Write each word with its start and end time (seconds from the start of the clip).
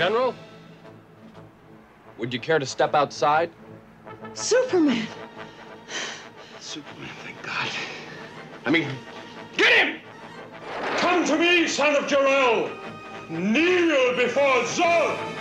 General? 0.00 0.34
Would 2.16 2.32
you 2.32 2.40
care 2.40 2.58
to 2.58 2.64
step 2.64 2.94
outside? 2.94 3.50
Superman! 4.32 5.06
Superman, 6.58 7.10
thank 7.22 7.42
God. 7.42 7.68
I 8.64 8.70
mean, 8.70 8.88
get 9.58 9.74
him! 9.74 10.00
Come 10.96 11.26
to 11.26 11.36
me, 11.36 11.68
son 11.68 11.96
of 11.96 12.08
Jor-El! 12.08 12.70
Kneel 13.28 14.16
before 14.16 14.62
Zod! 14.62 15.39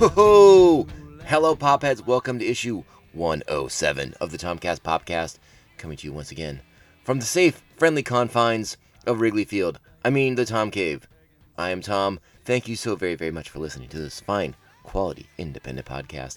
Oh, 0.00 0.86
hello, 1.24 1.56
Popheads. 1.56 2.06
Welcome 2.06 2.38
to 2.38 2.46
issue 2.46 2.84
107 3.14 4.14
of 4.20 4.30
the 4.30 4.38
Tomcast 4.38 4.82
Popcast, 4.82 5.38
coming 5.76 5.96
to 5.96 6.06
you 6.06 6.12
once 6.12 6.30
again 6.30 6.60
from 7.02 7.18
the 7.18 7.24
safe, 7.26 7.64
friendly 7.76 8.04
confines 8.04 8.76
of 9.08 9.20
Wrigley 9.20 9.44
Field. 9.44 9.80
I 10.04 10.10
mean, 10.10 10.36
the 10.36 10.44
Tom 10.44 10.70
Cave. 10.70 11.08
I 11.56 11.70
am 11.70 11.80
Tom. 11.80 12.20
Thank 12.44 12.68
you 12.68 12.76
so 12.76 12.94
very, 12.94 13.16
very 13.16 13.32
much 13.32 13.50
for 13.50 13.58
listening 13.58 13.88
to 13.88 13.98
this 13.98 14.20
fine, 14.20 14.54
quality, 14.84 15.26
independent 15.36 15.88
podcast. 15.88 16.36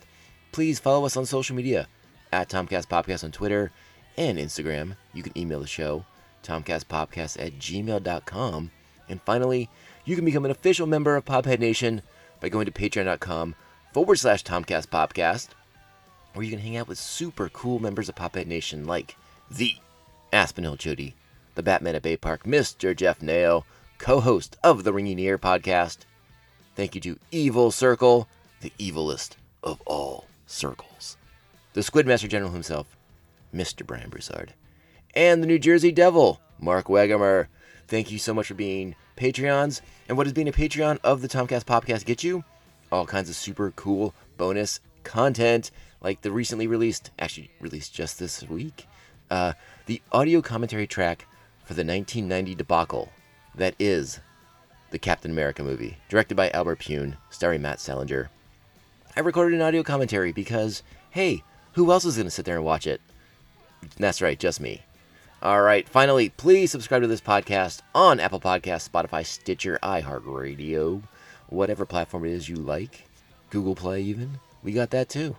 Please 0.51 0.79
follow 0.79 1.05
us 1.05 1.15
on 1.15 1.27
social 1.27 1.55
media 1.55 1.87
at 2.31 2.49
Tomcast 2.49 2.87
Popcast 2.87 3.23
on 3.23 3.31
Twitter 3.31 3.71
and 4.17 4.39
Instagram. 4.39 4.95
You 5.13 5.21
can 5.21 5.37
email 5.37 5.59
the 5.59 5.67
show, 5.67 6.03
tomcastpopcast 6.43 7.39
at 7.39 7.59
gmail.com. 7.59 8.71
And 9.07 9.21
finally, 9.21 9.69
you 10.03 10.15
can 10.15 10.25
become 10.25 10.45
an 10.45 10.51
official 10.51 10.87
member 10.87 11.15
of 11.15 11.25
Pophead 11.25 11.59
Nation 11.59 12.01
by 12.41 12.49
going 12.49 12.65
to 12.65 12.71
patreon.com 12.71 13.55
forward 13.93 14.17
slash 14.17 14.43
Tomcast 14.43 14.87
Popcast, 14.87 15.49
where 16.33 16.43
you 16.43 16.51
can 16.51 16.59
hang 16.59 16.75
out 16.75 16.87
with 16.87 16.97
super 16.97 17.47
cool 17.49 17.79
members 17.79 18.09
of 18.09 18.15
Pophead 18.15 18.47
Nation 18.47 18.85
like 18.85 19.15
the 19.49 19.75
Aspen 20.33 20.63
Hill 20.63 20.75
Jody, 20.75 21.15
the 21.55 21.63
Batman 21.63 21.95
at 21.95 22.01
Bay 22.01 22.17
Park, 22.17 22.43
Mr. 22.43 22.95
Jeff 22.95 23.21
Nail, 23.21 23.65
co 23.97 24.19
host 24.19 24.57
of 24.63 24.83
the 24.83 24.91
Ringing 24.91 25.19
Ear 25.19 25.37
podcast. 25.37 25.99
Thank 26.75 26.95
you 26.95 27.01
to 27.01 27.19
Evil 27.31 27.69
Circle, 27.71 28.27
the 28.61 28.73
evilest 28.79 29.31
of 29.63 29.81
all 29.85 30.25
circles, 30.47 31.17
the 31.73 31.81
Squidmaster 31.81 32.29
General 32.29 32.51
himself, 32.51 32.97
Mr. 33.53 33.85
Brian 33.85 34.09
Broussard, 34.09 34.53
and 35.13 35.43
the 35.43 35.47
New 35.47 35.59
Jersey 35.59 35.91
Devil, 35.91 36.41
Mark 36.59 36.87
Wegemer. 36.87 37.47
Thank 37.91 38.09
you 38.09 38.19
so 38.19 38.33
much 38.33 38.47
for 38.47 38.53
being 38.53 38.95
Patreons. 39.17 39.81
And 40.07 40.15
what 40.15 40.23
does 40.23 40.31
being 40.31 40.47
a 40.47 40.53
Patreon 40.53 40.99
of 41.03 41.21
the 41.21 41.27
Tomcast 41.27 41.65
Popcast 41.65 42.05
get 42.05 42.23
you? 42.23 42.45
All 42.89 43.05
kinds 43.05 43.27
of 43.27 43.35
super 43.35 43.71
cool 43.71 44.15
bonus 44.37 44.79
content, 45.03 45.71
like 45.99 46.21
the 46.21 46.31
recently 46.31 46.67
released, 46.67 47.11
actually 47.19 47.51
released 47.59 47.93
just 47.93 48.17
this 48.17 48.43
week, 48.43 48.87
uh, 49.29 49.51
the 49.87 50.01
audio 50.13 50.41
commentary 50.41 50.87
track 50.87 51.27
for 51.65 51.73
the 51.73 51.83
1990 51.83 52.55
debacle 52.55 53.11
that 53.55 53.75
is 53.77 54.21
the 54.91 54.97
Captain 54.97 55.31
America 55.31 55.61
movie, 55.61 55.97
directed 56.07 56.35
by 56.35 56.49
Albert 56.51 56.79
Pyun, 56.79 57.17
starring 57.29 57.61
Matt 57.61 57.81
Salinger. 57.81 58.29
I 59.17 59.19
recorded 59.19 59.59
an 59.59 59.67
audio 59.67 59.83
commentary 59.83 60.31
because, 60.31 60.81
hey, 61.09 61.43
who 61.73 61.91
else 61.91 62.05
is 62.05 62.15
going 62.15 62.25
to 62.27 62.31
sit 62.31 62.45
there 62.45 62.55
and 62.55 62.63
watch 62.63 62.87
it? 62.87 63.01
That's 63.97 64.21
right, 64.21 64.39
just 64.39 64.61
me. 64.61 64.81
All 65.43 65.63
right, 65.63 65.89
finally, 65.89 66.29
please 66.29 66.69
subscribe 66.69 67.01
to 67.01 67.07
this 67.07 67.19
podcast 67.19 67.81
on 67.95 68.19
Apple 68.19 68.39
Podcasts, 68.39 68.87
Spotify, 68.87 69.25
Stitcher, 69.25 69.79
iHeartRadio, 69.81 71.01
whatever 71.47 71.83
platform 71.83 72.25
it 72.25 72.31
is 72.31 72.47
you 72.47 72.57
like, 72.57 73.07
Google 73.49 73.73
Play, 73.73 74.03
even. 74.03 74.39
We 74.61 74.71
got 74.71 74.91
that 74.91 75.09
too. 75.09 75.35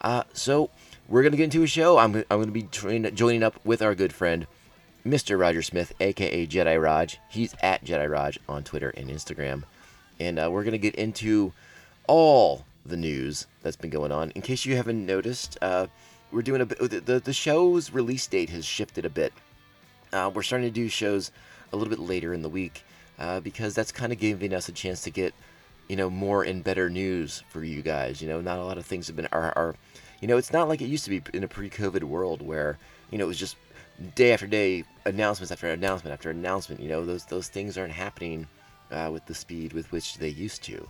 Uh, 0.00 0.22
so 0.32 0.70
we're 1.06 1.22
gonna 1.22 1.36
get 1.36 1.44
into 1.44 1.62
a 1.62 1.66
show. 1.66 1.98
I'm 1.98 2.16
I'm 2.30 2.40
gonna 2.40 2.46
be 2.50 2.62
train, 2.62 3.14
joining 3.14 3.42
up 3.42 3.62
with 3.62 3.82
our 3.82 3.94
good 3.94 4.14
friend, 4.14 4.46
Mr. 5.06 5.38
Roger 5.38 5.60
Smith, 5.60 5.92
aka 6.00 6.46
Jedi 6.46 6.82
Raj. 6.82 7.20
He's 7.28 7.54
at 7.60 7.84
Jedi 7.84 8.10
Raj 8.10 8.38
on 8.48 8.64
Twitter 8.64 8.88
and 8.96 9.10
Instagram, 9.10 9.64
and 10.18 10.38
uh, 10.38 10.48
we're 10.50 10.64
gonna 10.64 10.78
get 10.78 10.94
into 10.94 11.52
all 12.08 12.64
the 12.86 12.96
news 12.96 13.46
that's 13.60 13.76
been 13.76 13.90
going 13.90 14.12
on. 14.12 14.30
In 14.30 14.40
case 14.40 14.64
you 14.64 14.76
haven't 14.76 15.04
noticed, 15.04 15.58
uh, 15.60 15.88
we're 16.36 16.42
doing 16.42 16.60
a 16.60 16.66
bit. 16.66 16.78
The, 16.78 17.00
the, 17.00 17.18
the 17.18 17.32
show's 17.32 17.90
release 17.90 18.26
date 18.26 18.50
has 18.50 18.66
shifted 18.66 19.06
a 19.06 19.10
bit. 19.10 19.32
Uh, 20.12 20.30
we're 20.32 20.42
starting 20.42 20.68
to 20.68 20.72
do 20.72 20.86
shows 20.88 21.32
a 21.72 21.76
little 21.76 21.90
bit 21.90 21.98
later 21.98 22.34
in 22.34 22.42
the 22.42 22.48
week 22.48 22.84
uh, 23.18 23.40
because 23.40 23.74
that's 23.74 23.90
kind 23.90 24.12
of 24.12 24.18
giving 24.18 24.52
us 24.52 24.68
a 24.68 24.72
chance 24.72 25.00
to 25.04 25.10
get, 25.10 25.32
you 25.88 25.96
know, 25.96 26.10
more 26.10 26.42
and 26.42 26.62
better 26.62 26.90
news 26.90 27.42
for 27.48 27.64
you 27.64 27.80
guys. 27.80 28.20
You 28.20 28.28
know, 28.28 28.42
not 28.42 28.58
a 28.58 28.64
lot 28.64 28.76
of 28.76 28.84
things 28.84 29.06
have 29.06 29.16
been 29.16 29.28
are, 29.32 29.54
are 29.56 29.74
you 30.20 30.28
know, 30.28 30.36
it's 30.36 30.52
not 30.52 30.68
like 30.68 30.82
it 30.82 30.88
used 30.88 31.04
to 31.04 31.10
be 31.10 31.22
in 31.32 31.42
a 31.42 31.48
pre-COVID 31.48 32.04
world 32.04 32.42
where 32.42 32.78
you 33.10 33.16
know 33.16 33.24
it 33.24 33.28
was 33.28 33.38
just 33.38 33.56
day 34.14 34.34
after 34.34 34.46
day, 34.46 34.84
announcements 35.06 35.50
after 35.50 35.70
announcement 35.70 36.12
after 36.12 36.28
announcement. 36.28 36.82
You 36.82 36.90
know, 36.90 37.06
those 37.06 37.24
those 37.24 37.48
things 37.48 37.78
aren't 37.78 37.94
happening 37.94 38.46
uh, 38.90 39.08
with 39.10 39.24
the 39.24 39.34
speed 39.34 39.72
with 39.72 39.90
which 39.90 40.18
they 40.18 40.28
used 40.28 40.62
to. 40.64 40.86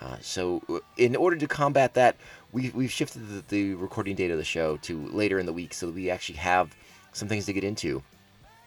Uh, 0.00 0.16
so, 0.20 0.62
in 0.96 1.16
order 1.16 1.36
to 1.36 1.48
combat 1.48 1.94
that, 1.94 2.16
we, 2.52 2.70
we've 2.70 2.90
shifted 2.90 3.28
the, 3.28 3.44
the, 3.48 3.74
recording 3.74 4.16
date 4.16 4.30
of 4.30 4.38
the 4.38 4.44
show 4.44 4.76
to 4.78 5.06
later 5.08 5.38
in 5.38 5.46
the 5.46 5.52
week 5.52 5.74
so 5.74 5.86
that 5.86 5.94
we 5.94 6.10
actually 6.10 6.38
have 6.38 6.74
some 7.12 7.28
things 7.28 7.46
to 7.46 7.52
get 7.52 7.64
into. 7.64 8.02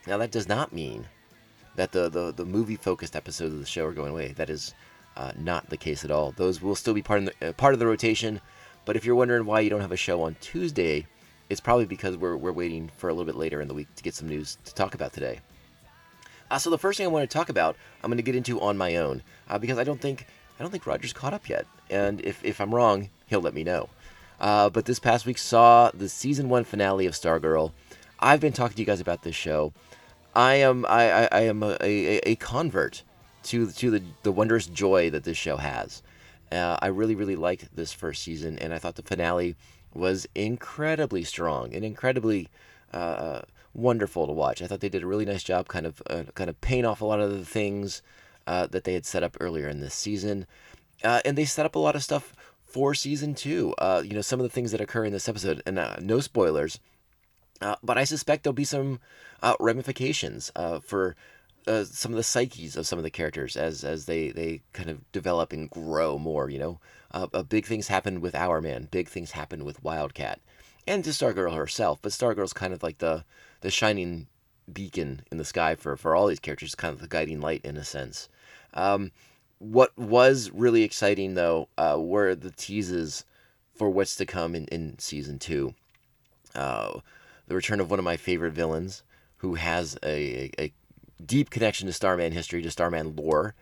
Now, 0.08 0.18
that 0.18 0.31
does 0.31 0.47
not 0.47 0.74
mean 0.74 1.08
that 1.75 1.92
the, 1.92 2.09
the, 2.09 2.31
the 2.31 2.46
movie 2.46 2.75
focused 2.75 3.16
episodes 3.16 3.53
of 3.53 3.59
the 3.59 3.66
show 3.66 3.86
are 3.86 3.94
going 3.94 4.12
away. 4.12 4.34
That 4.34 4.50
is 4.50 4.74
uh, 5.18 5.31
not 5.38 5.69
the 5.69 5.78
case 5.78 6.03
at 6.03 6.12
all. 6.12 6.31
Those 6.31 6.62
will 6.62 6.75
still 6.75 6.94
be 6.94 7.02
part 7.02 7.19
of, 7.19 7.25
the, 7.25 7.50
uh, 7.50 7.53
part 7.53 7.74
of 7.74 7.80
the 7.80 7.88
rotation. 7.88 8.42
But 8.86 8.96
if 8.96 9.06
you're 9.06 9.16
wondering 9.16 9.46
why 9.46 9.62
you 9.62 9.69
don't 9.69 9.81
have 9.81 9.92
a 9.92 9.98
show 9.98 10.24
on 10.24 10.36
Tuesday, 10.42 11.08
it's 11.50 11.62
probably 11.62 11.86
because 11.86 12.18
we're, 12.18 12.38
we're 12.38 12.52
waiting 12.52 12.90
for 12.98 13.09
a 13.09 13.13
little 13.13 13.25
bit 13.25 13.36
later 13.36 13.62
in 13.62 13.68
the 13.68 13.74
week 13.74 13.94
to 13.96 14.03
get 14.03 14.13
some 14.13 14.28
news 14.28 14.58
to 14.66 14.74
talk 14.74 14.94
about 14.94 15.13
today. 15.13 15.40
Uh, 16.50 16.58
so, 16.58 16.69
the 16.69 16.78
first 16.78 16.98
thing 16.98 17.06
I 17.06 17.09
want 17.09 17.30
to 17.30 17.34
talk 17.34 17.48
about, 17.50 17.78
I'm 18.03 18.09
going 18.09 18.18
to 18.18 18.24
get 18.24 18.36
into 18.36 18.59
on 18.59 18.78
my 18.78 18.98
own 18.98 19.24
uh, 19.50 19.58
because 19.58 19.78
I 19.78 19.86
don't 19.86 20.02
think 20.02 20.28
I 20.59 20.63
don't 20.63 20.69
think 20.69 20.86
Roger's 20.86 21.13
caught 21.13 21.34
up 21.34 21.50
yet, 21.50 21.66
and 21.90 22.22
if, 22.22 22.44
if 22.44 22.62
I'm 22.62 22.75
wrong, 22.75 23.09
he'll 23.31 23.42
let 23.42 23.56
me 23.56 23.64
know. 23.64 23.90
Uh, 24.40 24.69
but 24.69 24.86
this 24.86 25.00
past 25.00 25.25
week 25.25 25.40
saw 25.40 25.90
the 25.94 26.09
season 26.09 26.50
one 26.50 26.64
finale 26.64 27.08
of 27.08 27.14
Stargirl. 27.14 27.72
I've 28.19 28.40
been 28.40 28.53
talking 28.53 28.75
to 28.75 28.81
you 28.81 28.86
guys 28.86 29.00
about 29.00 29.24
this 29.24 29.36
show. 29.36 29.74
I 30.36 30.56
am 30.56 30.86
I, 30.86 31.12
I, 31.12 31.30
I 31.31 31.42
am 31.42 31.64
a, 31.64 31.78
a, 31.81 32.18
a, 32.31 32.36
convert 32.36 33.03
to 33.44 33.72
to 33.72 33.92
the, 33.92 34.03
the 34.24 34.31
wondrous 34.31 34.68
joy 34.68 35.09
that 35.09 35.24
this 35.24 35.38
show 35.38 35.58
has. 35.58 36.03
Uh, 36.52 36.78
I 36.81 36.88
really 36.88 37.16
really 37.16 37.36
liked 37.36 37.75
this 37.75 37.92
first 37.92 38.24
season, 38.24 38.59
and 38.59 38.74
I 38.74 38.80
thought 38.80 38.96
the 38.96 39.03
finale 39.03 39.56
was 39.94 40.28
incredibly 40.36 41.24
strong 41.24 41.74
and 41.74 41.84
incredibly 41.84 42.50
uh, 42.94 43.42
wonderful 43.74 44.28
to 44.28 44.34
watch. 44.34 44.62
I 44.62 44.68
thought 44.68 44.80
they 44.80 44.90
did 44.90 45.03
a 45.03 45.08
really 45.08 45.25
nice 45.25 45.44
job, 45.44 45.68
kind 45.68 45.86
of 45.86 46.02
uh, 46.09 46.24
kind 46.36 46.50
of 46.50 46.59
paying 46.62 46.86
off 46.86 47.02
a 47.02 47.06
lot 47.06 47.19
of 47.19 47.31
the 47.31 47.46
things 47.46 48.02
uh, 48.48 48.68
that 48.68 48.86
they 48.86 48.94
had 48.94 49.06
set 49.06 49.24
up 49.24 49.38
earlier 49.40 49.68
in 49.68 49.81
this 49.81 49.94
season. 49.94 50.48
Uh, 51.03 51.19
and 51.25 51.38
they 51.38 51.46
set 51.46 51.66
up 51.66 51.75
a 51.75 51.80
lot 51.80 51.96
of 51.96 52.03
stuff 52.03 52.34
for 52.71 52.93
season 52.93 53.35
two. 53.35 53.73
Uh, 53.77 54.01
you 54.03 54.13
know, 54.13 54.21
some 54.21 54.39
of 54.39 54.43
the 54.43 54.49
things 54.49 54.71
that 54.71 54.81
occur 54.81 55.05
in 55.05 55.13
this 55.13 55.29
episode, 55.29 55.61
and 55.65 55.77
uh, 55.77 55.97
no 56.01 56.19
spoilers, 56.19 56.79
uh, 57.61 57.75
but 57.83 57.97
I 57.97 58.03
suspect 58.03 58.43
there'll 58.43 58.53
be 58.53 58.63
some 58.63 58.99
uh, 59.43 59.55
ramifications 59.59 60.51
for 60.83 61.15
some 61.65 62.11
of 62.11 62.17
the 62.17 62.23
psyches 62.23 62.75
of 62.75 62.87
some 62.87 62.97
of 62.97 63.03
the 63.03 63.11
characters 63.11 63.55
as 63.55 63.83
as 63.83 64.05
they, 64.05 64.29
they 64.31 64.61
kind 64.73 64.89
of 64.89 65.11
develop 65.11 65.53
and 65.53 65.69
grow 65.69 66.17
more. 66.17 66.49
You 66.49 66.59
know, 67.13 67.43
big 67.49 67.65
things 67.65 67.87
happen 67.87 68.21
with 68.21 68.33
Hourman, 68.33 68.89
big 68.89 69.07
things 69.09 69.31
happen 69.31 69.63
with 69.63 69.83
Wildcat, 69.83 70.39
and 70.88 71.03
to 71.03 71.11
Stargirl 71.11 71.56
herself. 71.56 72.00
But 72.01 72.13
Stargirl's 72.13 72.53
kind 72.53 72.74
of 72.74 72.81
like 72.81 72.97
the 72.97 73.25
the 73.62 73.69
shining 73.69 74.27
beacon 74.71 75.21
in 75.31 75.38
the 75.38 75.45
sky 75.45 75.75
for, 75.75 75.97
for 75.97 76.15
all 76.15 76.27
these 76.27 76.39
characters, 76.39 76.75
kind 76.75 76.94
of 76.94 77.01
the 77.01 77.07
guiding 77.07 77.41
light 77.41 77.62
in 77.63 77.77
a 77.77 77.83
sense. 77.83 78.29
Um, 78.74 79.12
what 79.62 79.96
was 79.96 80.50
really 80.52 80.81
exciting 80.81 81.36
though 81.36 81.69
uh, 81.78 81.96
were 82.00 82.34
the 82.34 82.50
teases 82.50 83.25
for 83.75 83.92
what's 83.92 84.16
to 84.16 84.25
come 84.25 84.56
in, 84.56 84.66
in 84.66 84.98
season 84.98 85.38
two. 85.38 85.75
Uh, 86.56 87.00
the 87.48 87.56
return 87.56 87.80
of 87.80 87.90
one 87.90 88.00
of 88.00 88.06
my 88.06 88.18
favorite 88.18 88.54
villains, 88.54 89.04
who 89.38 89.56
has 89.56 89.98
a, 90.04 90.50
a, 90.60 90.74
deep 91.24 91.52
connection 91.52 91.86
to 91.86 91.94
Starman 91.94 92.31
history, 92.31 92.63
to 92.63 92.72
Starman 92.72 93.16
lore, 93.16 93.54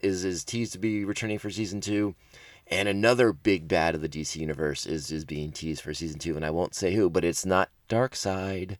is 0.00 0.24
is 0.24 0.44
teased 0.44 0.72
to 0.72 0.78
be 0.78 1.04
returning 1.04 1.40
for 1.40 1.50
season 1.50 1.80
two. 1.80 2.14
And 2.68 2.88
another 2.88 3.32
big 3.32 3.66
bad 3.66 3.96
of 3.96 4.00
the 4.00 4.08
DC 4.08 4.36
universe 4.36 4.86
is 4.86 5.10
is 5.10 5.24
being 5.24 5.50
teased 5.50 5.82
for 5.82 5.92
season 5.92 6.20
two, 6.20 6.36
and 6.36 6.44
I 6.44 6.50
won't 6.50 6.76
say 6.76 6.94
who, 6.94 7.10
but 7.10 7.24
it's 7.24 7.44
not 7.44 7.70
Darkseid. 7.88 8.78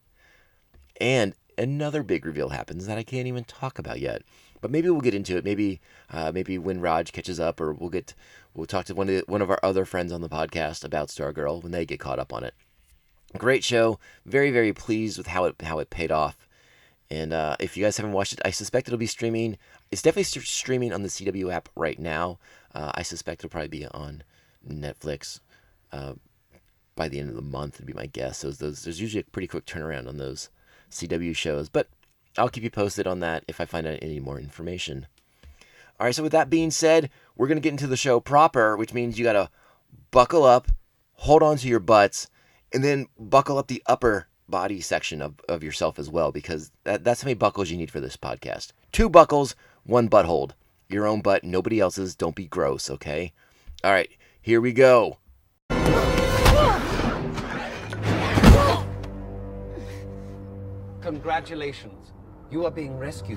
And 1.01 1.35
another 1.59 2.05
big 2.05 2.25
reveal 2.25 2.51
happens 2.51 2.87
that 2.87 2.99
I 2.99 3.03
can't 3.03 3.27
even 3.27 3.43
talk 3.43 3.81
about 3.81 3.99
yet. 3.99 4.23
But 4.65 4.71
maybe 4.71 4.89
we'll 4.89 5.03
get 5.03 5.15
into 5.15 5.37
it. 5.37 5.45
Maybe 5.45 5.79
uh, 6.11 6.33
maybe 6.33 6.57
when 6.57 6.81
Raj 6.81 7.13
catches 7.13 7.39
up, 7.39 7.61
or 7.61 7.75
we'll 7.75 7.91
get 7.91 8.15
we'll 8.55 8.65
talk 8.65 8.87
to 8.87 8.95
one 8.95 9.11
of 9.11 9.15
the, 9.15 9.25
one 9.31 9.43
of 9.43 9.51
our 9.51 9.61
other 9.63 9.85
friends 9.85 10.11
on 10.11 10.23
the 10.23 10.29
podcast 10.31 10.83
about 10.83 11.09
Stargirl 11.09 11.63
when 11.63 11.71
they 11.71 11.85
get 11.85 12.01
caught 12.01 12.19
up 12.19 12.33
on 12.33 12.45
it. 12.45 12.55
Great 13.37 13.63
show. 13.63 13.99
Very 14.25 14.51
very 14.51 14.73
pleased 14.73 15.19
with 15.19 15.27
how 15.27 15.45
it 15.45 15.57
how 15.61 15.81
it 15.81 15.91
paid 15.91 16.11
off. 16.11 16.49
And 17.11 17.35
uh, 17.35 17.57
if 17.61 17.77
you 17.77 17.85
guys 17.85 17.99
haven't 17.99 18.15
watched 18.15 18.33
it, 18.33 18.41
I 18.43 18.53
suspect 18.53 18.89
it'll 18.89 18.97
be 18.97 19.05
streaming. 19.05 19.59
It's 19.91 20.01
definitely 20.01 20.23
st- 20.23 20.47
streaming 20.47 20.95
on 20.95 21.03
the 21.03 21.11
CW 21.11 21.53
app 21.53 21.69
right 21.77 21.99
now. 21.99 22.39
Uh, 22.75 22.91
I 22.95 23.03
suspect 23.03 23.41
it'll 23.45 23.53
probably 23.53 23.69
be 23.69 23.87
on 23.89 24.23
Netflix 24.67 25.41
uh, 25.93 26.15
by 26.97 27.11
the 27.11 27.21
end 27.21 27.29
of 27.29 27.37
the 27.37 27.43
month. 27.43 27.81
Would 27.81 27.87
be 27.87 27.93
my 27.93 28.07
guess. 28.07 28.39
So 28.39 28.51
those, 28.51 28.85
there's 28.85 28.99
usually 28.99 29.21
a 29.21 29.25
pretty 29.25 29.47
quick 29.47 29.67
turnaround 29.67 30.09
on 30.09 30.17
those 30.17 30.49
CW 30.91 31.37
shows, 31.37 31.69
but 31.69 31.89
I'll 32.37 32.49
keep 32.49 32.65
you 32.65 32.71
posted 32.71 33.07
on 33.07 33.21
that 33.21 33.45
if 33.49 33.61
I 33.61 33.65
find 33.65 33.87
out 33.87 33.99
any 34.03 34.21
more 34.21 34.39
information. 34.39 35.07
All 36.01 36.07
right. 36.07 36.15
So 36.15 36.23
with 36.23 36.33
that 36.33 36.51
being 36.51 36.71
said, 36.71 37.11
we're 37.37 37.49
gonna 37.49 37.61
get 37.61 37.73
into 37.73 37.87
the 37.87 37.97
show 37.97 38.21
proper, 38.21 38.77
which 38.77 38.93
means 38.93 39.19
you 39.19 39.25
gotta 39.25 39.51
buckle 40.11 40.45
up, 40.45 40.69
hold 41.15 41.43
on 41.43 41.57
to 41.59 41.69
your 41.69 41.81
butts, 41.81 42.29
and 42.73 42.83
then 42.83 43.07
buckle 43.19 43.59
up 43.59 43.69
the 43.69 43.83
upper 43.87 44.27
body 44.49 44.81
section 44.81 45.23
of, 45.23 45.35
of 45.49 45.63
yourself 45.63 45.99
as 45.99 46.11
well, 46.11 46.33
because 46.33 46.71
that, 46.85 47.05
that's 47.05 47.23
how 47.23 47.27
many 47.27 47.35
buckles 47.35 47.71
you 47.71 47.77
need 47.77 47.91
for 47.91 48.01
this 48.01 48.17
podcast. 48.17 48.73
Two 48.93 49.09
buckles, 49.09 49.55
one 49.85 50.09
butt 50.09 50.27
hold. 50.27 50.55
Your 50.89 51.07
own 51.07 51.21
butt, 51.21 51.45
nobody 51.45 51.81
else's. 51.81 52.15
Don't 52.15 52.37
be 52.37 52.47
gross, 52.47 52.91
okay? 52.91 53.33
All 53.83 53.93
right, 53.93 54.11
here 54.41 54.61
we 54.61 54.73
go. 54.73 55.19
Congratulations. 61.01 62.14
You 62.55 62.67
are 62.67 62.71
being 62.71 62.97
rescued. 62.97 63.37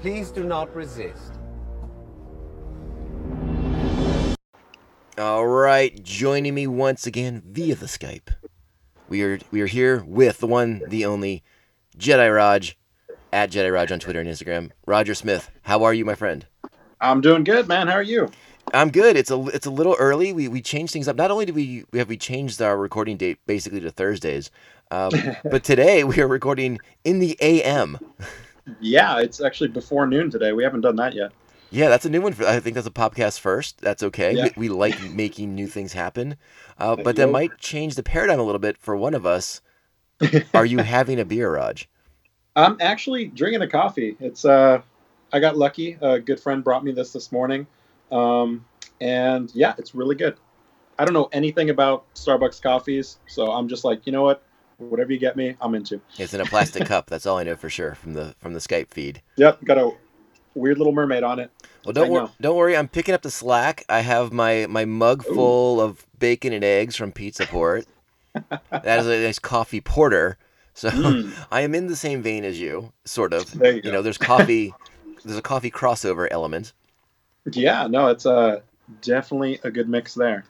Please 0.00 0.30
do 0.30 0.42
not 0.42 0.74
resist. 0.74 1.34
All 5.18 5.46
right, 5.46 6.02
joining 6.02 6.54
me 6.54 6.66
once 6.66 7.06
again 7.06 7.42
via 7.44 7.74
the 7.74 7.84
Skype. 7.84 8.30
We 9.10 9.22
are 9.22 9.38
we 9.50 9.60
are 9.60 9.66
here 9.66 10.02
with 10.06 10.38
the 10.38 10.46
one, 10.46 10.80
the 10.88 11.04
only 11.04 11.42
Jedi 11.98 12.34
Raj 12.34 12.78
at 13.34 13.50
Jedi 13.50 13.70
Raj 13.70 13.92
on 13.92 14.00
Twitter 14.00 14.20
and 14.20 14.30
Instagram. 14.30 14.70
Roger 14.86 15.14
Smith, 15.14 15.50
how 15.64 15.84
are 15.84 15.92
you, 15.92 16.06
my 16.06 16.14
friend? 16.14 16.46
I'm 17.02 17.20
doing 17.20 17.44
good, 17.44 17.68
man. 17.68 17.88
How 17.88 17.96
are 17.96 18.02
you? 18.02 18.30
I'm 18.72 18.90
good. 18.90 19.14
It's 19.14 19.30
a 19.30 19.38
it's 19.48 19.66
a 19.66 19.70
little 19.70 19.96
early. 19.98 20.32
We 20.32 20.48
we 20.48 20.62
changed 20.62 20.94
things 20.94 21.06
up. 21.06 21.16
Not 21.16 21.30
only 21.30 21.44
did 21.44 21.54
we 21.54 21.84
we 21.92 21.98
have 21.98 22.08
we 22.08 22.16
changed 22.16 22.62
our 22.62 22.78
recording 22.78 23.18
date 23.18 23.40
basically 23.46 23.80
to 23.80 23.90
Thursdays, 23.90 24.50
um, 24.94 25.10
but 25.44 25.64
today 25.64 26.04
we 26.04 26.20
are 26.20 26.28
recording 26.28 26.78
in 27.04 27.18
the 27.18 27.36
AM. 27.40 27.98
Yeah, 28.80 29.18
it's 29.18 29.40
actually 29.40 29.68
before 29.68 30.06
noon 30.06 30.30
today. 30.30 30.52
We 30.52 30.64
haven't 30.64 30.82
done 30.82 30.96
that 30.96 31.14
yet. 31.14 31.32
Yeah, 31.70 31.88
that's 31.88 32.04
a 32.04 32.10
new 32.10 32.20
one. 32.20 32.32
For, 32.32 32.46
I 32.46 32.60
think 32.60 32.74
that's 32.74 32.86
a 32.86 32.92
podcast 32.92 33.40
first. 33.40 33.80
That's 33.80 34.02
okay. 34.04 34.32
Yeah. 34.32 34.48
We, 34.56 34.68
we 34.68 34.74
like 34.74 35.02
making 35.10 35.54
new 35.54 35.66
things 35.66 35.92
happen, 35.92 36.36
uh, 36.78 36.96
but 36.96 37.16
that 37.16 37.30
might 37.30 37.58
change 37.58 37.96
the 37.96 38.02
paradigm 38.02 38.38
a 38.38 38.44
little 38.44 38.60
bit 38.60 38.78
for 38.78 38.96
one 38.96 39.14
of 39.14 39.26
us. 39.26 39.60
Are 40.54 40.64
you 40.64 40.78
having 40.82 41.18
a 41.18 41.24
beer, 41.24 41.52
Raj? 41.54 41.88
I'm 42.56 42.76
actually 42.80 43.26
drinking 43.26 43.62
a 43.62 43.68
coffee. 43.68 44.16
It's 44.20 44.44
uh, 44.44 44.80
I 45.32 45.40
got 45.40 45.56
lucky. 45.56 45.98
A 46.00 46.20
good 46.20 46.38
friend 46.38 46.62
brought 46.62 46.84
me 46.84 46.92
this 46.92 47.12
this 47.12 47.32
morning, 47.32 47.66
um, 48.12 48.64
and 49.00 49.52
yeah, 49.54 49.74
it's 49.76 49.94
really 49.94 50.14
good. 50.14 50.36
I 50.96 51.04
don't 51.04 51.14
know 51.14 51.28
anything 51.32 51.70
about 51.70 52.04
Starbucks 52.14 52.62
coffees, 52.62 53.18
so 53.26 53.50
I'm 53.50 53.66
just 53.66 53.82
like, 53.82 54.06
you 54.06 54.12
know 54.12 54.22
what? 54.22 54.44
Whatever 54.78 55.12
you 55.12 55.18
get 55.18 55.36
me, 55.36 55.56
I'm 55.60 55.74
into. 55.74 56.00
It's 56.18 56.34
in 56.34 56.40
a 56.40 56.44
plastic 56.44 56.86
cup. 56.88 57.06
That's 57.06 57.26
all 57.26 57.38
I 57.38 57.44
know 57.44 57.56
for 57.56 57.68
sure 57.70 57.94
from 57.94 58.14
the 58.14 58.34
from 58.38 58.52
the 58.54 58.60
Skype 58.60 58.88
feed. 58.88 59.22
Yep, 59.36 59.64
got 59.64 59.78
a 59.78 59.92
weird 60.54 60.78
little 60.78 60.92
mermaid 60.92 61.22
on 61.22 61.38
it. 61.38 61.50
Well, 61.84 61.92
don't 61.92 62.06
I 62.06 62.10
wor- 62.10 62.30
don't 62.40 62.56
worry. 62.56 62.76
I'm 62.76 62.88
picking 62.88 63.14
up 63.14 63.22
the 63.22 63.30
slack. 63.30 63.84
I 63.88 64.00
have 64.00 64.32
my 64.32 64.66
my 64.68 64.84
mug 64.84 65.24
Ooh. 65.28 65.34
full 65.34 65.80
of 65.80 66.06
bacon 66.18 66.52
and 66.52 66.64
eggs 66.64 66.96
from 66.96 67.12
Pizza 67.12 67.46
Port. 67.46 67.86
that 68.70 68.98
is 69.00 69.06
a 69.06 69.22
nice 69.24 69.38
coffee 69.38 69.80
porter. 69.80 70.38
So 70.74 70.90
Mm. 70.90 71.32
I 71.52 71.60
am 71.60 71.74
in 71.74 71.86
the 71.86 71.94
same 71.96 72.20
vein 72.22 72.44
as 72.44 72.60
you, 72.60 72.92
sort 73.04 73.32
of. 73.32 73.50
There 73.52 73.70
you 73.70 73.76
You 73.76 73.82
go. 73.82 73.92
know, 73.92 74.02
there's 74.02 74.18
coffee. 74.18 74.74
there's 75.24 75.38
a 75.38 75.42
coffee 75.42 75.70
crossover 75.70 76.26
element. 76.30 76.72
Yeah, 77.52 77.86
no, 77.86 78.08
it's 78.08 78.26
uh, 78.26 78.60
definitely 79.02 79.60
a 79.62 79.70
good 79.70 79.88
mix 79.88 80.14
there. 80.14 80.44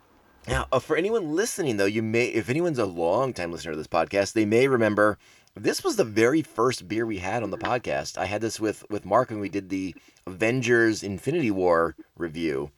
Now, 0.47 0.67
uh, 0.73 0.79
for 0.79 0.97
anyone 0.97 1.35
listening, 1.35 1.79
though, 1.79 1.87
you 1.87 2.03
may, 2.03 2.27
if 2.27 2.51
anyone's 2.51 2.79
a 2.79 2.85
long 2.87 3.33
time 3.33 3.51
listener 3.51 3.73
to 3.73 3.79
this 3.79 3.87
podcast, 3.87 4.33
they 4.35 4.45
may 4.45 4.69
remember 4.69 5.19
this 5.57 5.83
was 5.83 5.97
the 5.97 6.05
very 6.05 6.43
first 6.43 6.87
beer 6.87 7.07
we 7.07 7.19
had 7.19 7.43
on 7.43 7.51
the 7.51 7.57
podcast. 7.59 8.19
I 8.19 8.27
had 8.27 8.41
this 8.43 8.61
with 8.61 8.85
with 8.91 9.05
Mark 9.07 9.31
when 9.31 9.41
we 9.41 9.49
did 9.49 9.69
the 9.71 9.95
Avengers 10.27 11.03
Infinity 11.03 11.51
War 11.51 11.95
review, 12.17 12.71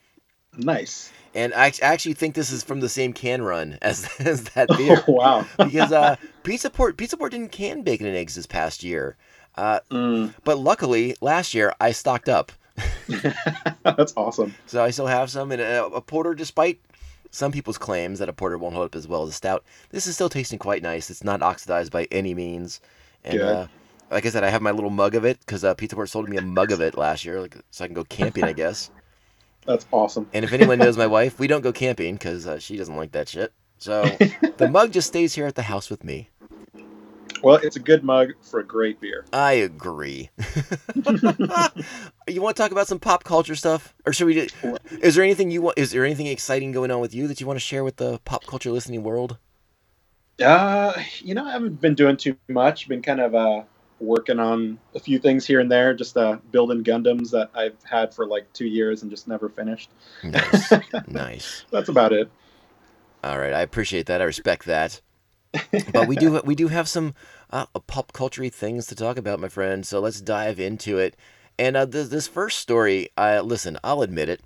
Nice. 0.56 1.10
and 1.34 1.52
I 1.54 1.72
actually 1.82 2.14
think 2.14 2.34
this 2.34 2.52
is 2.52 2.62
from 2.62 2.80
the 2.80 2.88
same 2.88 3.12
can 3.12 3.42
run 3.42 3.78
as 3.82 4.08
as 4.20 4.44
that 4.50 4.68
beer 4.76 5.02
Oh, 5.08 5.12
wow. 5.12 5.46
because 5.58 5.90
uh, 5.90 6.16
Pizza 6.44 6.70
Port 6.70 6.96
Pizza 6.96 7.16
Port 7.16 7.32
didn't 7.32 7.50
can 7.52 7.82
bacon 7.82 8.06
and 8.06 8.16
eggs 8.16 8.34
this 8.36 8.46
past 8.46 8.84
year, 8.84 9.16
uh, 9.56 9.80
Mm, 9.90 10.34
but 10.44 10.58
luckily 10.58 11.16
last 11.20 11.52
year 11.54 11.74
I 11.80 11.90
stocked 11.92 12.28
up. 12.28 12.52
that's 13.82 14.12
awesome. 14.16 14.54
So 14.66 14.84
I 14.84 14.90
still 14.90 15.06
have 15.06 15.30
some, 15.30 15.50
and 15.50 15.62
a, 15.62 15.86
a 15.86 16.00
porter, 16.02 16.34
despite 16.34 16.78
some 17.36 17.52
people's 17.52 17.78
claims 17.78 18.18
that 18.18 18.28
a 18.28 18.32
porter 18.32 18.58
won't 18.58 18.74
hold 18.74 18.86
up 18.86 18.94
as 18.94 19.06
well 19.06 19.22
as 19.22 19.30
a 19.30 19.32
stout, 19.32 19.64
this 19.90 20.06
is 20.06 20.14
still 20.14 20.28
tasting 20.28 20.58
quite 20.58 20.82
nice. 20.82 21.10
It's 21.10 21.24
not 21.24 21.42
oxidized 21.42 21.92
by 21.92 22.08
any 22.10 22.34
means, 22.34 22.80
and 23.24 23.40
uh, 23.40 23.66
like 24.10 24.26
I 24.26 24.30
said, 24.30 24.44
I 24.44 24.50
have 24.50 24.62
my 24.62 24.70
little 24.70 24.90
mug 24.90 25.14
of 25.14 25.24
it 25.24 25.38
because 25.40 25.64
uh, 25.64 25.74
Pizza 25.74 25.96
Port 25.96 26.08
sold 26.08 26.28
me 26.28 26.36
a 26.36 26.42
mug 26.42 26.72
of 26.72 26.80
it 26.80 26.96
last 26.96 27.24
year, 27.24 27.40
like, 27.40 27.56
so 27.70 27.84
I 27.84 27.88
can 27.88 27.94
go 27.94 28.04
camping, 28.04 28.44
I 28.44 28.52
guess. 28.64 28.90
That's 29.66 29.86
awesome. 29.92 30.28
And 30.32 30.44
if 30.44 30.52
anyone 30.52 30.78
knows 30.78 30.96
my 30.96 31.06
wife, 31.18 31.38
we 31.38 31.46
don't 31.46 31.62
go 31.62 31.72
camping 31.72 32.14
because 32.14 32.46
uh, 32.46 32.58
she 32.58 32.76
doesn't 32.76 32.96
like 32.96 33.12
that 33.12 33.28
shit. 33.28 33.52
So 33.78 34.04
the 34.56 34.68
mug 34.70 34.92
just 34.92 35.08
stays 35.08 35.34
here 35.34 35.46
at 35.46 35.54
the 35.54 35.62
house 35.62 35.90
with 35.90 36.04
me. 36.04 36.30
Well, 37.42 37.56
it's 37.62 37.76
a 37.76 37.80
good 37.80 38.02
mug 38.02 38.32
for 38.42 38.60
a 38.60 38.64
great 38.64 39.00
beer. 39.00 39.24
I 39.32 39.52
agree. 39.52 40.30
you 42.28 42.42
want 42.42 42.56
to 42.56 42.62
talk 42.62 42.72
about 42.72 42.88
some 42.88 42.98
pop 42.98 43.24
culture 43.24 43.54
stuff, 43.54 43.94
or 44.04 44.12
should 44.12 44.26
we? 44.26 44.34
Do, 44.34 44.76
is 45.00 45.14
there 45.14 45.24
anything 45.24 45.50
you 45.50 45.62
want? 45.62 45.78
Is 45.78 45.92
there 45.92 46.04
anything 46.04 46.26
exciting 46.26 46.72
going 46.72 46.90
on 46.90 47.00
with 47.00 47.14
you 47.14 47.26
that 47.28 47.40
you 47.40 47.46
want 47.46 47.56
to 47.56 47.64
share 47.64 47.84
with 47.84 47.96
the 47.96 48.18
pop 48.24 48.46
culture 48.46 48.70
listening 48.70 49.02
world? 49.02 49.38
Uh, 50.42 50.92
you 51.18 51.34
know, 51.34 51.46
I 51.46 51.52
haven't 51.52 51.80
been 51.80 51.94
doing 51.94 52.16
too 52.16 52.36
much. 52.48 52.88
Been 52.88 53.02
kind 53.02 53.20
of 53.20 53.34
uh 53.34 53.62
working 53.98 54.38
on 54.38 54.78
a 54.94 55.00
few 55.00 55.18
things 55.18 55.46
here 55.46 55.60
and 55.60 55.70
there, 55.70 55.94
just 55.94 56.16
uh 56.16 56.38
building 56.50 56.84
Gundams 56.84 57.30
that 57.30 57.50
I've 57.54 57.76
had 57.84 58.14
for 58.14 58.26
like 58.26 58.52
two 58.52 58.66
years 58.66 59.02
and 59.02 59.10
just 59.10 59.28
never 59.28 59.48
finished. 59.48 59.90
Nice, 60.22 60.72
nice. 61.06 61.64
That's 61.70 61.88
about 61.88 62.12
it. 62.12 62.30
All 63.24 63.38
right, 63.38 63.52
I 63.52 63.62
appreciate 63.62 64.06
that. 64.06 64.20
I 64.20 64.24
respect 64.24 64.66
that. 64.66 65.00
But 65.92 66.08
we 66.08 66.16
do 66.16 66.40
we 66.44 66.54
do 66.54 66.68
have 66.68 66.88
some 66.88 67.14
uh, 67.50 67.66
pop 67.86 68.12
culture 68.12 68.48
things 68.48 68.86
to 68.86 68.94
talk 68.94 69.16
about, 69.16 69.40
my 69.40 69.48
friend. 69.48 69.86
So 69.86 70.00
let's 70.00 70.20
dive 70.20 70.58
into 70.60 70.98
it. 70.98 71.16
And 71.58 71.76
uh, 71.76 71.84
this, 71.86 72.08
this 72.08 72.28
first 72.28 72.58
story, 72.58 73.08
I 73.16 73.40
listen. 73.40 73.78
I'll 73.82 74.02
admit 74.02 74.28
it. 74.28 74.40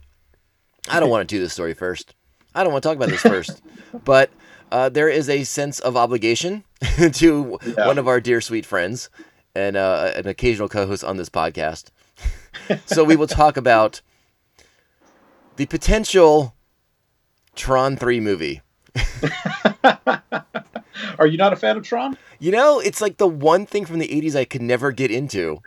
I 0.89 1.01
don't 1.01 1.11
want 1.11 1.29
to 1.29 1.35
do 1.35 1.41
this 1.41 1.53
story 1.53 1.75
first. 1.75 2.15
I 2.55 2.63
don't 2.63 2.73
want 2.73 2.83
to 2.83 2.89
talk 2.89 2.97
about 2.97 3.09
this 3.11 3.21
first. 3.23 3.63
but 4.05 4.31
uh, 4.73 4.89
there 4.89 5.09
is 5.09 5.29
a 5.29 5.45
sense 5.45 5.81
of 5.81 5.97
obligation 5.97 6.65
to 7.15 7.59
Yeah. 7.65 7.87
one 7.87 7.99
of 7.99 8.07
our 8.09 8.21
dear 8.21 8.41
sweet 8.41 8.65
friends 8.65 9.11
and 9.55 9.77
uh, 9.77 10.13
an 10.15 10.29
occasional 10.29 10.69
co-host 10.69 11.03
on 11.05 11.17
this 11.17 11.29
podcast. 11.29 11.91
so 12.87 13.03
we 13.03 13.17
will 13.17 13.27
talk 13.27 13.57
about 13.57 14.01
the 15.57 15.67
potential 15.67 16.55
Tron 17.57 17.97
3 17.97 18.21
movie. 18.21 18.63
Are 21.21 21.27
you 21.27 21.37
not 21.37 21.53
a 21.53 21.57
fan 21.57 21.77
of 21.77 21.85
Tron? 21.85 22.17
You 22.39 22.51
know, 22.51 22.81
it's 22.81 23.01
like 23.01 23.19
the 23.19 23.29
one 23.29 23.67
thing 23.67 23.85
from 23.85 23.99
the 23.99 24.09
80s 24.09 24.35
I 24.35 24.45
could 24.47 24.63
never 24.63 24.91
get 24.91 25.11
into. 25.11 25.59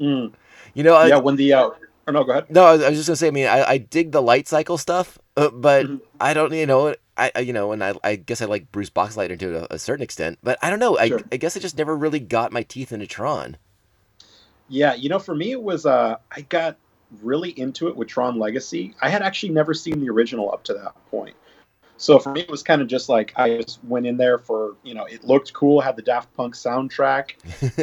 Mm. 0.00 0.32
You 0.74 0.82
know, 0.82 0.94
I, 0.94 1.06
yeah, 1.08 1.18
when 1.18 1.36
the 1.36 1.52
uh, 1.52 1.70
or 2.06 2.12
no, 2.12 2.24
go 2.24 2.32
ahead. 2.32 2.50
no, 2.50 2.64
I 2.64 2.72
was, 2.72 2.82
I 2.82 2.88
was 2.88 2.98
just 2.98 3.08
gonna 3.08 3.16
say. 3.16 3.28
I 3.28 3.30
mean, 3.32 3.46
I, 3.46 3.64
I 3.64 3.78
dig 3.78 4.12
the 4.12 4.22
light 4.22 4.48
cycle 4.48 4.78
stuff, 4.78 5.18
uh, 5.36 5.50
but 5.50 5.86
Mhm. 5.86 6.00
I 6.20 6.34
don't, 6.34 6.52
you 6.52 6.66
know, 6.66 6.94
I, 7.16 7.32
I 7.34 7.40
you 7.40 7.52
know, 7.52 7.72
and 7.72 7.82
I, 7.84 7.94
I 8.02 8.16
guess 8.16 8.40
I 8.42 8.46
like 8.46 8.70
Bruce 8.72 8.90
Boxleitner 8.90 9.38
to 9.38 9.64
a, 9.64 9.74
a 9.74 9.78
certain 9.78 10.02
extent, 10.02 10.38
but 10.42 10.58
I 10.62 10.70
don't 10.70 10.78
know. 10.78 10.98
I, 10.98 11.08
Sure. 11.08 11.20
I 11.32 11.36
guess 11.36 11.56
I 11.56 11.60
just 11.60 11.76
never 11.78 11.96
really 11.96 12.20
got 12.20 12.52
my 12.52 12.62
teeth 12.62 12.92
into 12.92 13.06
Tron. 13.06 13.56
Yeah, 14.68 14.94
you 14.94 15.08
know, 15.08 15.18
for 15.18 15.34
me 15.34 15.52
it 15.52 15.62
was 15.62 15.86
uh 15.86 16.16
I 16.30 16.40
got 16.42 16.76
really 17.22 17.50
into 17.50 17.88
it 17.88 17.96
with 17.96 18.08
Tron 18.08 18.38
Legacy. 18.38 18.94
I 19.00 19.08
had 19.10 19.22
actually 19.22 19.52
never 19.52 19.74
seen 19.74 20.00
the 20.00 20.10
original 20.10 20.50
up 20.52 20.64
to 20.64 20.74
that 20.74 20.94
point. 21.10 21.36
So 21.96 22.18
for 22.18 22.32
me 22.32 22.42
it 22.42 22.50
was 22.50 22.62
kind 22.62 22.82
of 22.82 22.88
just 22.88 23.08
like 23.08 23.32
I 23.36 23.62
just 23.62 23.82
went 23.84 24.06
in 24.06 24.16
there 24.16 24.38
for, 24.38 24.76
you 24.82 24.94
know, 24.94 25.04
it 25.04 25.24
looked 25.24 25.52
cool, 25.52 25.80
had 25.80 25.96
the 25.96 26.02
Daft 26.02 26.34
Punk 26.34 26.54
soundtrack 26.54 27.34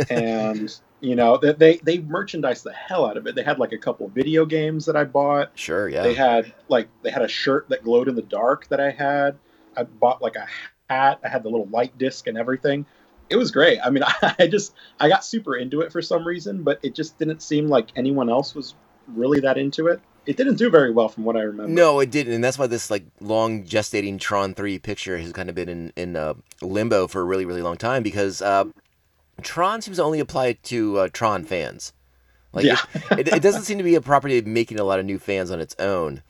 and 0.09 0.73
you 1.03 1.17
know, 1.17 1.37
they 1.37 1.51
they, 1.53 1.77
they 1.77 1.99
merchandised 1.99 2.63
the 2.63 2.71
hell 2.71 3.05
out 3.05 3.17
of 3.17 3.27
it. 3.27 3.35
They 3.35 3.43
had 3.43 3.59
like 3.59 3.73
a 3.73 3.77
couple 3.77 4.07
video 4.07 4.45
games 4.45 4.85
that 4.85 4.95
I 4.95 5.03
bought. 5.03 5.51
Sure, 5.55 5.89
yeah. 5.89 6.01
They 6.01 6.13
had 6.13 6.53
like 6.69 6.87
they 7.01 7.11
had 7.11 7.21
a 7.21 7.27
shirt 7.27 7.67
that 7.69 7.83
glowed 7.83 8.07
in 8.07 8.15
the 8.15 8.21
dark 8.21 8.67
that 8.69 8.79
I 8.79 8.91
had. 8.91 9.37
I 9.75 9.83
bought 9.83 10.21
like 10.21 10.37
a 10.37 10.47
hat. 10.89 11.19
I 11.23 11.27
had 11.27 11.43
the 11.43 11.49
little 11.49 11.67
light 11.67 11.97
disc 11.97 12.27
and 12.27 12.37
everything. 12.37 12.85
It 13.29 13.35
was 13.35 13.51
great. 13.51 13.79
I 13.83 13.89
mean, 13.89 14.03
I 14.39 14.47
just 14.47 14.73
I 14.97 15.09
got 15.09 15.25
super 15.25 15.57
into 15.57 15.81
it 15.81 15.91
for 15.91 16.01
some 16.01 16.25
reason, 16.25 16.63
but 16.63 16.79
it 16.83 16.95
just 16.95 17.17
didn't 17.19 17.41
seem 17.41 17.67
like 17.67 17.89
anyone 17.97 18.29
else 18.29 18.55
was 18.55 18.73
really 19.07 19.41
that 19.41 19.57
into 19.57 19.87
it. 19.87 19.99
It 20.25 20.37
didn't 20.37 20.55
do 20.55 20.69
very 20.69 20.91
well 20.91 21.09
from 21.09 21.23
what 21.25 21.35
I 21.35 21.41
remember. 21.41 21.71
No, 21.71 21.99
it 21.99 22.11
didn't, 22.11 22.33
and 22.33 22.43
that's 22.43 22.57
why 22.57 22.67
this 22.67 22.89
like 22.91 23.03
long 23.19 23.63
gestating 23.63 24.19
Tron 24.19 24.53
three 24.53 24.79
picture 24.79 25.17
has 25.17 25.31
kind 25.33 25.49
of 25.49 25.55
been 25.55 25.69
in 25.69 25.93
in 25.95 26.15
uh, 26.15 26.33
limbo 26.61 27.07
for 27.07 27.21
a 27.21 27.25
really 27.25 27.45
really 27.45 27.61
long 27.61 27.77
time 27.77 28.03
because 28.03 28.41
uh, 28.41 28.65
Tron 29.41 29.81
seems 29.81 29.97
to 29.97 30.03
only 30.03 30.19
apply 30.19 30.53
to 30.63 30.97
uh, 30.99 31.07
Tron 31.11 31.43
fans. 31.43 31.93
Like 32.53 32.65
Yeah. 32.65 32.77
it, 33.11 33.19
it, 33.19 33.27
it 33.29 33.41
doesn't 33.41 33.63
seem 33.63 33.77
to 33.79 33.83
be 33.83 33.95
a 33.95 34.01
property 34.01 34.37
of 34.37 34.45
making 34.45 34.79
a 34.79 34.83
lot 34.83 34.99
of 34.99 35.05
new 35.05 35.17
fans 35.19 35.49
on 35.49 35.59
its 35.59 35.75
own. 35.79 36.21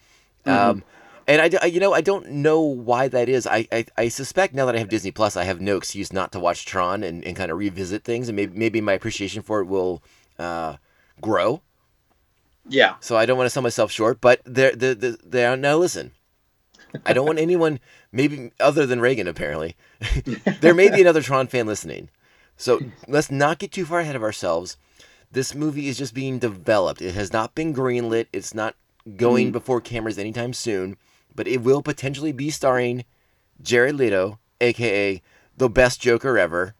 Mm-hmm. 0.45 0.69
Um, 0.69 0.83
and 1.27 1.41
I, 1.41 1.49
I- 1.61 1.65
you 1.67 1.79
know, 1.81 1.93
I 1.93 1.99
don't 2.01 2.29
know 2.31 2.61
why 2.61 3.07
that 3.09 3.27
is. 3.29 3.45
I, 3.45 3.67
I, 3.71 3.85
I 3.97 4.07
suspect 4.07 4.53
now 4.53 4.65
that 4.65 4.75
I 4.75 4.79
have 4.79 4.87
Disney 4.89 5.11
Plus, 5.11 5.35
I 5.35 5.43
have 5.43 5.59
no 5.61 5.75
excuse 5.77 6.13
not 6.13 6.31
to 6.31 6.39
watch 6.39 6.65
Tron 6.65 7.03
and, 7.03 7.23
and 7.25 7.35
kind 7.35 7.51
of 7.51 7.57
revisit 7.57 8.03
things, 8.05 8.29
and 8.29 8.35
maybe 8.37 8.57
maybe 8.57 8.81
my 8.81 8.93
appreciation 8.93 9.41
for 9.41 9.59
it 9.59 9.65
will 9.65 10.01
uh, 10.39 10.77
grow. 11.21 11.61
Yeah. 12.67 12.95
So 12.99 13.17
I 13.17 13.25
don't 13.25 13.37
want 13.37 13.45
to 13.47 13.49
sell 13.49 13.63
myself 13.63 13.91
short, 13.91 14.21
but 14.21 14.41
there, 14.45 14.75
the, 14.75 14.95
the, 14.95 15.17
there. 15.23 15.55
Now 15.57 15.77
listen, 15.77 16.11
I 17.05 17.13
don't 17.13 17.25
want 17.25 17.39
anyone, 17.39 17.79
maybe 18.11 18.51
other 18.59 18.85
than 18.85 19.01
Reagan, 19.01 19.27
apparently. 19.27 19.75
there 20.61 20.73
may 20.73 20.89
be 20.89 21.01
another 21.01 21.21
Tron 21.21 21.47
fan 21.47 21.67
listening, 21.67 22.09
so 22.55 22.79
let's 23.07 23.31
not 23.31 23.59
get 23.59 23.71
too 23.71 23.85
far 23.85 23.99
ahead 23.99 24.15
of 24.15 24.23
ourselves. 24.23 24.77
This 25.31 25.55
movie 25.55 25.87
is 25.87 25.97
just 25.97 26.13
being 26.13 26.39
developed. 26.39 27.01
It 27.01 27.15
has 27.15 27.33
not 27.33 27.55
been 27.55 27.73
greenlit. 27.73 28.27
It's 28.31 28.53
not 28.53 28.75
going 29.17 29.49
mm. 29.49 29.53
before 29.53 29.81
cameras 29.81 30.19
anytime 30.19 30.53
soon, 30.53 30.95
but 31.35 31.47
it 31.47 31.61
will 31.61 31.81
potentially 31.81 32.31
be 32.31 32.49
starring 32.49 33.03
Jared 33.61 33.95
Leto, 33.95 34.39
aka 34.61 35.21
the 35.57 35.69
best 35.69 36.01
Joker 36.01 36.37
ever. 36.37 36.75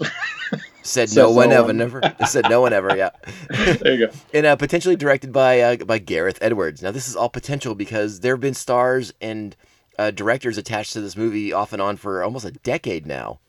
Said 0.88 1.14
no 1.14 1.30
one 1.30 1.52
ever, 1.52 1.72
never. 1.72 2.00
Said 2.26 2.46
no 2.48 2.60
one 2.60 2.72
ever. 2.72 2.96
Yeah 2.96 3.10
There 3.48 3.94
you 3.94 4.06
go. 4.06 4.12
and 4.32 4.46
uh, 4.46 4.56
potentially 4.56 4.96
directed 4.96 5.32
by 5.32 5.60
uh, 5.60 5.76
by 5.76 5.98
Gareth 5.98 6.38
Edwards. 6.40 6.82
Now, 6.82 6.90
this 6.90 7.08
is 7.08 7.14
all 7.16 7.28
potential 7.28 7.74
because 7.74 8.20
there 8.20 8.34
have 8.34 8.40
been 8.40 8.54
stars 8.54 9.12
and 9.20 9.54
uh, 9.98 10.10
directors 10.10 10.56
attached 10.58 10.92
to 10.94 11.00
this 11.00 11.16
movie 11.16 11.52
off 11.52 11.72
and 11.72 11.82
on 11.82 11.96
for 11.96 12.22
almost 12.22 12.44
a 12.44 12.52
decade 12.52 13.06
now. 13.06 13.40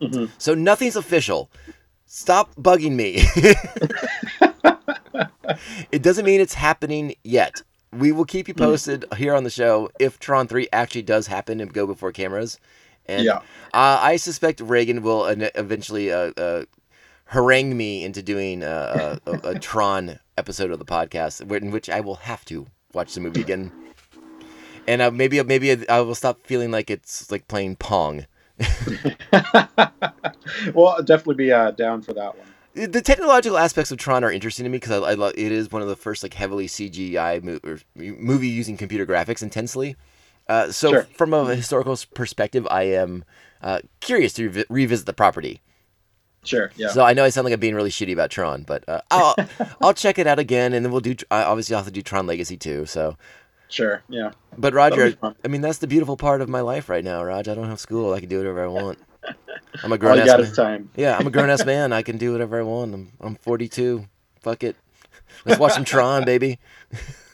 Mhm. 0.00 0.30
So 0.38 0.54
nothing's 0.54 0.96
official. 0.96 1.50
Stop 2.06 2.54
bugging 2.54 2.92
me. 2.92 3.16
it 5.92 6.02
doesn't 6.02 6.24
mean 6.24 6.40
it's 6.40 6.54
happening 6.54 7.14
yet. 7.24 7.62
We 7.92 8.12
will 8.12 8.24
keep 8.24 8.48
you 8.48 8.54
posted 8.54 9.04
here 9.16 9.34
on 9.34 9.44
the 9.44 9.50
show 9.50 9.90
if 9.98 10.18
Tron 10.18 10.48
3 10.48 10.68
actually 10.72 11.02
does 11.02 11.26
happen 11.28 11.60
and 11.60 11.72
go 11.72 11.86
before 11.86 12.12
cameras. 12.12 12.58
And 13.08 13.24
Yeah. 13.24 13.38
uh, 13.74 13.98
I 14.02 14.16
suspect 14.16 14.60
Reagan 14.60 15.02
will 15.02 15.22
uh, 15.22 15.34
eventually 15.54 16.12
uh, 16.12 16.32
uh, 16.36 16.64
harangue 17.26 17.76
me 17.76 18.04
into 18.04 18.22
doing 18.22 18.62
uh, 18.62 19.18
a, 19.26 19.30
a, 19.30 19.50
a 19.50 19.58
Tron 19.58 20.18
episode 20.38 20.70
of 20.70 20.78
the 20.78 20.84
podcast, 20.84 21.40
in 21.62 21.70
which 21.70 21.88
I 21.88 22.00
will 22.00 22.16
have 22.16 22.44
to 22.46 22.66
watch 22.92 23.14
the 23.14 23.20
movie 23.20 23.40
again. 23.40 23.72
And 24.88 25.02
uh, 25.02 25.10
maybe 25.10 25.42
maybe 25.42 25.88
I 25.88 26.00
will 26.00 26.14
stop 26.14 26.46
feeling 26.46 26.70
like 26.70 26.90
it's 26.90 27.30
like 27.30 27.48
playing 27.48 27.76
Pong. 27.76 28.26
well, 29.32 30.88
I'll 30.88 31.02
definitely 31.02 31.34
be 31.34 31.52
uh, 31.52 31.72
down 31.72 32.02
for 32.02 32.12
that 32.14 32.34
one. 32.36 32.46
the 32.90 33.02
technological 33.02 33.58
aspects 33.58 33.90
of 33.90 33.98
Tron 33.98 34.22
are 34.24 34.30
interesting 34.30 34.64
to 34.64 34.70
me 34.70 34.76
because 34.78 35.02
I, 35.02 35.10
I 35.10 35.14
love 35.14 35.32
it 35.36 35.50
is 35.52 35.72
one 35.72 35.82
of 35.82 35.88
the 35.88 35.96
first 35.96 36.22
like 36.22 36.34
heavily 36.34 36.66
CGI 36.66 37.42
mo- 37.42 37.58
or 37.64 37.78
movie 37.96 38.48
using 38.48 38.76
computer 38.76 39.06
graphics 39.06 39.42
intensely. 39.42 39.96
Uh, 40.48 40.70
so 40.70 40.90
Sure. 40.90 41.02
from 41.16 41.32
a 41.34 41.54
historical 41.54 41.96
perspective, 42.14 42.66
I 42.70 42.82
am 42.84 43.24
uh, 43.62 43.80
curious 44.00 44.32
to 44.34 44.48
revi- 44.50 44.64
revisit 44.68 45.06
the 45.06 45.12
property. 45.12 45.60
Sure. 46.44 46.70
Yeah. 46.76 46.88
So 46.90 47.02
I 47.02 47.12
know 47.14 47.24
I 47.24 47.30
sound 47.30 47.44
like 47.46 47.54
I'm 47.54 47.58
being 47.60 47.74
really 47.74 47.90
shitty 47.90 48.12
about 48.12 48.30
Tron, 48.30 48.62
but 48.62 48.88
uh, 48.88 49.00
I'll 49.10 49.34
I'll 49.82 49.94
check 49.94 50.18
it 50.18 50.26
out 50.28 50.38
again, 50.38 50.72
and 50.72 50.84
then 50.84 50.92
we'll 50.92 51.00
do. 51.00 51.16
I 51.30 51.42
obviously 51.42 51.74
I'll 51.74 51.80
have 51.80 51.86
to 51.86 51.92
do 51.92 52.02
Tron 52.02 52.26
Legacy 52.28 52.56
too. 52.56 52.86
So, 52.86 53.16
sure. 53.68 54.02
Yeah. 54.08 54.30
but 54.56 54.72
Roger. 54.72 55.14
I 55.44 55.48
mean 55.48 55.60
that's 55.60 55.78
the 55.78 55.88
beautiful 55.88 56.16
part 56.16 56.40
of 56.40 56.48
my 56.48 56.60
life 56.60 56.88
right 56.88 57.02
now, 57.02 57.24
Raj. 57.24 57.48
I 57.48 57.54
don't 57.56 57.68
have 57.68 57.80
school. 57.80 58.12
I 58.14 58.20
can 58.20 58.28
do 58.28 58.38
whatever 58.38 58.62
I 58.64 58.68
want. 58.68 58.98
I'm 59.82 59.90
a 59.90 59.94
All 59.94 59.98
grown 59.98 60.16
you 60.18 60.22
ass 60.22 60.28
got 60.28 60.40
man. 60.40 60.52
time. 60.54 60.90
Yeah, 60.94 61.16
I'm 61.18 61.26
a 61.26 61.30
grown 61.30 61.50
ass 61.50 61.64
man. 61.74 61.92
I 61.92 62.02
can 62.02 62.16
do 62.16 62.30
whatever 62.30 62.60
I 62.60 62.62
want. 62.62 62.94
I'm 62.94 63.12
I'm 63.20 63.34
42. 63.34 64.06
Fuck 64.40 64.62
it. 64.62 64.76
Let's 65.44 65.58
watch 65.58 65.72
some 65.72 65.84
Tron, 65.84 66.24
baby. 66.24 66.60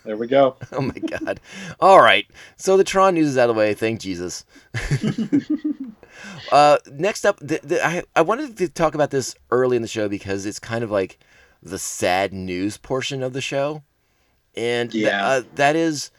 There 0.04 0.16
we 0.16 0.26
go. 0.26 0.56
Oh 0.72 0.80
my 0.80 0.94
god. 0.98 1.40
All 1.80 2.00
right. 2.00 2.26
So 2.56 2.76
the 2.76 2.84
Tron 2.84 3.14
news 3.14 3.28
is 3.28 3.38
out 3.38 3.48
of 3.50 3.54
the 3.56 3.58
way. 3.58 3.74
Thank 3.74 4.00
Jesus. 4.00 4.44
uh, 6.52 6.78
next 6.92 7.24
up, 7.24 7.38
the, 7.40 7.60
the, 7.62 7.84
I 7.86 8.02
I 8.16 8.22
wanted 8.22 8.56
to 8.58 8.68
talk 8.68 8.94
about 8.94 9.10
this 9.10 9.34
early 9.50 9.76
in 9.76 9.82
the 9.82 9.88
show 9.88 10.08
because 10.08 10.46
it's 10.46 10.58
kind 10.58 10.84
of 10.84 10.90
like 10.90 11.18
the 11.62 11.78
sad 11.78 12.32
news 12.32 12.76
portion 12.76 13.22
of 13.22 13.32
the 13.32 13.40
show, 13.40 13.82
and 14.56 14.90
th- 14.90 15.04
Yeah. 15.04 15.26
uh, 15.26 15.42
that 15.54 15.76
is. 15.76 16.10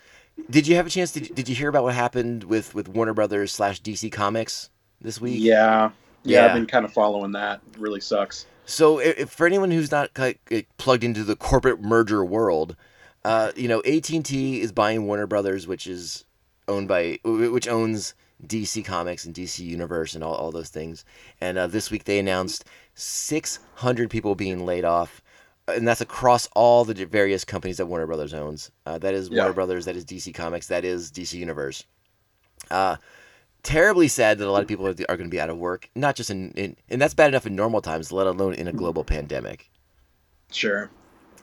Did 0.50 0.66
you 0.68 0.76
have 0.78 0.88
a 0.88 0.90
chance? 0.90 1.12
Did, 1.12 1.36
did 1.36 1.48
you 1.48 1.54
hear 1.56 1.70
about 1.70 1.84
what 1.84 1.94
happened 1.94 2.44
with 2.46 2.74
with 2.74 2.88
Warner 2.90 3.14
Brothers 3.14 3.52
slash 3.52 3.82
DC 3.82 4.12
Comics 4.12 4.70
this 5.02 5.22
week? 5.22 5.40
Yeah. 5.40 5.92
Yeah. 6.24 6.42
Yeah. 6.42 6.46
I've 6.48 6.54
been 6.54 6.66
kind 6.66 6.86
of 6.86 6.94
following 6.94 7.34
that. 7.34 7.62
It 7.74 7.80
really 7.80 8.00
sucks. 8.00 8.46
So, 8.66 9.00
if, 9.00 9.30
for 9.30 9.46
anyone 9.46 9.72
who's 9.72 9.92
not 9.92 10.10
like, 10.18 10.40
plugged 10.78 11.04
into 11.04 11.24
the 11.26 11.36
corporate 11.36 11.82
merger 11.82 12.24
world, 12.24 12.78
uh, 13.26 13.52
you 13.56 13.68
know, 13.68 13.80
AT 13.82 14.10
and 14.10 14.26
T 14.26 14.62
is 14.62 14.72
buying 14.72 15.06
Warner 15.06 15.28
Brothers, 15.28 15.68
which 15.68 15.88
is 15.88 16.26
owned 16.68 16.88
by, 16.88 17.20
which 17.24 17.68
owns 17.68 18.14
DC 18.46 18.84
Comics 18.84 19.26
and 19.26 19.34
DC 19.34 19.60
Universe 19.60 20.16
and 20.16 20.24
all, 20.24 20.34
all 20.34 20.52
those 20.52 20.70
things. 20.70 21.06
And 21.40 21.58
uh, 21.58 21.68
this 21.68 21.90
week 21.90 22.04
they 22.04 22.20
announced 22.20 22.66
600 22.96 24.10
people 24.10 24.36
being 24.36 24.66
laid 24.66 24.84
off, 24.84 25.22
and 25.68 25.88
that's 25.88 26.02
across 26.02 26.48
all 26.56 26.84
the 26.84 27.06
various 27.06 27.46
companies 27.46 27.78
that 27.78 27.86
Warner 27.86 28.08
Brothers 28.08 28.34
owns. 28.34 28.72
Uh, 28.86 28.98
that 29.00 29.14
is 29.14 29.30
Yeah. 29.30 29.44
Warner 29.44 29.54
Brothers, 29.54 29.86
that 29.86 29.96
is 29.96 30.06
DC 30.06 30.34
Comics, 30.34 30.68
that 30.68 30.84
is 30.84 31.12
DC 31.12 31.34
Universe. 31.34 31.86
Uh, 32.70 32.98
terribly 33.64 34.10
sad 34.10 34.38
that 34.38 34.48
a 34.48 34.52
lot 34.52 34.62
of 34.62 34.68
people 34.68 34.86
are, 34.86 34.96
are 35.10 35.18
going 35.18 35.30
to 35.30 35.34
be 35.34 35.40
out 35.40 35.50
of 35.50 35.58
work. 35.58 35.90
Not 35.96 36.16
just 36.16 36.30
in, 36.30 36.52
in, 36.52 36.76
and 36.90 37.02
that's 37.02 37.14
bad 37.14 37.30
enough 37.30 37.46
in 37.46 37.56
normal 37.56 37.82
times, 37.82 38.12
let 38.12 38.28
alone 38.28 38.54
in 38.54 38.68
a 38.68 38.74
global 38.74 39.04
pandemic. 39.04 39.70
Sure. 40.52 40.90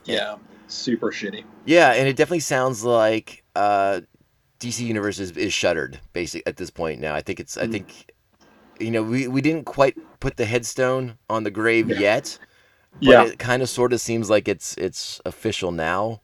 Yeah. 0.05 0.37
Super 0.71 1.11
shitty. 1.11 1.45
Yeah, 1.67 1.93
and 1.93 2.09
it 2.09 2.17
definitely 2.17 2.41
sounds 2.41 2.85
like 2.85 3.43
uh, 3.57 4.01
DC 4.61 4.81
Universe 4.81 5.19
is, 5.19 5.33
is 5.33 5.53
shuttered, 5.53 6.01
basic 6.13 6.43
at 6.47 6.57
this 6.57 6.71
point 6.71 7.01
now. 7.01 7.15
I 7.15 7.21
think 7.21 7.41
it's, 7.41 7.57
I 7.57 7.67
Mm. 7.67 7.73
think, 7.73 8.13
you 8.79 8.91
know, 8.91 9.03
we, 9.03 9.29
we 9.29 9.41
didn't 9.41 9.65
quite 9.65 9.97
put 10.21 10.37
the 10.37 10.45
headstone 10.47 11.19
on 11.29 11.43
the 11.45 11.51
grave 11.51 11.89
Yeah. 11.91 11.99
yet, 11.99 12.39
but 12.93 13.11
Yeah. 13.11 13.25
it 13.25 13.39
kind 13.39 13.63
of 13.63 13.69
sort 13.69 13.93
of 13.93 14.01
seems 14.01 14.31
like 14.31 14.49
it's 14.49 14.77
it's 14.77 15.21
official 15.25 15.73
now. 15.73 16.21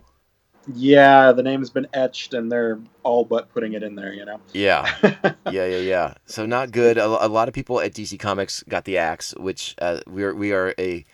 Yeah. 0.73 1.33
The 1.33 1.43
name's 1.43 1.71
been 1.71 1.87
etched, 1.93 2.35
and 2.35 2.51
they're 2.51 2.79
all 3.03 3.25
but 3.25 3.53
putting 3.53 3.73
it 3.75 3.83
in 3.83 3.95
there. 3.95 4.13
You 4.13 4.25
know. 4.25 4.41
Yeah, 4.53 4.89
yeah, 5.03 5.67
yeah, 5.67 5.79
yeah. 5.79 6.15
So 6.27 6.45
not 6.47 6.71
good. 6.73 6.99
A, 6.99 7.07
a 7.27 7.29
lot 7.29 7.49
of 7.49 7.55
people 7.55 7.81
at 7.81 7.93
DC 7.95 8.19
Comics 8.19 8.63
got 8.69 8.85
the 8.85 8.99
axe, 8.99 9.35
which 9.39 9.75
uh, 9.81 10.01
we 10.07 10.23
are 10.25 10.35
we 10.35 10.53
are 10.53 10.75
a 10.79 11.05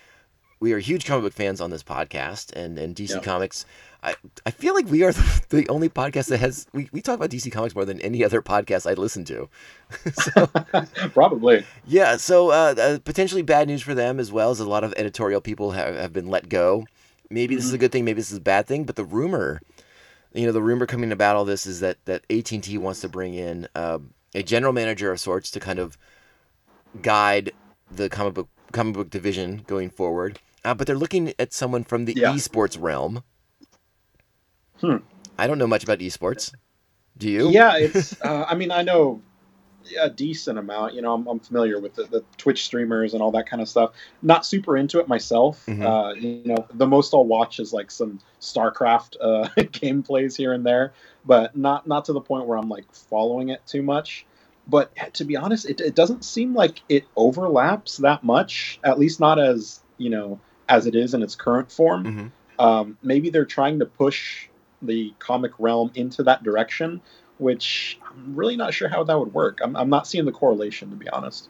we 0.62 0.73
are 0.73 0.78
huge 0.78 1.04
comic 1.04 1.25
book 1.25 1.33
fans 1.33 1.61
on 1.61 1.71
this 1.71 1.83
podcast, 1.83 2.52
and 2.52 2.78
and 2.78 2.95
DC 2.95 3.11
Yeah. 3.11 3.19
Comics. 3.19 3.66
I, 4.04 4.14
I 4.47 4.50
feel 4.50 4.75
like 4.75 4.87
we 4.87 5.02
are 5.02 5.12
the, 5.12 5.42
the 5.49 5.69
only 5.69 5.88
podcast 5.88 6.28
that 6.28 6.38
has 6.38 6.66
we, 6.73 6.88
we 6.92 7.02
talk 7.02 7.16
about 7.16 7.31
DC 7.31 7.50
Comics 7.50 7.75
more 7.75 7.85
than 7.85 8.00
any 8.00 8.25
other 8.25 8.40
podcast 8.40 8.88
I 8.88 8.95
listen 8.95 9.25
to. 9.26 9.49
so 10.12 10.47
Probably. 11.11 11.66
yeah, 11.87 12.16
so 12.16 12.50
uh, 12.50 12.75
uh, 12.78 12.99
potentially 13.04 13.42
bad 13.42 13.66
news 13.66 13.83
for 13.83 13.95
them 13.95 14.21
as 14.21 14.31
well 14.31 14.50
as 14.50 14.61
a 14.61 14.69
lot 14.69 14.85
of 14.85 14.95
editorial 14.97 15.40
people 15.40 15.73
have, 15.73 15.97
have 15.97 16.12
been 16.12 16.28
let 16.28 16.49
go. 16.49 16.87
Maybe 17.28 17.57
this 17.57 17.64
is 17.64 17.73
a 17.73 17.78
good 17.78 17.90
thing, 17.90 18.04
maybe 18.04 18.21
this 18.21 18.31
is 18.31 18.38
a 18.38 18.42
bad 18.42 18.66
thing, 18.66 18.85
but 18.85 18.95
the 18.95 19.04
rumor, 19.04 19.61
you 20.33 20.47
know, 20.47 20.52
the 20.52 20.62
rumor 20.62 20.87
coming 20.87 21.11
about 21.11 21.35
all 21.35 21.45
this 21.45 21.66
is 21.66 21.81
that 21.81 21.99
that 22.04 22.23
AT 22.31 22.52
and 22.52 22.62
T 22.62 22.78
wants 22.78 23.00
to 23.00 23.09
bring 23.09 23.35
in 23.35 23.66
uh, 23.75 23.99
a 24.33 24.45
general 24.45 24.73
manager 24.73 25.11
of 25.11 25.19
sorts 25.19 25.50
to 25.50 25.61
kind 25.61 25.81
of 25.81 25.99
guide 27.00 27.50
the 27.90 28.09
comic 28.09 28.35
book 28.35 28.49
comic 28.71 28.95
book 28.95 29.11
division 29.11 29.62
going 29.66 29.90
forward. 29.90 30.38
Uh, 30.64 30.75
but 30.75 30.87
they're 30.87 30.97
looking 30.97 31.33
at 31.38 31.52
someone 31.52 31.85
from 31.85 32.04
the 32.04 32.14
Yeah. 32.16 32.33
esports 32.33 32.81
realm. 32.81 33.23
Hmm. 34.81 34.97
I 35.38 35.47
don't 35.47 35.59
know 35.59 35.66
much 35.66 35.85
about 35.85 35.99
esports. 35.99 36.52
Do 37.16 37.28
you? 37.28 37.50
Yeah, 37.50 37.76
it's. 37.78 38.21
Uh, 38.23 38.45
I 38.49 38.54
mean, 38.54 38.71
I 38.71 38.83
know 38.83 39.21
a 40.00 40.09
decent 40.09 40.59
amount. 40.59 40.95
You 40.95 41.02
know, 41.02 41.12
I'm, 41.14 41.26
I'm 41.26 41.40
familiar 41.40 41.81
with 41.81 41.95
the, 41.95 42.04
the 42.04 42.25
Twitch 42.37 42.64
streamers 42.64 43.14
and 43.14 43.23
all 43.23 43.33
that 43.33 43.49
kind 43.49 43.61
of 43.61 43.69
stuff. 43.69 43.92
Not 44.23 44.47
super 44.47 44.76
into 44.76 45.00
it 45.00 45.09
myself. 45.09 45.64
Mhm. 45.66 45.83
Uh, 45.85 46.14
you 46.14 46.42
know, 46.45 46.66
the 46.75 46.87
most 46.87 47.12
I'll 47.14 47.25
watch 47.25 47.59
is 47.59 47.73
like 47.73 47.90
some 47.90 48.21
StarCraft 48.40 49.16
uh, 49.21 49.49
gameplays 49.57 50.37
here 50.37 50.52
and 50.52 50.64
there, 50.64 50.92
but 51.25 51.57
not 51.57 51.87
not 51.87 52.04
to 52.07 52.12
the 52.12 52.21
point 52.21 52.47
where 52.47 52.57
I'm 52.59 52.69
like 52.69 52.85
following 52.92 53.49
it 53.49 53.66
too 53.66 53.83
much. 53.83 54.25
But 54.69 54.92
to 55.14 55.25
be 55.25 55.37
honest, 55.37 55.69
it, 55.69 55.81
it 55.81 55.97
doesn't 55.97 56.25
seem 56.25 56.54
like 56.54 56.83
it 56.88 57.04
overlaps 57.16 57.97
that 57.99 58.23
much. 58.23 58.78
At 58.85 58.99
least 58.99 59.19
not 59.19 59.40
as 59.40 59.81
you 59.99 60.09
know 60.11 60.38
as 60.75 60.87
it 60.87 60.95
is 60.95 61.12
in 61.14 61.23
its 61.23 61.35
current 61.37 61.71
form 61.71 62.05
Mhm. 62.05 62.64
um, 62.64 62.99
maybe 63.02 63.31
they're 63.31 63.45
trying 63.59 63.79
to 63.79 63.87
push 63.87 64.49
the 64.81 65.12
comic 65.19 65.52
realm 65.59 65.91
into 65.95 66.23
that 66.25 66.43
direction, 66.43 67.00
which 67.38 67.99
I'm 68.11 68.35
really 68.35 68.57
not 68.57 68.75
sure 68.75 68.88
how 68.88 69.05
that 69.05 69.19
would 69.19 69.33
work. 69.35 69.61
I'm, 69.62 69.76
I'm 69.76 69.88
not 69.91 70.07
seeing 70.07 70.25
the 70.25 70.33
correlation, 70.33 70.91
to 70.91 70.97
be 70.97 71.09
honest. 71.11 71.49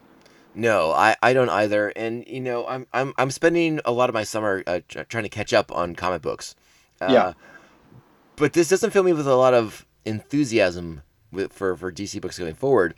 No, 0.54 0.90
I, 0.92 1.16
I 1.22 1.32
don't 1.32 1.48
either. 1.48 1.88
And 1.96 2.24
you 2.26 2.40
know, 2.40 2.66
I'm 2.66 2.86
I'm 2.92 3.14
I'm 3.16 3.30
spending 3.30 3.80
a 3.86 3.92
lot 3.92 4.10
of 4.10 4.14
my 4.14 4.22
summer 4.24 4.62
uh, 4.66 4.80
tr- 4.88 5.02
trying 5.08 5.22
to 5.24 5.30
catch 5.30 5.52
up 5.54 5.72
on 5.74 5.94
comic 5.94 6.20
books. 6.22 6.54
Uh, 7.00 7.08
Yeah. 7.10 7.32
but 8.36 8.52
this 8.52 8.68
doesn't 8.68 8.90
fill 8.90 9.02
me 9.02 9.12
with 9.14 9.26
a 9.26 9.34
lot 9.34 9.54
of 9.54 9.86
enthusiasm 10.04 11.00
with, 11.30 11.52
for 11.52 11.74
for 11.76 11.90
DC 11.90 12.20
books 12.20 12.38
going 12.38 12.54
forward. 12.54 12.94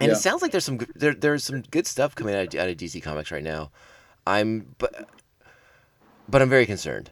And 0.00 0.08
Yeah. 0.08 0.14
it 0.16 0.20
sounds 0.20 0.40
like 0.42 0.50
there's 0.52 0.64
some 0.64 0.78
good- 0.78 0.92
there 0.96 1.14
there's 1.14 1.44
some 1.44 1.60
good 1.70 1.86
stuff 1.86 2.14
coming 2.14 2.34
out 2.34 2.54
of, 2.54 2.60
out 2.60 2.68
of 2.70 2.76
DC 2.76 3.02
Comics 3.02 3.30
right 3.30 3.44
now. 3.44 3.70
I'm 4.26 4.74
but 4.78 5.08
but 6.28 6.42
I'm 6.42 6.48
very 6.48 6.66
concerned. 6.66 7.10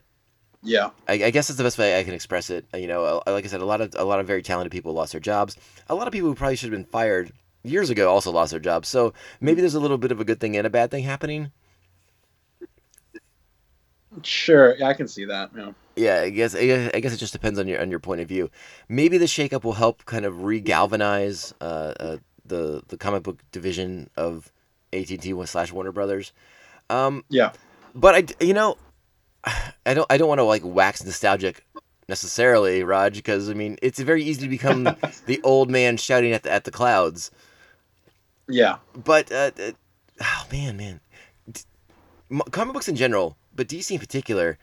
Yeah. 0.63 0.91
I, 1.09 1.15
I 1.15 1.31
guess 1.31 1.49
that's 1.49 1.59
the 1.59 1.65
best 1.65 1.79
way 1.79 1.99
I 1.99 2.05
can 2.05 2.15
express 2.15 2.51
it. 2.51 2.67
You 2.75 2.89
know, 2.89 3.05
uh, 3.05 3.21
like 3.27 3.45
I 3.45 3.49
said, 3.49 3.61
a 3.61 3.65
lot 3.65 3.81
of 3.81 3.95
a 3.97 4.05
lot 4.05 4.21
of 4.21 4.27
very 4.27 4.43
talented 4.43 4.73
people 4.73 4.93
lost 4.93 5.13
their 5.13 5.21
jobs. 5.21 5.57
A 5.89 5.95
lot 5.95 6.07
of 6.07 6.13
people 6.13 6.29
who 6.29 6.35
probably 6.35 6.57
should 6.57 6.73
have 6.73 6.79
been 6.79 6.91
fired 6.91 7.33
years 7.63 7.91
ago 7.91 8.11
also 8.11 8.31
lost 8.33 8.51
their 8.51 8.61
jobs. 8.61 8.89
So 8.89 9.13
maybe 9.41 9.61
there's 9.61 9.75
a 9.75 9.81
little 9.81 9.99
bit 9.99 10.13
of 10.13 10.21
a 10.21 10.25
good 10.25 10.41
thing 10.41 10.57
and 10.57 10.67
a 10.67 10.71
bad 10.71 10.91
thing 10.91 11.05
happening. 11.05 11.53
Sure. 14.23 14.75
Yeah, 14.77 14.89
I 14.89 14.95
can 14.95 15.09
see 15.09 15.25
that. 15.27 15.51
Yeah. 15.57 15.73
Yeah, 15.97 16.21
I 16.23 16.31
guess 16.31 16.55
I 16.55 16.91
guess 17.01 17.13
it 17.15 17.19
just 17.19 17.33
depends 17.33 17.59
on 17.59 17.69
your 17.69 17.81
on 17.81 17.91
your 17.91 18.01
point 18.01 18.21
of 18.21 18.29
view. 18.29 18.51
Maybe 18.89 19.19
the 19.19 19.27
shakeup 19.27 19.65
will 19.65 19.75
help 19.75 20.05
kind 20.05 20.25
of 20.25 20.43
re-galvanize 20.45 21.55
uh, 21.61 21.95
uh, 21.99 22.17
the 22.45 22.83
the 22.89 22.97
comic 22.97 23.23
book 23.23 23.41
division 23.51 24.11
of 24.17 24.53
AT 24.93 25.11
and 25.11 25.21
T 25.23 25.47
slash 25.47 25.73
Warner 25.73 25.93
Brothers. 25.93 26.33
Um, 26.91 27.25
Yeah. 27.29 27.53
but 27.95 28.15
I 28.15 28.45
you 28.45 28.53
know, 28.55 28.77
I 29.87 29.95
don't 29.95 30.07
I 30.11 30.17
don't 30.17 30.29
want 30.29 30.41
to 30.41 30.45
like 30.45 30.63
wax 30.65 31.05
nostalgic 31.05 31.65
necessarily, 32.09 32.83
Raj, 32.83 33.15
because 33.17 33.49
I 33.49 33.55
mean 33.55 33.79
it's 33.83 33.99
very 34.01 34.23
easy 34.23 34.43
to 34.43 34.49
become 34.49 34.85
the 35.27 35.41
old 35.45 35.71
man 35.71 35.97
shouting 35.97 36.33
at 36.33 36.43
the 36.43 36.51
at 36.51 36.65
the 36.65 36.71
clouds. 36.71 37.31
Yeah. 38.49 38.77
But 38.95 39.31
uh, 39.33 39.51
uh, 39.59 39.71
oh 40.21 40.47
man, 40.53 40.77
man, 40.77 41.01
D- 41.51 41.63
comic 42.51 42.75
books 42.75 42.89
in 42.89 42.97
general, 42.97 43.37
but 43.55 43.69
DC 43.69 43.91
in 43.91 43.99
particular. 43.99 44.59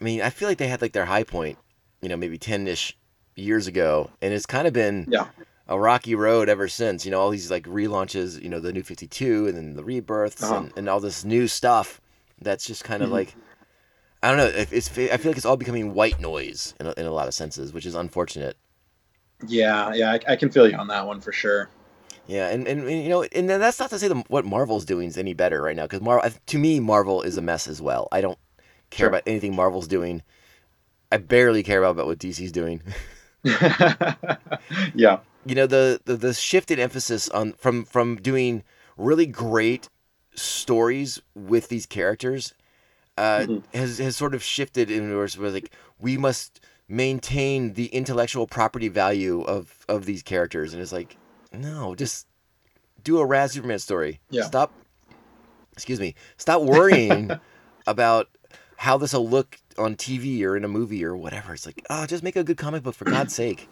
I 0.00 0.04
mean, 0.04 0.20
I 0.20 0.28
feel 0.30 0.48
like 0.48 0.58
they 0.58 0.68
had 0.68 0.82
like 0.82 0.92
their 0.92 1.06
high 1.06 1.22
point, 1.24 1.56
you 2.02 2.08
know, 2.08 2.16
maybe 2.16 2.36
ten 2.38 2.66
ish 2.68 2.96
years 3.34 3.66
ago, 3.66 4.10
and 4.22 4.32
it's 4.34 4.46
kind 4.46 4.66
of 4.66 4.72
been 4.74 5.06
Yeah. 5.08 5.26
a 5.68 5.78
rocky 5.78 6.14
road 6.14 6.48
ever 6.50 6.68
since. 6.68 7.04
You 7.06 7.10
know, 7.10 7.20
all 7.20 7.30
these 7.30 7.50
like 7.50 7.64
relaunches, 7.64 8.40
you 8.42 8.48
know, 8.50 8.60
the 8.60 8.72
new 8.72 8.82
Fifty 8.82 9.06
Two, 9.06 9.46
and 9.46 9.56
then 9.56 9.74
the 9.76 9.84
rebirths, 9.84 10.42
Uh-huh. 10.42 10.56
and, 10.56 10.72
and 10.76 10.88
all 10.88 11.00
this 11.00 11.24
new 11.24 11.48
stuff. 11.48 12.00
That's 12.42 12.66
just 12.66 12.84
kind 12.84 13.02
of 13.02 13.08
Mhm. 13.08 13.12
like. 13.12 13.34
I 14.26 14.30
don't 14.30 14.38
know. 14.38 14.46
If 14.46 14.72
it's, 14.72 14.90
I 14.90 15.16
feel 15.18 15.30
like 15.30 15.36
it's 15.36 15.46
all 15.46 15.56
becoming 15.56 15.94
white 15.94 16.18
noise 16.18 16.74
in 16.80 16.86
a, 16.88 16.94
in 16.96 17.06
a 17.06 17.12
lot 17.12 17.28
of 17.28 17.34
senses, 17.34 17.72
which 17.72 17.86
is 17.86 17.94
unfortunate. 17.94 18.56
Yeah. 19.46 19.94
Yeah. 19.94 20.10
I, 20.12 20.32
I 20.32 20.36
can 20.36 20.50
feel 20.50 20.68
you 20.68 20.76
on 20.76 20.88
that 20.88 21.06
one 21.06 21.20
for 21.20 21.30
sure. 21.30 21.70
Yeah, 22.26 22.48
and, 22.48 22.66
and, 22.66 22.80
and, 22.80 23.04
you 23.04 23.08
know, 23.08 23.22
and 23.22 23.48
then 23.48 23.60
that's 23.60 23.78
not 23.78 23.90
to 23.90 24.00
say 24.00 24.08
that 24.08 24.28
what 24.28 24.44
Marvel's 24.44 24.84
doing 24.84 25.06
is 25.06 25.16
any 25.16 25.32
better 25.32 25.62
right 25.62 25.76
now, 25.76 25.84
because 25.84 26.00
Marvel, 26.00 26.28
to 26.46 26.58
me, 26.58 26.80
Marvel 26.80 27.22
is 27.22 27.36
a 27.36 27.40
mess 27.40 27.68
as 27.68 27.80
well. 27.80 28.08
I 28.10 28.20
don't 28.20 28.36
care 28.90 29.04
Sure. 29.04 29.08
about 29.10 29.22
anything 29.26 29.54
Marvel's 29.54 29.86
doing. 29.86 30.22
I 31.12 31.18
barely 31.18 31.62
care 31.62 31.78
about, 31.78 31.92
about 31.92 32.06
what 32.06 32.18
DC's 32.18 32.50
doing. 32.50 32.82
yeah. 33.44 35.20
you 35.44 35.54
know, 35.54 35.68
the, 35.68 36.00
the 36.04 36.16
the 36.16 36.34
shift 36.34 36.72
in 36.72 36.80
emphasis 36.80 37.28
on 37.28 37.52
from 37.52 37.84
from 37.84 38.16
doing 38.16 38.64
really 38.96 39.26
great 39.26 39.88
stories 40.34 41.22
with 41.36 41.68
these 41.68 41.86
characters 41.86 42.54
uh, 43.18 43.40
Mhm. 43.40 43.62
has 43.74 43.98
has 43.98 44.16
sort 44.16 44.34
of 44.34 44.42
shifted 44.42 44.90
in 44.90 45.14
where 45.14 45.24
it's 45.24 45.38
where, 45.38 45.50
like 45.50 45.70
we 45.98 46.16
must 46.16 46.60
maintain 46.88 47.72
the 47.74 47.86
intellectual 47.86 48.46
property 48.46 48.88
value 48.88 49.42
of 49.42 49.84
of 49.88 50.04
these 50.06 50.22
characters, 50.22 50.72
and 50.72 50.82
it's 50.82 50.92
like 50.92 51.16
no, 51.52 51.94
just 51.94 52.26
do 53.02 53.18
a 53.18 53.24
Raz 53.26 53.52
Superman 53.52 53.78
story. 53.78 54.20
Yeah. 54.30 54.42
Stop. 54.44 54.72
Excuse 55.72 56.00
me. 56.00 56.14
Stop 56.36 56.62
worrying 56.62 57.30
about 57.86 58.28
how 58.76 58.96
this 58.98 59.12
will 59.12 59.28
look 59.28 59.58
on 59.78 59.94
TV 59.94 60.42
or 60.42 60.56
in 60.56 60.64
a 60.64 60.68
movie 60.68 61.04
or 61.04 61.16
whatever. 61.16 61.54
It's 61.54 61.66
like, 61.66 61.84
oh, 61.90 62.06
just 62.06 62.22
make 62.22 62.36
a 62.36 62.44
good 62.44 62.56
comic 62.56 62.82
book 62.82 62.94
for 62.94 63.04
God's 63.04 63.34
sake. 63.42 63.68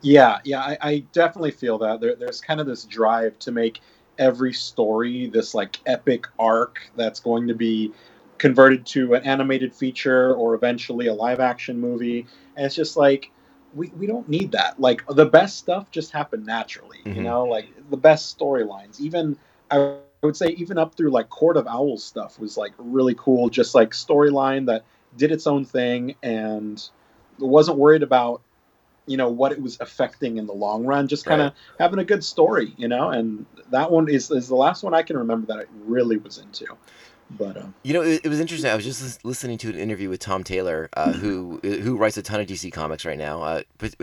Yeah, 0.00 0.38
yeah, 0.44 0.60
I, 0.60 0.78
I 0.80 0.98
definitely 1.12 1.50
feel 1.50 1.78
that. 1.78 2.00
There, 2.00 2.14
there's 2.14 2.40
kind 2.40 2.60
of 2.60 2.66
this 2.66 2.84
drive 2.84 3.38
to 3.40 3.52
make 3.52 3.80
every 4.18 4.52
story 4.52 5.28
this 5.28 5.54
like 5.54 5.78
epic 5.86 6.26
arc 6.38 6.78
that's 6.96 7.20
going 7.20 7.48
to 7.48 7.54
be 7.54 7.92
converted 8.38 8.86
to 8.86 9.14
an 9.14 9.24
animated 9.24 9.74
feature 9.74 10.34
or 10.34 10.54
eventually 10.54 11.06
a 11.06 11.14
live 11.14 11.40
action 11.40 11.80
movie. 11.80 12.26
And 12.56 12.66
it's 12.66 12.74
just 12.74 12.96
like 12.96 13.30
we, 13.74 13.88
we 13.98 14.06
don't 14.06 14.28
need 14.28 14.52
that. 14.52 14.80
Like 14.80 15.04
the 15.08 15.26
best 15.26 15.58
stuff 15.58 15.90
just 15.90 16.10
happened 16.12 16.46
naturally, 16.46 16.98
Mhm. 17.04 17.16
you 17.16 17.22
know, 17.22 17.44
like 17.44 17.66
the 17.90 17.96
best 17.96 18.38
storylines. 18.38 19.00
Even 19.00 19.36
I 19.70 19.96
would 20.22 20.36
say 20.36 20.48
even 20.50 20.78
up 20.78 20.94
through 20.94 21.10
like 21.10 21.28
Court 21.28 21.56
of 21.56 21.66
Owls 21.66 22.02
stuff 22.02 22.38
was 22.38 22.56
like 22.56 22.72
really 22.78 23.14
cool, 23.14 23.50
just 23.50 23.74
like 23.74 23.90
storyline 23.90 24.66
that 24.66 24.84
did 25.16 25.30
its 25.30 25.46
own 25.46 25.64
thing 25.64 26.14
and 26.22 26.88
wasn't 27.38 27.76
worried 27.78 28.02
about 28.02 28.40
you 29.06 29.16
know 29.16 29.28
what 29.28 29.52
it 29.52 29.60
was 29.60 29.78
affecting 29.80 30.36
in 30.36 30.46
the 30.46 30.52
long 30.52 30.84
run 30.84 31.08
just 31.08 31.24
kind 31.24 31.40
of 31.40 31.52
having 31.78 31.98
a 31.98 32.04
good 32.04 32.22
story 32.22 32.74
you 32.76 32.86
know 32.88 33.08
and 33.08 33.46
that 33.70 33.90
one 33.90 34.06
is, 34.08 34.30
is 34.30 34.48
the 34.48 34.54
last 34.54 34.82
one 34.82 34.92
i 34.92 35.02
can 35.02 35.16
remember 35.16 35.46
that 35.46 35.58
i 35.58 35.64
really 35.86 36.18
was 36.18 36.36
into 36.36 36.66
but 37.30 37.56
um, 37.56 37.74
You 37.82 37.94
know, 37.94 38.02
it, 38.02 38.22
it 38.24 38.28
was 38.28 38.40
interesting. 38.40 38.70
I 38.70 38.74
was 38.74 38.84
just 38.84 39.24
listening 39.24 39.58
to 39.58 39.68
an 39.68 39.78
interview 39.78 40.08
with 40.08 40.20
Tom 40.20 40.44
Taylor, 40.44 40.88
uh, 40.94 41.12
who 41.12 41.60
who 41.62 41.96
writes 41.96 42.16
a 42.16 42.22
ton 42.22 42.40
of 42.40 42.46
DC 42.46 42.72
comics 42.72 43.04
right 43.04 43.18
now. 43.18 43.42
Uh, 43.42 43.62
but, 43.78 43.94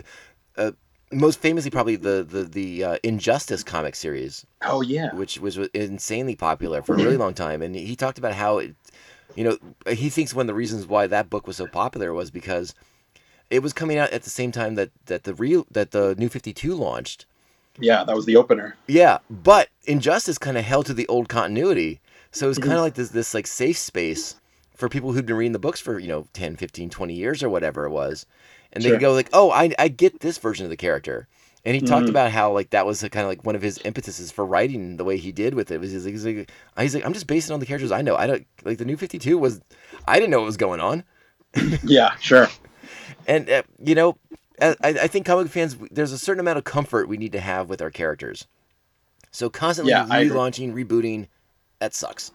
uh, 0.58 0.72
most 1.12 1.40
famously, 1.40 1.72
probably 1.72 1.96
the 1.96 2.26
the 2.28 2.44
the 2.44 2.84
uh, 2.84 2.98
Injustice 3.04 3.64
comic 3.64 3.96
series, 3.96 4.46
oh 4.64 4.82
yeah 4.82 5.14
which 5.14 5.40
was 5.40 5.58
insanely 5.74 6.36
popular 6.36 6.82
for 6.82 6.94
a 6.96 6.98
really 6.98 7.18
long 7.18 7.34
time. 7.34 7.62
And 7.62 7.76
he 7.76 7.96
talked 7.96 8.18
about 8.18 8.34
how 8.34 8.58
it, 8.60 8.76
you 9.36 9.44
know, 9.44 9.58
he 9.92 10.10
thinks 10.10 10.34
one 10.34 10.44
of 10.44 10.48
the 10.48 10.54
reasons 10.54 10.88
why 10.88 11.08
that 11.08 11.30
book 11.30 11.48
was 11.48 11.58
so 11.58 11.68
popular 11.68 12.14
was 12.14 12.32
because 12.32 12.74
it 13.50 13.60
was 13.60 13.74
coming 13.74 13.98
out 13.98 14.10
at 14.12 14.24
the 14.24 14.30
same 14.30 14.52
time 14.52 14.76
that 14.76 14.90
that 15.06 15.24
the 15.24 15.34
real 15.34 15.66
that 15.72 15.92
the 15.92 16.16
New 16.18 16.30
Fifty 16.30 16.54
Two 16.54 16.74
launched. 16.76 17.26
yeah 17.80 18.04
that 18.04 18.16
was 18.16 18.26
the 18.26 18.36
opener 18.36 18.76
Yeah, 18.88 19.20
but 19.30 19.70
Injustice 19.86 20.38
kind 20.38 20.58
of 20.58 20.66
held 20.66 20.86
to 20.88 20.94
the 20.94 21.08
old 21.08 21.30
continuity. 21.30 22.00
So 22.36 22.48
it 22.48 22.50
was 22.50 22.60
kind 22.60 22.74
of 22.78 22.82
like 22.82 22.96
this 22.96 23.10
this 23.10 23.34
like 23.34 23.48
safe 23.48 23.78
space 23.78 24.36
for 24.76 24.90
people 24.90 25.14
who'd 25.14 25.26
been 25.26 25.38
reading 25.38 25.54
the 25.54 25.60
books 25.60 25.80
for, 25.80 25.98
you 26.00 26.10
know, 26.10 26.28
10, 26.34 26.58
15, 26.58 26.90
20 26.90 27.14
years 27.14 27.42
or 27.42 27.48
whatever 27.50 27.86
it 27.86 27.92
was. 27.92 28.26
And 28.74 28.84
they 28.84 28.90
Sure. 28.90 28.98
could 28.98 29.02
go 29.02 29.14
like, 29.14 29.30
"Oh, 29.32 29.52
I 29.52 29.72
I 29.80 29.88
get 29.88 30.20
this 30.20 30.38
version 30.38 30.66
of 30.66 30.70
the 30.70 30.76
character." 30.76 31.30
And 31.64 31.76
he 31.76 31.82
talked 31.82 32.08
Mhm. 32.08 32.10
about 32.10 32.32
how 32.32 32.52
like 32.52 32.72
that 32.72 32.86
was 32.86 33.02
kind 33.02 33.24
of 33.24 33.28
like 33.28 33.46
one 33.46 33.56
of 33.56 33.62
his 33.62 33.78
impetuses 33.80 34.32
for 34.32 34.46
writing 34.46 34.98
the 34.98 35.06
way 35.06 35.16
he 35.18 35.32
did 35.32 35.54
with 35.54 35.72
it. 35.72 35.80
Was 35.80 35.92
he's 35.94 36.04
like, 36.06 36.14
he's 36.14 36.26
like, 36.26 36.52
he's 36.78 36.94
like 36.94 37.06
I'm 37.06 37.14
just 37.14 37.26
basing 37.26 37.54
on 37.54 37.62
the 37.62 37.66
characters 37.66 37.94
I 37.94 38.02
know. 38.02 38.18
I 38.18 38.28
don't 38.28 38.46
like 38.66 38.80
the 38.80 38.86
new 38.86 38.98
52 38.98 39.38
was 39.38 39.62
I 40.06 40.20
didn't 40.20 40.32
know 40.32 40.40
what 40.40 40.46
was 40.46 40.58
going 40.58 40.82
on. 40.82 41.06
yeah 41.84 42.16
sure 42.18 42.50
And 43.28 43.50
uh, 43.50 43.64
you 43.80 43.96
know, 43.96 44.18
I, 44.62 44.76
I 44.84 45.08
think 45.08 45.26
comic 45.26 45.48
fans 45.50 45.78
there's 45.90 46.12
a 46.12 46.18
certain 46.18 46.40
amount 46.42 46.58
of 46.58 46.64
comfort 46.66 47.08
we 47.08 47.18
need 47.18 47.32
to 47.32 47.40
have 47.40 47.70
with 47.70 47.82
our 47.82 47.92
characters. 47.92 48.46
So 49.32 49.50
constantly 49.50 49.94
Yeah, 49.94 50.06
relaunching, 50.06 50.74
rebooting, 50.74 51.28
that 51.80 51.94
sucks. 51.94 52.32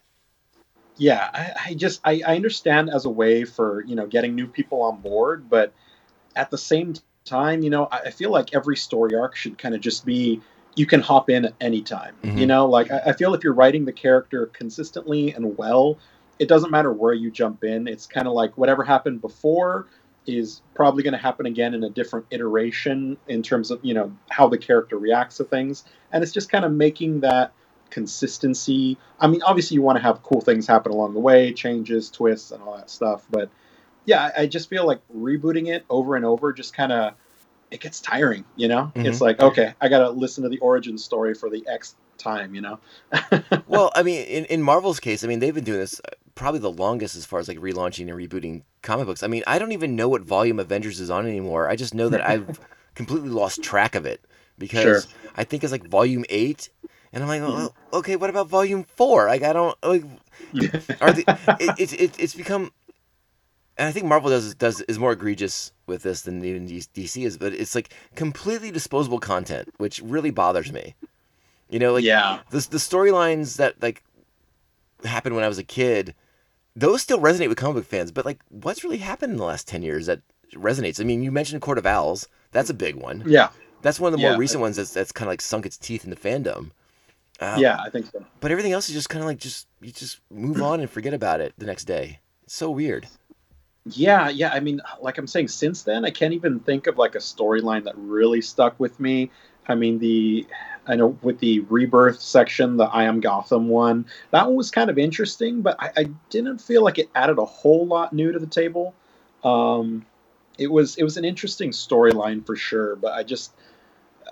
yeah 0.96 1.30
I, 1.32 1.70
I 1.70 1.74
just 1.74 2.00
I, 2.04 2.22
I 2.26 2.36
understand 2.36 2.90
as 2.90 3.04
a 3.04 3.10
way 3.10 3.44
for 3.44 3.82
you 3.84 3.94
know 3.94 4.06
getting 4.06 4.34
new 4.34 4.46
people 4.46 4.82
on 4.82 5.00
board 5.00 5.48
but 5.48 5.72
at 6.36 6.50
the 6.50 6.58
same 6.58 6.94
time 7.24 7.62
you 7.62 7.70
know 7.70 7.88
i, 7.90 7.98
I 8.06 8.10
feel 8.10 8.30
like 8.30 8.54
every 8.54 8.76
story 8.76 9.14
arc 9.14 9.36
should 9.36 9.58
kind 9.58 9.74
of 9.74 9.80
just 9.80 10.04
be 10.04 10.40
you 10.76 10.86
can 10.86 11.00
hop 11.00 11.28
in 11.30 11.44
at 11.46 11.54
any 11.60 11.82
time 11.82 12.14
Mhm. 12.22 12.38
you 12.38 12.46
know 12.46 12.66
like 12.66 12.90
I, 12.90 12.98
I 13.06 13.12
feel 13.12 13.34
if 13.34 13.42
you're 13.44 13.54
writing 13.54 13.84
the 13.84 13.92
character 13.92 14.46
consistently 14.46 15.32
and 15.32 15.56
well 15.56 15.98
it 16.38 16.48
doesn't 16.48 16.70
matter 16.70 16.92
where 16.92 17.12
you 17.14 17.30
jump 17.30 17.64
in 17.64 17.86
it's 17.88 18.06
kind 18.06 18.26
of 18.26 18.32
like 18.34 18.56
whatever 18.56 18.82
happened 18.84 19.20
before 19.20 19.86
is 20.26 20.60
probably 20.74 21.02
going 21.02 21.12
to 21.12 21.18
happen 21.18 21.46
again 21.46 21.72
in 21.74 21.82
a 21.82 21.90
different 21.90 22.26
iteration 22.30 23.16
in 23.26 23.42
terms 23.42 23.70
of 23.70 23.80
you 23.82 23.94
know 23.94 24.12
how 24.30 24.46
the 24.48 24.58
character 24.58 24.96
reacts 24.98 25.38
to 25.38 25.44
things 25.44 25.84
and 26.12 26.22
it's 26.22 26.32
just 26.32 26.50
kind 26.50 26.64
of 26.64 26.72
making 26.72 27.20
that 27.20 27.52
consistency 27.90 28.96
i 29.18 29.26
mean 29.26 29.42
obviously 29.42 29.74
you 29.74 29.82
want 29.82 29.96
to 29.96 30.02
have 30.02 30.22
cool 30.22 30.40
things 30.40 30.66
happen 30.66 30.92
along 30.92 31.14
the 31.14 31.20
way 31.20 31.52
changes 31.52 32.10
twists 32.10 32.50
and 32.50 32.62
all 32.62 32.76
that 32.76 32.90
stuff 32.90 33.24
but 33.30 33.50
yeah 34.04 34.30
i, 34.36 34.42
I 34.42 34.46
just 34.46 34.68
feel 34.68 34.86
like 34.86 35.00
rebooting 35.14 35.68
it 35.68 35.84
over 35.90 36.16
and 36.16 36.24
over 36.24 36.52
just 36.52 36.74
kind 36.74 36.92
of 36.92 37.14
it 37.70 37.80
gets 37.80 38.00
tiring 38.00 38.44
you 38.56 38.68
know 38.68 38.92
Mhm. 38.94 39.06
it's 39.06 39.20
like 39.20 39.40
okay 39.40 39.74
i 39.80 39.88
gotta 39.88 40.10
listen 40.10 40.42
to 40.44 40.48
the 40.48 40.58
origin 40.58 40.98
story 40.98 41.34
for 41.34 41.50
the 41.50 41.66
x 41.68 41.96
time 42.18 42.54
you 42.54 42.60
know 42.60 42.78
well, 43.66 43.90
I 43.94 44.02
mean, 44.02 44.24
in, 44.24 44.44
in 44.46 44.62
Marvel's 44.62 45.00
case, 45.00 45.24
I 45.24 45.26
mean, 45.26 45.38
they've 45.38 45.54
been 45.54 45.64
doing 45.64 45.78
this 45.80 46.00
uh, 46.04 46.10
probably 46.34 46.60
the 46.60 46.70
longest 46.70 47.16
as 47.16 47.24
far 47.24 47.40
as 47.40 47.48
like 47.48 47.58
relaunching 47.58 48.08
and 48.08 48.18
rebooting 48.18 48.62
comic 48.82 49.06
books. 49.06 49.22
I 49.22 49.26
mean, 49.26 49.42
I 49.46 49.58
don't 49.58 49.72
even 49.72 49.96
know 49.96 50.08
what 50.08 50.22
volume 50.22 50.58
Avengers 50.58 51.00
is 51.00 51.10
on 51.10 51.26
anymore. 51.26 51.68
I 51.68 51.76
just 51.76 51.94
know 51.94 52.08
that 52.08 52.26
I've 52.26 52.60
completely 52.94 53.30
lost 53.30 53.62
track 53.62 53.94
of 53.94 54.04
it 54.04 54.24
because 54.60 54.82
Sure. 54.82 55.00
I 55.36 55.42
think 55.42 55.64
it's 55.64 55.72
like 55.72 55.88
volume 55.88 56.24
eight, 56.28 56.70
and 57.12 57.24
I'm 57.24 57.28
like, 57.28 57.42
oh, 57.42 57.72
okay, 57.98 58.14
what 58.14 58.30
about 58.30 58.46
volume 58.48 58.84
four? 58.84 59.26
Like, 59.26 59.42
I 59.42 59.52
don't 59.52 59.76
like. 59.82 60.04
Are 61.00 61.12
the 61.12 61.24
it, 61.58 61.74
it's 61.78 61.92
it, 61.94 62.20
it's 62.20 62.34
become, 62.34 62.70
and 63.76 63.88
I 63.88 63.92
think 63.92 64.06
Marvel 64.06 64.30
does 64.30 64.54
does 64.54 64.80
is 64.82 64.98
more 64.98 65.12
egregious 65.12 65.72
with 65.88 66.04
this 66.04 66.22
than 66.22 66.44
even 66.44 66.68
DC 66.68 67.24
is, 67.26 67.36
but 67.36 67.52
it's 67.52 67.74
like 67.74 67.92
completely 68.14 68.70
disposable 68.70 69.18
content, 69.18 69.68
which 69.78 70.00
really 70.00 70.30
bothers 70.30 70.72
me. 70.72 70.94
You 71.68 71.80
know, 71.80 71.94
like 71.94 72.04
yeah 72.04 72.40
the 72.50 72.58
the 72.58 72.78
storylines 72.78 73.56
that 73.56 73.82
like 73.82 74.04
happened 75.04 75.34
when 75.34 75.44
I 75.44 75.48
was 75.48 75.58
a 75.58 75.64
kid, 75.64 76.14
those 76.76 77.02
still 77.02 77.18
resonate 77.18 77.48
with 77.48 77.58
comic 77.58 77.76
book 77.76 77.84
fans. 77.86 78.12
But 78.12 78.24
like, 78.24 78.40
what's 78.48 78.84
really 78.84 78.98
happened 78.98 79.32
in 79.32 79.38
the 79.38 79.44
last 79.44 79.66
ten 79.66 79.82
years 79.82 80.06
that 80.06 80.20
resonates. 80.54 81.00
I 81.00 81.04
mean, 81.04 81.22
you 81.22 81.32
mentioned 81.32 81.62
Court 81.62 81.78
of 81.78 81.86
Owls. 81.86 82.28
That's 82.52 82.70
a 82.70 82.74
big 82.74 82.96
one. 82.96 83.22
Yeah, 83.26 83.50
That's 83.82 83.98
one 84.00 84.12
of 84.12 84.18
the 84.18 84.22
more 84.22 84.32
Yeah. 84.32 84.38
recent 84.38 84.60
ones 84.60 84.76
that's 84.76 84.92
that's 84.92 85.12
kind 85.12 85.26
of 85.28 85.32
like 85.32 85.40
sunk 85.40 85.66
its 85.66 85.76
teeth 85.76 86.04
into 86.04 86.16
fandom. 86.16 86.70
Uh, 87.40 87.56
yeah, 87.58 87.80
I 87.82 87.88
think 87.88 88.06
so. 88.06 88.24
But 88.40 88.50
everything 88.50 88.72
else 88.72 88.88
is 88.88 88.94
just 88.94 89.08
kind 89.08 89.22
of 89.22 89.26
like 89.26 89.38
just 89.38 89.66
you 89.80 89.92
just 89.92 90.20
move 90.30 90.60
on 90.60 90.80
and 90.80 90.90
forget 90.90 91.14
about 91.14 91.40
it 91.40 91.54
the 91.56 91.66
next 91.66 91.84
day. 91.84 92.18
It's 92.44 92.54
so 92.54 92.70
weird. 92.70 93.06
Yeah, 93.86 94.28
yeah. 94.28 94.50
I 94.52 94.60
mean, 94.60 94.80
like 95.00 95.16
I'm 95.16 95.26
saying, 95.26 95.48
since 95.48 95.82
then, 95.82 96.04
I 96.04 96.10
can't 96.10 96.34
even 96.34 96.60
think 96.60 96.86
of 96.86 96.98
like 96.98 97.14
a 97.14 97.18
storyline 97.18 97.84
that 97.84 97.94
really 97.96 98.42
stuck 98.42 98.78
with 98.78 99.00
me. 99.00 99.30
I 99.66 99.74
mean, 99.74 99.98
the 99.98 100.46
I 100.86 100.96
know 100.96 101.16
with 101.22 101.38
the 101.38 101.60
rebirth 101.60 102.20
section, 102.20 102.76
the 102.76 102.84
I 102.84 103.04
Am 103.04 103.20
Gotham 103.20 103.68
one, 103.68 104.04
that 104.32 104.46
one 104.46 104.56
was 104.56 104.70
kind 104.70 104.90
of 104.90 104.98
interesting, 104.98 105.62
but 105.62 105.76
I, 105.78 105.90
I 105.96 106.10
didn't 106.28 106.58
feel 106.58 106.82
like 106.84 106.98
it 106.98 107.08
added 107.14 107.38
a 107.38 107.44
whole 107.44 107.86
lot 107.86 108.12
new 108.12 108.32
to 108.32 108.38
the 108.38 108.46
table. 108.46 108.94
Um, 109.44 110.04
it 110.58 110.70
was 110.70 110.96
it 110.96 111.04
was 111.04 111.16
an 111.16 111.24
interesting 111.24 111.70
storyline 111.70 112.44
for 112.44 112.56
sure, 112.56 112.96
but 112.96 113.12
I 113.12 113.22
just 113.22 113.52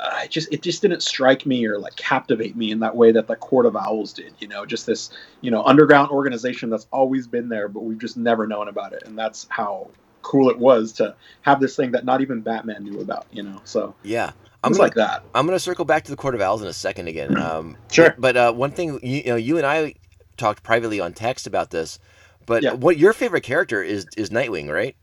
I 0.00 0.26
just 0.28 0.52
it 0.52 0.62
just 0.62 0.82
didn't 0.82 1.02
strike 1.02 1.44
me 1.46 1.66
or 1.66 1.78
like 1.78 1.96
captivate 1.96 2.56
me 2.56 2.70
in 2.70 2.80
that 2.80 2.94
way 2.96 3.12
that 3.12 3.26
the 3.26 3.36
Court 3.36 3.66
of 3.66 3.76
Owls 3.76 4.12
did. 4.12 4.32
You 4.38 4.48
know, 4.48 4.64
just 4.64 4.86
this 4.86 5.10
you 5.40 5.50
know 5.50 5.62
underground 5.64 6.10
organization 6.10 6.70
that's 6.70 6.86
always 6.92 7.26
been 7.26 7.48
there, 7.48 7.68
but 7.68 7.80
we've 7.80 7.98
just 7.98 8.16
never 8.16 8.46
known 8.46 8.68
about 8.68 8.92
it, 8.92 9.02
and 9.06 9.18
that's 9.18 9.46
how 9.50 9.88
cool 10.22 10.50
it 10.50 10.58
was 10.58 10.92
to 10.92 11.14
have 11.42 11.60
this 11.60 11.74
thing 11.76 11.92
that 11.92 12.04
not 12.04 12.20
even 12.20 12.40
Batman 12.40 12.84
knew 12.84 13.00
about. 13.00 13.26
You 13.32 13.42
know, 13.42 13.60
so 13.64 13.94
Yeah. 14.02 14.32
I'm 14.64 14.72
gonna, 14.72 14.82
like 14.82 14.94
that. 14.94 15.22
I'm 15.34 15.46
gonna 15.46 15.58
circle 15.60 15.84
back 15.84 16.04
to 16.04 16.10
the 16.10 16.16
Court 16.16 16.34
of 16.34 16.40
Owls 16.40 16.62
in 16.62 16.68
a 16.68 16.72
second 16.72 17.08
again. 17.08 17.36
Um, 17.38 17.76
Sure. 17.90 18.14
But 18.18 18.36
uh, 18.36 18.52
one 18.52 18.70
thing 18.72 18.98
you, 19.02 19.18
you 19.18 19.24
know, 19.26 19.36
you 19.36 19.56
and 19.56 19.66
I 19.66 19.94
talked 20.36 20.62
privately 20.62 21.00
on 21.00 21.12
text 21.12 21.46
about 21.46 21.70
this. 21.70 21.98
But 22.44 22.62
Yeah. 22.62 22.72
what 22.72 22.98
your 22.98 23.12
favorite 23.12 23.42
character 23.42 23.82
is 23.82 24.06
is 24.16 24.30
Nightwing, 24.30 24.72
right? 24.72 24.96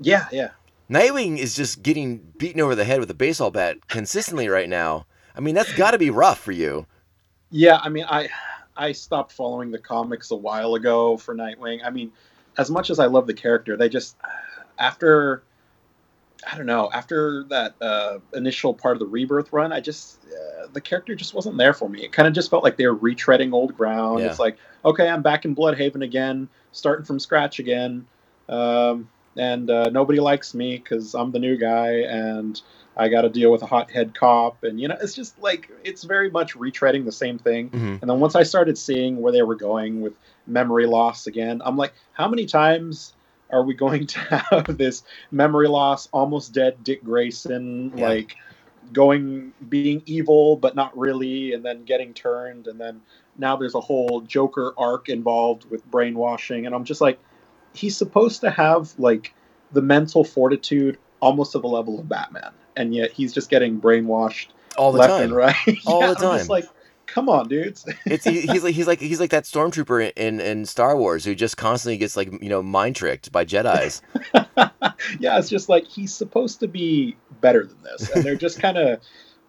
Yeah, 0.00 0.26
yeah. 0.30 0.50
Nightwing 0.90 1.36
is 1.38 1.54
just 1.54 1.82
getting 1.82 2.18
beaten 2.38 2.60
over 2.60 2.74
the 2.74 2.84
head 2.84 3.00
with 3.00 3.10
a 3.10 3.14
baseball 3.14 3.50
bat 3.50 3.88
consistently 3.88 4.48
right 4.48 4.68
now. 4.68 5.06
I 5.36 5.40
mean, 5.40 5.54
that's 5.54 5.72
got 5.74 5.90
to 5.90 5.98
be 5.98 6.10
rough 6.10 6.40
for 6.40 6.52
you. 6.52 6.86
Yeah, 7.50 7.78
I 7.82 7.88
mean, 7.88 8.06
I 8.08 8.28
I 8.76 8.92
stopped 8.92 9.32
following 9.32 9.70
the 9.70 9.78
comics 9.78 10.30
a 10.30 10.36
while 10.36 10.74
ago 10.74 11.16
for 11.16 11.34
Nightwing. 11.34 11.80
I 11.84 11.90
mean, 11.90 12.12
as 12.56 12.70
much 12.70 12.90
as 12.90 12.98
I 12.98 13.06
love 13.06 13.26
the 13.26 13.34
character, 13.34 13.76
they 13.76 13.88
just 13.88 14.16
after 14.78 15.42
I 16.50 16.56
don't 16.56 16.66
know 16.66 16.88
after 16.92 17.44
that 17.44 17.74
uh, 17.80 18.18
initial 18.34 18.72
part 18.72 18.96
of 18.96 19.00
the 19.00 19.06
rebirth 19.06 19.52
run, 19.52 19.72
I 19.72 19.80
just 19.80 20.18
uh, 20.24 20.68
the 20.72 20.80
character 20.80 21.14
just 21.14 21.34
wasn't 21.34 21.58
there 21.58 21.74
for 21.74 21.88
me. 21.88 22.04
It 22.04 22.12
kind 22.12 22.28
of 22.28 22.34
just 22.34 22.50
felt 22.50 22.62
like 22.62 22.76
they 22.76 22.86
were 22.86 22.96
retreading 22.96 23.52
old 23.52 23.76
ground. 23.76 24.20
Yeah. 24.20 24.26
It's 24.26 24.38
like 24.38 24.56
okay, 24.84 25.08
I'm 25.08 25.22
back 25.22 25.44
in 25.44 25.54
Blüdhaven 25.54 26.02
again, 26.02 26.48
starting 26.72 27.04
from 27.04 27.18
scratch 27.18 27.58
again, 27.58 28.06
um, 28.48 29.08
and 29.38 29.70
uh, 29.70 29.88
nobody 29.90 30.20
likes 30.20 30.54
me 30.54 30.76
because 30.78 31.14
I'm 31.14 31.32
the 31.32 31.38
new 31.38 31.56
guy 31.56 32.00
and. 32.02 32.60
I 33.00 33.08
got 33.08 33.20
to 33.22 33.28
deal 33.28 33.52
with 33.52 33.62
a 33.62 33.66
hothead 33.66 34.12
cop, 34.12 34.64
and 34.64 34.80
you 34.80 34.88
know, 34.88 34.96
it's 35.00 35.14
just 35.14 35.40
like 35.40 35.70
it's 35.84 36.02
very 36.02 36.32
much 36.32 36.56
retreading 36.56 37.04
the 37.04 37.12
same 37.12 37.38
thing. 37.38 37.70
Mhm. 37.70 38.00
And 38.02 38.10
then 38.10 38.18
once 38.18 38.34
I 38.34 38.42
started 38.42 38.76
seeing 38.76 39.22
where 39.22 39.30
they 39.30 39.42
were 39.42 39.54
going 39.54 40.00
with 40.00 40.14
memory 40.48 40.86
loss 40.86 41.28
again, 41.28 41.62
I'm 41.64 41.76
like, 41.76 41.92
how 42.14 42.26
many 42.26 42.44
times 42.44 43.12
are 43.50 43.62
we 43.62 43.74
going 43.74 44.08
to 44.08 44.18
have 44.50 44.76
this 44.76 45.04
memory 45.30 45.68
loss, 45.68 46.08
almost 46.10 46.52
dead 46.52 46.82
Dick 46.82 47.04
Grayson, 47.04 47.92
Yeah. 47.96 48.08
like 48.08 48.34
going 48.92 49.52
being 49.68 50.02
evil 50.06 50.56
but 50.56 50.74
not 50.74 50.98
really, 50.98 51.52
and 51.52 51.64
then 51.64 51.84
getting 51.84 52.12
turned, 52.14 52.66
and 52.66 52.80
then 52.80 53.00
now 53.36 53.54
there's 53.54 53.76
a 53.76 53.80
whole 53.80 54.22
Joker 54.22 54.72
arc 54.76 55.08
involved 55.08 55.70
with 55.70 55.88
brainwashing, 55.88 56.66
and 56.66 56.74
I'm 56.74 56.82
just 56.84 57.00
like, 57.00 57.20
he's 57.78 57.96
supposed 57.96 58.40
to 58.42 58.50
have 58.50 58.92
like 58.98 59.34
the 59.72 59.82
mental 59.82 60.24
fortitude 60.24 60.98
almost 61.20 61.52
to 61.52 61.58
the 61.58 61.68
level 61.68 61.98
of 62.00 62.08
Batman, 62.08 62.52
and 62.76 62.94
yet 62.94 63.12
he's 63.12 63.32
just 63.32 63.50
getting 63.50 63.80
brainwashed 63.80 64.48
All 64.76 64.92
the 64.92 64.98
left 64.98 65.12
time. 65.12 65.22
and 65.24 65.32
right. 65.34 65.54
All 65.86 66.00
Yeah, 66.00 66.06
the 66.14 66.26
I'm 66.26 66.36
just 66.38 66.46
time. 66.46 66.48
like, 66.48 66.64
come 67.06 67.28
on, 67.28 67.48
dudes. 67.48 67.86
It's 68.06 68.24
he, 68.24 68.40
he's 68.42 68.62
like 68.64 68.74
he's 68.74 68.86
like 68.86 69.00
he's 69.00 69.20
like 69.20 69.30
that 69.30 69.44
stormtrooper 69.44 70.12
in, 70.16 70.40
in 70.40 70.64
Star 70.66 70.96
Wars 70.96 71.24
who 71.24 71.34
just 71.34 71.56
constantly 71.56 71.96
gets 71.98 72.16
like 72.16 72.30
you 72.42 72.48
know 72.48 72.62
mind 72.62 72.96
tricked 72.96 73.30
by 73.32 73.44
Jedi's. 73.44 74.00
yeah, 75.20 75.38
it's 75.38 75.48
just 75.48 75.68
like 75.68 75.84
he's 75.86 76.14
supposed 76.14 76.60
to 76.60 76.68
be 76.68 77.16
better 77.40 77.64
than 77.64 77.82
this, 77.82 78.10
and 78.10 78.24
they're 78.24 78.36
just 78.36 78.58
kind 78.60 78.76
of, 78.78 79.00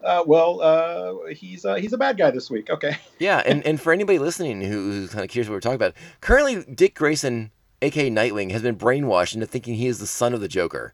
uh, 0.04 0.24
well, 0.26 0.62
uh, 0.62 1.30
he's 1.34 1.66
uh, 1.66 1.76
he's 1.76 1.94
a 1.94 1.98
bad 1.98 2.18
guy 2.18 2.32
this 2.32 2.50
week. 2.50 2.70
Okay. 2.70 2.98
Yeah, 3.20 3.42
and, 3.46 3.66
and 3.66 3.80
for 3.80 3.92
anybody 3.94 4.20
listening 4.20 4.62
who, 4.62 4.92
who's 4.92 5.12
kind 5.12 5.24
of 5.24 5.30
curious 5.30 5.50
what 5.50 5.56
we're 5.56 5.60
talking 5.62 5.76
about, 5.76 5.94
currently 6.22 6.64
Dick 6.74 6.96
Grayson, 6.96 7.52
aka 7.82 8.10
Nightwing, 8.10 8.52
has 8.52 8.62
been 8.62 8.76
brainwashed 8.78 9.34
into 9.34 9.46
thinking 9.48 9.76
he 9.76 9.88
is 9.88 10.00
the 10.00 10.08
son 10.08 10.34
of 10.34 10.42
the 10.42 10.48
Joker, 10.48 10.94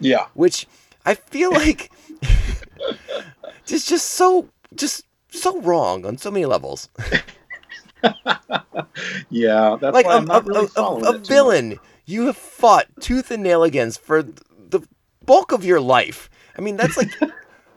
Yeah. 0.00 0.26
which 0.34 0.66
I 1.06 1.14
feel 1.14 1.50
like 1.62 1.90
is 3.68 3.84
just 3.86 4.10
so 4.10 4.48
just 4.74 5.04
so 5.30 5.60
wrong 5.60 6.04
on 6.06 6.18
so 6.18 6.30
many 6.30 6.46
levels. 6.46 6.88
Yeah, 9.30 9.76
that's 9.80 9.92
like 9.94 10.06
why 10.06 10.14
a, 10.14 10.16
I'm 10.18 10.24
not 10.24 10.44
a- 10.44 10.46
really 10.48 10.64
a- 10.66 10.68
following 10.68 11.04
a 11.04 11.08
it 11.10 11.12
too 11.12 11.18
much. 11.18 11.28
villain 11.28 11.78
you 12.06 12.26
have 12.26 12.36
fought 12.36 12.86
tooth 13.00 13.30
and 13.30 13.42
nail 13.42 13.62
against 13.64 14.00
for 14.00 14.22
the 14.22 14.80
bulk 15.24 15.52
of 15.52 15.64
your 15.64 15.80
life. 15.80 16.30
I 16.56 16.60
mean, 16.62 16.76
that's 16.76 16.96
like 16.96 17.10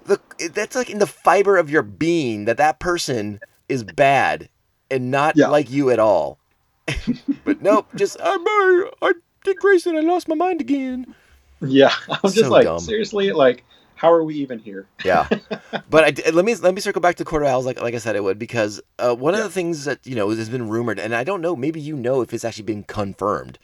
the 0.06 0.19
that's 0.54 0.75
like 0.75 0.89
in 0.89 0.99
the 0.99 1.08
fiber 1.08 1.58
of 1.58 1.69
your 1.69 1.82
being 1.82 2.45
that 2.45 2.58
that 2.58 2.80
person 2.80 3.39
is 3.67 3.84
bad 3.84 4.49
and 4.89 5.12
not 5.12 5.36
Yeah. 5.36 5.47
like 5.47 5.69
you 5.69 5.89
at 5.89 5.99
all. 5.99 6.38
But 7.45 7.61
nope, 7.61 7.87
just 7.95 8.17
I'm 8.21 8.41
uh, 8.41 8.89
I 9.01 9.13
Dick 9.43 9.59
Grayson. 9.59 9.95
I 9.95 10.01
lost 10.01 10.27
my 10.27 10.35
mind 10.35 10.61
again. 10.61 11.13
Yeah, 11.61 11.93
I'm 12.09 12.19
just 12.23 12.35
So 12.37 12.49
like 12.49 12.65
dumb. 12.65 12.79
seriously, 12.79 13.31
like 13.31 13.63
how 13.95 14.11
are 14.11 14.23
we 14.23 14.35
even 14.35 14.57
here? 14.59 14.87
Yeah, 15.05 15.27
but 15.89 16.03
I 16.27 16.31
let 16.31 16.43
me 16.45 16.55
let 16.55 16.73
me 16.73 16.81
circle 16.81 17.01
back 17.01 17.15
to 17.17 17.25
Court 17.25 17.45
Owls 17.45 17.65
like 17.65 17.79
like 17.81 17.93
I 17.93 17.97
said 17.99 18.15
I 18.15 18.19
would 18.19 18.39
because 18.39 18.81
uh, 18.99 19.15
one 19.15 19.33
of 19.35 19.41
the 19.43 19.49
things 19.49 19.85
that 19.85 20.05
you 20.05 20.15
know 20.15 20.29
has 20.29 20.49
been 20.49 20.69
rumored 20.69 20.99
and 20.99 21.13
I 21.15 21.23
don't 21.23 21.41
know 21.41 21.55
maybe 21.55 21.79
you 21.79 21.95
know 21.95 22.21
if 22.21 22.33
it's 22.33 22.43
actually 22.45 22.63
been 22.65 22.83
confirmed 22.83 23.57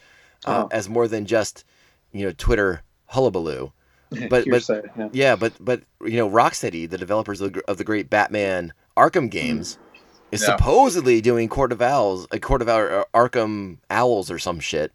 uh, 0.46 0.50
Uh-huh. 0.52 0.68
as 0.72 0.88
more 0.90 1.08
than 1.08 1.26
just 1.26 1.64
you 2.12 2.26
know 2.26 2.34
Twitter 2.38 2.82
hullabaloo. 3.08 3.72
But- 4.30 4.46
but- 4.50 4.70
yeah. 4.98 5.10
Yeah, 5.12 5.36
but 5.36 5.54
but 5.60 5.82
you 6.02 6.18
know 6.18 6.30
Rocksteady, 6.30 6.90
the 6.90 6.98
developers 6.98 7.42
of 7.42 7.54
the, 7.54 7.62
of 7.70 7.78
the 7.78 7.84
great 7.84 8.10
Batman 8.10 8.74
Arkham 8.96 9.30
games, 9.30 9.78
is 10.32 10.42
Yeah. 10.42 10.56
supposedly 10.58 11.22
doing 11.22 11.48
Court 11.50 11.72
of 11.72 11.82
Owls, 11.82 12.28
a 12.32 12.40
Court 12.40 12.62
of 12.62 12.68
Owl, 12.70 13.06
Arkham 13.14 13.78
Owls 13.90 14.30
or 14.32 14.40
some 14.40 14.60
shit. 14.60 14.92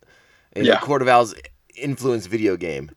A 0.54 0.62
Yeah. 0.62 0.78
Court 0.80 1.02
of 1.02 1.08
Owls 1.08 1.34
influence 1.74 2.26
video 2.26 2.56
game. 2.56 2.90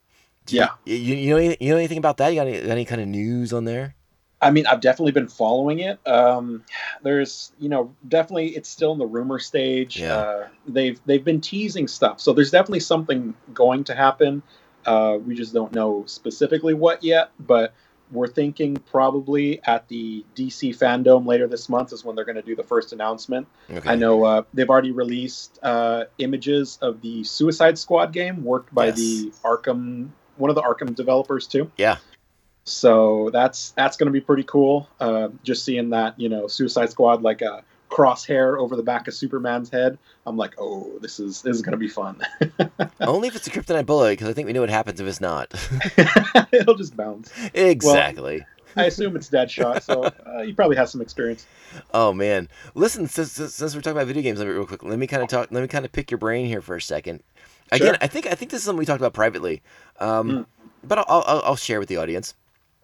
Do 0.46 0.56
Yeah. 0.58 0.70
You, 0.86 0.96
you 0.96 1.30
know 1.32 1.38
you 1.60 1.70
know 1.72 1.78
anything 1.78 1.98
about 1.98 2.18
that? 2.18 2.30
You 2.30 2.36
got 2.40 2.48
any, 2.48 2.62
any 2.62 2.86
kind 2.86 3.02
of 3.02 3.08
news 3.08 3.54
on 3.54 3.66
there? 3.66 3.96
I 4.42 4.52
mean, 4.52 4.68
I've 4.68 4.82
definitely 4.82 5.14
been 5.14 5.30
following 5.30 5.80
it. 5.80 5.98
Um, 6.06 6.64
there's, 7.02 7.52
you 7.58 7.70
know, 7.70 7.96
definitely 8.08 8.50
it's 8.50 8.70
still 8.70 8.92
in 8.92 9.00
the 9.00 9.06
rumor 9.06 9.40
stage. 9.40 10.00
Yeah. 10.00 10.18
Uh, 10.18 10.48
they've 10.68 11.00
they've 11.06 11.24
been 11.24 11.42
teasing 11.42 11.88
stuff, 11.88 12.20
so 12.20 12.34
there's 12.34 12.52
definitely 12.52 12.82
something 12.82 13.34
going 13.54 13.86
to 13.86 13.96
happen. 13.96 14.44
Uh, 14.86 15.18
we 15.26 15.34
just 15.36 15.52
don't 15.54 15.72
know 15.72 16.04
specifically 16.06 16.76
what 16.76 17.04
yet, 17.04 17.32
but 17.40 17.74
we're 18.12 18.28
thinking 18.28 18.76
probably 18.78 19.62
at 19.66 19.88
the 19.88 20.24
DC 20.36 20.78
fandom 20.78 21.26
later 21.26 21.48
this 21.48 21.68
month 21.70 21.92
is 21.92 22.06
when 22.06 22.16
they're 22.16 22.26
going 22.26 22.36
to 22.36 22.42
do 22.42 22.56
the 22.56 22.64
first 22.64 22.94
announcement. 22.94 23.48
Okay. 23.70 23.90
I 23.90 23.96
know 23.96 24.24
uh, 24.24 24.44
they've 24.54 24.70
already 24.70 24.92
released 24.92 25.60
uh, 25.64 26.06
images 26.20 26.78
of 26.82 27.02
the 27.02 27.24
Suicide 27.24 27.78
Squad 27.78 28.14
game 28.14 28.44
worked 28.44 28.74
by 28.74 28.88
Yes. 28.88 28.96
the 28.98 29.32
Arkham, 29.44 30.10
one 30.38 30.50
of 30.50 30.56
the 30.56 30.62
Arkham 30.62 30.94
developers 30.96 31.48
too. 31.48 31.72
Yeah. 31.78 31.98
So 32.64 33.30
that's 33.32 33.72
that's 33.72 33.96
going 33.98 34.08
to 34.08 34.12
be 34.14 34.22
pretty 34.22 34.44
cool. 34.44 34.90
Uh, 35.00 35.30
just 35.44 35.64
seeing 35.64 35.92
that, 35.92 36.20
you 36.20 36.30
know, 36.30 36.48
Suicide 36.48 36.90
Squad 36.90 37.22
like 37.22 37.42
a 37.42 37.64
crosshair 37.90 38.58
over 38.60 38.76
the 38.76 38.84
back 38.84 39.08
of 39.08 39.14
Superman's 39.14 39.70
head. 39.70 39.98
I'm 40.26 40.38
like, 40.38 40.56
oh, 40.58 40.98
this 41.02 41.20
is 41.20 41.42
this 41.42 41.56
is 41.56 41.62
going 41.62 41.72
to 41.74 41.78
be 41.78 41.88
fun. 41.88 42.22
Only 43.02 43.28
if 43.28 43.36
it's 43.36 43.48
a 43.48 43.52
kryptonite 43.52 43.86
bullet, 43.86 44.14
because 44.14 44.28
I 44.28 44.34
think 44.34 44.48
we 44.48 44.54
know 44.54 44.62
what 44.62 44.70
happens 44.70 45.00
if 45.00 45.08
it's 45.08 45.22
not. 45.22 45.54
It'll 46.52 46.76
just 46.76 46.96
bounce. 46.98 47.32
exactly. 47.54 48.46
I 48.78 48.86
assume 48.86 49.16
it's 49.16 49.30
Deadshot, 49.30 49.84
so 49.84 50.04
uh, 50.26 50.44
he 50.44 50.52
probably 50.52 50.76
has 50.76 50.92
some 50.92 51.00
experience. 51.02 51.46
Oh 51.94 52.12
man, 52.12 52.50
listen. 52.74 53.08
Since, 53.08 53.32
since, 53.34 53.54
since 53.56 53.74
we're 53.76 53.82
talking 53.82 53.98
about 53.98 54.08
video 54.08 54.22
games, 54.24 54.40
let 54.40 54.48
me 54.48 54.54
real 54.54 54.66
quick. 54.66 54.84
Let 54.84 55.00
me 55.00 55.08
kind 55.08 55.24
of 55.24 55.30
talk. 55.30 55.48
Let 55.52 55.62
me 55.62 55.68
kind 55.68 55.86
of 55.86 55.92
pick 55.94 56.12
your 56.12 56.18
brain 56.18 56.46
here 56.46 56.62
for 56.62 56.76
a 56.76 56.82
second. 56.82 57.24
Again, 57.72 57.88
Sure. 57.94 57.98
I 58.02 58.08
think 58.08 58.28
I 58.28 58.36
think 58.36 58.52
this 58.52 58.60
is 58.62 58.66
something 58.66 58.80
we 58.80 58.86
talked 58.86 59.00
about 59.00 59.14
privately, 59.14 59.62
um, 60.00 60.30
Mm. 60.30 60.46
but 60.84 60.98
I'll, 61.00 61.24
I'll 61.26 61.42
I'll 61.46 61.56
share 61.56 61.80
with 61.80 61.88
the 61.90 61.98
audience. 61.98 62.34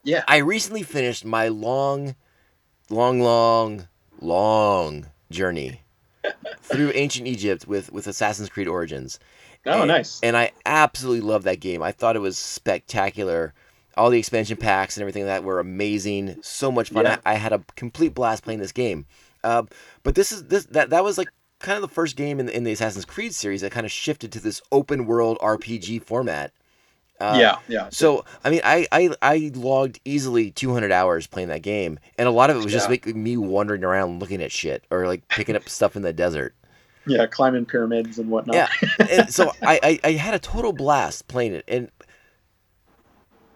Yeah. 0.03 0.23
I 0.27 0.37
recently 0.37 0.81
finished 0.83 1.25
my 1.25 1.49
long, 1.49 2.15
long, 2.89 3.19
long, 3.19 3.87
long 4.21 5.07
journey 5.29 5.81
through 6.61 6.91
ancient 6.93 7.27
Egypt 7.27 7.67
with 7.67 7.91
with 7.91 8.07
Assassin's 8.07 8.49
Creed 8.49 8.67
Origins. 8.67 9.19
Oh, 9.65 9.79
And- 9.81 9.87
nice. 9.87 10.19
And 10.23 10.35
I 10.37 10.51
absolutely 10.65 11.21
love 11.27 11.43
that 11.43 11.59
game. 11.59 11.81
I 11.83 11.91
thought 11.91 12.15
it 12.15 12.19
was 12.19 12.37
spectacular. 12.37 13.53
All 13.97 14.09
the 14.09 14.17
expansion 14.19 14.57
packs 14.57 14.95
and 14.97 15.01
everything 15.01 15.25
that 15.25 15.43
were 15.43 15.59
amazing. 15.59 16.37
So 16.41 16.71
much 16.71 16.89
fun. 16.89 17.05
Yeah. 17.05 17.17
I, 17.25 17.33
I 17.33 17.35
had 17.35 17.51
a 17.53 17.61
complete 17.75 18.13
blast 18.13 18.43
playing 18.43 18.59
this 18.59 18.71
game. 18.71 19.05
Uh, 19.43 19.63
but 20.03 20.15
this 20.15 20.31
is 20.31 20.45
this 20.45 20.65
that 20.67 20.91
that 20.91 21.03
was 21.03 21.17
like 21.17 21.29
kind 21.59 21.75
of 21.75 21.81
the 21.81 21.93
first 21.93 22.15
game 22.15 22.39
in 22.39 22.45
the, 22.47 22.55
in 22.55 22.63
the 22.63 22.71
Assassin's 22.71 23.05
Creed 23.05 23.35
series 23.35 23.61
that 23.61 23.71
kind 23.71 23.85
of 23.85 23.91
shifted 23.91 24.31
to 24.31 24.39
this 24.39 24.61
open 24.71 25.05
world 25.05 25.37
RPG 25.41 26.03
format. 26.03 26.51
Uh, 27.21 27.37
yeah, 27.39 27.55
yeah. 27.67 27.87
So 27.91 28.25
I 28.43 28.49
mean, 28.49 28.61
I, 28.63 28.87
I 28.91 29.09
I 29.21 29.51
logged 29.53 29.99
easily 30.05 30.49
200 30.49 30.91
hours 30.91 31.27
playing 31.27 31.49
that 31.49 31.61
game, 31.61 31.99
and 32.17 32.27
a 32.27 32.31
lot 32.31 32.49
of 32.49 32.55
it 32.57 32.61
was 32.61 32.71
just 32.71 32.87
Yeah. 32.87 32.91
making 32.91 33.21
me 33.21 33.37
wandering 33.37 33.83
around 33.83 34.19
looking 34.19 34.41
at 34.41 34.51
shit 34.51 34.85
or 34.89 35.05
like 35.07 35.27
picking 35.29 35.55
up 35.55 35.69
stuff 35.69 35.95
in 35.95 36.01
the 36.01 36.13
desert. 36.13 36.55
Yeah, 37.05 37.25
climbing 37.27 37.65
pyramids 37.65 38.17
and 38.19 38.29
whatnot. 38.29 38.55
Yeah, 38.55 38.67
and 39.11 39.33
so 39.33 39.53
I, 39.61 39.79
I 39.83 39.99
I 40.03 40.11
had 40.13 40.33
a 40.33 40.39
total 40.39 40.73
blast 40.73 41.27
playing 41.27 41.53
it, 41.53 41.63
and 41.67 41.91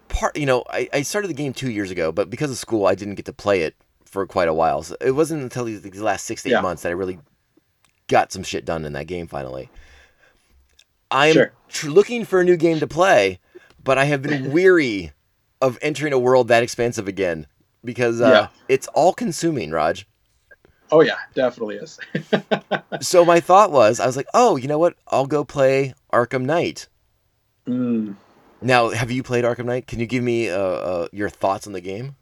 part 0.10 0.38
you 0.38 0.46
know 0.46 0.64
I, 0.70 0.88
I 0.94 1.02
started 1.02 1.28
the 1.30 1.34
game 1.34 1.54
two 1.54 1.72
years 1.72 1.92
ago, 1.92 2.12
but 2.12 2.30
because 2.30 2.52
of 2.52 2.58
school, 2.58 2.86
I 2.86 2.96
didn't 2.96 3.16
get 3.16 3.26
to 3.26 3.34
play 3.34 3.62
it 3.62 3.76
for 4.06 4.26
quite 4.28 4.48
a 4.48 4.54
while. 4.54 4.84
So 4.84 4.96
it 5.02 5.12
wasn't 5.12 5.44
until 5.44 5.66
these, 5.66 5.82
these 5.82 6.02
last 6.02 6.26
six 6.26 6.44
to 6.44 6.50
eight 6.50 6.54
Yeah. 6.54 6.62
months 6.62 6.84
that 6.84 6.90
I 6.90 6.94
really 6.94 7.20
got 8.08 8.32
some 8.32 8.44
shit 8.44 8.64
done 8.66 8.86
in 8.86 8.94
that 8.94 9.08
game 9.08 9.28
finally. 9.28 9.70
I'm 11.12 11.34
Sure. 11.34 11.52
tr- 11.70 11.90
looking 11.90 12.26
for 12.26 12.40
a 12.40 12.44
new 12.44 12.58
game 12.58 12.80
to 12.80 12.88
play, 12.88 13.40
but 13.86 13.98
I 13.98 14.04
have 14.06 14.22
been 14.22 14.52
weary 14.58 15.14
of 15.62 15.80
entering 15.82 16.12
a 16.12 16.20
world 16.20 16.50
that 16.50 16.62
expansive 16.64 17.08
again 17.08 17.48
because 17.86 18.20
uh, 18.20 18.30
Yeah. 18.30 18.48
it's 18.68 18.88
all 18.90 19.14
consuming, 19.14 19.72
Raj. 19.72 20.06
Oh 20.92 21.02
yeah, 21.02 21.16
definitely 21.34 21.78
is. 21.78 21.98
So 23.02 23.26
my 23.26 23.40
thought 23.40 23.72
was, 23.72 24.00
I 24.00 24.06
was 24.06 24.16
like, 24.18 24.28
oh, 24.34 24.56
you 24.58 24.68
know 24.68 24.78
what? 24.80 24.96
I'll 25.08 25.26
go 25.26 25.44
play 25.44 25.94
Arkham 26.14 26.44
Knight. 26.46 26.88
Mm. 27.68 28.16
Now, 28.62 28.90
have 28.90 29.12
you 29.12 29.22
played 29.24 29.44
Arkham 29.44 29.66
Knight? 29.66 29.88
Can 29.88 30.00
you 30.00 30.06
give 30.06 30.24
me 30.24 30.50
uh, 30.50 30.58
uh, 30.58 31.08
your 31.12 31.30
thoughts 31.30 31.66
on 31.68 31.74
the 31.74 31.82
game? 31.82 32.16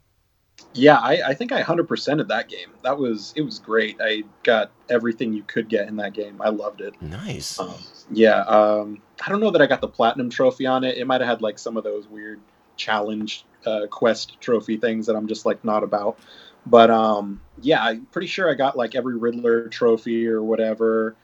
Yeah, 0.74 0.98
I, 0.98 1.20
I 1.28 1.34
think 1.34 1.52
I 1.52 1.62
100% 1.62 2.20
of 2.20 2.28
that 2.28 2.48
game. 2.48 2.68
That 2.82 2.98
was 2.98 3.32
it 3.36 3.42
was 3.42 3.60
great. 3.60 3.96
I 4.00 4.24
got 4.42 4.72
everything 4.90 5.32
you 5.32 5.44
could 5.44 5.68
get 5.68 5.88
in 5.88 5.96
that 5.96 6.12
game. 6.12 6.40
I 6.42 6.48
loved 6.48 6.80
it. 6.80 7.00
Nice. 7.00 7.58
Um, 7.58 7.74
yeah, 8.10 8.40
um, 8.40 9.00
I 9.24 9.30
don't 9.30 9.40
know 9.40 9.50
that 9.50 9.62
I 9.62 9.66
got 9.66 9.80
the 9.80 9.88
platinum 9.88 10.30
trophy 10.30 10.66
on 10.66 10.84
it. 10.84 10.98
It 10.98 11.06
might 11.06 11.20
have 11.20 11.28
had 11.28 11.42
like 11.42 11.58
some 11.58 11.76
of 11.76 11.84
those 11.84 12.08
weird 12.08 12.40
challenge 12.76 13.44
uh, 13.64 13.86
quest 13.88 14.40
trophy 14.40 14.76
things 14.76 15.06
that 15.06 15.16
I'm 15.16 15.28
just 15.28 15.46
like 15.46 15.64
not 15.64 15.84
about. 15.84 16.18
But 16.66 16.90
um, 16.90 17.40
yeah, 17.60 17.84
I'm 17.84 18.06
pretty 18.06 18.26
sure 18.26 18.50
I 18.50 18.54
got 18.54 18.76
like 18.76 18.94
every 18.94 19.16
Riddler 19.16 19.68
trophy 19.68 20.26
or 20.26 20.42
whatever. 20.42 21.14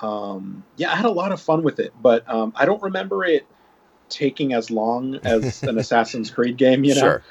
Um, 0.00 0.64
yeah, 0.76 0.92
I 0.92 0.96
had 0.96 1.06
a 1.06 1.10
lot 1.10 1.32
of 1.32 1.40
fun 1.40 1.62
with 1.62 1.78
it, 1.78 1.92
but 2.00 2.28
um, 2.28 2.52
I 2.56 2.64
don't 2.64 2.82
remember 2.82 3.24
it 3.24 3.46
taking 4.08 4.52
as 4.52 4.70
long 4.70 5.16
as 5.24 5.62
an 5.62 5.78
Assassin's 5.78 6.30
Creed 6.30 6.56
game. 6.56 6.84
You 6.84 6.94
know, 6.94 7.00
Sure. 7.00 7.22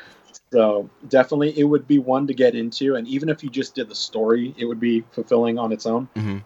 So 0.52 0.90
definitely 1.08 1.58
it 1.58 1.64
would 1.64 1.88
be 1.88 2.00
one 2.00 2.28
to 2.28 2.34
get 2.34 2.56
into, 2.56 2.96
and 2.96 3.08
even 3.08 3.30
if 3.30 3.44
you 3.44 3.50
just 3.50 3.76
did 3.76 3.90
the 3.90 3.96
story, 3.96 4.54
it 4.58 4.66
would 4.66 4.80
be 4.80 5.04
fulfilling 5.12 5.58
on 5.58 5.72
its 5.72 5.86
own. 5.86 6.08
hmm 6.16 6.38
But 6.38 6.44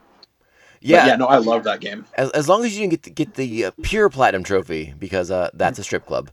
Yeah. 0.82 1.06
yeah, 1.08 1.16
no, 1.16 1.26
I 1.28 1.38
love 1.38 1.63
that 1.63 1.80
game. 1.80 2.06
As, 2.16 2.30
as 2.32 2.50
long 2.50 2.66
as 2.66 2.74
you 2.76 2.82
didn't 2.82 2.92
get 2.92 3.04
the, 3.04 3.10
get 3.12 3.34
the 3.36 3.66
uh, 3.66 3.72
pure 3.82 4.10
platinum 4.10 4.44
trophy, 4.44 4.94
because 5.00 5.32
uh, 5.32 5.50
that's 5.54 5.80
a 5.80 5.84
strip 5.84 6.06
club. 6.06 6.30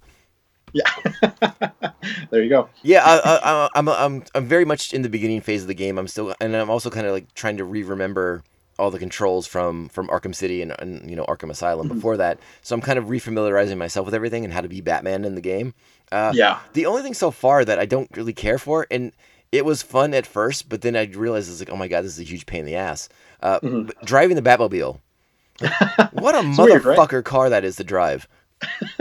Yeah, 0.72 0.88
there 2.30 2.42
you 2.42 2.48
go. 2.48 2.68
Yeah, 2.82 3.04
I, 3.04 3.16
I, 3.18 3.40
I, 3.42 3.68
I'm, 3.74 3.88
I'm, 3.88 4.24
I'm 4.34 4.46
very 4.46 4.64
much 4.64 4.92
in 4.92 5.02
the 5.02 5.08
beginning 5.08 5.40
phase 5.40 5.62
of 5.62 5.68
the 5.68 5.74
game. 5.74 5.98
I'm 5.98 6.06
still, 6.06 6.34
and 6.40 6.54
I'm 6.54 6.70
also 6.70 6.90
kind 6.90 7.06
of 7.06 7.12
like 7.12 7.34
trying 7.34 7.56
to 7.56 7.64
re-remember 7.64 8.44
all 8.78 8.90
the 8.90 8.98
controls 8.98 9.46
from 9.46 9.88
from 9.90 10.08
Arkham 10.08 10.34
City 10.34 10.62
and, 10.62 10.74
and 10.78 11.08
you 11.10 11.14
know 11.14 11.24
Arkham 11.26 11.50
Asylum 11.50 11.88
before 11.88 12.16
that. 12.16 12.38
So 12.62 12.74
I'm 12.74 12.80
kind 12.80 12.98
of 12.98 13.06
refamiliarizing 13.06 13.76
myself 13.76 14.06
with 14.06 14.14
everything 14.14 14.44
and 14.44 14.54
how 14.54 14.62
to 14.62 14.68
be 14.68 14.80
Batman 14.80 15.24
in 15.24 15.34
the 15.34 15.40
game. 15.40 15.74
Uh, 16.12 16.32
Yeah, 16.34 16.58
The 16.72 16.86
only 16.86 17.02
thing 17.02 17.14
so 17.14 17.30
far 17.30 17.64
that 17.64 17.78
I 17.78 17.86
don't 17.86 18.08
really 18.16 18.32
care 18.32 18.58
for, 18.58 18.86
and 18.90 19.12
it 19.52 19.64
was 19.64 19.82
fun 19.82 20.14
at 20.14 20.26
first, 20.26 20.68
but 20.68 20.80
then 20.82 20.96
I 20.96 21.04
realized 21.06 21.50
it's 21.50 21.60
like, 21.60 21.70
oh 21.70 21.76
my 21.76 21.88
god, 21.88 22.04
this 22.04 22.12
is 22.12 22.20
a 22.20 22.24
huge 22.24 22.46
pain 22.46 22.60
in 22.60 22.66
the 22.66 22.76
ass. 22.76 23.08
Uh, 23.42 23.58
Mhm. 23.60 23.90
driving 24.04 24.36
the 24.36 24.42
Batmobile. 24.42 24.98
what 26.12 26.34
a 26.34 26.38
It's 26.48 26.58
weird, 26.58 26.84
right? 26.84 26.98
motherfucker 26.98 27.24
car 27.24 27.50
that 27.50 27.64
is 27.64 27.76
to 27.76 27.84
drive. 27.84 28.26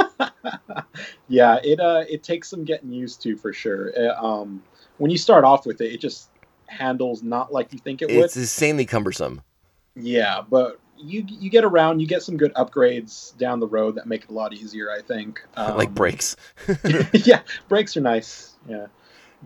yeah. 1.28 1.60
It 1.64 1.80
uh, 1.80 2.04
it 2.10 2.24
takes 2.24 2.50
some 2.50 2.64
getting 2.64 2.92
used 2.92 3.22
to 3.24 3.36
for 3.36 3.54
sure. 3.54 3.92
Uh, 3.98 4.16
um, 4.24 4.62
when 4.98 5.12
you 5.12 5.18
start 5.18 5.44
off 5.44 5.66
with 5.66 5.82
it, 5.82 5.92
it 5.94 6.00
just 6.02 6.30
handles 6.68 7.24
not 7.24 7.52
like 7.52 7.72
you 7.74 7.80
think 7.80 8.02
it 8.02 8.10
would. 8.10 8.26
It's 8.26 8.36
insanely 8.38 8.86
cumbersome. 8.86 9.42
Yeah, 9.96 10.42
but 10.48 10.80
you 11.00 11.26
you 11.28 11.50
get 11.50 11.64
around, 11.64 12.00
you 12.00 12.08
get 12.08 12.22
some 12.24 12.38
good 12.38 12.54
upgrades 12.56 13.36
down 13.38 13.60
the 13.60 13.68
road 13.68 13.96
that 13.96 14.06
make 14.06 14.24
it 14.24 14.30
a 14.30 14.34
lot 14.34 14.54
easier. 14.54 14.92
I 14.92 15.02
think. 15.02 15.42
like 15.58 15.90
Um, 15.90 15.94
brakes. 15.94 16.36
yeah, 17.14 17.42
brakes 17.68 17.96
are 17.98 18.02
nice. 18.02 18.56
Yeah, 18.68 18.88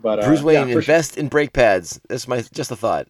but 0.02 0.20
uh, 0.20 0.28
Bruce 0.28 0.42
Wayne, 0.42 0.68
yeah, 0.68 0.74
for 0.74 0.82
sure. 0.82 0.94
invest 0.94 1.18
in 1.18 1.28
brake 1.28 1.54
pads. 1.54 2.00
That's 2.10 2.28
my 2.28 2.42
just 2.54 2.72
a 2.72 2.76
thought. 2.76 3.08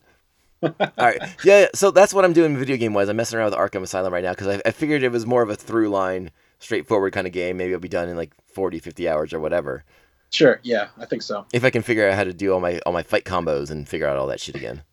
All 0.63 0.71
right, 0.97 1.19
yeah. 1.43 1.61
yeah, 1.61 1.67
So 1.75 1.91
that's 1.91 2.13
what 2.13 2.23
I'm 2.23 2.31
doing 2.31 2.55
video 2.55 2.77
game 2.77 2.93
wise. 2.93 3.09
I'm 3.09 3.17
messing 3.17 3.37
around 3.37 3.51
with 3.51 3.59
Arkham 3.59 3.81
Asylum 3.81 4.13
right 4.13 4.23
now 4.23 4.31
because 4.31 4.47
I, 4.47 4.61
I 4.65 4.71
figured 4.71 5.03
it 5.03 5.11
was 5.11 5.25
more 5.25 5.41
of 5.41 5.49
a 5.49 5.57
through 5.57 5.89
line, 5.89 6.31
straightforward 6.59 7.11
kind 7.11 7.27
of 7.27 7.33
game. 7.33 7.57
Maybe 7.57 7.73
I'll 7.73 7.81
be 7.81 7.89
done 7.89 8.07
in 8.07 8.15
like 8.15 8.31
40, 8.53 8.79
50 8.79 9.09
hours 9.09 9.33
or 9.33 9.41
whatever. 9.41 9.83
Sure. 10.29 10.61
Yeah, 10.63 10.87
I 10.97 11.05
think 11.05 11.21
so. 11.21 11.45
If 11.51 11.65
I 11.65 11.69
can 11.69 11.81
figure 11.81 12.07
out 12.07 12.15
how 12.15 12.23
to 12.23 12.33
do 12.33 12.53
all 12.53 12.59
my 12.61 12.79
all 12.85 12.93
my 12.93 13.03
fight 13.03 13.25
combos 13.25 13.69
and 13.71 13.87
figure 13.87 14.07
out 14.07 14.15
all 14.15 14.27
that 14.27 14.39
shit 14.39 14.55
again. 14.55 14.83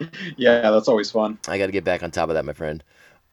Yeah, 0.36 0.70
that's 0.70 0.88
always 0.88 1.10
fun. 1.10 1.38
I 1.48 1.58
got 1.58 1.66
to 1.66 1.72
get 1.72 1.84
back 1.84 2.02
on 2.02 2.10
top 2.10 2.28
of 2.28 2.34
that, 2.34 2.44
my 2.44 2.52
friend. 2.52 2.82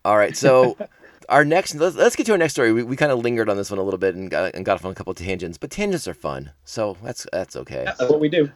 All 0.05 0.17
right, 0.17 0.35
so 0.35 0.77
our 1.29 1.43
next 1.43 1.75
let's, 1.75 1.95
let's 1.95 2.15
get 2.15 2.25
to 2.27 2.31
our 2.33 2.37
next 2.37 2.53
story. 2.53 2.71
We, 2.71 2.83
we 2.83 2.95
kind 2.95 3.11
of 3.11 3.19
lingered 3.19 3.49
on 3.49 3.57
this 3.57 3.69
one 3.69 3.79
a 3.79 3.83
little 3.83 3.97
bit 3.97 4.15
and 4.15 4.29
got 4.29 4.55
and 4.55 4.65
got 4.65 4.75
off 4.75 4.85
on 4.85 4.91
a 4.91 4.95
couple 4.95 5.11
of 5.11 5.17
tangents, 5.17 5.57
but 5.57 5.71
tangents 5.71 6.07
are 6.07 6.13
fun, 6.13 6.51
so 6.63 6.97
that's 7.03 7.27
that's 7.31 7.55
okay. 7.55 7.83
That's 7.85 7.99
what 8.01 8.19
we 8.19 8.29
do. 8.29 8.49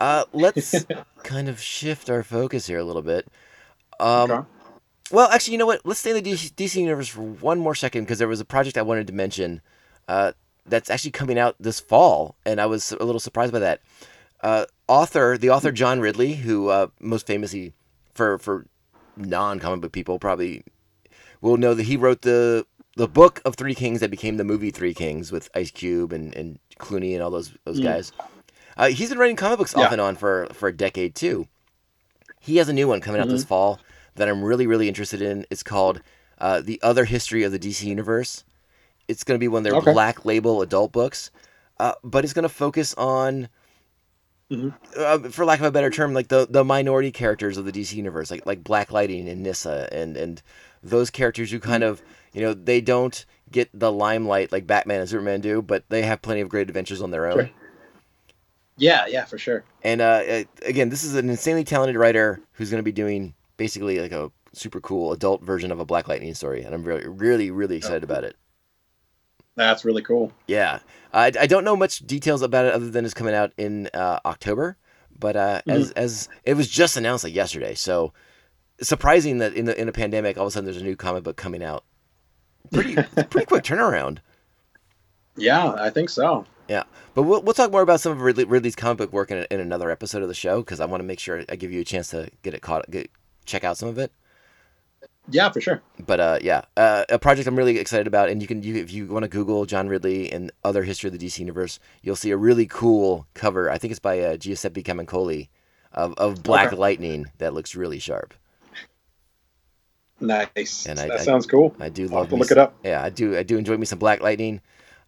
Uh, 0.00 0.24
let's 0.32 0.84
kind 1.24 1.48
of 1.48 1.60
shift 1.60 2.08
our 2.10 2.22
focus 2.22 2.66
here 2.66 2.78
a 2.78 2.84
little 2.84 3.02
bit. 3.02 3.28
Um, 3.98 4.30
Okay. 4.30 4.48
Well, 5.12 5.28
actually, 5.30 5.52
you 5.52 5.58
know 5.58 5.66
what? 5.66 5.84
Let's 5.84 5.98
stay 6.00 6.16
in 6.16 6.22
the 6.22 6.32
DC, 6.32 6.52
DC 6.52 6.76
universe 6.76 7.08
for 7.08 7.22
one 7.22 7.58
more 7.58 7.74
second 7.74 8.04
because 8.04 8.18
there 8.18 8.28
was 8.28 8.40
a 8.40 8.44
project 8.44 8.78
I 8.78 8.82
wanted 8.82 9.08
to 9.08 9.12
mention 9.12 9.60
uh, 10.06 10.32
that's 10.66 10.88
actually 10.88 11.10
coming 11.10 11.36
out 11.38 11.56
this 11.58 11.80
fall, 11.80 12.36
and 12.46 12.60
I 12.60 12.66
was 12.66 12.92
a 12.92 13.04
little 13.04 13.18
surprised 13.18 13.52
by 13.52 13.58
that. 13.58 13.80
Uh, 14.40 14.66
author, 14.90 15.38
the 15.38 15.50
author 15.50 15.70
John 15.72 16.00
Ridley, 16.00 16.34
who 16.34 16.68
uh, 16.68 16.88
most 17.00 17.26
famously 17.26 17.72
for 18.12 18.38
for 18.38 18.66
non 19.16 19.58
comic 19.60 19.80
book 19.80 19.92
people 19.92 20.18
probably 20.18 20.64
will 21.40 21.56
know 21.56 21.74
that 21.74 21.84
he 21.84 21.96
wrote 21.96 22.22
the 22.22 22.66
the 22.96 23.08
book 23.08 23.40
of 23.44 23.54
Three 23.54 23.74
Kings 23.74 24.00
that 24.00 24.10
became 24.10 24.36
the 24.36 24.44
movie 24.44 24.70
Three 24.70 24.92
Kings 24.94 25.30
with 25.32 25.48
Ice 25.54 25.70
Cube 25.70 26.12
and, 26.12 26.34
and 26.34 26.58
Clooney 26.78 27.14
and 27.14 27.22
all 27.22 27.30
those 27.30 27.52
those 27.64 27.78
Mm. 27.80 27.84
guys. 27.84 28.12
Uh, 28.76 28.88
he's 28.88 29.08
been 29.10 29.18
writing 29.18 29.36
comic 29.36 29.58
books 29.58 29.74
off 29.74 29.82
Yeah. 29.82 29.92
and 29.92 30.00
on 30.00 30.16
for 30.16 30.48
for 30.52 30.68
a 30.68 30.76
decade 30.76 31.14
too. 31.14 31.46
He 32.40 32.56
has 32.56 32.68
a 32.68 32.72
new 32.72 32.88
one 32.88 33.00
coming 33.00 33.20
out 33.20 33.28
this 33.28 33.44
fall 33.44 33.80
that 34.16 34.28
I'm 34.28 34.42
really 34.42 34.66
really 34.66 34.88
interested 34.88 35.22
in. 35.22 35.46
It's 35.50 35.62
called 35.62 36.00
uh, 36.38 36.60
"The 36.60 36.80
Other 36.82 37.04
History 37.04 37.42
of 37.44 37.52
the 37.52 37.58
DC 37.58 37.84
Universe." 37.86 38.44
It's 39.08 39.24
going 39.24 39.36
to 39.38 39.42
be 39.42 39.48
one 39.48 39.60
of 39.60 39.64
their 39.64 39.74
Okay. 39.80 39.92
black 39.92 40.24
label 40.24 40.62
adult 40.62 40.92
books, 40.92 41.30
uh, 41.80 41.94
but 42.04 42.22
it's 42.24 42.32
going 42.32 42.44
to 42.44 42.48
focus 42.64 42.94
on, 42.94 43.48
Mhm. 44.50 44.74
uh, 44.96 45.28
for 45.30 45.44
lack 45.44 45.60
of 45.60 45.66
a 45.66 45.70
better 45.70 45.90
term, 45.90 46.12
like 46.12 46.28
the 46.28 46.46
the 46.50 46.64
minority 46.64 47.12
characters 47.12 47.56
of 47.56 47.64
the 47.64 47.72
DC 47.72 47.94
universe, 47.96 48.30
like 48.30 48.44
like 48.46 48.64
Black 48.64 48.90
Lightning 48.90 49.28
and 49.28 49.42
Nissa, 49.42 49.88
and 49.92 50.16
and 50.16 50.42
those 50.82 51.10
characters 51.10 51.50
who 51.50 51.60
kind 51.60 51.84
of 51.84 52.02
you 52.32 52.40
know 52.40 52.52
they 52.54 52.80
don't 52.80 53.24
get 53.52 53.68
the 53.72 53.92
limelight 53.92 54.50
like 54.52 54.66
Batman 54.66 55.00
and 55.00 55.08
Superman 55.08 55.40
do, 55.40 55.62
but 55.62 55.84
they 55.88 56.02
have 56.02 56.22
plenty 56.22 56.40
of 56.40 56.48
great 56.48 56.68
adventures 56.68 57.00
on 57.02 57.10
their 57.10 57.26
own. 57.26 57.36
Sure. 57.38 57.50
Yeah, 58.76 59.06
yeah, 59.06 59.24
for 59.26 59.36
sure. 59.38 59.62
And 59.82 60.00
uh, 60.00 60.44
again, 60.64 60.88
this 60.88 61.04
is 61.04 61.14
an 61.14 61.28
insanely 61.28 61.64
talented 61.64 61.96
writer 61.96 62.40
who's 62.52 62.70
going 62.70 62.78
to 62.78 62.84
be 62.84 62.92
doing 62.92 63.34
basically 63.58 63.98
like 64.00 64.12
a 64.12 64.32
super 64.54 64.80
cool 64.80 65.12
adult 65.12 65.42
version 65.42 65.70
of 65.70 65.80
a 65.80 65.84
Black 65.84 66.08
Lightning 66.08 66.34
story, 66.34 66.62
and 66.62 66.74
I'm 66.74 66.82
really, 66.82 67.06
really, 67.06 67.50
really 67.50 67.76
excited 67.76 68.02
about 68.02 68.24
it. 68.24 68.36
That's 69.60 69.84
really 69.84 70.00
cool. 70.00 70.32
Yeah, 70.46 70.78
I, 71.12 71.26
I 71.26 71.46
don't 71.46 71.64
know 71.64 71.76
much 71.76 71.98
details 71.98 72.40
about 72.40 72.64
it 72.64 72.72
other 72.72 72.88
than 72.88 73.04
it's 73.04 73.12
coming 73.12 73.34
out 73.34 73.52
in 73.58 73.90
uh, 73.92 74.18
October, 74.24 74.78
but 75.18 75.36
uh, 75.36 75.60
as 75.66 75.90
as 75.92 76.30
it 76.44 76.54
was 76.54 76.66
just 76.66 76.96
announced 76.96 77.24
like 77.24 77.34
yesterday, 77.34 77.74
so 77.74 78.14
surprising 78.80 79.36
that 79.36 79.52
in 79.52 79.66
the 79.66 79.78
in 79.78 79.86
a 79.86 79.92
pandemic, 79.92 80.38
all 80.38 80.44
of 80.44 80.48
a 80.48 80.50
sudden 80.52 80.64
there's 80.64 80.80
a 80.80 80.84
new 80.84 80.96
comic 80.96 81.24
book 81.24 81.36
coming 81.36 81.62
out. 81.62 81.84
Pretty 82.72 82.94
pretty 83.28 83.44
quick 83.44 83.62
turnaround. 83.62 84.20
Yeah, 85.36 85.74
I 85.74 85.90
think 85.90 86.08
so. 86.08 86.46
Yeah, 86.66 86.84
but 87.14 87.24
we'll, 87.24 87.42
we'll 87.42 87.52
talk 87.52 87.70
more 87.70 87.82
about 87.82 88.00
some 88.00 88.12
of 88.12 88.22
Ridley, 88.22 88.44
Ridley's 88.44 88.76
comic 88.76 88.96
book 88.96 89.12
work 89.12 89.30
in, 89.30 89.46
in 89.50 89.60
another 89.60 89.90
episode 89.90 90.22
of 90.22 90.28
the 90.28 90.34
show 90.34 90.60
because 90.60 90.80
I 90.80 90.86
want 90.86 91.02
to 91.02 91.06
make 91.06 91.20
sure 91.20 91.44
I 91.50 91.56
give 91.56 91.70
you 91.70 91.82
a 91.82 91.84
chance 91.84 92.08
to 92.10 92.30
get 92.42 92.54
it 92.54 92.62
caught, 92.62 92.90
get, 92.90 93.10
check 93.44 93.62
out 93.62 93.76
some 93.76 93.90
of 93.90 93.98
it. 93.98 94.10
Yeah, 95.30 95.50
for 95.50 95.60
sure. 95.60 95.82
But 96.04 96.20
uh, 96.20 96.38
yeah, 96.42 96.62
uh, 96.76 97.04
a 97.08 97.18
project 97.18 97.46
I'm 97.46 97.56
really 97.56 97.78
excited 97.78 98.06
about, 98.06 98.28
and 98.28 98.40
you 98.42 98.48
can, 98.48 98.62
you, 98.62 98.76
if 98.76 98.92
you 98.92 99.06
want 99.06 99.22
to 99.24 99.28
Google 99.28 99.64
John 99.66 99.88
Ridley 99.88 100.30
and 100.32 100.50
other 100.64 100.82
history 100.82 101.08
of 101.08 101.18
the 101.18 101.24
DC 101.26 101.38
universe, 101.38 101.78
you'll 102.02 102.16
see 102.16 102.30
a 102.30 102.36
really 102.36 102.66
cool 102.66 103.26
cover. 103.34 103.70
I 103.70 103.78
think 103.78 103.90
it's 103.92 104.00
by 104.00 104.20
uh, 104.20 104.36
Giuseppe 104.36 104.82
Camuncoli 104.82 105.48
of, 105.92 106.14
of 106.14 106.42
Black 106.42 106.68
Okay. 106.68 106.76
Lightning 106.76 107.26
that 107.38 107.54
looks 107.54 107.74
really 107.74 107.98
sharp. 107.98 108.34
Nice. 110.20 110.86
And 110.86 110.98
I- 110.98 111.08
that 111.08 111.20
I- 111.20 111.24
sounds 111.24 111.46
cool. 111.46 111.74
I 111.80 111.88
do 111.88 112.06
love 112.08 112.32
look 112.32 112.48
some- 112.48 112.58
it 112.58 112.60
up. 112.60 112.74
Yeah, 112.84 113.02
I 113.02 113.08
do. 113.10 113.36
I 113.36 113.42
do 113.42 113.56
enjoy 113.56 113.76
me 113.76 113.86
some 113.86 113.98
Black 113.98 114.20
Lightning. 114.20 114.60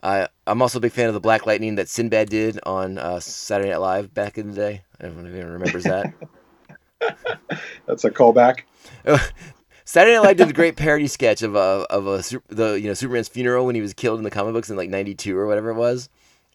Uh, 0.03 0.27
I'm 0.47 0.61
also 0.63 0.79
a 0.79 0.81
big 0.81 0.91
fan 0.93 1.07
of 1.09 1.15
the 1.15 1.21
Black 1.21 1.47
Lightning 1.47 1.77
that 1.77 1.89
Sinbad 1.89 2.29
did 2.29 2.59
on 2.65 2.99
uh, 2.99 3.21
Saturday 3.21 3.71
Night 3.71 3.77
Live 3.77 4.13
back 4.15 4.37
in 4.37 4.49
the 4.49 4.55
day. 4.55 4.83
Everyone 5.01 5.31
remembers 5.53 5.85
that. 5.85 6.13
That's 7.87 8.05
a 8.05 8.11
callback. 8.11 8.61
Saturday 9.93 10.15
Night 10.17 10.23
Live 10.23 10.37
did 10.39 10.49
a 10.49 10.55
great 10.55 10.77
parody 10.77 11.07
sketch 11.07 11.43
of 11.43 11.55
a 11.55 11.85
of 11.91 12.07
a 12.07 12.25
the 12.49 12.81
you 12.81 12.87
know 12.87 12.95
Superman's 12.95 13.29
funeral 13.29 13.67
when 13.67 13.75
he 13.75 13.83
was 13.83 13.93
killed 13.93 14.17
in 14.17 14.25
the 14.25 14.31
comic 14.31 14.55
books 14.55 14.71
in 14.71 14.77
like 14.79 14.89
'92 14.89 15.37
or 15.37 15.47
whatever 15.47 15.69
it 15.69 15.75
was, 15.75 16.09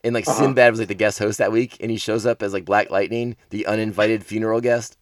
and 0.03 0.15
like 0.15 0.27
Uh-huh. 0.27 0.39
Sinbad 0.39 0.71
was 0.71 0.79
like 0.79 0.87
the 0.87 0.95
guest 0.95 1.19
host 1.19 1.37
that 1.37 1.51
week, 1.51 1.77
and 1.79 1.91
he 1.91 1.97
shows 1.97 2.25
up 2.25 2.41
as 2.41 2.51
like 2.51 2.65
Black 2.65 2.89
Lightning, 2.89 3.35
the 3.51 3.67
uninvited 3.67 4.25
funeral 4.25 4.59
guest. 4.59 4.97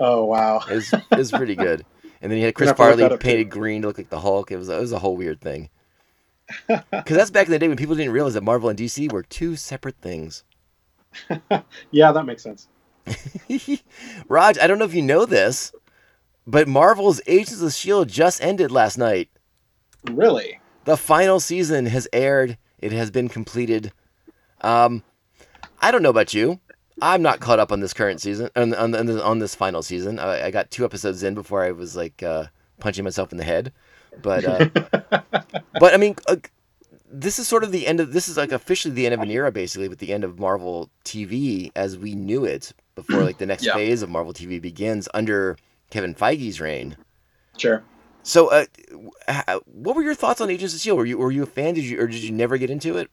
Oh 0.00 0.24
wow. 0.24 0.62
It 0.68 0.74
was 0.74 0.92
it 0.92 1.16
was 1.16 1.30
pretty 1.30 1.54
good. 1.54 1.86
And 2.20 2.32
then 2.32 2.38
he 2.38 2.44
had 2.44 2.56
Chris 2.56 2.72
Farley 2.72 3.08
painted 3.18 3.50
green 3.50 3.82
to 3.82 3.86
look 3.86 3.98
like 3.98 4.10
the 4.10 4.18
Hulk. 4.18 4.50
It 4.50 4.56
was 4.56 4.68
it 4.68 4.80
was 4.80 4.90
a 4.90 4.98
whole 4.98 5.16
weird 5.16 5.40
thing. 5.40 5.70
Because 6.66 7.16
that's 7.16 7.30
back 7.30 7.46
in 7.46 7.52
the 7.52 7.60
day 7.60 7.68
when 7.68 7.76
people 7.76 7.94
didn't 7.94 8.12
realize 8.14 8.34
that 8.34 8.42
Marvel 8.42 8.68
and 8.68 8.76
DC 8.76 9.12
were 9.12 9.22
two 9.22 9.54
separate 9.54 9.98
things. 10.00 10.42
Yeah, 11.92 12.10
that 12.10 12.26
makes 12.26 12.42
sense. 12.42 12.66
Raj, 14.28 14.58
I 14.58 14.66
don't 14.66 14.80
know 14.80 14.86
if 14.86 14.94
you 14.94 15.02
know 15.02 15.24
this, 15.24 15.72
but 16.46 16.68
Marvel's 16.68 17.20
Agents 17.26 17.60
of 17.62 17.72
Shield 17.72 18.08
just 18.08 18.42
ended 18.42 18.70
last 18.70 18.98
night. 18.98 19.28
Really? 20.10 20.60
The 20.84 20.96
final 20.96 21.40
season 21.40 21.86
has 21.86 22.06
aired. 22.12 22.58
It 22.78 22.92
has 22.92 23.10
been 23.10 23.28
completed. 23.28 23.92
Um, 24.60 25.02
I 25.80 25.90
don't 25.90 26.02
know 26.02 26.10
about 26.10 26.34
you. 26.34 26.60
I'm 27.02 27.22
not 27.22 27.40
caught 27.40 27.58
up 27.58 27.72
on 27.72 27.80
this 27.80 27.92
current 27.92 28.20
season 28.20 28.50
on 28.54 28.74
on, 28.74 28.94
on, 28.94 29.20
on 29.20 29.38
this 29.38 29.54
final 29.54 29.82
season. 29.82 30.18
I, 30.18 30.46
I 30.46 30.50
got 30.50 30.70
two 30.70 30.84
episodes 30.84 31.22
in 31.22 31.34
before 31.34 31.64
I 31.64 31.72
was 31.72 31.96
like 31.96 32.22
uh, 32.22 32.46
punching 32.78 33.02
myself 33.04 33.32
in 33.32 33.38
the 33.38 33.44
head. 33.44 33.72
But 34.22 34.44
uh, 34.44 34.68
but 35.80 35.92
I 35.92 35.96
mean, 35.96 36.14
uh, 36.28 36.36
this 37.10 37.38
is 37.38 37.48
sort 37.48 37.64
of 37.64 37.72
the 37.72 37.86
end 37.86 37.98
of 38.00 38.12
this 38.12 38.28
is 38.28 38.36
like 38.36 38.52
officially 38.52 38.94
the 38.94 39.06
end 39.06 39.14
of 39.14 39.20
an 39.20 39.30
era, 39.30 39.50
basically, 39.50 39.88
with 39.88 39.98
the 39.98 40.12
end 40.12 40.22
of 40.22 40.38
Marvel 40.38 40.88
TV 41.04 41.72
as 41.74 41.98
we 41.98 42.14
knew 42.14 42.44
it 42.44 42.72
before 42.94 43.24
like 43.24 43.38
the 43.38 43.46
next 43.46 43.64
Yeah. 43.64 43.74
phase 43.74 44.02
of 44.02 44.08
Marvel 44.10 44.32
TV 44.32 44.60
begins 44.62 45.08
under 45.14 45.56
Kevin 45.94 46.12
Feige's 46.12 46.60
reign. 46.60 46.96
Sure. 47.56 47.84
So, 48.24 48.48
uh, 48.48 48.64
what 49.64 49.94
were 49.94 50.02
your 50.02 50.16
thoughts 50.16 50.40
on 50.40 50.50
Agents 50.50 50.74
of 50.74 50.80
Shield? 50.80 50.98
Were 50.98 51.06
you 51.06 51.18
were 51.18 51.30
you 51.30 51.44
a 51.44 51.46
fan? 51.46 51.74
Did 51.74 51.84
you 51.84 52.00
or 52.00 52.08
did 52.08 52.20
you 52.24 52.32
never 52.32 52.58
get 52.58 52.68
into 52.68 52.98
it? 52.98 53.12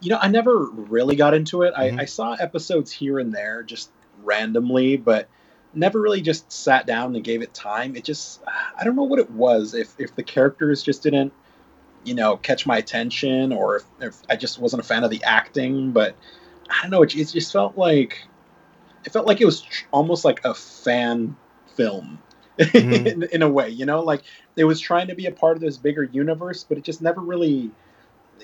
You 0.00 0.08
know, 0.08 0.18
I 0.18 0.28
never 0.28 0.70
really 0.70 1.16
got 1.16 1.34
into 1.34 1.64
it. 1.64 1.74
Mhm. 1.74 1.98
I, 1.98 2.02
I 2.02 2.04
saw 2.06 2.32
episodes 2.32 2.90
here 2.90 3.18
and 3.18 3.30
there 3.30 3.62
just 3.62 3.90
randomly, 4.22 4.96
but 4.96 5.28
never 5.74 6.00
really 6.00 6.22
just 6.22 6.50
sat 6.50 6.86
down 6.86 7.14
and 7.14 7.22
gave 7.22 7.42
it 7.42 7.52
time. 7.52 7.94
It 7.94 8.04
just, 8.04 8.40
I 8.46 8.84
don't 8.84 8.96
know 8.96 9.02
what 9.02 9.18
it 9.18 9.30
was. 9.30 9.74
If, 9.74 9.94
if 9.98 10.14
the 10.14 10.22
characters 10.22 10.82
just 10.82 11.02
didn't, 11.02 11.34
you 12.04 12.14
know, 12.14 12.38
catch 12.38 12.64
my 12.64 12.78
attention 12.78 13.52
or 13.52 13.76
if, 13.76 13.82
if 14.00 14.16
I 14.30 14.36
just 14.36 14.58
wasn't 14.58 14.80
a 14.80 14.86
fan 14.86 15.04
of 15.04 15.10
the 15.10 15.22
acting, 15.24 15.92
but 15.92 16.16
I 16.70 16.80
don't 16.80 16.90
know. 16.90 17.02
It, 17.02 17.14
it 17.14 17.26
just 17.26 17.52
felt 17.52 17.76
like, 17.76 18.26
it 19.04 19.12
felt 19.12 19.26
like 19.26 19.42
it 19.42 19.44
was 19.44 19.60
tr- 19.60 19.84
almost 19.90 20.24
like 20.24 20.40
a 20.46 20.54
fan 20.54 21.36
film. 21.78 22.18
Mhm. 22.58 23.06
in, 23.06 23.22
in 23.22 23.42
a 23.42 23.48
way, 23.48 23.68
you 23.68 23.86
know, 23.86 24.00
like 24.00 24.22
it 24.56 24.64
was 24.64 24.80
trying 24.80 25.06
to 25.06 25.14
be 25.14 25.26
a 25.26 25.30
part 25.30 25.56
of 25.56 25.60
this 25.60 25.76
bigger 25.76 26.02
universe, 26.02 26.64
but 26.68 26.76
it 26.76 26.82
just 26.82 27.00
never 27.00 27.20
really 27.20 27.70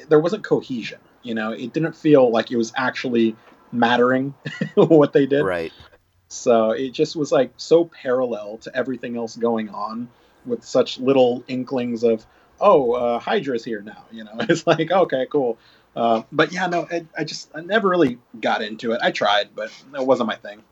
there 0.08 0.20
wasn't 0.20 0.44
cohesion. 0.44 1.00
You 1.24 1.34
know, 1.34 1.50
it 1.50 1.72
didn't 1.72 1.96
feel 1.96 2.30
like 2.30 2.52
it 2.52 2.56
was 2.56 2.72
actually 2.76 3.34
mattering 3.72 4.34
what 4.76 5.12
they 5.12 5.26
did. 5.26 5.42
Right. 5.42 5.72
So 6.28 6.70
it 6.70 6.92
just 6.92 7.16
was 7.16 7.32
like 7.32 7.52
so 7.56 7.86
parallel 7.86 8.58
to 8.58 8.76
everything 8.76 9.16
else 9.16 9.36
going 9.36 9.68
on 9.70 10.08
with 10.46 10.64
such 10.64 10.98
little 10.98 11.42
inklings 11.48 12.04
of, 12.04 12.24
oh, 12.60 12.92
uh, 12.92 13.18
Hydra's 13.18 13.64
here 13.64 13.80
now. 13.80 14.04
You 14.12 14.24
know, 14.24 14.32
it's 14.40 14.66
like, 14.66 14.90
okay, 14.90 15.26
cool. 15.30 15.58
Uh, 15.96 16.22
but 16.30 16.52
yeah, 16.52 16.66
no, 16.66 16.86
I, 16.90 17.06
I 17.18 17.24
just, 17.24 17.50
I 17.54 17.62
never 17.62 17.88
really 17.88 18.18
got 18.40 18.62
into 18.62 18.92
it. 18.92 19.00
I 19.02 19.10
tried, 19.10 19.50
but 19.54 19.72
it 19.92 20.06
wasn't 20.06 20.28
my 20.28 20.36
thing. 20.36 20.62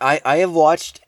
I 0.00 0.20
I 0.24 0.36
have 0.38 0.52
watched, 0.52 1.00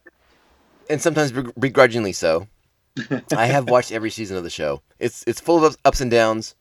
and 0.90 1.01
sometimes 1.01 1.33
begrudgingly 1.59 2.12
so. 2.12 2.49
I 3.37 3.47
have 3.47 3.71
watched 3.71 3.92
every 3.92 4.11
season 4.11 4.37
of 4.37 4.45
the 4.45 4.51
show. 4.51 4.83
It's 4.99 5.25
it's 5.27 5.40
full 5.40 5.64
of 5.64 5.77
ups- 5.85 6.01
and 6.01 6.11
downs, 6.11 6.55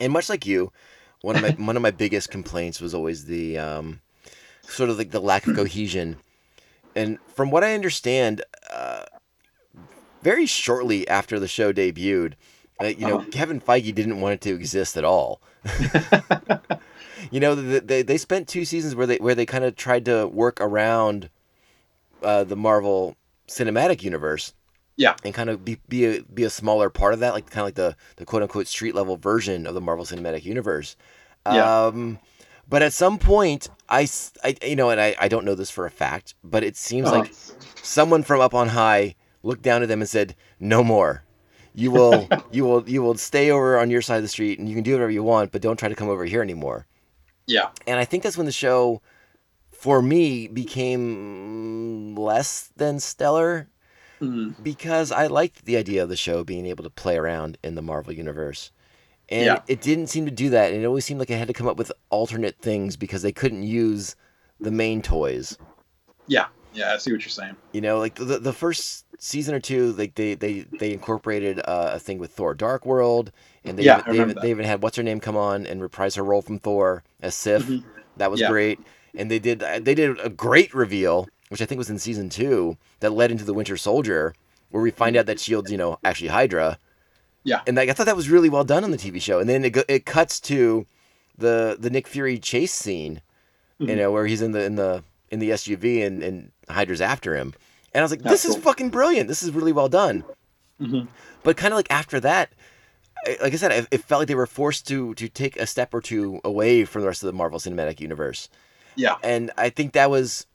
and 0.00 0.12
much 0.12 0.28
like 0.28 0.44
you, 0.46 0.72
one 1.22 1.36
of 1.36 1.42
my 1.42 1.50
one 1.64 1.76
of 1.76 1.82
my 1.82 1.92
biggest 1.92 2.30
complaints 2.30 2.80
was 2.80 2.94
always 2.94 3.26
the 3.26 3.56
um, 3.58 4.00
sort 4.62 4.90
of 4.90 4.98
like 4.98 5.10
the 5.12 5.20
lack 5.20 5.46
of 5.46 5.54
cohesion. 5.56 6.16
And 6.96 7.18
from 7.34 7.50
what 7.50 7.62
I 7.62 7.74
understand, 7.74 8.42
uh, 8.72 9.04
very 10.22 10.46
shortly 10.46 11.06
after 11.06 11.38
the 11.38 11.46
show 11.46 11.72
debuted, 11.72 12.32
uh, 12.80 12.86
you 12.86 13.06
know, 13.06 13.18
Uh-huh. 13.18 13.28
Kevin 13.30 13.60
Feige 13.60 13.94
didn't 13.94 14.20
want 14.20 14.32
it 14.34 14.40
to 14.42 14.54
exist 14.54 14.96
at 14.96 15.04
all. 15.04 15.40
you 17.30 17.38
know, 17.40 17.54
th- 17.54 17.84
they 17.84 18.02
they 18.02 18.18
spent 18.18 18.48
two 18.48 18.64
seasons 18.64 18.94
where 18.94 19.06
they 19.06 19.18
where 19.18 19.34
they 19.34 19.46
kind 19.46 19.62
of 19.64 19.76
tried 19.76 20.04
to 20.06 20.26
work 20.26 20.60
around 20.60 21.28
uh, 22.22 22.44
the 22.44 22.56
Marvel 22.56 23.16
Cinematic 23.48 24.02
Universe. 24.02 24.52
Yeah. 24.98 25.14
and 25.24 25.34
kind 25.34 25.50
of 25.50 25.62
be 25.62 25.78
be 25.90 26.06
a 26.06 26.22
be 26.22 26.44
a 26.44 26.48
smaller 26.50 26.88
part 26.88 27.12
of 27.12 27.20
that, 27.20 27.34
like 27.34 27.50
kind 27.50 27.60
of 27.60 27.66
like 27.66 27.74
the 27.74 27.96
the 28.16 28.24
quote 28.24 28.42
unquote 28.42 28.66
street 28.66 28.94
level 28.94 29.18
version 29.18 29.66
of 29.66 29.74
the 29.74 29.80
Marvel 29.82 30.06
Cinematic 30.06 30.44
Universe. 30.44 30.96
Yeah. 31.44 31.84
Um, 31.86 32.18
but 32.68 32.80
at 32.82 32.92
some 32.94 33.18
point, 33.18 33.68
I, 33.90 34.08
I 34.42 34.56
you 34.62 34.74
know, 34.74 34.88
and 34.90 34.98
I, 35.00 35.14
I 35.20 35.28
don't 35.28 35.44
know 35.44 35.54
this 35.54 35.70
for 35.70 35.84
a 35.86 35.90
fact, 35.90 36.34
but 36.42 36.64
it 36.64 36.76
seems 36.76 37.08
Uh-huh. 37.08 37.18
like 37.20 37.34
someone 37.82 38.22
from 38.22 38.40
up 38.40 38.54
on 38.54 38.68
high 38.68 39.14
looked 39.42 39.62
down 39.62 39.82
at 39.82 39.88
them 39.88 40.00
and 40.00 40.08
said, 40.08 40.34
"No 40.58 40.82
more. 40.82 41.22
You 41.74 41.90
will 41.90 42.26
you 42.50 42.64
will 42.64 42.88
you 42.88 43.02
will 43.02 43.16
stay 43.18 43.50
over 43.50 43.78
on 43.78 43.90
your 43.90 44.00
side 44.00 44.16
of 44.16 44.22
the 44.22 44.28
street, 44.28 44.58
and 44.58 44.66
you 44.66 44.74
can 44.74 44.82
do 44.82 44.92
whatever 44.92 45.10
you 45.10 45.22
want, 45.22 45.52
but 45.52 45.60
don't 45.60 45.76
try 45.78 45.90
to 45.90 45.94
come 45.94 46.08
over 46.08 46.24
here 46.24 46.40
anymore." 46.40 46.86
Yeah. 47.46 47.68
And 47.86 48.00
I 48.00 48.06
think 48.06 48.22
that's 48.22 48.38
when 48.38 48.46
the 48.46 48.50
show, 48.52 49.02
for 49.86 50.02
me, 50.02 50.48
became 50.48 52.16
less 52.16 52.72
than 52.76 52.98
stellar 52.98 53.68
Mm. 54.20 54.60
because 54.64 55.12
I 55.12 55.28
liked 55.28 55.64
the 55.64 55.76
idea 55.76 56.02
of 56.02 56.08
the 56.08 56.16
show 56.16 56.42
being 56.42 56.66
able 56.66 56.82
to 56.82 56.90
play 56.90 57.16
around 57.16 57.56
in 57.62 57.76
the 57.76 57.82
Marvel 57.82 58.12
universe. 58.12 58.72
And 59.28 59.44
Yeah. 59.46 59.60
it 59.68 59.80
didn't 59.80 60.08
seem 60.08 60.24
to 60.24 60.32
do 60.32 60.50
that. 60.50 60.72
And 60.72 60.82
it 60.82 60.86
always 60.86 61.04
seemed 61.04 61.20
like 61.20 61.30
it 61.30 61.38
had 61.38 61.46
to 61.46 61.54
come 61.54 61.68
up 61.68 61.76
with 61.76 61.92
alternate 62.10 62.56
things 62.60 62.96
because 62.96 63.22
they 63.22 63.30
couldn't 63.30 63.62
use 63.62 64.16
the 64.60 64.72
main 64.72 65.02
toys. 65.02 65.56
Yeah. 66.26 66.46
Yeah. 66.72 66.94
I 66.94 66.96
see 66.96 67.12
what 67.12 67.20
you're 67.20 67.28
saying. 67.30 67.56
You 67.72 67.80
know, 67.80 68.00
like 68.00 68.16
the 68.16 68.40
the 68.40 68.52
first 68.52 69.04
season 69.20 69.54
or 69.54 69.60
two, 69.60 69.92
like 69.92 70.16
they 70.16 70.34
they 70.34 70.62
they 70.80 70.92
incorporated 70.92 71.60
uh, 71.60 71.90
a 71.92 72.00
thing 72.00 72.18
with 72.18 72.32
Thor: 72.32 72.54
Dark 72.54 72.84
World, 72.84 73.30
and 73.64 73.78
they 73.78 73.84
Yeah, 73.84 74.02
I 74.04 74.14
even, 74.14 74.16
they, 74.16 74.22
even, 74.22 74.42
they 74.42 74.50
even 74.50 74.64
had 74.66 74.82
what's 74.82 74.96
her 74.96 75.04
name 75.04 75.20
come 75.20 75.36
on 75.36 75.64
and 75.64 75.80
reprise 75.80 76.16
her 76.16 76.24
role 76.24 76.42
from 76.42 76.58
Thor 76.58 77.04
as 77.20 77.36
Sif. 77.36 77.62
Mhm. 77.62 77.84
That 78.16 78.30
was 78.32 78.40
Yeah. 78.40 78.48
great, 78.48 78.80
and 79.16 79.30
they 79.30 79.38
did 79.38 79.60
they 79.60 79.94
did 79.94 80.18
a 80.20 80.28
great 80.28 80.74
reveal, 80.74 81.28
which 81.48 81.62
I 81.62 81.64
think 81.66 81.78
was 81.78 81.90
in 81.90 81.98
season 81.98 82.28
two, 82.28 82.76
that 83.00 83.10
led 83.10 83.30
into 83.30 83.44
the 83.44 83.54
Winter 83.54 83.76
Soldier, 83.76 84.34
where 84.70 84.82
we 84.82 84.90
find 84.90 85.16
out 85.16 85.26
that 85.26 85.40
Shield's 85.40 85.70
you 85.70 85.78
know 85.78 85.98
actually 86.04 86.28
Hydra. 86.28 86.78
Yeah. 87.44 87.60
and 87.68 87.76
like, 87.76 87.88
I 87.88 87.92
thought 87.92 88.06
that 88.06 88.16
was 88.16 88.28
really 88.28 88.48
well 88.48 88.64
done 88.64 88.82
on 88.82 88.90
the 88.90 88.96
TV 88.98 89.22
show, 89.22 89.38
and 89.38 89.48
then 89.48 89.64
it 89.64 89.76
it 89.88 90.04
cuts 90.06 90.40
to 90.40 90.84
the 91.38 91.76
the 91.78 91.90
Nick 91.90 92.08
Fury 92.08 92.38
chase 92.38 92.72
scene, 92.74 93.20
you 93.78 93.86
Mhm. 93.86 93.96
know, 93.98 94.10
where 94.10 94.26
he's 94.26 94.42
in 94.42 94.52
the 94.52 94.64
in 94.64 94.74
the 94.76 95.04
in 95.30 95.38
the 95.38 95.50
SUV 95.50 96.02
and 96.04 96.22
and 96.22 96.50
Hydra's 96.68 97.00
after 97.00 97.36
him, 97.36 97.54
and 97.92 98.00
I 98.00 98.04
was 98.04 98.10
like, 98.10 98.22
That's 98.22 98.42
this 98.42 98.56
is 98.56 98.62
fucking 98.62 98.90
brilliant. 98.90 99.28
This 99.28 99.42
is 99.44 99.52
really 99.52 99.72
well 99.72 99.88
done. 99.88 100.24
Mhm. 100.80 101.06
But 101.44 101.56
kind 101.56 101.72
of 101.72 101.76
like 101.76 101.90
after 101.90 102.18
that, 102.20 102.50
like 103.40 103.52
I 103.52 103.56
said, 103.56 103.70
it, 103.72 103.86
it 103.92 104.04
felt 104.04 104.20
like 104.22 104.28
they 104.28 104.34
were 104.34 104.46
forced 104.46 104.86
to 104.88 105.14
to 105.14 105.28
take 105.28 105.56
a 105.56 105.66
step 105.66 105.94
or 105.94 106.00
two 106.00 106.40
away 106.44 106.84
from 106.84 107.02
the 107.02 107.08
rest 107.08 107.22
of 107.22 107.28
the 107.28 107.32
Marvel 107.32 107.58
Cinematic 107.60 108.00
Universe, 108.00 108.48
Yeah. 108.96 109.16
and 109.22 109.50
I 109.58 109.68
think 109.70 109.92
that 109.92 110.10
was, 110.10 110.46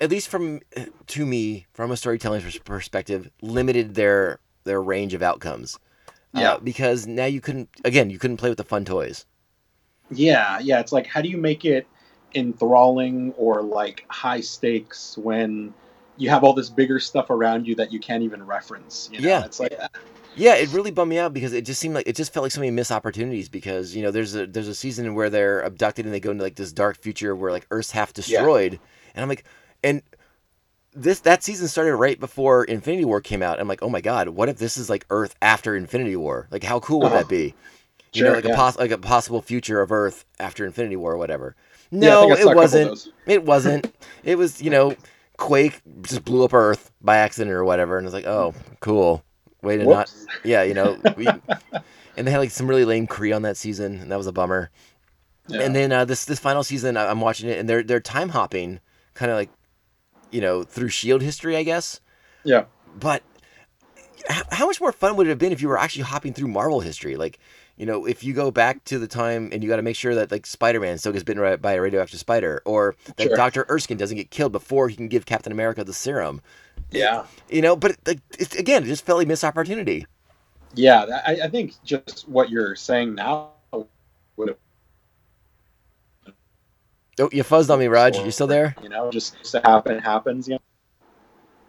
at 0.00 0.10
least 0.10 0.28
from 0.28 0.60
to 1.08 1.26
me, 1.26 1.66
from 1.72 1.90
a 1.90 1.96
storytelling 1.96 2.42
perspective, 2.64 3.30
limited 3.42 3.94
their 3.94 4.40
their 4.64 4.82
range 4.82 5.14
of 5.14 5.22
outcomes. 5.22 5.78
Uh, 6.34 6.40
Yeah. 6.40 6.56
because 6.62 7.06
now 7.06 7.24
you 7.24 7.40
couldn't 7.40 7.68
again 7.84 8.10
you 8.10 8.18
couldn't 8.18 8.36
play 8.36 8.48
with 8.48 8.58
the 8.58 8.64
fun 8.64 8.84
toys. 8.84 9.26
Yeah, 10.10 10.58
yeah. 10.60 10.80
It's 10.80 10.92
like 10.92 11.06
how 11.06 11.20
do 11.22 11.28
you 11.28 11.36
make 11.36 11.64
it 11.64 11.86
enthralling 12.34 13.32
or 13.36 13.62
like 13.62 14.04
high 14.08 14.40
stakes 14.40 15.16
when 15.18 15.74
you 16.20 16.28
have 16.30 16.44
all 16.44 16.52
this 16.52 16.70
bigger 16.70 17.00
stuff 17.00 17.30
around 17.30 17.66
you 17.66 17.74
that 17.76 17.92
you 17.92 17.98
can't 17.98 18.22
even 18.22 18.44
reference? 18.44 19.08
You 19.12 19.20
know? 19.20 19.28
Yeah. 19.28 19.44
It's 19.44 19.58
like 19.60 19.72
Yeah, 20.36 20.54
it 20.54 20.68
really 20.72 20.90
bummed 20.90 21.10
me 21.10 21.18
out 21.18 21.32
because 21.32 21.52
it 21.52 21.62
just 21.64 21.80
seemed 21.80 21.94
like 21.94 22.06
it 22.06 22.14
just 22.16 22.32
felt 22.32 22.42
like 22.44 22.52
so 22.52 22.60
many 22.60 22.70
missed 22.70 22.92
opportunities 22.92 23.48
because 23.48 23.96
you 23.96 24.02
know 24.02 24.10
there's 24.10 24.34
a 24.36 24.46
there's 24.46 24.68
a 24.68 24.74
season 24.74 25.14
where 25.14 25.30
they're 25.30 25.60
abducted 25.62 26.04
and 26.04 26.14
they 26.14 26.20
go 26.20 26.30
into 26.30 26.44
like 26.44 26.56
this 26.56 26.72
dark 26.72 26.98
future 26.98 27.34
where 27.34 27.50
like 27.50 27.66
Earth's 27.70 27.90
half 27.90 28.12
destroyed, 28.12 28.78
and 29.14 29.22
I'm 29.22 29.28
like, 29.28 29.44
and 29.82 30.02
this 30.92 31.20
that 31.20 31.42
season 31.42 31.68
started 31.68 31.94
right 31.96 32.18
before 32.18 32.64
Infinity 32.64 33.04
War 33.04 33.20
came 33.20 33.42
out. 33.42 33.60
I'm 33.60 33.68
like, 33.68 33.82
oh 33.82 33.88
my 33.88 34.00
god, 34.00 34.28
what 34.30 34.48
if 34.48 34.58
this 34.58 34.76
is 34.76 34.90
like 34.90 35.06
Earth 35.10 35.34
after 35.42 35.74
Infinity 35.76 36.16
War? 36.16 36.46
Like, 36.50 36.64
how 36.64 36.80
cool 36.80 37.00
would 37.00 37.06
Uh-huh. 37.06 37.18
that 37.18 37.28
be? 37.28 37.54
You 38.12 38.24
know, 38.24 38.30
Sure, 38.30 38.34
like 38.36 38.44
a 38.44 38.54
pos- 38.56 38.78
like 38.78 38.90
a 38.90 38.98
possible 38.98 39.40
future 39.40 39.80
of 39.80 39.92
Earth 39.92 40.24
after 40.40 40.66
Infinity 40.66 40.96
War 40.96 41.12
or 41.12 41.16
whatever. 41.16 41.54
No, 41.92 42.20
think 42.22 42.32
I 42.38 42.42
saw 42.42 42.48
a 42.48 42.52
it 42.52 42.56
wasn't. 42.56 43.08
It 43.26 43.44
wasn't. 43.52 43.94
It 44.24 44.36
was 44.36 44.60
you 44.60 44.70
know, 44.70 44.96
Quake 45.40 45.80
just 46.02 46.24
blew 46.24 46.44
up 46.44 46.52
Earth 46.52 46.92
by 47.00 47.16
accident 47.16 47.50
or 47.50 47.64
whatever, 47.64 47.96
and 47.96 48.06
it's 48.06 48.12
like, 48.14 48.26
oh, 48.26 48.54
cool. 48.80 49.24
Way 49.62 49.78
to 49.78 49.84
not 49.84 50.12
yeah, 50.44 50.62
you 50.62 50.74
know, 50.74 50.98
we, 51.16 51.26
and 52.16 52.26
they 52.26 52.30
had 52.30 52.38
like 52.38 52.50
some 52.50 52.68
really 52.68 52.84
lame 52.84 53.06
Kree 53.06 53.34
on 53.34 53.42
that 53.42 53.56
season, 53.56 54.00
and 54.00 54.12
that 54.12 54.16
was 54.16 54.26
a 54.26 54.32
bummer. 54.32 54.70
Yeah. 55.48 55.62
And 55.62 55.74
then 55.74 55.92
uh, 55.92 56.04
this 56.04 56.24
this 56.26 56.38
final 56.38 56.62
season, 56.62 56.96
I- 56.96 57.08
I'm 57.10 57.20
watching 57.20 57.48
it, 57.48 57.58
and 57.58 57.68
they're 57.68 57.82
they're 57.82 58.00
time 58.00 58.28
hopping, 58.28 58.80
kind 59.14 59.30
of 59.30 59.36
like, 59.36 59.50
you 60.30 60.40
know, 60.40 60.62
through 60.62 60.90
Shield 60.90 61.22
history, 61.22 61.56
I 61.56 61.62
guess. 61.62 62.00
Yeah. 62.44 62.64
But 62.98 63.22
how, 64.28 64.42
how 64.50 64.66
much 64.66 64.80
more 64.80 64.92
fun 64.92 65.16
would 65.16 65.26
it 65.26 65.30
have 65.30 65.38
been 65.38 65.52
if 65.52 65.60
you 65.62 65.68
were 65.68 65.78
actually 65.78 66.04
hopping 66.04 66.32
through 66.34 66.48
Marvel 66.48 66.80
history? 66.80 67.16
Like, 67.16 67.38
you 67.80 67.86
know, 67.86 68.04
if 68.04 68.22
you 68.22 68.34
go 68.34 68.50
back 68.50 68.84
to 68.84 68.98
the 68.98 69.06
time 69.08 69.48
and 69.52 69.62
you 69.62 69.68
got 69.70 69.76
to 69.76 69.82
make 69.82 69.96
sure 69.96 70.14
that 70.14 70.30
like 70.30 70.44
Spider-Man 70.44 70.98
still 70.98 71.12
gets 71.12 71.24
bitten 71.24 71.56
by 71.62 71.72
a 71.72 71.80
radioactive 71.80 72.20
spider, 72.20 72.60
or 72.66 72.94
that 73.16 73.28
Sure. 73.28 73.36
Doctor 73.36 73.64
Erskine 73.70 73.96
doesn't 73.96 74.18
get 74.18 74.30
killed 74.30 74.52
before 74.52 74.90
he 74.90 74.96
can 74.96 75.08
give 75.08 75.24
Captain 75.24 75.50
America 75.50 75.82
the 75.82 75.94
serum. 75.94 76.42
Yeah. 76.90 77.24
You 77.48 77.62
know, 77.62 77.76
but 77.76 77.96
like 78.06 78.18
again, 78.58 78.82
it 78.82 78.86
just 78.86 79.06
felt 79.06 79.16
like 79.18 79.28
missed 79.28 79.44
opportunity. 79.44 80.06
Yeah, 80.74 81.22
I, 81.26 81.40
I 81.44 81.48
think 81.48 81.72
just 81.82 82.28
what 82.28 82.50
you're 82.50 82.76
saying 82.76 83.14
now 83.14 83.48
would 84.36 84.48
have, 84.48 84.58
Oh, 87.18 87.30
you 87.32 87.42
fuzzed 87.44 87.70
on 87.70 87.78
me, 87.78 87.86
Raj. 87.86 88.18
You 88.18 88.30
still 88.30 88.46
there? 88.46 88.76
you 88.82 88.90
know, 88.90 89.10
just 89.10 89.42
to 89.52 89.60
happen 89.64 89.96
It 89.96 90.02
happens. 90.02 90.46
You 90.48 90.56
know, 90.56 90.60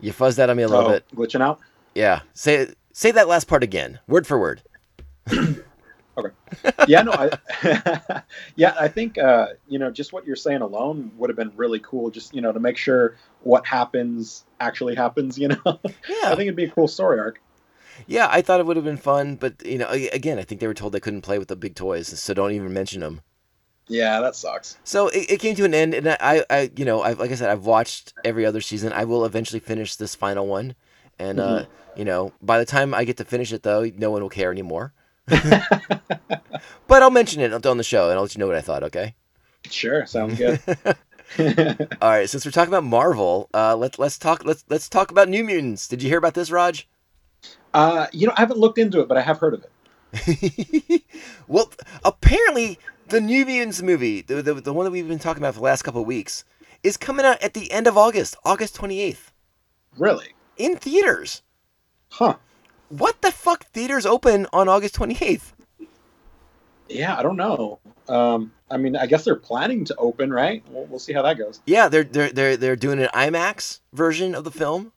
You 0.02 0.12
fuzzed 0.12 0.40
out 0.40 0.50
on 0.50 0.58
me 0.58 0.64
a 0.64 0.68
little 0.68 0.88
Oh, 0.88 0.90
bit. 0.92 1.06
glitching 1.16 1.42
out. 1.42 1.60
Yeah. 1.96 2.20
Say 2.34 2.68
say 2.92 3.12
that 3.12 3.30
last 3.30 3.48
part 3.48 3.64
again, 3.64 4.00
word 4.10 4.28
for 4.28 4.38
word. 4.38 4.62
yeah, 6.88 7.02
no, 7.02 7.12
I, 7.12 8.24
yeah, 8.56 8.76
I 8.80 8.88
think 8.88 9.18
uh, 9.18 9.48
you 9.68 9.80
know 9.80 9.92
just 9.92 10.14
what 10.14 10.26
you're 10.26 10.36
saying 10.36 10.62
alone 10.62 11.12
would 11.18 11.30
have 11.30 11.38
been 11.38 11.52
really 11.56 11.80
cool. 11.80 12.10
Just 12.10 12.34
you 12.34 12.42
know 12.42 12.52
to 12.52 12.60
make 12.60 12.78
sure 12.78 13.16
what 13.42 13.66
happens 13.66 14.46
actually 14.60 14.96
happens. 14.96 15.38
You 15.38 15.50
know, 15.50 15.62
yeah, 15.66 16.26
I 16.26 16.30
think 16.30 16.42
it'd 16.42 16.56
be 16.56 16.66
a 16.66 16.72
cool 16.72 16.88
story 16.88 17.20
arc. 17.20 17.42
Yeah, 18.08 18.28
I 18.30 18.42
thought 18.42 18.60
it 18.60 18.66
would 18.66 18.78
have 18.78 18.86
been 18.86 18.98
fun, 18.98 19.36
but 19.36 19.66
you 19.66 19.78
know, 19.78 19.88
again, 19.90 20.40
I 20.40 20.44
think 20.44 20.62
they 20.62 20.68
were 20.68 20.74
told 20.74 20.94
they 20.94 21.00
couldn't 21.00 21.22
play 21.22 21.40
with 21.40 21.48
the 21.48 21.56
big 21.56 21.76
toys, 21.76 22.08
so 22.20 22.34
don't 22.34 22.52
even 22.52 22.74
mention 22.74 23.02
them. 23.02 23.22
Yeah, 23.88 24.22
that 24.22 24.36
sucks. 24.36 24.78
So 24.84 25.10
it, 25.10 25.32
it 25.32 25.40
came 25.40 25.56
to 25.56 25.66
an 25.66 25.74
end, 25.74 25.94
and 25.94 26.08
I, 26.08 26.46
I, 26.50 26.72
you 26.78 26.86
know, 26.86 27.02
I, 27.02 27.12
like 27.12 27.32
I 27.32 27.36
said, 27.36 27.50
I've 27.50 27.66
watched 27.66 28.14
every 28.24 28.46
other 28.46 28.62
season. 28.62 28.94
I 28.94 29.04
will 29.04 29.26
eventually 29.26 29.60
finish 29.60 29.98
this 29.98 30.16
final 30.16 30.48
one, 30.48 30.76
and 31.20 31.40
uh, 31.40 31.66
you 31.96 32.06
know, 32.06 32.32
by 32.42 32.58
the 32.58 32.66
time 32.66 32.94
I 32.94 33.04
get 33.04 33.18
to 33.18 33.26
finish 33.26 33.52
it, 33.52 33.64
though, 33.64 33.84
no 33.98 34.10
one 34.12 34.22
will 34.22 34.30
care 34.30 34.52
anymore. 34.52 34.94
but 36.88 37.04
I'll 37.04 37.12
mention 37.12 37.42
it 37.42 37.66
on 37.66 37.78
the 37.78 37.84
show, 37.84 38.06
and 38.10 38.14
I'll 38.16 38.24
let 38.24 38.36
you 38.36 38.40
know 38.40 38.48
what 38.48 38.56
I 38.56 38.62
thought. 38.62 38.84
Okay. 38.84 39.16
Sure, 39.70 40.06
sounds 40.06 40.38
good. 40.38 40.60
All 42.02 42.10
right. 42.10 42.30
Since 42.30 42.46
we're 42.46 42.52
talking 42.52 42.74
about 42.74 42.84
Marvel, 42.84 43.50
uh, 43.54 43.76
let's 43.76 43.98
let's 44.00 44.18
talk 44.18 44.44
let's 44.46 44.66
let's 44.70 44.90
talk 44.90 45.12
about 45.12 45.30
New 45.30 45.44
Mutants. 45.44 45.88
Did 45.88 46.02
you 46.04 46.10
hear 46.10 46.18
about 46.18 46.34
this, 46.34 46.52
Raj? 46.52 46.88
uh, 47.74 48.08
you 48.12 48.28
know, 48.28 48.34
I 48.36 48.42
haven't 48.42 48.60
looked 48.60 48.78
into 48.78 49.00
it, 49.00 49.08
but 49.08 49.18
I 49.18 49.22
have 49.22 49.38
heard 49.40 49.54
of 49.54 49.64
it. 49.64 51.04
well, 51.48 51.72
apparently, 52.04 52.78
the 53.08 53.22
New 53.22 53.46
Mutants 53.46 53.82
movie, 53.82 54.22
the, 54.22 54.42
the, 54.42 54.56
the 54.56 54.74
one 54.74 54.84
that 54.86 54.92
we've 54.92 55.08
been 55.08 55.20
talking 55.20 55.42
about 55.42 55.54
for 55.54 55.60
the 55.60 55.66
last 55.66 55.84
couple 55.84 56.02
of 56.02 56.08
weeks, 56.08 56.44
is 56.84 56.98
coming 56.98 57.26
out 57.26 57.42
at 57.42 57.54
the 57.54 57.72
end 57.72 57.88
of 57.88 57.98
August, 57.98 58.36
August 58.44 58.76
28th, 58.76 59.32
Really? 59.98 60.34
in 60.58 60.76
theaters. 60.76 61.42
Huh? 62.10 62.36
What 62.92 63.22
the 63.22 63.32
fuck? 63.32 63.66
Theaters 63.68 64.06
open 64.06 64.48
on 64.52 64.68
August 64.68 64.96
28th. 64.96 65.54
Yeah, 66.90 67.18
I 67.18 67.24
don't 67.24 67.38
know. 67.38 67.80
Um, 68.10 68.52
I 68.70 68.76
mean, 68.78 68.98
I 68.98 69.06
guess 69.06 69.24
they're 69.24 69.36
planning 69.36 69.86
to 69.86 69.96
open, 69.96 70.32
right? 70.34 70.62
We'll, 70.70 70.86
we'll 70.86 71.00
see 71.00 71.14
how 71.14 71.22
that 71.22 71.38
goes. 71.38 71.62
Yeah, 71.66 71.88
they're 71.88 72.04
they're 72.04 72.32
they're 72.32 72.58
they're 72.58 72.76
doing 72.76 73.00
an 73.02 73.08
IMAX 73.14 73.80
version 73.94 74.36
of 74.36 74.44
the 74.44 74.52
film, 74.52 74.92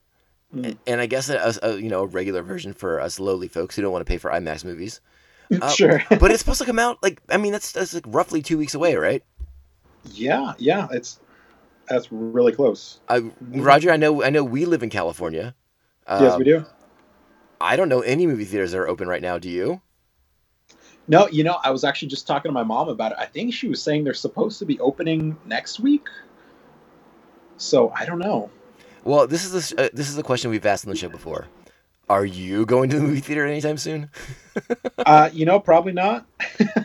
Mm. 0.55 0.77
and 0.87 1.01
I 1.01 1.07
guess 1.07 1.29
a, 1.31 1.53
a 1.63 1.77
you 1.79 1.89
know 1.89 2.03
a 2.03 2.07
regular 2.07 2.43
version 2.43 2.75
for 2.75 3.01
us 3.01 3.19
lowly 3.19 3.49
folks 3.49 3.75
who 3.75 3.83
don't 3.83 3.91
want 3.91 4.07
to 4.07 4.11
pay 4.11 4.19
for 4.19 4.31
IMAX 4.31 4.65
movies. 4.65 5.01
Uh, 5.61 5.69
sure. 5.69 6.03
but 6.19 6.31
it's 6.31 6.39
supposed 6.41 6.59
to 6.61 6.65
come 6.65 6.79
out 6.79 7.03
like 7.03 7.21
I 7.29 7.37
mean 7.37 7.53
that's 7.53 7.71
that's 7.73 7.93
like 7.93 8.05
roughly 8.07 8.41
two 8.41 8.57
weeks 8.57 8.75
away, 8.75 8.95
right? 8.95 9.23
yeah, 10.11 10.55
yeah, 10.59 10.89
it's 10.91 11.21
that's 11.87 12.11
really 12.11 12.51
close. 12.53 13.01
I, 13.09 13.31
Roger, 13.51 13.91
I 13.91 13.97
know 13.99 14.23
I 14.25 14.31
know 14.31 14.43
we 14.43 14.65
live 14.65 14.83
in 14.83 14.89
California. 14.91 15.55
yes, 16.09 16.39
we 16.39 16.45
do. 16.45 16.65
I 17.65 17.77
don't 17.77 17.89
know 17.89 18.03
any 18.03 18.27
movie 18.27 18.45
theaters 18.45 18.73
that 18.73 18.79
are 18.79 18.89
open 18.89 19.09
right 19.09 19.23
now. 19.23 19.39
Do 19.39 19.49
you? 19.49 19.81
No, 21.09 21.29
you 21.29 21.45
know, 21.45 21.59
I 21.65 21.71
was 21.71 21.83
actually 21.83 22.09
just 22.09 22.27
talking 22.27 22.51
to 22.51 22.53
my 22.53 22.63
mom 22.63 22.91
about 22.91 23.13
it. 23.13 23.19
I 23.19 23.25
think 23.25 23.55
she 23.55 23.69
was 23.69 23.83
saying 23.83 24.05
they're 24.05 24.13
supposed 24.13 24.59
to 24.59 24.67
be 24.67 24.79
opening 24.81 25.37
next 25.47 25.81
week. 25.81 26.07
So 27.57 27.91
I 27.97 28.05
don't 28.05 28.19
know. 28.19 28.51
Well, 29.03 29.27
this 29.27 29.47
is 29.47 29.55
s- 29.55 29.73
uh, 29.79 29.89
this 29.95 30.11
is 30.11 30.19
a 30.19 30.23
question 30.23 30.51
we've 30.51 30.65
asked 30.67 30.87
on 30.87 30.91
the 30.91 30.97
show 30.97 31.09
before. 31.09 31.47
Are 32.09 32.27
you 32.27 32.67
going 32.67 32.91
to 32.91 32.97
the 32.97 33.03
movie 33.03 33.21
theater 33.21 33.47
anytime 33.47 33.79
soon? 33.79 34.11
Uh, 35.07 35.29
you 35.35 35.45
know, 35.45 35.61
probably 35.61 35.93
not. 35.93 36.27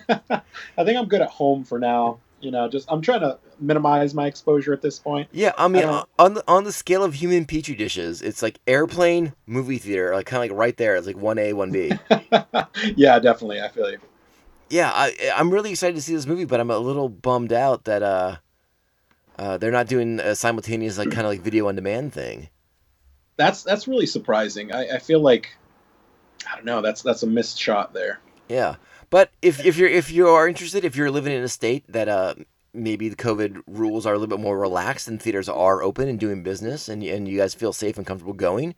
I 0.10 0.84
think 0.84 0.98
I'm 0.98 1.08
good 1.08 1.22
at 1.22 1.30
home 1.30 1.64
for 1.64 1.80
now. 1.80 2.20
You 2.42 2.52
know, 2.52 2.70
just 2.70 2.90
I'm 2.92 3.02
trying 3.02 3.20
to 3.22 3.38
minimize 3.60 4.14
my 4.14 4.28
exposure 4.28 4.72
at 4.74 4.82
this 4.82 4.98
point. 4.98 5.28
Yeah, 5.32 5.52
I 5.58 5.68
mean, 5.68 5.86
I 5.86 6.04
on 6.18 6.36
the 6.36 6.44
on 6.48 6.64
the 6.64 6.72
scale 6.72 7.04
of 7.04 7.14
human 7.14 7.46
petri 7.46 7.76
dishes, 7.76 8.22
it's 8.22 8.42
like 8.42 8.60
airplane, 8.66 9.34
movie 9.46 9.78
theater, 9.78 10.14
like 10.14 10.26
kind 10.26 10.44
of 10.44 10.50
like 10.50 10.58
right 10.58 10.78
there. 10.78 10.96
It's 10.96 11.08
like 11.08 11.18
one 11.18 11.38
A, 11.38 11.54
one 11.54 11.72
B. 11.72 11.92
yeah, 12.96 13.20
definitely. 13.20 13.62
I 13.62 13.68
feel 13.68 13.92
you. 13.92 14.00
yeah, 14.70 14.92
I 14.94 15.34
I'm 15.36 15.50
really 15.50 15.72
excited 15.72 15.96
to 15.96 16.02
see 16.02 16.16
this 16.16 16.26
movie, 16.26 16.46
but 16.46 16.60
I'm 16.60 16.72
a 16.72 16.78
little 16.78 17.10
bummed 17.10 17.52
out 17.52 17.84
that 17.86 18.04
uh, 18.04 18.38
uh 19.38 19.58
they're 19.58 19.72
not 19.72 19.88
doing 19.88 20.20
a 20.20 20.36
simultaneous 20.36 20.98
like 20.98 21.12
kind 21.12 21.26
of 21.26 21.32
like 21.32 21.42
video 21.42 21.68
on 21.68 21.76
demand 21.76 22.14
thing. 22.14 22.50
That's 23.36 23.64
that's 23.64 23.88
really 23.88 24.06
surprising. 24.06 24.72
I, 24.72 24.96
I 24.96 25.00
feel 25.00 25.20
like 25.20 25.58
I 26.50 26.56
don't 26.56 26.66
know. 26.66 26.82
That's 26.82 27.02
that's 27.02 27.24
a 27.24 27.28
missed 27.28 27.60
shot 27.60 27.94
there. 27.94 28.20
Yeah, 28.48 28.76
but 29.10 29.32
if 29.42 29.66
if 29.66 29.78
you're 29.78 29.90
if 29.90 30.12
you 30.12 30.28
are 30.28 30.48
interested, 30.48 30.86
if 30.86 30.96
you're 30.96 31.12
living 31.12 31.34
in 31.34 31.44
a 31.44 31.48
state 31.48 31.86
that 31.92 32.08
uh 32.08 32.36
maybe 32.74 33.10
the 33.10 33.16
COVID 33.16 33.62
rules 33.68 34.06
are 34.06 34.14
a 34.14 34.18
little 34.18 34.36
bit 34.38 34.42
more 34.44 34.58
relaxed 34.60 35.08
and 35.08 35.22
theaters 35.22 35.50
are 35.50 35.82
open 35.82 36.08
and 36.08 36.20
doing 36.20 36.44
business, 36.44 36.88
and 36.90 37.04
and 37.04 37.28
you 37.28 37.38
guys 37.38 37.54
feel 37.54 37.74
safe 37.74 37.98
and 37.98 38.06
comfortable 38.06 38.34
going, 38.34 38.76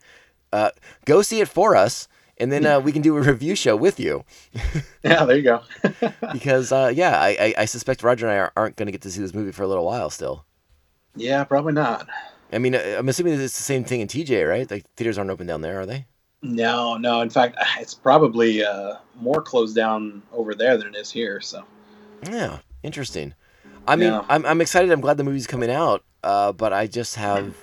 uh, 0.52 0.70
go 1.04 1.22
see 1.22 1.40
it 1.40 1.48
for 1.48 1.76
us, 1.76 2.08
and 2.38 2.50
then 2.50 2.64
uh, 2.66 2.80
we 2.80 2.92
can 2.92 3.02
do 3.02 3.16
a 3.16 3.20
review 3.20 3.54
show 3.54 3.76
with 3.76 4.00
you. 4.00 4.24
Yeah, 5.04 5.24
there 5.24 5.36
you 5.36 5.42
go. 5.42 5.62
because 6.32 6.70
uh, 6.70 6.92
yeah, 6.94 7.18
I, 7.20 7.30
I, 7.40 7.54
I 7.58 7.64
suspect 7.64 8.04
Roger 8.04 8.26
and 8.26 8.34
I 8.34 8.38
are, 8.38 8.52
aren't 8.56 8.76
going 8.76 8.86
to 8.86 8.92
get 8.92 9.02
to 9.02 9.10
see 9.10 9.20
this 9.20 9.34
movie 9.34 9.50
for 9.50 9.64
a 9.64 9.66
little 9.66 9.84
while 9.84 10.10
still. 10.10 10.44
yeah, 11.16 11.42
probably 11.44 11.72
not. 11.72 12.08
I 12.52 12.58
mean, 12.58 12.74
uh, 12.76 12.96
I'm 12.98 13.08
assuming 13.08 13.34
it's 13.34 13.56
the 13.56 13.62
same 13.64 13.82
thing 13.84 14.00
in 14.00 14.08
TJ, 14.08 14.48
right? 14.48 14.70
Like 14.70 14.84
theaters 14.96 15.18
aren't 15.18 15.30
open 15.30 15.46
down 15.48 15.62
there, 15.62 15.80
are 15.80 15.86
they? 15.86 16.06
No, 16.42 16.96
no. 16.96 17.20
In 17.20 17.30
fact, 17.30 17.56
it's 17.78 17.94
probably 17.94 18.64
uh, 18.64 18.96
more 19.16 19.40
closed 19.42 19.76
down 19.76 20.22
over 20.32 20.54
there 20.54 20.76
than 20.76 20.88
it 20.88 20.96
is 20.96 21.10
here. 21.10 21.40
So 21.40 21.64
Yeah, 22.28 22.58
interesting. 22.82 23.34
I 23.86 23.96
mean, 23.96 24.08
Yeah. 24.08 24.24
I'm, 24.28 24.44
I'm 24.46 24.60
excited. 24.60 24.90
I'm 24.90 25.00
glad 25.00 25.16
the 25.16 25.24
movie's 25.24 25.46
coming 25.46 25.70
out, 25.70 26.04
uh, 26.22 26.52
but 26.52 26.72
I 26.72 26.86
just 26.86 27.16
have 27.16 27.56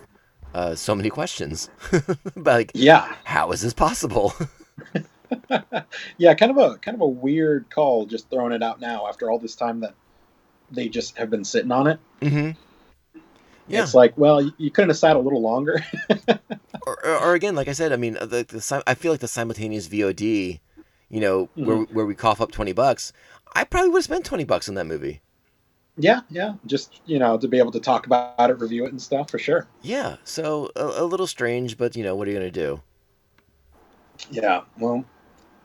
uh, 0.54 0.76
so 0.76 0.96
many 0.96 1.10
questions. 1.10 1.70
like, 2.36 2.72
yeah, 2.74 3.14
how 3.24 3.52
is 3.52 3.62
this 3.62 3.74
possible? 3.74 4.34
yeah. 6.18 6.34
Kind 6.34 6.52
of 6.52 6.58
a 6.58 6.78
kind 6.78 6.96
of 6.96 7.02
a 7.02 7.08
weird 7.08 7.70
call, 7.70 8.06
just 8.06 8.30
throwing 8.30 8.52
it 8.52 8.64
out 8.64 8.82
now 8.82 9.08
after 9.08 9.30
all 9.30 9.40
this 9.40 9.56
time 9.56 9.82
that 9.82 9.94
they 10.72 10.90
just 10.90 11.18
have 11.18 11.30
been 11.30 11.46
sitting 11.46 11.72
on 11.72 11.88
it. 11.88 12.00
hmm 12.22 12.52
Yeah. 13.70 13.84
It's 13.84 13.94
like, 13.94 14.18
well, 14.18 14.42
you, 14.42 14.52
you 14.58 14.72
couldn't 14.72 14.90
have 14.90 14.98
sat 14.98 15.16
a 15.16 15.20
little 15.20 15.42
longer. 15.42 15.84
or, 16.88 17.06
or, 17.06 17.34
again, 17.36 17.56
like 17.56 17.68
I 17.68 17.74
said, 17.74 17.94
I 17.94 17.98
mean, 17.98 18.14
the, 18.16 18.46
the 18.48 18.84
I 18.88 18.96
feel 18.96 19.12
like 19.12 19.22
the 19.22 19.28
simultaneous 19.28 19.88
VOD, 19.88 20.60
you 21.10 21.20
know, 21.20 21.50
where 21.56 21.78
where 21.78 22.06
we 22.06 22.16
cough 22.16 22.42
up 22.42 22.52
twenty 22.52 22.74
bucks, 22.74 23.14
I 23.54 23.64
probably 23.64 23.90
would 23.90 24.00
have 24.00 24.06
spent 24.06 24.26
twenty 24.26 24.44
bucks 24.44 24.68
on 24.68 24.76
that 24.76 24.86
movie. 24.86 25.22
yeah, 25.98 26.22
yeah. 26.30 26.54
Just 26.66 27.02
you 27.06 27.20
know, 27.20 27.38
to 27.38 27.48
be 27.48 27.60
able 27.60 27.72
to 27.72 27.80
talk 27.80 28.06
about 28.06 28.50
it, 28.50 28.60
review 28.60 28.86
it, 28.86 28.92
and 28.92 29.02
stuff 29.02 29.30
for 29.30 29.40
sure. 29.40 29.68
Yeah, 29.82 30.18
so 30.24 30.72
a, 30.76 31.04
a 31.04 31.06
little 31.06 31.28
strange, 31.28 31.78
but 31.78 31.96
you 31.96 32.04
know, 32.04 32.16
what 32.16 32.28
are 32.28 32.32
you 32.32 32.38
gonna 32.38 32.52
do? 32.52 32.82
Yeah. 34.32 34.62
Well, 34.78 35.06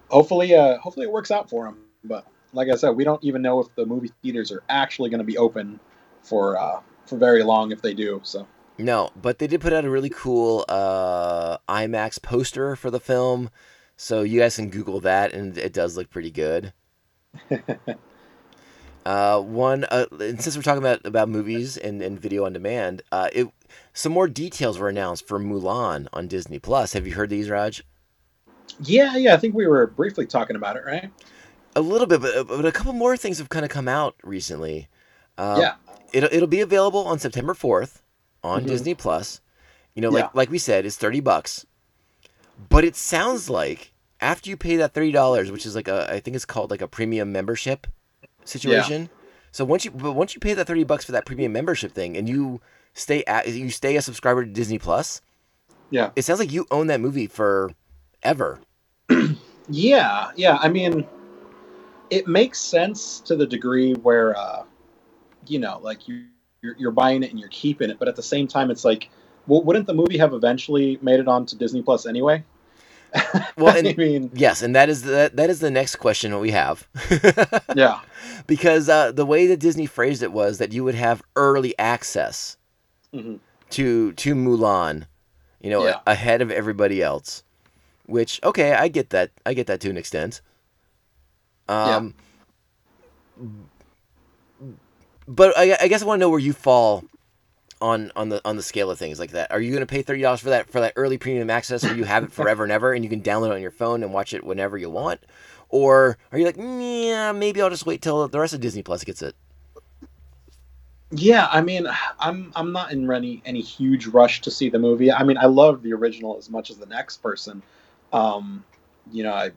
hopefully, 0.09 0.55
uh, 0.55 0.79
hopefully 0.79 1.07
it 1.07 1.13
works 1.13 1.31
out 1.31 1.49
for 1.51 1.65
them. 1.65 1.79
But 2.05 2.27
like 2.53 2.69
I 2.69 2.77
said, 2.77 2.91
we 2.91 3.05
don't 3.05 3.23
even 3.25 3.43
know 3.43 3.61
if 3.61 3.75
the 3.75 3.87
movie 3.87 4.13
theaters 4.23 4.53
are 4.53 4.63
actually 4.69 5.11
going 5.11 5.19
to 5.19 5.25
be 5.25 5.39
open 5.39 5.81
for 6.23 6.59
uh, 6.59 6.81
for 7.07 7.17
very 7.17 7.43
long 7.43 7.73
if 7.73 7.83
they 7.83 7.95
do. 7.95 8.21
So 8.25 8.47
No, 8.79 9.11
but 9.21 9.39
they 9.39 9.47
did 9.47 9.61
put 9.61 9.73
out 9.73 9.85
a 9.85 9.91
really 9.91 10.11
cool 10.11 10.65
uh, 10.69 11.59
IMAX 11.69 12.21
poster 12.21 12.77
for 12.77 12.91
the 12.91 13.01
film, 13.01 13.51
so 13.97 14.23
you 14.23 14.41
guys 14.41 14.57
can 14.57 14.71
Google 14.71 15.01
that, 15.01 15.33
and 15.33 15.57
it 15.57 15.73
does 15.73 15.97
look 15.97 16.11
pretty 16.11 16.31
good. 16.31 16.73
uh, 19.07 19.41
one, 19.41 19.85
uh, 19.85 20.07
and 20.21 20.41
since 20.41 20.57
we're 20.57 20.63
talking 20.63 20.83
about 20.83 21.05
about 21.05 21.29
movies 21.29 21.77
and, 21.77 22.03
and 22.03 22.21
video 22.21 22.45
on 22.45 22.53
demand, 22.53 23.03
uh, 23.13 23.29
it 23.33 23.49
some 23.93 24.13
more 24.13 24.29
details 24.29 24.79
were 24.79 24.89
announced 24.89 25.27
for 25.27 25.39
Mulan 25.39 26.09
on 26.13 26.29
Disney 26.29 26.59
Plus. 26.59 26.93
Have 26.93 27.07
you 27.07 27.15
heard 27.15 27.31
these, 27.31 27.51
Raj? 27.51 27.85
yeah, 28.81 29.17
yeah. 29.17 29.35
I 29.35 29.37
think 29.37 29.55
we 29.55 29.67
were 29.67 29.87
briefly 29.87 30.27
talking 30.27 30.57
about 30.57 30.77
it, 30.77 30.85
right? 30.85 31.11
A 31.77 31.81
little 31.81 32.07
bit, 32.07 32.21
but, 32.21 32.47
but 32.47 32.65
a 32.65 32.73
couple 32.73 32.93
more 32.93 33.17
things 33.17 33.39
have 33.39 33.49
kind 33.49 33.65
of 33.65 33.71
come 33.71 33.89
out 33.89 34.17
recently. 34.23 34.89
Um, 35.39 35.61
yeah. 35.61 35.75
It'll 36.15 36.33
it'll 36.33 36.49
be 36.49 36.61
available 36.61 37.05
on 37.07 37.19
September 37.19 37.53
fourth 37.55 38.03
on 38.43 38.63
Mhm. 38.65 38.69
Disney 38.69 38.95
Plus. 38.95 39.41
You 39.95 40.03
know, 40.03 40.11
like 40.11 40.25
Yeah. 40.25 40.31
like 40.35 40.51
we 40.51 40.59
said, 40.59 40.87
it's 40.87 40.97
thirty 40.97 41.21
bucks. 41.21 41.67
But 42.69 42.85
it 42.85 42.97
sounds 42.97 43.51
like 43.51 43.93
after 44.21 44.49
you 44.51 44.57
pay 44.57 44.77
that 44.77 44.95
thirty 44.95 45.13
dollars, 45.13 45.51
which 45.51 45.67
is 45.67 45.75
like 45.75 45.89
a 45.89 46.11
I 46.13 46.21
think 46.21 46.35
it's 46.37 46.45
called 46.45 46.71
like 46.71 46.83
a 46.83 46.89
premium 46.89 47.33
membership 47.33 47.87
situation. 48.45 49.11
So 49.53 49.65
once 49.65 49.85
you 49.85 49.91
but 49.91 50.13
once 50.13 50.35
you 50.35 50.41
pay 50.41 50.55
that 50.55 50.67
thirty 50.67 50.85
bucks 50.85 51.05
for 51.05 51.13
that 51.13 51.27
premium 51.27 51.53
membership 51.53 51.93
thing, 51.93 52.17
and 52.17 52.29
you 52.29 52.61
stay 52.95 53.23
at 53.27 53.49
you 53.49 53.71
stay 53.71 53.97
a 53.97 54.03
subscriber 54.03 54.45
to 54.45 54.51
Disney 54.51 54.79
Plus, 54.79 55.21
Yeah. 55.91 56.11
it 56.17 56.23
sounds 56.25 56.41
like 56.41 56.53
you 56.53 56.67
own 56.71 56.87
that 56.89 57.01
movie 57.01 57.27
for 57.27 57.73
ever. 58.23 58.61
Yeah, 59.71 60.31
yeah. 60.37 60.59
I 60.61 60.69
mean, 60.69 61.07
it 62.11 62.27
makes 62.29 62.61
sense 62.61 63.21
to 63.21 63.35
the 63.35 63.47
degree 63.47 63.95
where, 63.95 64.37
uh, 64.37 64.65
you 65.51 65.59
know, 65.59 65.79
like 65.83 66.09
you 66.09 66.27
you're, 66.63 66.77
you're 66.79 66.91
buying 66.91 67.23
it 67.23 67.31
and 67.31 67.39
you're 67.39 67.49
keeping 67.51 67.91
it, 67.91 67.99
but 67.99 68.09
at 68.09 68.17
the 68.17 68.23
same 68.23 68.49
time, 68.49 68.71
it's 68.71 68.85
like, 68.85 69.11
well, 69.47 69.63
wouldn't 69.63 69.87
the 69.87 69.93
movie 69.95 70.17
have 70.19 70.33
eventually 70.33 70.99
made 71.03 71.21
it 71.21 71.29
onto 71.29 71.57
Disney 71.57 71.83
Plus 71.83 72.07
anyway? 72.07 72.43
Well, 73.57 73.77
and 73.77 73.87
I 73.87 73.95
mean, 73.95 74.31
yes, 74.35 74.63
and 74.63 74.75
that 74.75 74.89
is 74.89 75.03
the, 75.03 75.31
that 75.35 75.49
is 75.49 75.61
the 75.61 75.71
next 75.71 75.97
question 75.97 76.33
that 76.33 76.41
we 76.41 76.51
have. 76.51 76.89
yeah, 77.77 78.01
because 78.49 78.89
uh, 78.89 79.13
the 79.13 79.25
way 79.25 79.47
that 79.47 79.61
Disney 79.61 79.87
phrased 79.87 80.23
it 80.25 80.33
was 80.33 80.59
that 80.59 80.73
you 80.73 80.83
would 80.83 80.97
have 80.97 81.23
early 81.37 81.79
access 81.79 82.57
Mhm. 83.13 83.39
to 83.71 84.13
to 84.15 84.35
Mulan, 84.35 85.07
you 85.61 85.71
know, 85.71 85.85
Yeah. 85.87 86.01
ahead 86.07 86.43
of 86.43 86.51
everybody 86.51 87.01
else. 87.01 87.45
Which 88.07 88.41
okay, 88.43 88.73
I 88.73 88.89
get 88.89 89.11
that. 89.11 89.31
I 89.47 89.55
get 89.55 89.69
that 89.69 89.81
to 89.83 89.91
an 89.91 89.97
extent. 89.97 90.41
Um, 91.69 92.15
but 95.27 95.57
I, 95.57 95.77
I 95.81 95.89
guess 95.89 96.03
I 96.03 96.07
want 96.07 96.19
to 96.19 96.21
know 96.21 96.31
where 96.31 96.39
you 96.39 96.53
fall 96.53 97.05
on 97.81 98.13
on 98.17 98.29
the 98.29 98.41
on 98.45 98.57
the 98.57 98.63
scale 98.63 98.91
of 98.91 98.99
things 98.99 99.19
like 99.19 99.33
that. 99.33 99.51
Are 99.53 99.61
you 99.61 99.71
going 99.71 99.81
to 99.81 99.87
pay 99.87 100.03
thirty 100.03 100.23
dollars 100.23 100.41
for 100.41 100.51
that 100.51 100.71
for 100.71 100.81
that 100.81 100.93
early 100.97 101.19
premium 101.19 101.51
access, 101.51 101.83
where 101.83 101.97
you 101.97 102.05
have 102.05 102.25
it 102.25 102.33
forever 102.33 102.63
and 102.63 102.73
ever, 102.73 102.93
and 102.93 103.05
you 103.05 103.11
can 103.11 103.23
download 103.23 103.49
it 103.49 103.55
on 103.55 103.63
your 103.63 103.71
phone 103.71 104.03
and 104.03 104.13
watch 104.13 104.35
it 104.35 104.45
whenever 104.45 104.79
you 104.79 104.91
want? 104.91 105.21
Or 105.69 106.19
are 106.31 106.39
you 106.39 106.45
like, 106.45 106.57
yeah, 106.57 107.33
maybe 107.33 107.61
I'll 107.61 107.71
just 107.71 107.87
wait 107.87 108.01
till 108.01 108.29
the 108.29 108.39
rest 108.39 108.55
of 108.55 108.61
Disney 108.61 108.83
Plus 108.83 109.05
gets 109.05 109.23
it? 109.23 109.35
yeah. 111.11 111.49
I 111.51 111.61
mean, 111.61 111.87
I'm 112.19 112.53
I'm 112.55 112.73
not 112.73 112.93
in 112.93 113.11
any 113.11 113.43
any 113.45 113.61
huge 113.61 114.07
rush 114.07 114.41
to 114.43 114.51
see 114.51 114.69
the 114.69 114.79
movie. 114.79 115.13
I 115.13 115.23
mean, 115.23 115.39
I 115.39 115.47
love 115.47 115.83
the 115.83 115.93
original 115.93 116.37
as 116.39 116.51
much 116.51 116.71
as 116.71 116.79
the 116.79 116.87
next 116.87 117.19
person. 117.19 117.63
Um, 118.13 118.65
you 119.11 119.23
know, 119.23 119.33
I, 119.33 119.51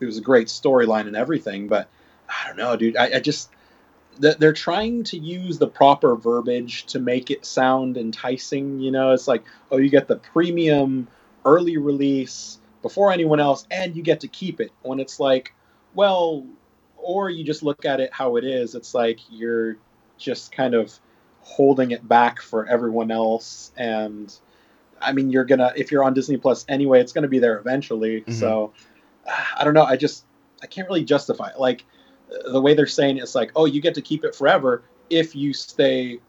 it 0.00 0.04
was 0.04 0.18
a 0.18 0.22
great 0.22 0.48
storyline 0.48 1.06
and 1.06 1.16
everything, 1.16 1.68
but 1.68 1.88
I 2.28 2.48
don't 2.48 2.56
know, 2.56 2.76
dude. 2.76 2.96
I, 2.96 3.16
I 3.16 3.20
just 3.20 3.50
they're 4.20 4.52
trying 4.52 5.04
to 5.04 5.18
use 5.18 5.58
the 5.58 5.66
proper 5.66 6.14
verbiage 6.14 6.84
to 6.86 6.98
make 6.98 7.30
it 7.30 7.44
sound 7.44 7.96
enticing. 7.96 8.78
You 8.80 8.90
know, 8.90 9.12
it's 9.12 9.26
like, 9.26 9.44
oh, 9.70 9.78
you 9.78 9.88
get 9.88 10.08
the 10.08 10.16
premium 10.16 11.08
early 11.44 11.78
release 11.78 12.58
before 12.82 13.12
anyone 13.12 13.40
else, 13.40 13.66
and 13.70 13.96
you 13.96 14.02
get 14.02 14.20
to 14.20 14.28
keep 14.28 14.60
it. 14.60 14.72
When 14.82 15.00
it's 15.00 15.18
like, 15.20 15.54
well, 15.94 16.46
or 16.96 17.30
you 17.30 17.44
just 17.44 17.62
look 17.62 17.84
at 17.84 18.00
it 18.00 18.12
how 18.12 18.36
it 18.36 18.44
is. 18.44 18.74
It's 18.74 18.94
like 18.94 19.20
you're 19.30 19.76
just 20.18 20.52
kind 20.52 20.74
of 20.74 20.98
holding 21.42 21.90
it 21.90 22.06
back 22.06 22.40
for 22.40 22.66
everyone 22.66 23.10
else, 23.10 23.72
and 23.76 24.32
I 25.00 25.12
mean, 25.12 25.30
you're 25.30 25.44
gonna 25.44 25.72
if 25.76 25.90
you're 25.90 26.04
on 26.04 26.14
Disney 26.14 26.36
Plus 26.36 26.64
anyway, 26.68 27.00
it's 27.00 27.12
gonna 27.12 27.28
be 27.28 27.38
there 27.38 27.58
eventually. 27.58 28.22
Mhm. 28.22 28.34
So 28.34 28.72
I 29.56 29.64
don't 29.64 29.74
know. 29.74 29.84
I 29.84 29.96
just 29.96 30.24
I 30.62 30.66
can't 30.66 30.86
really 30.88 31.04
justify 31.04 31.48
it. 31.48 31.58
Like 31.58 31.84
the 32.50 32.60
way 32.60 32.74
they're 32.74 32.86
saying 32.86 33.18
it's 33.18 33.34
like, 33.34 33.52
oh, 33.56 33.66
you 33.66 33.80
get 33.80 33.94
to 33.94 34.02
keep 34.02 34.24
it 34.24 34.34
forever 34.34 34.82
if 35.10 35.34
you 35.34 35.52
stay 35.52 36.20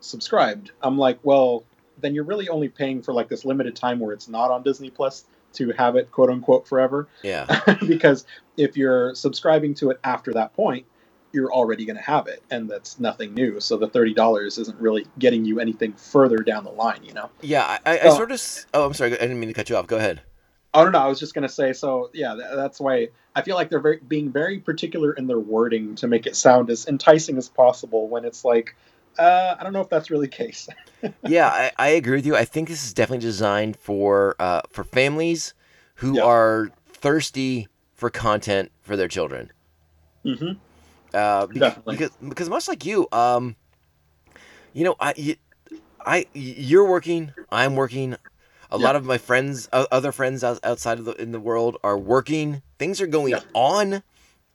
subscribed. 0.00 0.72
I'm 0.82 0.98
like, 0.98 1.18
well, 1.22 1.64
then 2.00 2.14
you're 2.14 2.24
really 2.24 2.48
only 2.48 2.68
paying 2.68 3.02
for 3.02 3.12
like 3.14 3.28
this 3.28 3.44
limited 3.44 3.76
time 3.76 4.00
where 4.00 4.12
it's 4.12 4.28
not 4.28 4.50
on 4.50 4.62
Disney 4.62 4.90
Plus 4.90 5.24
to 5.54 5.70
have 5.72 5.96
it 5.96 6.10
quote 6.10 6.30
unquote 6.30 6.66
forever. 6.66 7.08
Yeah, 7.22 7.46
because 7.86 8.26
if 8.56 8.76
you're 8.76 9.14
subscribing 9.14 9.74
to 9.74 9.90
it 9.90 10.00
after 10.04 10.32
that 10.34 10.54
point, 10.54 10.86
you're 11.32 11.52
already 11.52 11.84
going 11.84 11.96
to 11.96 12.02
have 12.02 12.26
it, 12.28 12.42
and 12.50 12.68
that's 12.68 12.98
nothing 13.00 13.34
new. 13.34 13.60
So 13.60 13.76
the 13.76 13.88
thirty 13.88 14.14
dollars 14.14 14.58
isn't 14.58 14.80
really 14.80 15.06
getting 15.18 15.44
you 15.44 15.60
anything 15.60 15.92
further 15.94 16.38
down 16.38 16.64
the 16.64 16.72
line, 16.72 17.04
you 17.04 17.14
know. 17.14 17.30
yeah. 17.42 17.78
I, 17.86 17.98
I, 17.98 18.00
I 18.06 18.08
sort 18.10 18.32
of. 18.32 18.42
Oh, 18.74 18.86
I'm 18.86 18.94
sorry. 18.94 19.14
I 19.14 19.22
didn't 19.22 19.40
mean 19.40 19.48
to 19.50 19.54
cut 19.54 19.70
you 19.70 19.76
off. 19.76 19.86
Go 19.86 19.98
ahead. 19.98 20.22
I 20.74 20.82
don't 20.82 20.92
know. 20.92 21.00
I 21.00 21.06
was 21.06 21.20
just 21.20 21.34
gonna 21.34 21.48
say. 21.48 21.72
So 21.72 22.10
yeah, 22.14 22.34
tha- 22.34 22.52
that's 22.56 22.80
why 22.80 23.08
I 23.34 23.42
feel 23.42 23.56
like 23.56 23.68
they're 23.70 23.80
very, 23.80 23.98
being 23.98 24.32
very 24.32 24.58
particular 24.58 25.12
in 25.12 25.26
their 25.26 25.38
wording 25.38 25.96
to 25.96 26.06
make 26.06 26.26
it 26.26 26.34
sound 26.36 26.70
as 26.70 26.86
enticing 26.86 27.36
as 27.38 27.48
possible. 27.48 28.08
When 28.08 28.24
it's 28.24 28.44
like, 28.44 28.74
uh, 29.18 29.56
I 29.58 29.62
don't 29.62 29.72
know 29.72 29.80
if 29.82 29.88
that's 29.90 30.10
really 30.10 30.26
the 30.26 30.32
case. 30.36 30.68
yeah, 31.26 31.48
I, 31.48 31.72
I 31.78 31.88
agree 31.88 32.16
with 32.16 32.26
you. 32.26 32.36
I 32.36 32.44
think 32.46 32.68
this 32.68 32.84
is 32.84 32.94
definitely 32.94 33.22
designed 33.22 33.76
for 33.76 34.34
uh, 34.38 34.62
for 34.70 34.84
families 34.84 35.52
who 35.96 36.16
Yeah. 36.16 36.24
are 36.24 36.70
thirsty 36.88 37.68
for 37.94 38.08
content 38.08 38.72
for 38.80 38.96
their 38.96 39.08
children. 39.08 39.52
Mm-hmm. 40.24 40.52
Uh, 41.14 41.46
beca- 41.46 41.58
Definitely. 41.58 41.96
because 41.96 42.10
because 42.28 42.48
much 42.48 42.66
like 42.68 42.86
you, 42.86 43.06
um, 43.12 43.56
you 44.72 44.84
know, 44.84 44.96
I, 44.98 45.36
I, 46.04 46.26
you're 46.32 46.88
working, 46.88 47.34
I'm 47.50 47.76
working. 47.76 48.16
A 48.72 48.78
Yeah. 48.78 48.84
lot 48.84 48.96
of 48.96 49.04
my 49.04 49.18
friends, 49.18 49.68
other 49.72 50.10
friends 50.12 50.42
outside 50.42 50.98
of 50.98 51.04
the 51.04 51.12
in 51.20 51.30
the 51.32 51.38
world, 51.40 51.76
are 51.84 51.98
working. 51.98 52.62
Things 52.78 53.00
are 53.00 53.06
going 53.06 53.32
Yeah. 53.32 53.40
on. 53.54 54.02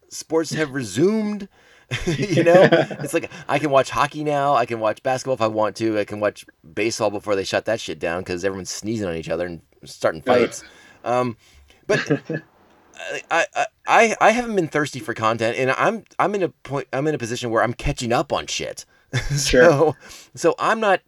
Sports 0.09 0.51
have 0.53 0.71
resumed. 0.71 1.47
you 2.17 2.43
know, 2.49 2.67
it's 2.71 3.13
like 3.13 3.31
I 3.47 3.59
can 3.59 3.69
watch 3.69 3.89
hockey 3.91 4.23
now. 4.23 4.55
I 4.55 4.65
can 4.65 4.79
watch 4.79 5.01
basketball 5.03 5.35
if 5.35 5.41
I 5.41 5.47
want 5.47 5.75
to. 5.77 5.97
I 5.99 6.03
can 6.03 6.19
watch 6.19 6.45
baseball 6.73 7.09
before 7.11 7.35
they 7.35 7.43
shut 7.45 7.65
that 7.65 7.79
shit 7.79 7.99
down 7.99 8.21
because 8.21 8.43
everyone's 8.43 8.69
sneezing 8.71 9.07
on 9.07 9.15
each 9.15 9.29
other 9.29 9.45
and 9.45 9.61
starting 9.85 10.21
fights. 10.21 10.63
Um, 11.05 11.37
but 11.85 11.99
I, 13.31 13.45
I 13.55 13.65
I 13.87 14.15
I 14.19 14.31
haven't 14.31 14.55
been 14.55 14.67
thirsty 14.67 14.99
for 14.99 15.13
content, 15.13 15.57
and 15.57 15.71
I'm 15.71 16.03
I'm 16.19 16.33
in 16.35 16.43
a 16.43 16.49
point 16.49 16.87
I'm 16.91 17.07
in 17.07 17.15
a 17.15 17.19
position 17.19 17.51
where 17.51 17.63
I'm 17.63 17.73
catching 17.73 18.11
up 18.11 18.33
on 18.33 18.47
shit. 18.47 18.83
so 19.29 19.37
Sure. 19.37 19.97
so 20.35 20.55
I'm 20.59 20.79
not 20.81 21.01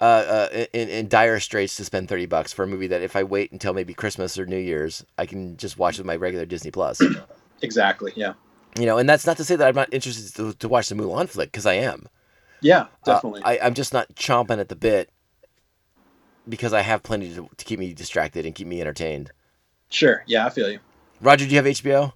uh, 0.00 0.04
uh 0.04 0.64
in, 0.72 0.88
in 0.88 1.08
dire 1.08 1.40
straits 1.40 1.76
to 1.76 1.84
spend 1.84 2.08
thirty 2.08 2.26
bucks 2.26 2.52
for 2.52 2.62
a 2.62 2.66
movie 2.66 2.86
that 2.88 3.02
if 3.02 3.16
I 3.16 3.22
wait 3.22 3.52
until 3.52 3.74
maybe 3.74 3.94
Christmas 3.94 4.38
or 4.38 4.46
New 4.46 4.58
Year's, 4.58 5.04
I 5.18 5.26
can 5.26 5.56
just 5.56 5.78
watch 5.78 5.98
with 5.98 6.06
my 6.06 6.16
regular 6.16 6.46
Disney 6.46 6.70
Plus. 6.70 7.00
exactly. 7.62 8.12
Yeah. 8.16 8.34
you 8.78 8.86
know, 8.86 8.98
and 8.98 9.08
that's 9.08 9.26
not 9.26 9.36
to 9.38 9.44
say 9.44 9.56
that 9.56 9.68
I'm 9.68 9.74
not 9.74 9.92
interested 9.92 10.34
to, 10.36 10.52
to 10.54 10.68
watch 10.68 10.88
the 10.88 10.94
Mulan 10.94 11.28
flick 11.28 11.52
because 11.52 11.66
I 11.66 11.74
am. 11.74 12.08
Yeah. 12.60 12.82
Uh, 12.82 12.86
Definitely. 13.14 13.42
I, 13.44 13.58
I'm 13.62 13.74
just 13.74 13.92
not 13.92 14.14
chomping 14.14 14.58
at 14.58 14.68
the 14.68 14.76
bit 14.76 15.10
because 16.48 16.72
I 16.72 16.80
have 16.80 17.02
plenty 17.02 17.34
to, 17.34 17.48
to 17.56 17.64
keep 17.64 17.78
me 17.78 17.92
distracted 17.92 18.46
and 18.46 18.54
keep 18.54 18.66
me 18.66 18.80
entertained. 18.80 19.30
sure. 19.88 20.24
Yeah. 20.26 20.46
I 20.46 20.50
feel 20.50 20.70
you. 20.70 20.78
Roger, 21.20 21.44
do 21.44 21.50
you 21.50 21.56
have 21.56 21.66
HBO? 21.66 22.12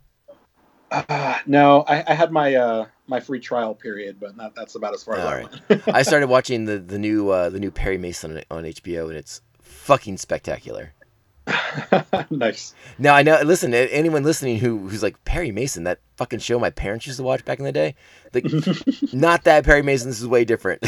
Uh, 1.09 1.39
no, 1.47 1.85
I, 1.89 2.05
I 2.07 2.15
had 2.15 2.31
my 2.31 2.55
uh, 2.55 2.87
my 3.07 3.21
free 3.21 3.41
trial 3.41 3.75
period, 3.75 4.19
but 4.21 4.37
not, 4.37 4.55
that's 4.55 4.75
about 4.75 4.95
as 4.95 5.03
far 5.03 5.17
as 5.17 5.25
All 5.25 5.29
I 5.29 5.47
went. 5.69 5.89
I 5.89 6.03
started 6.11 6.29
watching 6.29 6.65
the 6.65 6.79
the 6.79 6.99
new 6.99 7.31
uh, 7.31 7.51
the 7.51 7.61
new 7.61 7.71
Perry 7.71 7.99
Mason 7.99 8.37
on, 8.51 8.59
on 8.59 8.65
HBO, 8.65 9.09
and 9.09 9.17
it's 9.17 9.41
fucking 9.61 10.17
spectacular. 10.19 10.93
nice. 12.31 12.75
Now 12.99 13.15
I 13.15 13.23
know. 13.23 13.41
Listen, 13.43 13.75
anyone 13.75 14.23
listening 14.23 14.59
who 14.59 14.89
who's 14.89 15.03
like 15.03 15.23
Perry 15.25 15.51
Mason, 15.51 15.85
that 15.85 15.99
fucking 16.17 16.39
show 16.39 16.59
my 16.59 16.71
parents 16.71 17.07
used 17.07 17.19
to 17.19 17.23
watch 17.23 17.45
back 17.45 17.59
in 17.59 17.65
the 17.65 17.73
day, 17.73 17.95
like 18.33 18.47
not 19.13 19.45
that 19.45 19.65
Perry 19.65 19.83
Mason. 19.83 20.09
This 20.09 20.21
is 20.21 20.27
way 20.27 20.45
different. 20.45 20.83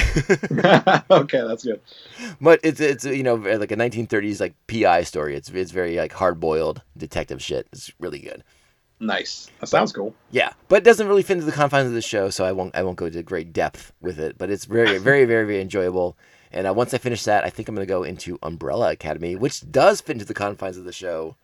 okay, 1.10 1.46
that's 1.46 1.64
good. 1.64 1.80
but 2.40 2.60
it's 2.62 2.80
it's 2.80 3.04
you 3.04 3.22
know 3.22 3.34
like 3.34 3.70
a 3.70 3.76
1930s 3.76 4.40
like 4.40 4.54
PI 4.66 5.02
story. 5.02 5.36
It's 5.36 5.50
it's 5.50 5.72
very 5.72 5.96
like 5.96 6.12
hard 6.14 6.40
boiled 6.40 6.82
detective 6.96 7.42
shit. 7.42 7.66
It's 7.72 7.92
really 7.98 8.20
good. 8.20 8.42
Nice. 8.98 9.50
That 9.60 9.66
sounds 9.66 9.92
cool. 9.92 10.14
Yeah, 10.30 10.52
but 10.68 10.76
it 10.76 10.84
doesn't 10.84 11.06
really 11.06 11.22
fit 11.22 11.34
into 11.34 11.46
the 11.46 11.52
confines 11.52 11.88
of 11.88 11.92
the 11.92 12.00
show, 12.00 12.30
so 12.30 12.44
I 12.44 12.52
won't 12.52 12.74
I 12.74 12.82
won't 12.82 12.96
go 12.96 13.10
to 13.10 13.22
great 13.22 13.52
depth 13.52 13.92
with 14.00 14.18
it. 14.18 14.38
But 14.38 14.50
it's 14.50 14.64
very 14.64 14.98
very 14.98 15.24
very 15.24 15.44
very 15.44 15.60
enjoyable. 15.60 16.16
And 16.52 16.66
uh, 16.66 16.72
once 16.72 16.94
I 16.94 16.98
finish 16.98 17.24
that, 17.24 17.44
I 17.44 17.50
think 17.50 17.68
I'm 17.68 17.74
going 17.74 17.86
to 17.86 17.92
go 17.92 18.02
into 18.02 18.38
Umbrella 18.42 18.92
Academy, 18.92 19.36
which 19.36 19.70
does 19.70 20.00
fit 20.00 20.12
into 20.12 20.24
the 20.24 20.32
confines 20.32 20.76
of 20.76 20.84
the 20.84 20.92
show. 20.92 21.36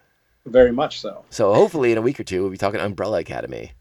Very 0.46 0.72
much 0.72 1.00
so. 1.00 1.24
So 1.28 1.52
hopefully 1.52 1.92
in 1.92 1.98
a 1.98 2.02
week 2.02 2.18
or 2.18 2.24
two, 2.24 2.42
we'll 2.42 2.50
be 2.50 2.56
talking 2.56 2.80
Umbrella 2.80 3.18
Academy. 3.18 3.72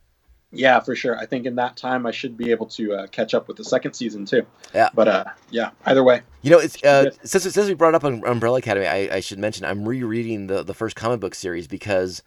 Yeah, 0.52 0.80
for 0.82 0.96
sure. 0.96 1.18
I 1.18 1.26
think 1.26 1.46
in 1.46 1.56
that 1.56 1.78
time 1.78 2.06
I 2.06 2.12
should 2.12 2.36
be 2.36 2.52
able 2.52 2.66
to 2.68 2.94
uh, 2.94 3.08
catch 3.08 3.34
up 3.34 3.48
with 3.48 3.56
the 3.56 3.64
second 3.64 3.94
season 3.94 4.26
too. 4.26 4.46
Yeah. 4.76 4.90
But 4.94 5.08
uh, 5.08 5.24
yeah. 5.50 5.70
Either 5.86 6.04
way. 6.04 6.22
You 6.42 6.52
know, 6.52 6.60
it's 6.60 6.84
uh, 6.84 7.12
since 7.24 7.44
since 7.44 7.68
we 7.68 7.74
brought 7.74 7.96
up 7.96 8.04
um- 8.04 8.24
Umbrella 8.26 8.58
Academy, 8.58 8.86
I, 8.86 9.16
I 9.16 9.20
should 9.22 9.40
mention 9.40 9.66
I'm 9.66 9.88
rereading 9.88 10.48
the 10.48 10.64
the 10.64 10.74
first 10.74 10.96
comic 10.96 11.22
book 11.22 11.36
series 11.36 11.68
because 11.68 12.22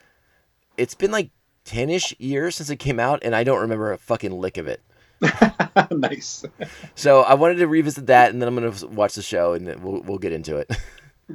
it's 0.77 0.95
been 0.95 1.11
like 1.11 1.31
ten 1.65 1.91
ish 1.91 2.15
years 2.19 2.57
since 2.57 2.71
it 2.71 2.77
came 2.77 2.99
out, 3.01 3.21
and 3.23 3.35
I 3.35 3.45
don't 3.45 3.61
remember 3.61 3.93
a 3.93 3.99
fucking 3.99 4.33
lick 4.33 4.57
of 4.59 4.67
it. 4.67 4.81
nice. 5.91 6.45
So 6.95 7.23
I 7.23 7.35
wanted 7.35 7.57
to 7.57 7.67
revisit 7.67 8.07
that, 8.07 8.31
and 8.33 8.41
then 8.43 8.49
I'm 8.49 8.55
gonna 8.55 8.75
watch 8.95 9.15
the 9.15 9.23
show, 9.23 9.53
and 9.55 9.67
we'll 9.83 10.03
we'll 10.03 10.19
get 10.19 10.33
into 10.33 10.57
it. 10.57 10.71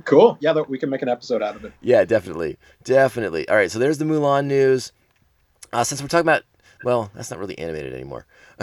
Cool. 0.06 0.38
Yeah, 0.40 0.54
we 0.68 0.78
can 0.78 0.92
make 0.92 1.02
an 1.02 1.10
episode 1.10 1.42
out 1.42 1.56
of 1.56 1.66
it. 1.66 1.74
yeah, 1.82 2.06
definitely, 2.06 2.60
definitely. 2.84 3.50
All 3.50 3.56
right, 3.56 3.72
so 3.72 3.80
there's 3.80 3.98
the 3.98 4.06
Mulan 4.06 4.46
news. 4.46 4.92
Uh, 5.74 5.84
since 5.84 6.00
we're 6.00 6.08
talking 6.08 6.28
about, 6.28 6.44
well, 6.84 7.10
that's 7.16 7.32
not 7.32 7.40
really 7.40 7.58
animated 7.58 7.96
anymore. 7.96 8.28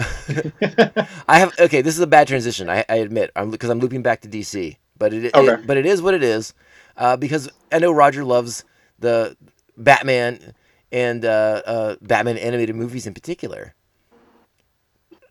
I 1.27 1.39
have 1.39 1.53
okay. 1.59 1.81
This 1.81 1.95
is 1.95 1.99
a 1.99 2.07
bad 2.07 2.29
transition. 2.29 2.69
I, 2.69 2.85
I 2.87 2.95
admit, 2.95 3.31
I'm 3.35 3.51
because 3.51 3.69
I'm 3.69 3.79
looping 3.79 4.03
back 4.03 4.21
to 4.21 4.29
DC, 4.29 4.77
but 4.97 5.13
it, 5.13 5.25
it- 5.35 5.67
but 5.67 5.75
it 5.75 5.85
is 5.85 6.01
what 6.01 6.13
it 6.13 6.23
is. 6.23 6.53
Uh, 6.95 7.17
because 7.17 7.49
I 7.73 7.79
know 7.79 7.91
Roger 7.91 8.23
loves 8.23 8.63
the 8.99 9.35
Batman 9.75 10.53
and 10.91 11.25
uh, 11.25 11.61
uh, 11.65 11.95
Batman 12.01 12.37
animated 12.37 12.75
movies 12.75 13.07
in 13.07 13.13
particular. 13.13 13.75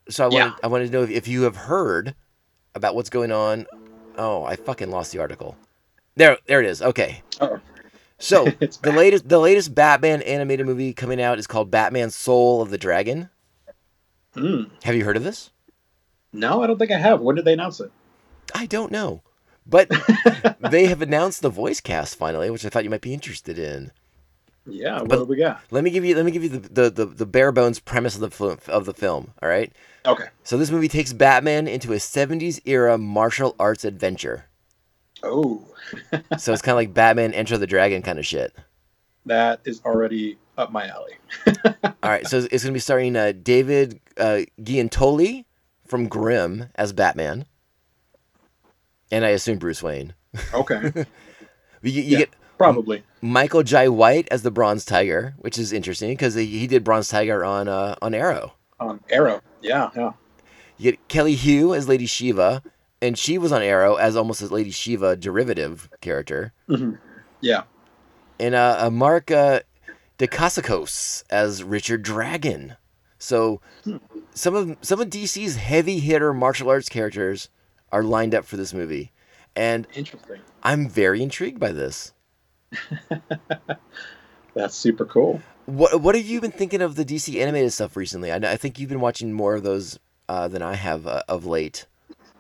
So 0.08 0.24
I 0.24 0.28
wanted 0.28 0.44
Yeah. 0.44 0.54
I 0.62 0.66
wanted 0.68 0.86
to 0.86 0.92
know 0.92 1.02
if, 1.02 1.10
if 1.10 1.28
you 1.28 1.42
have 1.42 1.56
heard 1.56 2.14
about 2.74 2.94
what's 2.94 3.10
going 3.10 3.32
on. 3.32 3.66
Oh, 4.16 4.44
I 4.44 4.56
fucking 4.56 4.90
lost 4.90 5.12
the 5.12 5.18
article. 5.18 5.56
There, 6.14 6.38
there 6.46 6.60
it 6.60 6.66
is. 6.66 6.80
Okay. 6.82 7.22
Oh. 7.40 7.60
So 8.18 8.44
the 8.82 8.92
latest 8.92 9.28
the 9.28 9.38
latest 9.38 9.74
Batman 9.74 10.22
animated 10.22 10.66
movie 10.66 10.92
coming 10.92 11.20
out 11.20 11.38
is 11.38 11.46
called 11.46 11.70
Batman 11.70 12.10
Soul 12.10 12.62
of 12.62 12.70
the 12.70 12.78
Dragon. 12.78 13.28
Mm. 14.34 14.70
Have 14.84 14.94
you 14.94 15.04
heard 15.04 15.16
of 15.16 15.24
this? 15.24 15.50
No, 16.32 16.62
I 16.62 16.66
don't 16.66 16.78
think 16.78 16.90
I 16.90 16.98
have. 16.98 17.20
When 17.20 17.36
did 17.36 17.44
they 17.44 17.54
announce 17.54 17.80
it? 17.80 17.90
I 18.54 18.66
don't 18.66 18.92
know. 18.92 19.22
But 19.66 19.90
they 20.70 20.86
have 20.86 21.02
announced 21.02 21.42
the 21.42 21.48
voice 21.48 21.80
cast 21.80 22.16
finally, 22.16 22.50
which 22.50 22.64
I 22.64 22.68
thought 22.68 22.84
you 22.84 22.90
might 22.90 23.00
be 23.00 23.14
interested 23.14 23.58
in. 23.58 23.90
Yeah, 24.66 25.00
what 25.00 25.08
But- 25.08 25.16
do 25.18 25.24
we 25.24 25.36
got? 25.36 25.62
Let 25.70 25.84
me 25.84 25.90
give 25.90 26.04
you 26.04 26.16
let 26.16 26.24
me 26.24 26.30
give 26.32 26.42
you 26.42 26.48
the, 26.48 26.58
the, 26.58 26.90
the, 26.90 27.06
the 27.06 27.26
bare 27.26 27.52
bones 27.52 27.78
premise 27.78 28.14
of 28.16 28.20
the 28.20 28.30
film, 28.30 28.58
of 28.68 28.84
the 28.84 28.94
film, 28.94 29.32
all 29.42 29.48
right? 29.48 29.72
Okay. 30.04 30.24
So 30.44 30.56
this 30.56 30.70
movie 30.70 30.88
takes 30.88 31.12
Batman 31.12 31.66
into 31.68 31.92
a 31.92 31.96
70s 31.96 32.60
era 32.64 32.98
martial 32.98 33.54
arts 33.58 33.84
adventure. 33.84 34.46
Oh, 35.22 35.64
So 36.38 36.52
it's 36.52 36.62
kind 36.62 36.72
of 36.72 36.76
like 36.76 36.94
Batman 36.94 37.32
Enter 37.32 37.56
the 37.58 37.66
Dragon 37.66 38.02
kind 38.02 38.18
of 38.18 38.26
shit. 38.26 38.54
that 39.26 39.60
is 39.64 39.80
already 39.84 40.36
up 40.58 40.70
my 40.72 40.86
alley. 40.88 41.12
All 42.02 42.10
right, 42.10 42.26
so 42.26 42.38
it's 42.38 42.48
going 42.64 42.72
to 42.72 42.72
be 42.72 42.78
starring 42.78 43.14
uh, 43.16 43.32
David 43.42 44.00
uh, 44.16 44.40
Giuntoli 44.60 45.44
from 45.86 46.08
Grimm 46.08 46.66
as 46.76 46.92
Batman, 46.92 47.46
and 49.10 49.24
I 49.24 49.28
assume 49.30 49.58
Bruce 49.58 49.82
Wayne. 49.82 50.14
Okay, 50.54 50.92
You, 51.82 51.90
you 51.92 52.02
Yeah. 52.02 52.18
get 52.18 52.30
probably. 52.58 53.02
Michael 53.26 53.62
Jai 53.62 53.88
White 53.88 54.28
as 54.30 54.42
the 54.42 54.50
Bronze 54.50 54.84
Tiger, 54.84 55.34
which 55.38 55.58
is 55.58 55.72
interesting 55.72 56.10
because 56.10 56.34
he, 56.34 56.46
he 56.46 56.66
did 56.66 56.84
Bronze 56.84 57.08
Tiger 57.08 57.44
on 57.44 57.68
uh, 57.68 57.96
on 58.02 58.14
Arrow. 58.14 58.54
Um, 58.80 59.00
Arrow. 59.10 59.40
Yeah, 59.62 59.90
yeah. 59.96 60.12
You 60.78 60.92
get 60.92 61.08
Kelly 61.08 61.34
Hu 61.36 61.74
as 61.74 61.88
Lady 61.88 62.06
Shiva, 62.06 62.62
and 63.00 63.18
she 63.18 63.38
was 63.38 63.52
on 63.52 63.62
Arrow 63.62 63.96
as 63.96 64.16
almost 64.16 64.42
a 64.42 64.46
Lady 64.46 64.70
Shiva 64.70 65.16
derivative 65.16 65.88
character, 66.00 66.52
hmm 66.68 66.92
Yeah. 67.40 67.62
and 68.38 68.54
uh, 68.54 68.76
uh, 68.80 68.90
Mark 68.90 69.30
uh, 69.30 69.60
Dacascos 70.18 71.24
as 71.30 71.62
Richard 71.62 72.02
Dragon. 72.02 72.76
So 73.18 73.60
some 74.34 74.54
of 74.54 74.76
some 74.82 75.00
of 75.00 75.08
DC's 75.08 75.56
heavy 75.56 75.98
hitter 76.00 76.32
martial 76.34 76.68
arts 76.68 76.88
characters 76.88 77.48
are 77.90 78.02
lined 78.02 78.34
up 78.34 78.44
for 78.44 78.56
this 78.56 78.74
movie, 78.74 79.12
and 79.54 79.86
Interesting. 79.94 80.40
I'm 80.62 80.88
very 80.88 81.22
intrigued 81.22 81.58
by 81.60 81.72
this. 81.72 82.12
That's 84.54 84.74
super 84.74 85.04
cool. 85.04 85.40
What 85.66 86.00
what 86.00 86.14
have 86.14 86.24
you 86.24 86.40
been 86.40 86.52
thinking 86.52 86.80
of 86.80 86.94
the 86.94 87.04
DC 87.04 87.40
animated 87.40 87.72
stuff 87.72 87.96
recently? 87.96 88.32
I, 88.32 88.36
I 88.36 88.56
think 88.56 88.78
you've 88.78 88.88
been 88.88 89.00
watching 89.00 89.32
more 89.32 89.54
of 89.54 89.62
those 89.62 89.98
uh, 90.28 90.48
than 90.48 90.62
I 90.62 90.74
have 90.74 91.06
uh, 91.06 91.22
of 91.28 91.46
late. 91.46 91.86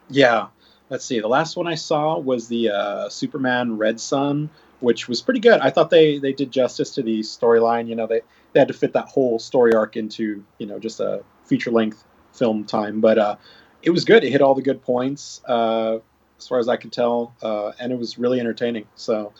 Yeah. 0.08 0.48
Let's 0.88 1.04
see. 1.04 1.18
The 1.18 1.28
last 1.28 1.56
one 1.56 1.66
I 1.66 1.74
saw 1.74 2.18
was 2.18 2.46
the 2.46 2.70
uh, 2.70 3.08
Superman 3.08 3.76
Red 3.76 3.98
Sun, 3.98 4.50
which 4.78 5.08
was 5.08 5.20
pretty 5.20 5.40
good. 5.40 5.60
I 5.60 5.70
thought 5.70 5.90
they 5.90 6.18
they 6.18 6.32
did 6.32 6.52
justice 6.52 6.92
to 6.94 7.02
the 7.02 7.20
storyline. 7.20 7.88
You 7.88 7.96
know, 7.96 8.06
they 8.06 8.20
they 8.52 8.60
had 8.60 8.68
to 8.68 8.74
fit 8.74 8.92
that 8.92 9.08
whole 9.08 9.38
story 9.38 9.74
arc 9.74 9.96
into 9.96 10.44
you 10.58 10.66
know 10.66 10.78
just 10.78 11.00
a 11.00 11.24
feature 11.44 11.72
length 11.72 12.04
film 12.32 12.64
time, 12.64 13.00
but 13.00 13.18
uh, 13.18 13.36
it 13.82 13.90
was 13.90 14.04
good. 14.04 14.22
It 14.22 14.30
hit 14.30 14.42
all 14.42 14.54
the 14.54 14.62
good 14.62 14.80
points 14.80 15.40
uh, 15.46 15.98
as 16.38 16.46
far 16.46 16.60
as 16.60 16.68
I 16.68 16.76
could 16.76 16.92
tell, 16.92 17.34
uh, 17.42 17.72
and 17.80 17.92
it 17.92 17.98
was 17.98 18.18
really 18.18 18.40
entertaining. 18.40 18.86
So. 18.94 19.32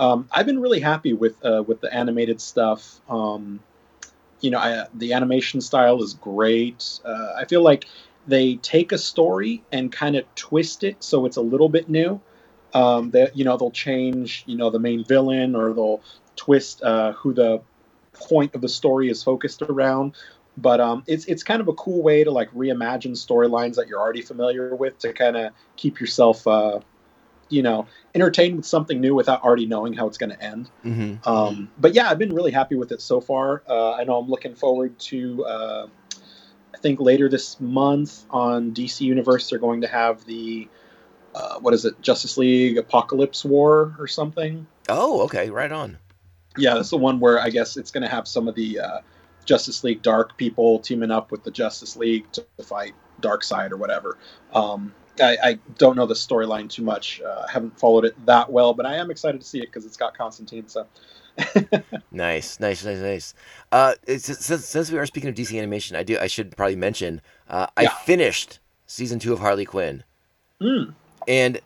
Um, 0.00 0.28
I've 0.32 0.46
been 0.46 0.58
really 0.58 0.80
happy 0.80 1.12
with 1.12 1.44
uh, 1.44 1.62
with 1.64 1.82
the 1.82 1.94
animated 1.94 2.40
stuff. 2.40 3.00
Um, 3.08 3.60
you 4.40 4.50
know, 4.50 4.58
I, 4.58 4.86
the 4.94 5.12
animation 5.12 5.60
style 5.60 6.02
is 6.02 6.14
great. 6.14 7.00
Uh, 7.04 7.34
I 7.36 7.44
feel 7.44 7.62
like 7.62 7.84
they 8.26 8.56
take 8.56 8.92
a 8.92 8.98
story 8.98 9.62
and 9.70 9.92
kind 9.92 10.16
of 10.16 10.24
twist 10.34 10.84
it 10.84 11.04
so 11.04 11.26
it's 11.26 11.36
a 11.36 11.42
little 11.42 11.68
bit 11.68 11.90
new. 11.90 12.18
Um, 12.72 13.10
that 13.10 13.36
you 13.36 13.44
know 13.44 13.58
they'll 13.58 13.70
change 13.70 14.44
you 14.46 14.56
know 14.56 14.70
the 14.70 14.78
main 14.78 15.04
villain 15.04 15.54
or 15.54 15.74
they'll 15.74 16.00
twist 16.34 16.82
uh, 16.82 17.12
who 17.12 17.34
the 17.34 17.60
point 18.14 18.54
of 18.54 18.62
the 18.62 18.68
story 18.68 19.10
is 19.10 19.22
focused 19.22 19.60
around. 19.60 20.14
But 20.56 20.80
um, 20.80 21.04
it's 21.06 21.26
it's 21.26 21.42
kind 21.42 21.60
of 21.60 21.68
a 21.68 21.74
cool 21.74 22.02
way 22.02 22.24
to 22.24 22.30
like 22.30 22.50
reimagine 22.52 23.12
storylines 23.12 23.74
that 23.74 23.86
you're 23.86 24.00
already 24.00 24.22
familiar 24.22 24.74
with 24.74 24.98
to 25.00 25.12
kind 25.12 25.36
of 25.36 25.52
keep 25.76 26.00
yourself 26.00 26.46
uh, 26.46 26.80
you 27.50 27.62
know 27.62 27.86
entertained 28.14 28.56
with 28.56 28.66
something 28.66 29.00
new 29.00 29.14
without 29.14 29.42
already 29.42 29.66
knowing 29.66 29.92
how 29.92 30.06
it's 30.06 30.18
going 30.18 30.30
to 30.30 30.42
end. 30.42 30.70
Mm-hmm. 30.84 31.28
Um, 31.28 31.70
but 31.78 31.94
yeah, 31.94 32.08
I've 32.08 32.18
been 32.18 32.34
really 32.34 32.52
happy 32.52 32.76
with 32.76 32.92
it 32.92 33.00
so 33.02 33.20
far. 33.20 33.62
Uh, 33.68 33.92
I 33.92 34.04
know 34.04 34.18
I'm 34.18 34.28
looking 34.28 34.54
forward 34.54 34.98
to. 35.00 35.44
Uh, 35.44 35.86
I 36.72 36.78
think 36.78 37.00
later 37.00 37.28
this 37.28 37.60
month 37.60 38.24
on 38.30 38.72
DC 38.72 39.00
Universe 39.02 39.50
they're 39.50 39.58
going 39.58 39.82
to 39.82 39.88
have 39.88 40.24
the 40.24 40.68
uh, 41.34 41.58
what 41.60 41.74
is 41.74 41.84
it 41.84 42.00
Justice 42.00 42.36
League 42.36 42.76
Apokolips 42.76 43.44
War 43.44 43.94
or 43.98 44.06
something. 44.06 44.66
Oh, 44.88 45.22
okay, 45.22 45.50
right 45.50 45.70
on. 45.70 45.98
Yeah, 46.56 46.74
that's 46.74 46.90
the 46.90 46.96
one 46.96 47.20
where 47.20 47.38
I 47.38 47.50
guess 47.50 47.76
it's 47.76 47.90
going 47.90 48.02
to 48.02 48.08
have 48.08 48.26
some 48.26 48.48
of 48.48 48.54
the 48.54 48.80
uh, 48.80 48.98
Justice 49.44 49.84
League 49.84 50.02
Dark 50.02 50.36
people 50.36 50.80
teaming 50.80 51.10
up 51.10 51.30
with 51.30 51.44
the 51.44 51.50
Justice 51.50 51.96
League 51.96 52.30
to 52.32 52.44
fight 52.62 52.94
Darkseid 53.20 53.70
or 53.70 53.76
whatever. 53.76 54.18
Um, 54.52 54.92
I, 55.20 55.36
I 55.42 55.58
don't 55.78 55.96
know 55.96 56.06
the 56.06 56.14
storyline 56.14 56.68
too 56.70 56.82
much. 56.82 57.20
Uh, 57.20 57.44
I 57.48 57.50
haven't 57.52 57.78
followed 57.78 58.04
it 58.04 58.26
that 58.26 58.50
well, 58.50 58.74
but 58.74 58.86
I 58.86 58.96
am 58.96 59.10
excited 59.10 59.40
to 59.40 59.46
see 59.46 59.58
it 59.58 59.66
because 59.66 59.84
it's 59.86 59.96
got 59.96 60.16
Constantine. 60.16 60.68
So 60.68 60.86
Nice, 62.12 62.58
nice, 62.58 62.84
nice, 62.84 62.98
nice. 62.98 63.34
Uh, 63.70 63.94
it's, 64.06 64.24
since 64.44 64.64
since 64.66 64.90
we 64.90 64.98
are 64.98 65.06
speaking 65.06 65.30
of 65.30 65.36
DC 65.36 65.56
animation, 65.56 65.96
I 65.96 66.02
do 66.02 66.18
I 66.18 66.26
should 66.26 66.56
probably 66.56 66.76
mention 66.76 67.20
uh, 67.48 67.66
I 67.76 67.82
Yeah. 67.84 67.88
finished 67.90 68.58
season 68.86 69.18
two 69.18 69.32
of 69.32 69.38
Harley 69.38 69.64
Quinn, 69.64 70.02
Mm, 70.60 70.92
and 71.28 71.60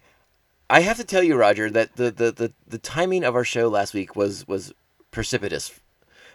I 0.71 0.81
have 0.81 0.97
to 0.99 1.05
tell 1.05 1.23
you, 1.23 1.37
Roger, 1.37 1.71
that 1.71 1.97
the 1.97 2.11
the, 2.11 2.31
the, 2.31 2.53
the 2.67 2.79
timing 2.79 3.25
of 3.25 3.35
our 3.35 3.45
show 3.45 3.69
last 3.69 3.95
week 3.95 4.15
was 4.17 4.47
was 4.47 4.73
precipitous 5.11 5.81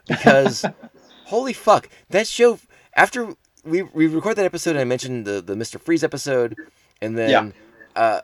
because 0.07 0.65
holy 1.25 1.53
fuck 1.53 1.87
that 2.09 2.25
show 2.27 2.59
after 2.95 3.35
we 3.63 3.83
we 3.83 4.07
record 4.07 4.35
that 4.37 4.45
episode 4.45 4.71
and 4.71 4.79
I 4.79 4.85
mentioned 4.85 5.25
the 5.25 5.39
the 5.41 5.55
Mister 5.55 5.77
Freeze 5.77 6.03
episode, 6.03 6.55
and 7.01 7.17
then 7.17 7.29
Yeah. 7.29 7.51
uh, 8.01 8.21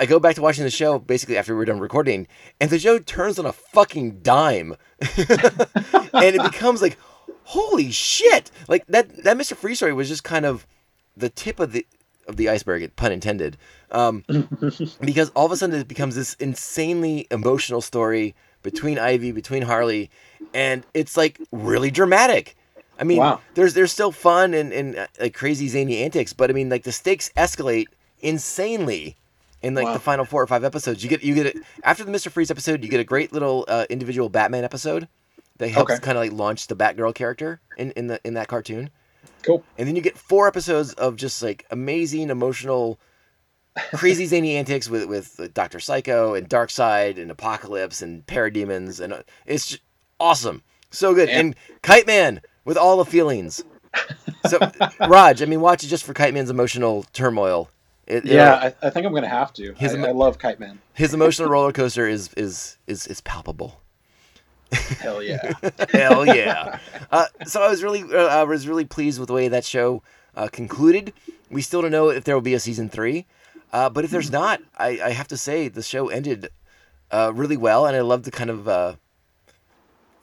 I 0.00 0.06
go 0.06 0.20
back 0.20 0.36
to 0.36 0.42
watching 0.42 0.64
the 0.64 0.70
show 0.70 0.98
basically 0.98 1.36
after 1.36 1.56
we're 1.56 1.64
done 1.64 1.80
recording, 1.80 2.28
and 2.60 2.70
the 2.70 2.78
show 2.78 2.98
turns 2.98 3.38
on 3.38 3.46
a 3.46 3.52
fucking 3.52 4.20
dime, 4.22 4.76
and 5.00 6.36
it 6.36 6.42
becomes 6.42 6.80
like, 6.82 6.96
holy 7.44 7.90
shit! 7.90 8.50
Like 8.68 8.86
that 8.86 9.24
that 9.24 9.36
Mister 9.36 9.54
Freeze 9.54 9.78
story 9.78 9.92
was 9.92 10.08
just 10.08 10.24
kind 10.24 10.46
of 10.46 10.66
the 11.16 11.28
tip 11.28 11.58
of 11.60 11.72
the 11.72 11.86
of 12.28 12.36
the 12.36 12.48
iceberg, 12.48 12.94
pun 12.96 13.10
intended, 13.10 13.56
um, 13.90 14.24
because 15.00 15.30
all 15.30 15.46
of 15.46 15.52
a 15.52 15.56
sudden 15.56 15.80
it 15.80 15.88
becomes 15.88 16.14
this 16.14 16.34
insanely 16.34 17.26
emotional 17.30 17.80
story 17.80 18.34
between 18.62 18.98
Ivy, 18.98 19.32
between 19.32 19.62
Harley, 19.62 20.10
and 20.54 20.84
it's 20.94 21.16
like 21.16 21.40
really 21.52 21.90
dramatic. 21.90 22.54
I 23.00 23.04
mean, 23.04 23.18
Wow. 23.18 23.40
there's 23.54 23.74
there's 23.74 23.92
still 23.92 24.12
fun 24.12 24.54
and, 24.54 24.72
and 24.72 24.96
uh, 24.96 25.06
like 25.20 25.34
crazy 25.34 25.68
zany 25.68 25.98
antics, 26.04 26.32
but 26.32 26.50
I 26.50 26.52
mean 26.52 26.68
like 26.68 26.82
the 26.84 26.92
stakes 26.92 27.30
escalate 27.36 27.86
insanely 28.20 29.16
in 29.62 29.74
like 29.74 29.86
Wow. 29.86 29.92
the 29.94 29.98
final 29.98 30.24
four 30.24 30.42
or 30.42 30.46
five 30.46 30.64
episodes. 30.64 31.02
You 31.02 31.10
get 31.10 31.22
you 31.22 31.34
get 31.34 31.46
it 31.46 31.56
after 31.84 32.04
the 32.04 32.10
Mister 32.10 32.30
Freeze 32.30 32.50
episode, 32.50 32.82
you 32.84 32.88
get 32.90 33.00
a 33.00 33.04
great 33.04 33.32
little 33.32 33.64
uh, 33.68 33.86
individual 33.90 34.28
Batman 34.28 34.64
episode 34.64 35.08
that 35.58 35.68
helps 35.68 35.92
Okay. 35.92 36.00
kind 36.00 36.16
of 36.18 36.22
like 36.24 36.32
launch 36.32 36.66
the 36.68 36.76
Batgirl 36.76 37.14
character 37.14 37.60
in 37.76 37.90
in 37.92 38.06
the 38.06 38.20
in 38.24 38.34
that 38.34 38.46
cartoon, 38.48 38.90
cool. 39.42 39.64
and 39.76 39.88
then 39.88 39.96
you 39.96 40.02
get 40.02 40.16
four 40.16 40.46
episodes 40.46 40.92
of 40.94 41.16
just 41.16 41.42
like 41.42 41.66
amazing 41.70 42.30
emotional. 42.30 42.98
Crazy 43.94 44.26
zany 44.26 44.56
antics 44.56 44.88
with 44.90 45.04
with 45.06 45.54
Doctor 45.54 45.78
Psycho 45.78 46.34
and 46.34 46.48
Darkseid 46.48 47.16
and 47.16 47.30
Apokolips 47.30 48.02
and 48.02 48.26
Parademons 48.26 48.98
and 48.98 49.12
uh, 49.12 49.22
it's 49.46 49.66
just 49.68 49.82
awesome, 50.18 50.62
so 50.90 51.14
good. 51.14 51.28
Yeah. 51.28 51.38
And 51.38 51.56
Kite 51.82 52.06
Man 52.06 52.40
with 52.64 52.76
all 52.76 52.96
the 52.96 53.04
feelings. 53.04 53.62
So 54.48 54.58
Raj, 55.08 55.42
I 55.42 55.44
mean, 55.44 55.60
watch 55.60 55.84
it 55.84 55.86
just 55.88 56.02
for 56.02 56.12
Kite 56.12 56.34
Man's 56.34 56.50
emotional 56.50 57.04
turmoil. 57.12 57.70
It, 58.08 58.24
Yeah, 58.24 58.54
I, 58.54 58.86
I 58.86 58.90
think 58.90 59.06
I'm 59.06 59.12
gonna 59.12 59.28
have 59.28 59.52
to. 59.54 59.74
His 59.74 59.94
I, 59.94 60.08
I 60.08 60.12
love 60.12 60.38
Kite 60.38 60.58
Man. 60.58 60.80
his 60.94 61.12
emotional 61.12 61.50
roller 61.54 61.72
coaster 61.72 62.08
is 62.08 62.32
is 62.34 62.78
is 62.86 63.06
is 63.06 63.20
palpable. 63.20 63.82
Hell 64.72 65.22
yeah. 65.22 65.52
Hell 65.90 66.26
yeah! 66.26 66.78
Uh, 67.10 67.26
so 67.46 67.62
I 67.62 67.68
was 67.68 67.82
really 67.82 68.02
uh, 68.02 68.26
I 68.26 68.44
was 68.44 68.66
really 68.66 68.84
pleased 68.84 69.20
with 69.20 69.28
the 69.28 69.34
way 69.34 69.48
that 69.48 69.64
show 69.64 70.02
uh, 70.34 70.48
concluded. 70.48 71.12
We 71.50 71.62
still 71.62 71.82
don't 71.82 71.90
know 71.90 72.08
if 72.08 72.24
there 72.24 72.34
will 72.34 72.42
be 72.42 72.54
a 72.54 72.60
season 72.60 72.88
three, 72.88 73.26
uh, 73.72 73.90
but 73.90 74.04
if 74.04 74.10
there's 74.10 74.30
not, 74.30 74.60
I, 74.76 75.00
I 75.02 75.10
have 75.10 75.28
to 75.28 75.36
say 75.36 75.68
the 75.68 75.82
show 75.82 76.08
ended 76.08 76.48
uh, 77.10 77.32
really 77.34 77.56
well, 77.56 77.86
and 77.86 77.96
I 77.96 78.00
love 78.00 78.22
the 78.22 78.30
kind 78.30 78.50
of 78.50 78.68
uh, 78.68 78.94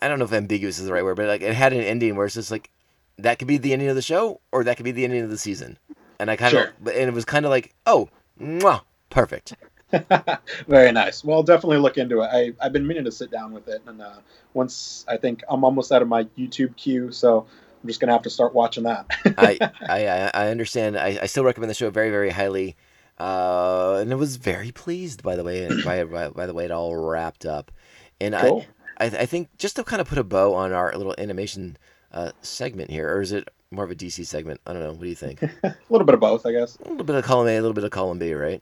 I 0.02 0.08
don't 0.08 0.20
know 0.20 0.26
if 0.26 0.34
ambiguous 0.34 0.80
is 0.80 0.86
the 0.86 0.94
right 0.94 1.04
word, 1.04 1.18
but 1.18 1.28
like 1.28 1.42
it 1.42 1.54
had 1.54 1.74
an 1.74 1.82
ending 1.82 2.16
where 2.16 2.26
it's 2.26 2.36
just 2.36 2.52
like 2.52 2.70
that 3.18 3.40
could 3.40 3.48
be 3.48 3.58
the 3.58 3.74
ending 3.74 3.90
of 3.90 3.96
the 3.96 4.02
show, 4.02 4.42
or 4.52 4.64
that 4.64 4.78
could 4.78 4.84
be 4.84 4.92
the 4.92 5.04
ending 5.04 5.22
of 5.22 5.30
the 5.30 5.38
season, 5.38 5.78
and 6.20 6.30
I 6.32 6.36
kind 6.36 6.52
Sure. 6.52 6.74
of 6.82 6.88
and 6.88 7.08
it 7.10 7.14
was 7.14 7.26
kind 7.26 7.46
of 7.46 7.50
like 7.52 7.74
oh, 7.86 8.10
mwah, 8.40 8.82
perfect. 9.10 9.54
Very 10.68 10.92
nice. 10.92 11.24
Well, 11.24 11.44
definitely 11.44 11.78
look 11.78 11.98
into 11.98 12.22
it. 12.22 12.30
I, 12.32 12.54
I've 12.60 12.74
been 12.74 12.86
meaning 12.88 13.06
to 13.06 13.12
sit 13.12 13.32
down 13.32 13.54
with 13.54 13.68
it, 13.68 13.82
and 13.86 14.02
uh, 14.02 14.16
once 14.54 15.06
I 15.08 15.18
think 15.18 15.44
I'm 15.48 15.64
almost 15.64 15.92
out 15.92 16.02
of 16.02 16.08
my 16.08 16.24
YouTube 16.38 16.76
queue, 16.76 17.12
so 17.12 17.46
I'm 17.82 17.88
just 17.88 18.00
gonna 18.00 18.12
have 18.14 18.24
to 18.24 18.30
start 18.30 18.54
watching 18.54 18.84
that. 18.84 19.06
I, 19.38 19.58
I 19.82 20.08
I 20.08 20.32
I 20.34 20.48
understand. 20.50 20.98
I, 20.98 21.20
I 21.22 21.26
still 21.28 21.44
recommend 21.44 21.70
the 21.70 21.76
show 21.76 21.90
very 21.90 22.10
very 22.10 22.32
highly, 22.32 22.76
uh, 23.20 24.00
and 24.02 24.12
I 24.12 24.16
was 24.16 24.36
very 24.38 24.72
pleased 24.72 25.24
by 25.24 25.36
the 25.36 25.44
way 25.44 25.70
by, 25.84 26.04
by 26.04 26.30
by 26.30 26.46
the 26.46 26.54
way 26.54 26.66
it 26.66 26.72
all 26.72 26.96
wrapped 26.96 27.46
up. 27.46 27.72
And 28.20 28.34
Cool. 28.36 28.66
I, 28.98 29.06
I, 29.06 29.08
I 29.08 29.26
think 29.26 29.50
just 29.58 29.76
to 29.78 29.84
kind 29.84 30.02
of 30.02 30.08
put 30.08 30.18
a 30.18 30.24
bow 30.24 30.54
on 30.56 30.72
our 30.74 30.96
little 30.98 31.16
animation 31.18 31.78
uh, 32.12 32.32
segment 32.42 32.90
here, 32.90 33.10
or 33.16 33.22
is 33.22 33.32
it 33.32 33.48
more 33.76 33.86
of 33.86 33.92
a 33.92 33.96
DC 33.96 34.26
segment? 34.26 34.60
I 34.66 34.74
don't 34.74 34.82
know. 34.82 34.92
What 34.94 35.02
do 35.02 35.08
you 35.10 35.16
think? 35.16 35.42
a 35.64 35.76
little 35.90 36.06
bit 36.06 36.14
of 36.16 36.20
both, 36.22 36.46
I 36.46 36.52
guess. 36.52 36.78
A 36.78 36.90
little 36.90 37.04
bit 37.06 37.16
of 37.16 37.24
column 37.24 37.48
A, 37.48 37.58
a 37.58 37.62
little 37.62 37.74
bit 37.74 37.84
of 37.84 37.92
column 37.92 38.18
B, 38.20 38.34
right? 38.34 38.62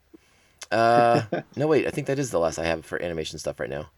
Uh, 0.72 1.22
no, 1.56 1.68
wait. 1.68 1.86
I 1.88 1.90
think 1.92 2.08
that 2.08 2.20
is 2.20 2.32
the 2.32 2.40
last 2.40 2.58
I 2.60 2.66
have 2.66 2.86
for 2.86 3.02
animation 3.02 3.38
stuff 3.40 3.60
right 3.60 3.70
now. 3.70 3.90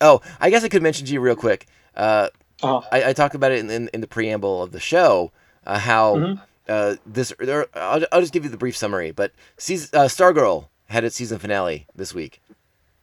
Oh, 0.00 0.20
I 0.40 0.50
guess 0.50 0.64
I 0.64 0.68
could 0.68 0.82
mention 0.82 1.06
to 1.06 1.12
you 1.12 1.20
real 1.20 1.36
quick. 1.36 1.66
Uh, 1.96 2.28
Uh, 2.62 2.80
I, 2.92 3.10
I 3.10 3.12
talked 3.12 3.34
about 3.34 3.52
it 3.52 3.58
in, 3.60 3.70
in, 3.70 3.88
in 3.92 4.00
the 4.00 4.06
preamble 4.06 4.62
of 4.62 4.72
the 4.72 4.80
show 4.80 5.32
uh, 5.66 5.78
how 5.78 6.16
Mhm. 6.16 6.42
uh, 6.68 6.94
this. 7.06 7.32
There, 7.38 7.66
I'll, 7.74 8.04
I'll 8.12 8.20
just 8.20 8.32
give 8.32 8.44
you 8.44 8.50
the 8.50 8.56
brief 8.56 8.76
summary. 8.76 9.10
But 9.12 9.32
season, 9.58 9.90
uh, 9.92 10.04
Stargirl 10.06 10.68
had 10.86 11.04
its 11.04 11.16
season 11.16 11.38
finale 11.38 11.86
this 11.94 12.14
week, 12.14 12.40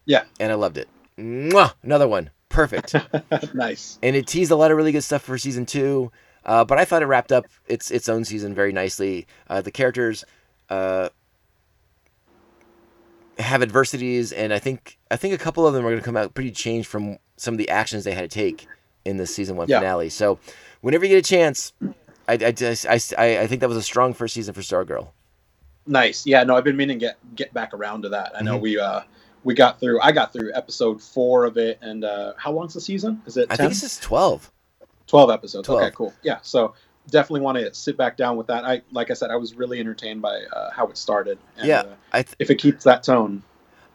yeah, 0.05 0.23
and 0.39 0.51
I 0.51 0.55
loved 0.55 0.77
it. 0.77 0.87
Mwah! 1.17 1.73
Another 1.83 2.07
one, 2.07 2.29
perfect. 2.49 2.95
nice. 3.53 3.97
and 4.01 4.15
it 4.15 4.27
teased 4.27 4.51
a 4.51 4.55
lot 4.55 4.71
of 4.71 4.77
really 4.77 4.91
good 4.93 5.03
stuff 5.03 5.21
for 5.23 5.37
season 5.37 5.65
two. 5.65 6.11
Uh, 6.49 6.65
but 6.65 6.79
I 6.79 6.83
thought 6.85 7.03
it 7.03 7.05
wrapped 7.05 7.31
up 7.31 7.45
its 7.67 7.91
its 7.91 8.09
own 8.09 8.25
season 8.25 8.55
very 8.55 8.71
nicely. 8.73 9.27
Uh, 9.47 9.61
the 9.61 9.69
characters 9.69 10.25
uh, 10.71 11.09
have 13.37 13.61
adversities, 13.61 14.31
and 14.31 14.51
I 14.53 14.57
think 14.59 14.97
I 15.11 15.15
think 15.15 15.33
a 15.33 15.37
couple 15.37 15.67
of 15.67 15.73
them 15.75 15.85
are 15.85 15.89
going 15.89 15.99
to 16.01 16.05
come 16.05 16.17
out 16.17 16.33
pretty 16.33 16.51
changed 16.51 16.87
from 16.87 17.17
some 17.37 17.53
of 17.53 17.57
the 17.59 17.69
actions 17.69 18.03
they 18.03 18.13
had 18.13 18.21
to 18.29 18.33
take 18.33 18.67
in 19.05 19.17
the 19.17 19.27
season 19.27 19.55
one 19.55 19.67
Yeah. 19.69 19.79
finale. 19.79 20.09
So, 20.09 20.39
whenever 20.81 21.05
you 21.05 21.09
get 21.15 21.25
a 21.25 21.29
chance, 21.29 21.71
I, 22.27 22.33
I, 22.33 22.51
just, 22.51 22.85
I, 22.87 22.99
I, 23.17 23.39
I 23.41 23.47
think 23.47 23.61
that 23.61 23.69
was 23.69 23.77
a 23.77 23.81
strong 23.83 24.13
first 24.13 24.33
season 24.33 24.53
for 24.53 24.61
Stargirl. 24.61 25.09
Nice. 25.87 26.25
Yeah, 26.25 26.43
no, 26.43 26.55
I've 26.57 26.63
been 26.65 26.75
meaning 26.77 26.99
to 26.99 27.05
get 27.05 27.17
get 27.35 27.53
back 27.53 27.73
around 27.73 28.01
to 28.03 28.09
that. 28.09 28.33
I 28.35 28.41
know 28.43 28.57
Mhm. 28.57 28.61
we 28.61 28.79
uh 28.79 29.01
we 29.43 29.53
got 29.53 29.79
through 29.79 30.01
I 30.01 30.11
got 30.11 30.33
through 30.33 30.51
episode 30.53 31.01
four 31.01 31.45
of 31.45 31.57
it 31.57 31.77
and 31.81 32.03
uh 32.03 32.33
how 32.37 32.51
long's 32.51 32.73
the 32.73 32.81
season? 32.81 33.21
Is 33.25 33.37
it 33.37 33.47
I 33.51 33.55
think 33.55 33.71
it's 33.71 33.99
twelve. 33.99 34.51
12 35.09 35.29
episodes. 35.29 35.65
12. 35.67 35.81
Okay, 35.83 35.91
cool. 35.95 36.13
Yeah, 36.23 36.39
so 36.41 36.73
definitely 37.09 37.41
want 37.41 37.57
to 37.57 37.73
sit 37.73 37.97
back 37.97 38.15
down 38.17 38.37
with 38.37 38.47
that. 38.47 38.63
I 38.65 38.81
like 38.91 39.09
I 39.11 39.13
said, 39.15 39.31
I 39.31 39.35
was 39.35 39.55
really 39.55 39.79
entertained 39.79 40.21
by 40.21 40.43
uh, 40.53 40.69
how 40.71 40.87
it 40.87 40.97
started. 40.97 41.37
And, 41.57 41.67
Yeah, 41.67 41.81
uh, 41.81 41.87
I 42.13 42.21
th- 42.23 42.35
if 42.39 42.49
it 42.49 42.55
keeps 42.55 42.83
that 42.85 43.03
tone. 43.03 43.43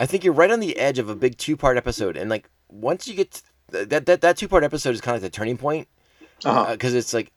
I 0.00 0.06
think 0.06 0.24
you're 0.24 0.34
right 0.34 0.50
on 0.50 0.60
the 0.60 0.76
edge 0.76 0.98
of 0.98 1.08
a 1.08 1.14
big 1.14 1.38
two 1.38 1.56
part 1.56 1.76
episode, 1.76 2.16
and 2.16 2.28
like 2.28 2.50
once 2.68 3.06
you 3.08 3.14
get 3.14 3.30
to, 3.70 3.86
that 3.86 4.06
that 4.06 4.20
that 4.20 4.36
two 4.36 4.48
part 4.48 4.64
episode 4.64 4.90
is 4.94 5.00
kind 5.00 5.16
of 5.16 5.22
like 5.22 5.32
the 5.32 5.36
turning 5.36 5.56
point 5.56 5.86
Uh-huh. 6.44 6.72
because 6.72 6.94
it's 6.94 7.14
like, 7.14 7.30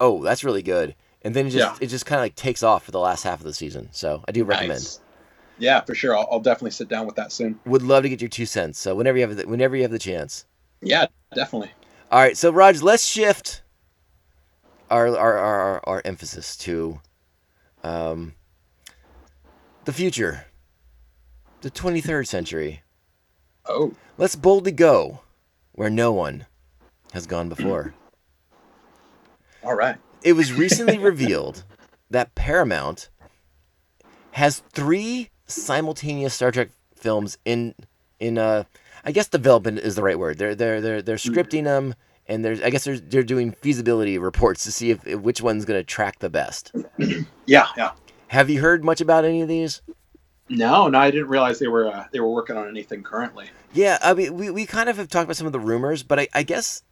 oh, 0.00 0.22
that's 0.24 0.42
really 0.44 0.62
good, 0.62 0.96
and 1.22 1.34
then 1.36 1.46
it 1.46 1.50
just 1.50 1.80
Yeah. 1.80 1.84
it 1.84 1.86
just 1.88 2.06
kind 2.06 2.18
of 2.18 2.24
like 2.24 2.34
takes 2.34 2.62
off 2.64 2.84
for 2.84 2.90
the 2.90 2.98
last 2.98 3.22
half 3.22 3.38
of 3.38 3.44
the 3.44 3.54
season. 3.54 3.88
So 3.92 4.24
I 4.26 4.32
do 4.32 4.42
recommend. 4.44 4.70
Nice. 4.80 5.00
Yeah, 5.58 5.82
for 5.82 5.94
sure. 5.94 6.16
I'll, 6.16 6.26
I'll 6.32 6.40
definitely 6.40 6.70
sit 6.70 6.88
down 6.88 7.04
with 7.06 7.16
that 7.16 7.30
soon. 7.32 7.60
Would 7.66 7.82
love 7.82 8.02
to 8.04 8.08
get 8.08 8.20
your 8.22 8.30
two 8.30 8.46
cents. 8.46 8.78
So 8.78 8.94
whenever 8.94 9.18
you 9.18 9.26
have 9.28 9.36
the, 9.36 9.46
whenever 9.46 9.76
you 9.76 9.82
have 9.82 9.90
the 9.92 9.98
chance. 9.98 10.46
Yeah, 10.80 11.06
definitely. 11.34 11.70
All 12.10 12.20
right, 12.20 12.36
so 12.36 12.50
Raj, 12.50 12.82
let's 12.82 13.06
shift 13.06 13.62
our 14.90 15.16
our 15.16 15.38
our, 15.38 15.88
our, 15.88 16.02
emphasis 16.04 16.56
to 16.56 17.00
um, 17.84 18.34
the 19.84 19.92
future, 19.92 20.46
the 21.60 21.70
23rd 21.70 22.26
century. 22.26 22.82
Oh, 23.66 23.94
Let's 24.18 24.36
boldly 24.36 24.72
go 24.72 25.20
where 25.72 25.88
no 25.88 26.12
one 26.12 26.46
has 27.12 27.26
gone 27.26 27.48
before. 27.48 27.94
all 29.62 29.74
right. 29.74 29.96
It 30.22 30.34
was 30.34 30.52
recently 30.52 30.98
revealed 31.12 31.64
that 32.10 32.34
Paramount 32.34 33.08
has 34.32 34.62
three 34.72 35.30
simultaneous 35.46 36.34
Star 36.34 36.50
Trek 36.50 36.70
films 36.94 37.38
in 37.44 37.74
in 38.18 38.36
uh 38.36 38.64
I 39.04 39.12
guess 39.12 39.28
development 39.28 39.78
is 39.78 39.96
the 39.96 40.02
right 40.02 40.18
word. 40.18 40.38
They're 40.38 40.54
they're 40.54 40.80
they're 40.80 41.02
they're 41.02 41.16
scripting 41.16 41.64
them 41.64 41.94
and 42.30 42.44
there's 42.44 42.62
I 42.62 42.70
guess 42.70 42.84
they're 42.84 42.98
they're 42.98 43.22
doing 43.22 43.52
feasibility 43.52 44.16
reports 44.16 44.64
to 44.64 44.72
see 44.72 44.90
if, 44.90 45.06
if 45.06 45.20
which 45.20 45.42
one's 45.42 45.64
going 45.64 45.80
to 45.80 45.84
track 45.84 46.20
the 46.20 46.30
best. 46.30 46.72
Yeah, 47.46 47.66
yeah. 47.76 47.90
Have 48.28 48.48
you 48.48 48.60
heard 48.60 48.84
much 48.84 49.00
about 49.00 49.24
any 49.24 49.42
of 49.42 49.48
these? 49.48 49.82
No, 50.48 50.86
no, 50.86 51.00
I 51.00 51.10
didn't 51.10 51.26
realize 51.26 51.58
they 51.58 51.66
were 51.66 51.88
uh, 51.88 52.06
they 52.12 52.20
were 52.20 52.30
working 52.30 52.56
on 52.56 52.68
anything 52.68 53.02
currently. 53.02 53.46
Yeah, 53.72 53.98
I 54.00 54.14
mean, 54.14 54.34
we, 54.34 54.50
we 54.50 54.66
kind 54.66 54.88
of 54.88 54.96
have 54.98 55.08
talked 55.08 55.24
about 55.24 55.36
some 55.36 55.48
of 55.48 55.52
the 55.52 55.58
rumors, 55.58 56.04
but 56.04 56.20
I, 56.20 56.28
I 56.32 56.44
guess, 56.44 56.84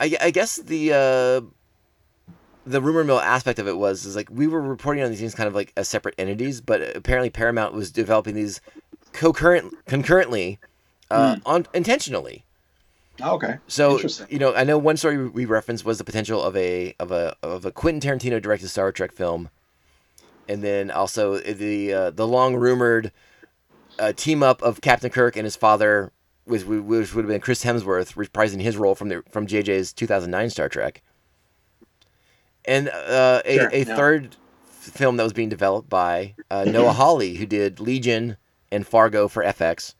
I, 0.00 0.16
I 0.18 0.30
guess 0.30 0.56
the 0.56 0.92
uh, 0.94 2.32
the 2.66 2.80
rumor 2.80 3.04
mill 3.04 3.20
aspect 3.20 3.58
of 3.58 3.68
it 3.68 3.76
was 3.76 4.06
is 4.06 4.16
like 4.16 4.28
we 4.30 4.46
were 4.46 4.62
reporting 4.62 5.04
on 5.04 5.10
these 5.10 5.20
things 5.20 5.34
kind 5.34 5.46
of 5.46 5.54
like 5.54 5.74
as 5.76 5.88
separate 5.88 6.14
entities, 6.16 6.62
but 6.62 6.96
apparently 6.96 7.28
Paramount 7.28 7.74
was 7.74 7.90
developing 7.92 8.34
these 8.34 8.62
concurrent 9.12 9.74
concurrently, 9.86 10.58
uh, 11.10 11.36
on 11.44 11.66
intentionally. 11.74 12.44
Oh, 13.22 13.36
okay. 13.36 13.58
So 13.66 14.00
you 14.28 14.38
know, 14.38 14.54
I 14.54 14.64
know 14.64 14.78
one 14.78 14.96
story 14.96 15.28
we 15.28 15.44
referenced 15.44 15.84
was 15.84 15.98
the 15.98 16.04
potential 16.04 16.42
of 16.42 16.56
a 16.56 16.94
of 16.98 17.10
a 17.10 17.34
of 17.42 17.64
a 17.64 17.72
Quentin 17.72 18.00
Tarantino 18.00 18.40
directed 18.40 18.68
Star 18.68 18.92
Trek 18.92 19.12
film, 19.12 19.48
and 20.48 20.62
then 20.62 20.90
also 20.90 21.38
the 21.38 21.92
uh, 21.92 22.10
the 22.10 22.26
long 22.26 22.56
rumored 22.56 23.12
uh, 23.98 24.12
team 24.12 24.42
up 24.42 24.62
of 24.62 24.80
Captain 24.80 25.10
Kirk 25.10 25.36
and 25.36 25.44
his 25.44 25.56
father, 25.56 26.12
which, 26.44 26.64
which 26.64 27.14
would 27.14 27.24
have 27.24 27.30
been 27.30 27.40
Chris 27.40 27.64
Hemsworth 27.64 28.14
reprising 28.14 28.60
his 28.60 28.76
role 28.76 28.94
from 28.94 29.08
the 29.08 29.22
from 29.30 29.46
JJ's 29.46 29.92
2009 29.94 30.50
Star 30.50 30.68
Trek, 30.68 31.02
and 32.66 32.88
uh, 32.88 33.40
a, 33.44 33.54
Sure, 33.56 33.70
a 33.72 33.78
yeah. 33.78 33.96
third 33.96 34.36
film 34.70 35.16
that 35.16 35.24
was 35.24 35.32
being 35.32 35.48
developed 35.48 35.88
by 35.88 36.34
uh, 36.50 36.64
Noah 36.64 36.92
Hawley, 36.92 37.36
who 37.36 37.46
did 37.46 37.80
Legion 37.80 38.36
and 38.70 38.86
Fargo 38.86 39.26
for 39.26 39.42
FX. 39.42 39.94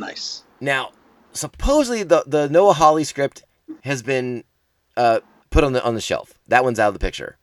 Nice. 0.00 0.42
Now, 0.60 0.90
supposedly 1.32 2.02
the 2.02 2.24
the 2.26 2.48
Noah 2.48 2.72
Hawley 2.72 3.04
script 3.04 3.42
has 3.84 4.02
been 4.02 4.44
uh, 4.96 5.20
put 5.50 5.62
on 5.62 5.72
the 5.74 5.84
on 5.84 5.94
the 5.94 6.00
shelf. 6.00 6.38
That 6.48 6.64
one's 6.64 6.78
out 6.80 6.88
of 6.88 6.94
the 6.94 7.00
picture 7.00 7.36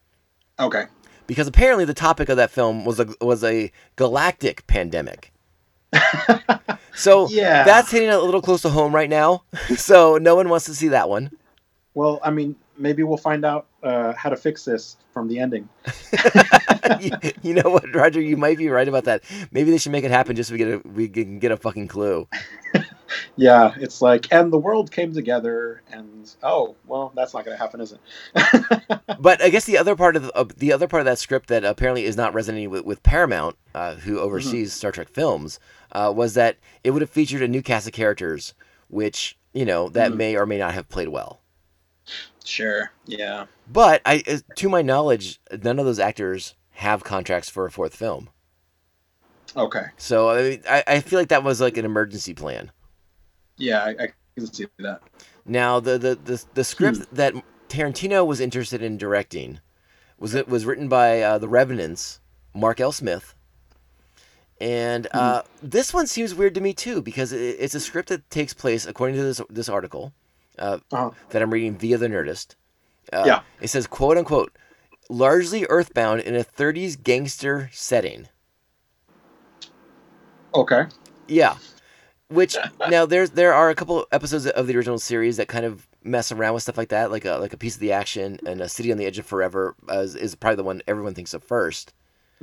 Okay. 0.59 0.85
because 1.27 1.47
apparently 1.47 1.85
the 1.85 1.93
topic 1.93 2.29
of 2.29 2.37
that 2.37 2.49
film 2.51 2.83
was 2.83 2.99
a 2.99 3.07
was 3.21 3.43
a 3.43 3.71
galactic 3.95 4.65
pandemic. 4.67 5.31
so 6.95 7.29
Yeah. 7.29 7.63
that's 7.63 7.91
hitting 7.91 8.09
a 8.09 8.17
little 8.19 8.41
close 8.41 8.61
to 8.63 8.69
home 8.69 8.93
right 8.93 9.09
now. 9.09 9.43
so 9.77 10.17
no 10.17 10.35
one 10.35 10.49
wants 10.49 10.65
to 10.65 10.75
see 10.75 10.87
that 10.89 11.09
one. 11.09 11.31
Well, 11.93 12.19
I 12.23 12.31
mean, 12.31 12.55
maybe 12.77 13.03
we'll 13.03 13.17
find 13.17 13.43
out 13.45 13.67
uh, 13.83 14.13
how 14.13 14.29
to 14.29 14.35
fix 14.35 14.65
this 14.65 14.97
from 15.13 15.27
the 15.27 15.39
ending. 15.39 15.67
you, 16.99 17.11
you 17.41 17.53
know 17.53 17.69
what, 17.69 17.93
Roger? 17.93 18.21
You 18.21 18.37
might 18.37 18.57
be 18.57 18.69
right 18.69 18.87
about 18.87 19.05
that. 19.05 19.23
Maybe 19.51 19.71
they 19.71 19.77
should 19.77 19.91
make 19.91 20.03
it 20.03 20.11
happen 20.11 20.35
just 20.35 20.49
so 20.49 20.53
we 20.53 20.57
get 20.59 20.67
a 20.85 20.87
we 20.87 21.07
can 21.09 21.39
get 21.39 21.51
a 21.51 21.57
fucking 21.57 21.87
clue. 21.87 22.27
Yeah, 23.37 23.73
it's 23.79 24.01
like, 24.01 24.31
and 24.33 24.51
the 24.51 24.57
world 24.57 24.91
came 24.91 25.13
together, 25.13 25.81
and 25.91 26.29
oh, 26.43 26.75
well, 26.87 27.13
that's 27.15 27.33
not 27.33 27.45
going 27.45 27.55
to 27.55 27.61
happen, 27.61 27.79
is 27.79 27.93
it? 27.93 27.99
But 29.19 29.41
I 29.41 29.49
guess 29.49 29.65
the 29.65 29.77
other 29.77 29.95
part 29.95 30.15
of 30.15 30.23
the, 30.23 30.35
of 30.35 30.57
the 30.59 30.73
other 30.73 30.87
part 30.87 31.01
of 31.01 31.05
that 31.05 31.19
script 31.19 31.47
that 31.47 31.63
apparently 31.63 32.03
is 32.03 32.17
not 32.17 32.33
resonating 32.33 32.69
with, 32.69 32.83
with 32.83 33.03
Paramount, 33.03 33.55
uh, 33.73 33.95
who 33.95 34.19
oversees 34.19 34.73
Star 34.73 34.91
Trek 34.91 35.07
films, 35.09 35.59
uh, 35.93 36.11
was 36.13 36.33
that 36.33 36.57
it 36.83 36.91
would 36.91 37.01
have 37.01 37.09
featured 37.09 37.41
a 37.41 37.47
new 37.47 37.61
cast 37.61 37.87
of 37.87 37.93
characters, 37.93 38.53
which 38.89 39.37
you 39.53 39.65
know 39.65 39.87
that 39.89 40.11
Mhm. 40.11 40.17
may 40.17 40.35
or 40.35 40.45
may 40.45 40.57
not 40.57 40.73
have 40.73 40.89
played 40.89 41.07
well. 41.09 41.39
Sure. 42.47 42.91
Yeah. 43.05 43.45
But 43.71 44.01
I, 44.05 44.23
uh, 44.27 44.37
to 44.55 44.69
my 44.69 44.81
knowledge, 44.81 45.39
none 45.51 45.79
of 45.79 45.85
those 45.85 45.99
actors 45.99 46.55
have 46.71 47.03
contracts 47.03 47.49
for 47.49 47.65
a 47.65 47.71
fourth 47.71 47.95
film. 47.95 48.29
Okay. 49.55 49.85
So 49.97 50.29
I, 50.29 50.41
mean, 50.41 50.61
I, 50.69 50.83
I 50.87 50.99
feel 51.01 51.19
like 51.19 51.29
that 51.29 51.43
was 51.43 51.59
like 51.59 51.77
an 51.77 51.85
emergency 51.85 52.33
plan. 52.33 52.71
Yeah, 53.57 53.83
I, 53.83 53.89
I 53.89 54.07
can 54.35 54.51
see 54.51 54.67
that. 54.79 55.01
Now 55.45 55.79
the 55.79 55.97
the 55.97 56.15
the, 56.15 56.43
the 56.53 56.63
script 56.63 57.13
that 57.13 57.33
Tarantino 57.69 58.25
was 58.25 58.39
interested 58.39 58.81
in 58.81 58.97
directing 58.97 59.59
was 60.17 60.33
it 60.33 60.47
was 60.47 60.65
written 60.65 60.87
by 60.87 61.21
uh, 61.21 61.37
the 61.37 61.47
Revenants, 61.47 62.19
Mark 62.53 62.79
L. 62.79 62.91
Smith, 62.91 63.33
and 64.61 65.07
uh, 65.13 65.41
this 65.61 65.93
one 65.93 66.05
seems 66.07 66.35
weird 66.35 66.55
to 66.55 66.61
me 66.61 66.73
too 66.73 67.01
because 67.01 67.31
it, 67.31 67.57
it's 67.59 67.75
a 67.75 67.79
script 67.79 68.09
that 68.09 68.29
takes 68.29 68.53
place 68.53 68.85
according 68.85 69.15
to 69.15 69.23
this 69.23 69.41
this 69.49 69.69
article 69.69 70.13
uh, 70.59 70.79
Uh-huh. 70.91 71.11
that 71.29 71.41
I'm 71.41 71.51
reading 71.51 71.75
via 71.77 71.97
the 71.97 72.07
Nerdist. 72.07 72.55
Uh, 73.13 73.23
Yeah. 73.25 73.41
it 73.61 73.67
says 73.69 73.87
quote 73.87 74.17
unquote 74.17 74.55
largely 75.09 75.65
earthbound 75.69 76.21
in 76.21 76.35
a 76.35 76.43
30s 76.43 76.95
gangster 77.01 77.69
setting. 77.71 78.27
Okay. 80.53 80.85
Yeah. 81.27 81.57
Which 82.29 82.57
now 82.89 83.05
there's 83.05 83.31
there 83.31 83.53
are 83.53 83.69
a 83.69 83.75
couple 83.75 84.05
episodes 84.11 84.45
of 84.47 84.67
the 84.67 84.75
original 84.75 84.99
series 84.99 85.37
that 85.37 85.47
kind 85.47 85.65
of 85.65 85.87
mess 86.03 86.31
around 86.31 86.53
with 86.53 86.63
stuff 86.63 86.77
like 86.77 86.89
that, 86.89 87.11
like 87.11 87.25
a 87.25 87.35
like 87.37 87.53
a 87.53 87.57
piece 87.57 87.75
of 87.75 87.81
the 87.81 87.91
action 87.91 88.39
and 88.45 88.61
a 88.61 88.69
city 88.69 88.91
on 88.91 88.97
the 88.97 89.05
edge 89.05 89.19
of 89.19 89.25
forever 89.25 89.75
uh, 89.89 89.99
is, 89.99 90.15
is 90.15 90.35
probably 90.35 90.55
the 90.57 90.63
one 90.63 90.81
everyone 90.87 91.13
thinks 91.13 91.33
of 91.33 91.45
1st 91.47 91.89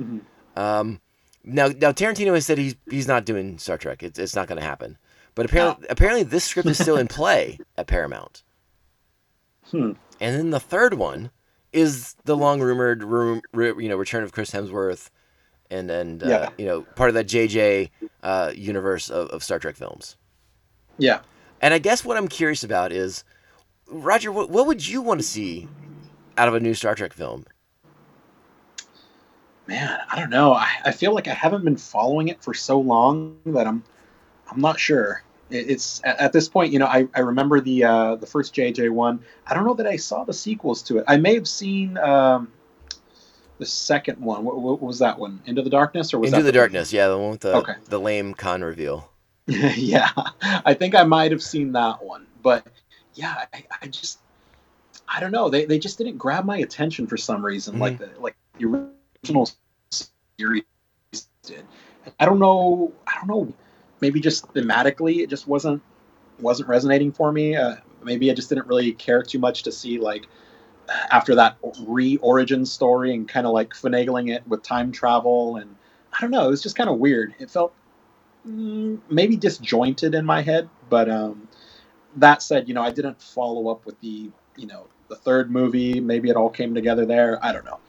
Mhm. 0.01 0.21
Um, 0.57 0.99
now 1.43 1.67
now 1.67 1.91
Tarantino 1.91 2.33
has 2.33 2.45
said 2.45 2.57
he's 2.57 2.75
he's 2.89 3.07
not 3.07 3.25
doing 3.25 3.57
Star 3.59 3.77
Trek. 3.77 4.03
It's 4.03 4.17
it's 4.19 4.35
not 4.35 4.47
going 4.47 4.59
to 4.59 4.65
happen. 4.65 4.97
But 5.35 5.45
apparently 5.47 5.87
apparently 5.89 6.23
this 6.23 6.45
script 6.45 6.67
is 6.69 6.77
still 6.79 6.95
in 6.97 7.07
play 7.07 7.59
at 7.77 7.87
Paramount. 7.87 8.43
Hmm. 9.69 9.91
And 10.21 10.35
then 10.35 10.49
the 10.51 10.59
third 10.59 10.93
one 10.93 11.31
is 11.73 12.15
the 12.23 12.37
long 12.37 12.61
rumored 12.61 13.03
room, 13.03 13.41
you 13.53 13.89
know 13.89 13.97
return 13.97 14.23
of 14.23 14.31
Chris 14.31 14.51
Hemsworth, 14.51 15.09
and 15.69 15.91
and 15.91 16.23
uh, 16.23 16.27
Yeah. 16.27 16.49
you 16.57 16.65
know 16.65 16.81
part 16.95 17.09
of 17.09 17.15
that 17.15 17.27
JJ 17.27 17.89
uh, 18.23 18.51
universe 18.55 19.09
of, 19.09 19.27
of 19.29 19.43
Star 19.43 19.59
Trek 19.59 19.75
films. 19.75 20.15
Yeah. 20.97 21.19
And 21.61 21.73
I 21.73 21.79
guess 21.79 22.05
what 22.05 22.15
I'm 22.15 22.27
curious 22.29 22.63
about 22.63 22.91
is, 22.91 23.23
Roger, 23.87 24.31
what, 24.31 24.49
what 24.49 24.67
would 24.67 24.87
you 24.87 25.01
want 25.01 25.19
to 25.19 25.25
see 25.25 25.67
out 26.37 26.47
of 26.47 26.53
a 26.53 26.59
new 26.59 26.73
Star 26.73 26.95
Trek 26.95 27.11
film? 27.11 27.45
Man, 29.67 29.99
I 30.11 30.19
don't 30.19 30.29
know. 30.29 30.53
I, 30.53 30.69
I 30.85 30.91
feel 30.91 31.13
like 31.13 31.27
I 31.27 31.33
haven't 31.33 31.65
been 31.65 31.77
following 31.77 32.27
it 32.27 32.41
for 32.43 32.53
so 32.53 32.79
long 32.79 33.37
that 33.47 33.65
I'm 33.65 33.83
I'm 34.49 34.61
not 34.61 34.79
sure. 34.79 35.23
It's 35.49 36.01
at, 36.03 36.33
this 36.33 36.49
point, 36.49 36.73
you 36.73 36.79
know, 36.79 36.87
I, 36.87 37.07
I 37.13 37.19
remember 37.19 37.61
the 37.61 37.83
uh, 37.83 38.15
the 38.15 38.25
first 38.25 38.55
JJ 38.55 38.89
one. 38.89 39.23
I 39.45 39.53
don't 39.53 39.63
know 39.63 39.75
that 39.75 39.85
I 39.85 39.95
saw 39.95 40.23
the 40.23 40.33
sequels 40.33 40.81
to 40.83 40.97
it. 40.97 41.05
I 41.07 41.17
may 41.17 41.35
have 41.35 41.47
seen 41.47 41.97
um, 41.99 42.51
the 43.59 43.65
second 43.65 44.19
one. 44.19 44.43
What, 44.43 44.59
what 44.59 44.81
was 44.81 44.99
that 44.99 45.19
one? 45.19 45.41
Into 45.45 45.61
the 45.61 45.69
Darkness 45.69 46.13
or 46.13 46.19
was 46.19 46.31
Into 46.31 46.41
the 46.41 46.51
Darkness, 46.51 46.91
yeah, 46.91 47.09
the 47.09 47.17
one 47.17 47.31
with 47.31 47.41
the 47.41 47.55
Okay. 47.57 47.73
the 47.85 47.99
lame 47.99 48.33
Khan 48.33 48.63
reveal. 48.63 49.11
yeah, 49.47 50.09
I 50.41 50.73
think 50.73 50.95
I 50.95 51.03
might 51.03 51.31
have 51.31 51.43
seen 51.43 51.71
that 51.73 52.03
one, 52.03 52.25
but 52.41 52.65
yeah, 53.13 53.45
I, 53.53 53.63
I 53.83 53.87
just 53.87 54.19
I 55.07 55.19
don't 55.19 55.31
know. 55.31 55.49
They, 55.49 55.65
they 55.65 55.77
just 55.77 55.97
didn't 55.97 56.17
grab 56.17 56.45
my 56.45 56.57
attention 56.57 57.05
for 57.05 57.17
some 57.17 57.45
reason, 57.45 57.77
like 57.79 57.99
the 57.99 58.09
like 58.19 58.35
the 58.57 58.89
original 59.23 59.49
series 59.91 60.63
did. 61.43 61.65
I 62.19 62.25
don't 62.25 62.39
know. 62.39 62.91
I 63.07 63.15
don't 63.17 63.27
know. 63.27 63.53
Maybe 64.01 64.19
just 64.19 64.53
thematically, 64.53 65.19
it 65.19 65.29
just 65.29 65.47
wasn't 65.47 65.81
wasn't 66.39 66.69
resonating 66.69 67.11
for 67.11 67.31
me. 67.31 67.55
Uh, 67.55 67.75
maybe 68.03 68.29
I 68.29 68.33
just 68.33 68.49
didn't 68.49 68.67
really 68.67 68.91
care 68.93 69.23
too 69.23 69.39
much 69.39 69.63
to 69.63 69.71
see 69.71 69.99
like 69.99 70.27
after 71.11 71.35
that 71.35 71.57
re-origin 71.87 72.65
story 72.65 73.13
and 73.13 73.27
kind 73.27 73.47
of 73.47 73.53
like 73.53 73.71
finagling 73.71 74.33
it 74.33 74.47
with 74.47 74.61
time 74.61 74.91
travel 74.91 75.55
and 75.57 75.75
I 76.13 76.21
don't 76.21 76.31
know. 76.31 76.47
It 76.47 76.51
was 76.51 76.63
just 76.63 76.75
kind 76.75 76.89
of 76.89 76.97
weird. 76.97 77.35
It 77.39 77.49
felt 77.51 77.73
mm, 78.47 78.99
maybe 79.09 79.35
disjointed 79.35 80.15
in 80.15 80.25
my 80.25 80.41
head, 80.41 80.69
but 80.89 81.09
um, 81.09 81.47
that 82.17 82.41
said, 82.41 82.67
you 82.67 82.73
know, 82.73 82.81
I 82.81 82.91
didn't 82.91 83.21
follow 83.21 83.67
up 83.69 83.85
with 83.85 83.99
the 84.01 84.31
you 84.55 84.67
know 84.67 84.87
the 85.09 85.15
third 85.15 85.51
movie. 85.51 85.99
Maybe 85.99 86.29
it 86.29 86.35
all 86.35 86.49
came 86.49 86.73
together 86.73 87.05
there. 87.05 87.43
I 87.43 87.51
don't 87.51 87.65
know, 87.65 87.79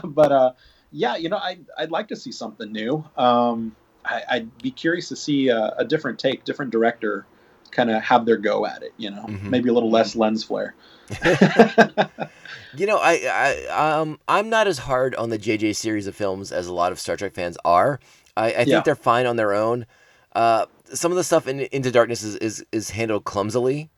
but 0.04 0.32
uh, 0.32 0.52
yeah, 0.90 1.16
you 1.16 1.28
know, 1.28 1.36
I 1.36 1.58
I'd 1.76 1.90
like 1.90 2.08
to 2.08 2.16
see 2.16 2.32
something 2.32 2.72
new. 2.72 3.04
Um, 3.16 3.76
I, 4.04 4.22
I'd 4.30 4.58
be 4.58 4.70
curious 4.70 5.08
to 5.08 5.16
see 5.16 5.48
a, 5.48 5.74
a 5.78 5.84
different 5.84 6.18
take, 6.18 6.44
different 6.44 6.70
director, 6.70 7.26
kind 7.70 7.90
of 7.90 8.02
have 8.02 8.26
their 8.26 8.36
go 8.36 8.66
at 8.66 8.82
it. 8.82 8.92
You 8.96 9.10
know, 9.10 9.24
Mhm. 9.28 9.44
maybe 9.50 9.68
a 9.68 9.72
little 9.72 9.90
less 9.90 10.14
lens 10.16 10.44
flare. 10.44 10.74
You 12.76 12.86
know, 12.86 12.98
I, 12.98 13.66
I 13.70 14.00
um 14.00 14.18
I'm 14.26 14.48
not 14.50 14.66
as 14.66 14.78
hard 14.78 15.14
on 15.14 15.30
the 15.30 15.38
JJ 15.38 15.76
series 15.76 16.06
of 16.08 16.16
films 16.16 16.50
as 16.50 16.66
a 16.66 16.74
lot 16.74 16.90
of 16.92 16.98
Star 16.98 17.16
Trek 17.16 17.32
fans 17.32 17.56
are. 17.64 18.00
I, 18.36 18.46
I 18.46 18.52
think 18.56 18.68
Yeah. 18.68 18.80
they're 18.80 18.96
fine 18.96 19.26
on 19.26 19.36
their 19.36 19.52
own. 19.54 19.86
Uh, 20.34 20.66
some 20.92 21.12
of 21.12 21.16
the 21.16 21.22
stuff 21.22 21.46
in 21.46 21.60
Into 21.60 21.92
Darkness 21.92 22.24
is, 22.24 22.34
is, 22.36 22.66
is 22.72 22.90
handled 22.90 23.22
clumsily, 23.24 23.90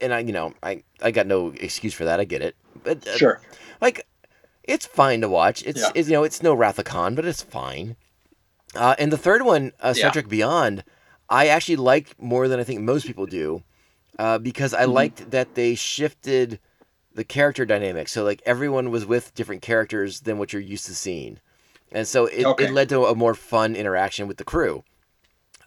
and 0.00 0.12
I 0.12 0.18
you 0.20 0.32
know 0.32 0.54
I 0.62 0.82
I 1.00 1.12
got 1.12 1.26
no 1.28 1.48
excuse 1.60 1.94
for 1.94 2.04
that. 2.04 2.18
I 2.18 2.24
get 2.24 2.42
it, 2.42 2.56
but 2.82 3.06
uh, 3.06 3.16
sure. 3.16 3.40
like 3.80 4.06
it's 4.64 4.84
fine 4.86 5.20
to 5.20 5.28
watch. 5.28 5.62
It's, 5.64 5.80
Yeah. 5.80 5.90
it's 5.94 6.08
you 6.08 6.14
know 6.14 6.24
it's 6.24 6.42
no 6.42 6.52
Wrath 6.52 6.78
of 6.80 6.84
Khan, 6.84 7.14
but 7.14 7.24
it's 7.24 7.42
fine. 7.42 7.94
Uh, 8.76 8.94
and 8.98 9.12
the 9.12 9.18
third 9.18 9.42
one, 9.42 9.72
uh, 9.80 9.92
Star 9.94 10.08
Yeah. 10.08 10.12
Trek 10.12 10.28
Beyond, 10.28 10.84
I 11.28 11.48
actually 11.48 11.76
liked 11.76 12.20
more 12.20 12.48
than 12.48 12.60
I 12.60 12.64
think 12.64 12.80
most 12.80 13.06
people 13.06 13.26
do, 13.26 13.62
uh, 14.18 14.38
because 14.38 14.74
I 14.74 14.84
Mhm. 14.84 14.92
liked 14.92 15.30
that 15.30 15.54
they 15.54 15.74
shifted 15.74 16.58
the 17.14 17.24
character 17.24 17.64
dynamic. 17.64 18.08
So 18.08 18.24
like 18.24 18.42
everyone 18.44 18.90
was 18.90 19.06
with 19.06 19.34
different 19.34 19.62
characters 19.62 20.20
than 20.20 20.38
what 20.38 20.52
you're 20.52 20.60
used 20.62 20.86
to 20.86 20.94
seeing, 20.94 21.38
and 21.92 22.06
so 22.08 22.26
it, 22.26 22.44
Okay. 22.44 22.64
it 22.64 22.72
led 22.72 22.88
to 22.90 23.04
a 23.06 23.14
more 23.14 23.34
fun 23.34 23.76
interaction 23.76 24.26
with 24.26 24.36
the 24.36 24.44
crew. 24.44 24.82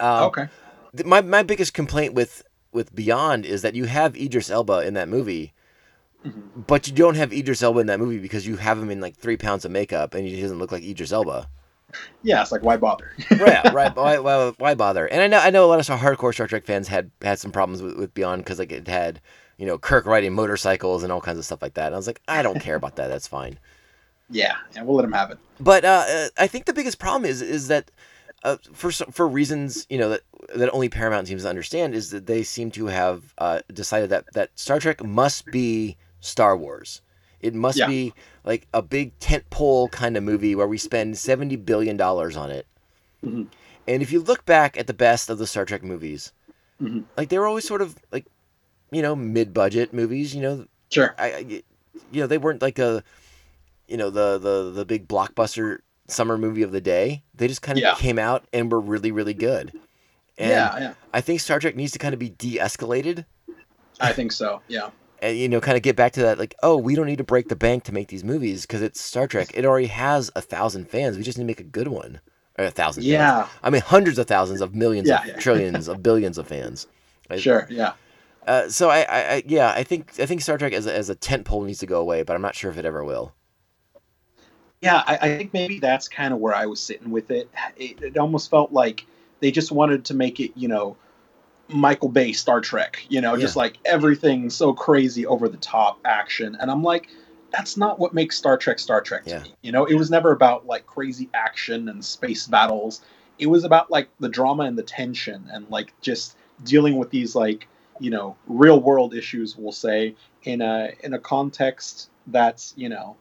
Um, 0.00 0.24
okay. 0.24 0.48
th- 0.96 1.06
my 1.06 1.20
my 1.22 1.42
biggest 1.42 1.74
complaint 1.74 2.14
with 2.14 2.44
with 2.72 2.94
Beyond 2.94 3.46
is 3.46 3.62
that 3.62 3.74
you 3.74 3.86
have 3.86 4.14
Idris 4.16 4.50
Elba 4.50 4.80
in 4.86 4.92
that 4.94 5.08
movie, 5.08 5.54
Mhm. 6.24 6.66
but 6.66 6.86
you 6.86 6.92
don't 6.94 7.16
have 7.16 7.32
Idris 7.32 7.62
Elba 7.62 7.80
in 7.80 7.86
that 7.86 7.98
movie 7.98 8.18
because 8.18 8.46
you 8.46 8.56
have 8.56 8.78
him 8.78 8.90
in 8.90 9.00
like 9.00 9.16
three 9.16 9.38
pounds 9.38 9.64
of 9.64 9.70
makeup 9.70 10.14
and 10.14 10.26
he 10.26 10.40
doesn't 10.40 10.58
look 10.58 10.70
like 10.70 10.84
Idris 10.84 11.10
Elba. 11.12 11.48
Yeah, 12.22 12.42
it's 12.42 12.52
like 12.52 12.62
why 12.62 12.76
bother? 12.76 13.12
right, 13.38 13.64
right. 13.72 13.96
Why, 13.96 14.18
why, 14.18 14.52
why 14.58 14.74
bother? 14.74 15.06
And 15.06 15.22
I 15.22 15.26
know 15.26 15.38
I 15.38 15.50
know 15.50 15.64
a 15.64 15.66
lot 15.68 15.80
of 15.80 15.86
hardcore 16.00 16.34
Star 16.34 16.46
Trek 16.46 16.64
fans 16.64 16.88
had 16.88 17.10
had 17.22 17.38
some 17.38 17.52
problems 17.52 17.82
with, 17.82 17.96
with 17.96 18.14
Beyond 18.14 18.44
because 18.44 18.58
like 18.58 18.72
it 18.72 18.88
had 18.88 19.20
you 19.56 19.66
know 19.66 19.78
Kirk 19.78 20.06
riding 20.06 20.34
motorcycles 20.34 21.02
and 21.02 21.12
all 21.12 21.20
kinds 21.20 21.38
of 21.38 21.44
stuff 21.44 21.62
like 21.62 21.74
that. 21.74 21.86
And 21.86 21.94
I 21.94 21.98
was 21.98 22.06
like, 22.06 22.20
I 22.28 22.42
don't 22.42 22.60
care 22.60 22.76
about 22.76 22.96
that. 22.96 23.08
That's 23.08 23.26
fine. 23.26 23.58
yeah, 24.30 24.56
yeah, 24.74 24.82
we'll 24.82 24.96
let 24.96 25.04
him 25.04 25.12
have 25.12 25.30
it. 25.30 25.38
But 25.60 25.84
uh, 25.84 26.04
uh, 26.06 26.28
I 26.38 26.46
think 26.46 26.66
the 26.66 26.74
biggest 26.74 26.98
problem 26.98 27.24
is 27.24 27.40
is 27.42 27.68
that 27.68 27.90
uh, 28.44 28.56
for 28.72 28.90
for 28.92 29.26
reasons 29.26 29.86
you 29.88 29.98
know 29.98 30.10
that 30.10 30.20
that 30.54 30.72
only 30.72 30.88
Paramount 30.88 31.28
seems 31.28 31.42
to 31.42 31.48
understand 31.48 31.94
is 31.94 32.10
that 32.10 32.26
they 32.26 32.42
seem 32.42 32.70
to 32.72 32.86
have 32.86 33.34
uh, 33.38 33.60
decided 33.72 34.10
that 34.10 34.24
that 34.34 34.50
Star 34.58 34.78
Trek 34.78 35.02
must 35.02 35.46
be 35.46 35.96
Star 36.20 36.56
Wars. 36.56 37.00
It 37.40 37.54
must 37.54 37.78
Yeah. 37.78 37.86
be 37.86 38.14
like 38.48 38.66
a 38.74 38.82
big 38.82 39.16
tentpole 39.20 39.90
kind 39.92 40.16
of 40.16 40.24
movie 40.24 40.54
where 40.56 40.66
we 40.66 40.78
spend 40.78 41.16
seventy 41.18 41.54
billion 41.54 41.96
dollars 41.96 42.36
on 42.36 42.50
it. 42.50 42.66
Mhm. 43.24 43.46
And 43.86 44.02
if 44.02 44.10
you 44.10 44.20
look 44.20 44.44
back 44.44 44.76
at 44.76 44.86
the 44.88 44.94
best 44.94 45.30
of 45.30 45.38
the 45.38 45.46
Star 45.46 45.64
Trek 45.64 45.82
movies, 45.84 46.32
Mhm. 46.82 47.04
like 47.16 47.28
they 47.28 47.38
were 47.38 47.46
always 47.46 47.66
sort 47.66 47.82
of 47.82 47.96
like 48.10 48.26
you 48.90 49.02
know 49.02 49.14
mid-budget 49.14 49.92
movies. 49.92 50.34
You 50.34 50.40
know, 50.42 50.66
Sure. 50.90 51.14
I, 51.18 51.26
I 51.34 51.38
you 52.10 52.20
know 52.20 52.26
they 52.26 52.38
weren't 52.38 52.62
like 52.62 52.78
a 52.78 53.04
you 53.86 53.96
know 53.96 54.10
the 54.10 54.38
the 54.38 54.70
the 54.70 54.84
big 54.84 55.06
blockbuster 55.08 55.78
summer 56.08 56.38
movie 56.38 56.62
of 56.62 56.72
the 56.72 56.80
day 56.80 57.22
they 57.34 57.46
just 57.48 57.60
kind 57.60 57.76
of 57.76 57.82
Yeah. 57.82 57.94
came 57.96 58.18
out 58.18 58.46
and 58.52 58.72
were 58.72 58.80
really 58.80 59.12
really 59.12 59.34
good 59.34 59.72
and 60.38 60.50
yeah, 60.50 60.78
yeah. 60.78 60.94
i 61.12 61.20
think 61.20 61.38
star 61.40 61.58
trek 61.58 61.76
needs 61.76 61.92
to 61.92 61.98
kind 61.98 62.14
of 62.14 62.18
be 62.18 62.30
de-escalated 62.30 63.26
I 64.00 64.12
think 64.14 64.32
so. 64.32 64.62
Yeah. 64.68 64.88
And 65.22 65.36
you 65.36 65.48
know 65.48 65.60
kind 65.60 65.76
of 65.76 65.82
get 65.82 65.96
back 65.96 66.12
to 66.12 66.22
that 66.22 66.38
like 66.38 66.54
oh 66.62 66.76
we 66.76 66.94
don't 66.94 67.06
need 67.06 67.18
to 67.18 67.24
break 67.24 67.48
the 67.48 67.56
bank 67.56 67.84
to 67.84 67.92
make 67.92 68.08
these 68.08 68.24
movies 68.24 68.62
because 68.62 68.82
it's 68.82 69.00
star 69.00 69.26
trek 69.26 69.50
it 69.54 69.64
already 69.64 69.86
has 69.86 70.30
a 70.36 70.40
thousand 70.40 70.88
fans 70.88 71.16
we 71.16 71.22
just 71.22 71.38
need 71.38 71.44
to 71.44 71.46
make 71.46 71.60
a 71.60 71.64
good 71.64 71.88
one 71.88 72.20
or 72.58 72.64
a 72.64 72.70
thousand 72.70 73.02
fans. 73.02 73.10
Yeah. 73.12 73.48
i 73.62 73.70
mean 73.70 73.82
hundreds 73.82 74.18
of 74.18 74.26
thousands 74.26 74.60
of 74.60 74.74
millions 74.74 75.08
Yeah, 75.08 75.20
of 75.20 75.26
yeah. 75.26 75.36
trillions 75.36 75.88
of 75.88 76.02
billions 76.02 76.38
of 76.38 76.46
fans 76.46 76.86
I- 77.30 77.36
Sure. 77.38 77.66
Yeah. 77.70 77.92
uh, 78.46 78.68
so 78.68 78.88
I, 78.90 79.00
I, 79.02 79.18
I 79.34 79.42
yeah 79.46 79.72
i 79.74 79.82
think 79.82 80.12
i 80.20 80.26
think 80.26 80.40
star 80.40 80.58
trek 80.58 80.72
as 80.72 80.86
a, 80.86 80.94
as 80.96 81.08
a 81.10 81.14
tent 81.14 81.44
pole 81.44 81.62
needs 81.62 81.78
to 81.80 81.86
go 81.86 82.00
away 82.00 82.22
but 82.22 82.34
i'm 82.34 82.42
not 82.42 82.54
sure 82.54 82.70
if 82.70 82.78
it 82.78 82.84
ever 82.84 83.04
will 83.04 83.34
Yeah, 84.80 85.02
I, 85.06 85.16
I 85.20 85.36
think 85.36 85.52
maybe 85.52 85.80
that's 85.80 86.08
kind 86.08 86.32
of 86.32 86.38
where 86.38 86.54
I 86.54 86.66
was 86.66 86.80
sitting 86.80 87.10
with 87.10 87.32
it. 87.32 87.50
it. 87.76 88.00
It 88.00 88.16
almost 88.16 88.48
felt 88.48 88.70
like 88.72 89.04
they 89.40 89.50
just 89.50 89.72
wanted 89.72 90.04
to 90.04 90.14
make 90.14 90.38
it, 90.38 90.52
you 90.54 90.68
know, 90.68 90.96
Michael 91.68 92.08
Bay 92.08 92.32
Star 92.32 92.60
Trek, 92.60 93.04
you 93.08 93.20
know, 93.20 93.36
just 93.36 93.56
like 93.56 93.78
everything 93.84 94.48
so 94.50 94.72
crazy 94.72 95.26
over 95.26 95.48
the 95.48 95.58
top 95.58 95.98
action. 96.04 96.56
And 96.60 96.70
I'm 96.70 96.82
like, 96.82 97.08
that's 97.50 97.76
not 97.76 97.98
what 97.98 98.14
makes 98.14 98.36
Star 98.36 98.56
Trek 98.56 98.78
Star 98.78 99.00
Trek 99.00 99.24
to 99.24 99.30
Yeah. 99.30 99.42
me. 99.42 99.54
You 99.62 99.72
know, 99.72 99.84
it 99.84 99.94
was 99.94 100.10
never 100.10 100.32
about 100.32 100.66
like 100.66 100.86
crazy 100.86 101.28
action 101.34 101.88
and 101.88 102.04
space 102.04 102.46
battles. 102.46 103.02
It 103.38 103.46
was 103.46 103.64
about 103.64 103.90
like 103.90 104.08
the 104.18 104.28
drama 104.28 104.64
and 104.64 104.78
the 104.78 104.82
tension 104.82 105.48
and 105.52 105.68
like 105.70 105.92
just 106.00 106.36
dealing 106.64 106.96
with 106.96 107.10
these 107.10 107.34
like, 107.34 107.68
you 108.00 108.10
know, 108.10 108.36
real 108.46 108.80
world 108.80 109.14
issues, 109.14 109.56
we'll 109.56 109.72
say, 109.72 110.14
in 110.44 110.62
a 110.62 110.92
in 111.02 111.14
a 111.14 111.18
context 111.18 112.10
that's, 112.28 112.72
you 112.76 112.88
know, 112.88 113.16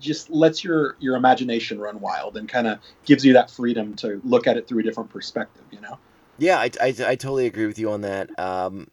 just 0.00 0.30
lets 0.30 0.64
your 0.64 0.96
your 0.98 1.16
imagination 1.16 1.78
run 1.78 2.00
wild 2.00 2.36
and 2.36 2.48
kind 2.48 2.66
of 2.66 2.78
gives 3.04 3.24
you 3.24 3.32
that 3.34 3.50
freedom 3.50 3.94
to 3.94 4.20
look 4.24 4.46
at 4.46 4.56
it 4.56 4.66
through 4.66 4.80
a 4.80 4.82
different 4.82 5.10
perspective 5.10 5.62
you 5.70 5.80
know 5.80 5.96
Yeah, 6.38 6.58
I, 6.58 6.70
I, 6.80 6.88
I 6.88 7.14
totally 7.16 7.46
agree 7.46 7.66
with 7.66 7.78
you 7.78 7.90
on 7.90 8.02
that. 8.02 8.36
Um, 8.38 8.88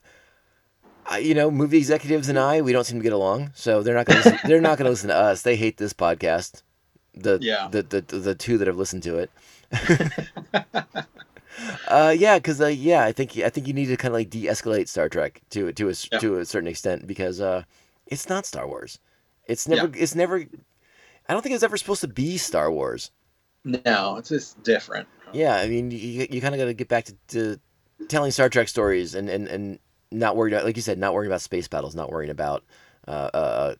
I, 1.06 1.18
you 1.20 1.34
know, 1.34 1.52
movie 1.52 1.78
executives 1.78 2.30
and 2.30 2.40
I, 2.40 2.62
we 2.62 2.72
don't 2.72 2.86
seem 2.86 3.00
to 3.00 3.04
get 3.04 3.14
along, 3.14 3.52
so 3.56 3.84
they're 3.84 3.96
not 3.96 4.06
gonna 4.06 4.20
listen, 4.20 4.40
they're 4.46 4.62
not 4.62 4.78
gonna 4.78 4.90
listen 4.90 5.10
to 5.10 5.16
us. 5.16 5.42
They 5.42 5.56
hate 5.58 5.78
this 5.78 5.94
podcast. 5.94 6.62
The 7.14 7.38
Yeah. 7.42 7.68
the, 7.70 7.84
the 7.84 8.02
the 8.02 8.36
two 8.36 8.58
that 8.58 8.68
have 8.68 8.78
listened 8.78 9.04
to 9.04 9.18
it. 9.18 9.32
uh, 11.88 12.16
yeah, 12.18 12.38
because 12.38 12.62
uh, 12.62 12.68
yeah, 12.68 13.04
I 13.04 13.12
think 13.12 13.38
I 13.38 13.50
think 13.50 13.68
you 13.68 13.74
need 13.74 13.88
to 13.88 13.98
kind 13.98 14.14
of 14.14 14.18
like 14.20 14.30
de-escalate 14.30 14.88
Star 14.88 15.10
Trek 15.10 15.42
to 15.52 15.72
to 15.74 15.90
a 15.90 15.94
Yeah. 16.12 16.20
to 16.20 16.38
a 16.38 16.46
certain 16.46 16.68
extent 16.68 17.06
because 17.08 17.42
uh, 17.42 17.64
it's 18.08 18.30
not 18.30 18.46
Star 18.46 18.68
Wars. 18.68 19.00
It's 19.46 19.68
never 19.68 19.92
it's 19.94 20.16
never. 20.16 20.46
I 21.28 21.34
don't 21.34 21.42
think 21.42 21.56
it's 21.56 21.64
ever 21.64 21.78
supposed 21.78 22.02
to 22.02 22.08
be 22.08 22.38
Star 22.38 22.72
Wars. 22.72 23.12
no 23.66 24.18
it's 24.18 24.30
just 24.30 24.62
different 24.64 25.08
Yeah, 25.34 25.56
I 25.56 25.68
mean, 25.68 25.92
you, 25.92 26.28
you 26.30 26.42
kind 26.42 26.54
of 26.54 26.60
got 26.60 26.66
to 26.66 26.74
get 26.74 26.88
back 26.88 27.06
to, 27.06 27.16
to 27.30 27.60
telling 28.08 28.32
Star 28.32 28.50
Trek 28.50 28.68
stories 28.68 29.16
and, 29.16 29.30
and, 29.30 29.48
and 29.48 29.80
not 30.12 30.36
worrying 30.36 30.54
about, 30.54 30.66
like 30.66 30.76
you 30.76 30.82
said, 30.82 30.98
not 30.98 31.14
worrying 31.14 31.32
about 31.32 31.42
space 31.42 31.68
battles, 31.68 31.96
not 31.96 32.12
worrying 32.12 32.30
about 32.30 32.64
uh, 33.08 33.30
uh, 33.34 33.76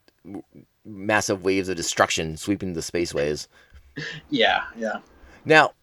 massive 0.86 1.44
waves 1.44 1.70
of 1.70 1.78
destruction 1.78 2.38
sweeping 2.38 2.74
the 2.74 2.82
spaceways. 2.82 3.48
yeah 4.30 4.64
yeah 4.76 5.00
Now, 5.46 5.74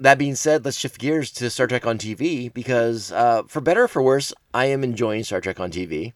that 0.00 0.18
being 0.18 0.36
said, 0.36 0.64
let's 0.64 0.78
shift 0.78 0.98
gears 0.98 1.30
to 1.32 1.50
Star 1.50 1.66
Trek 1.66 1.86
on 1.86 1.98
TV 1.98 2.52
because, 2.52 3.10
uh, 3.12 3.42
for 3.48 3.60
better 3.60 3.84
or 3.84 3.88
for 3.88 4.02
worse, 4.02 4.32
I 4.54 4.66
am 4.66 4.84
enjoying 4.84 5.24
Star 5.24 5.40
Trek 5.40 5.58
on 5.58 5.70
TV. 5.70 6.12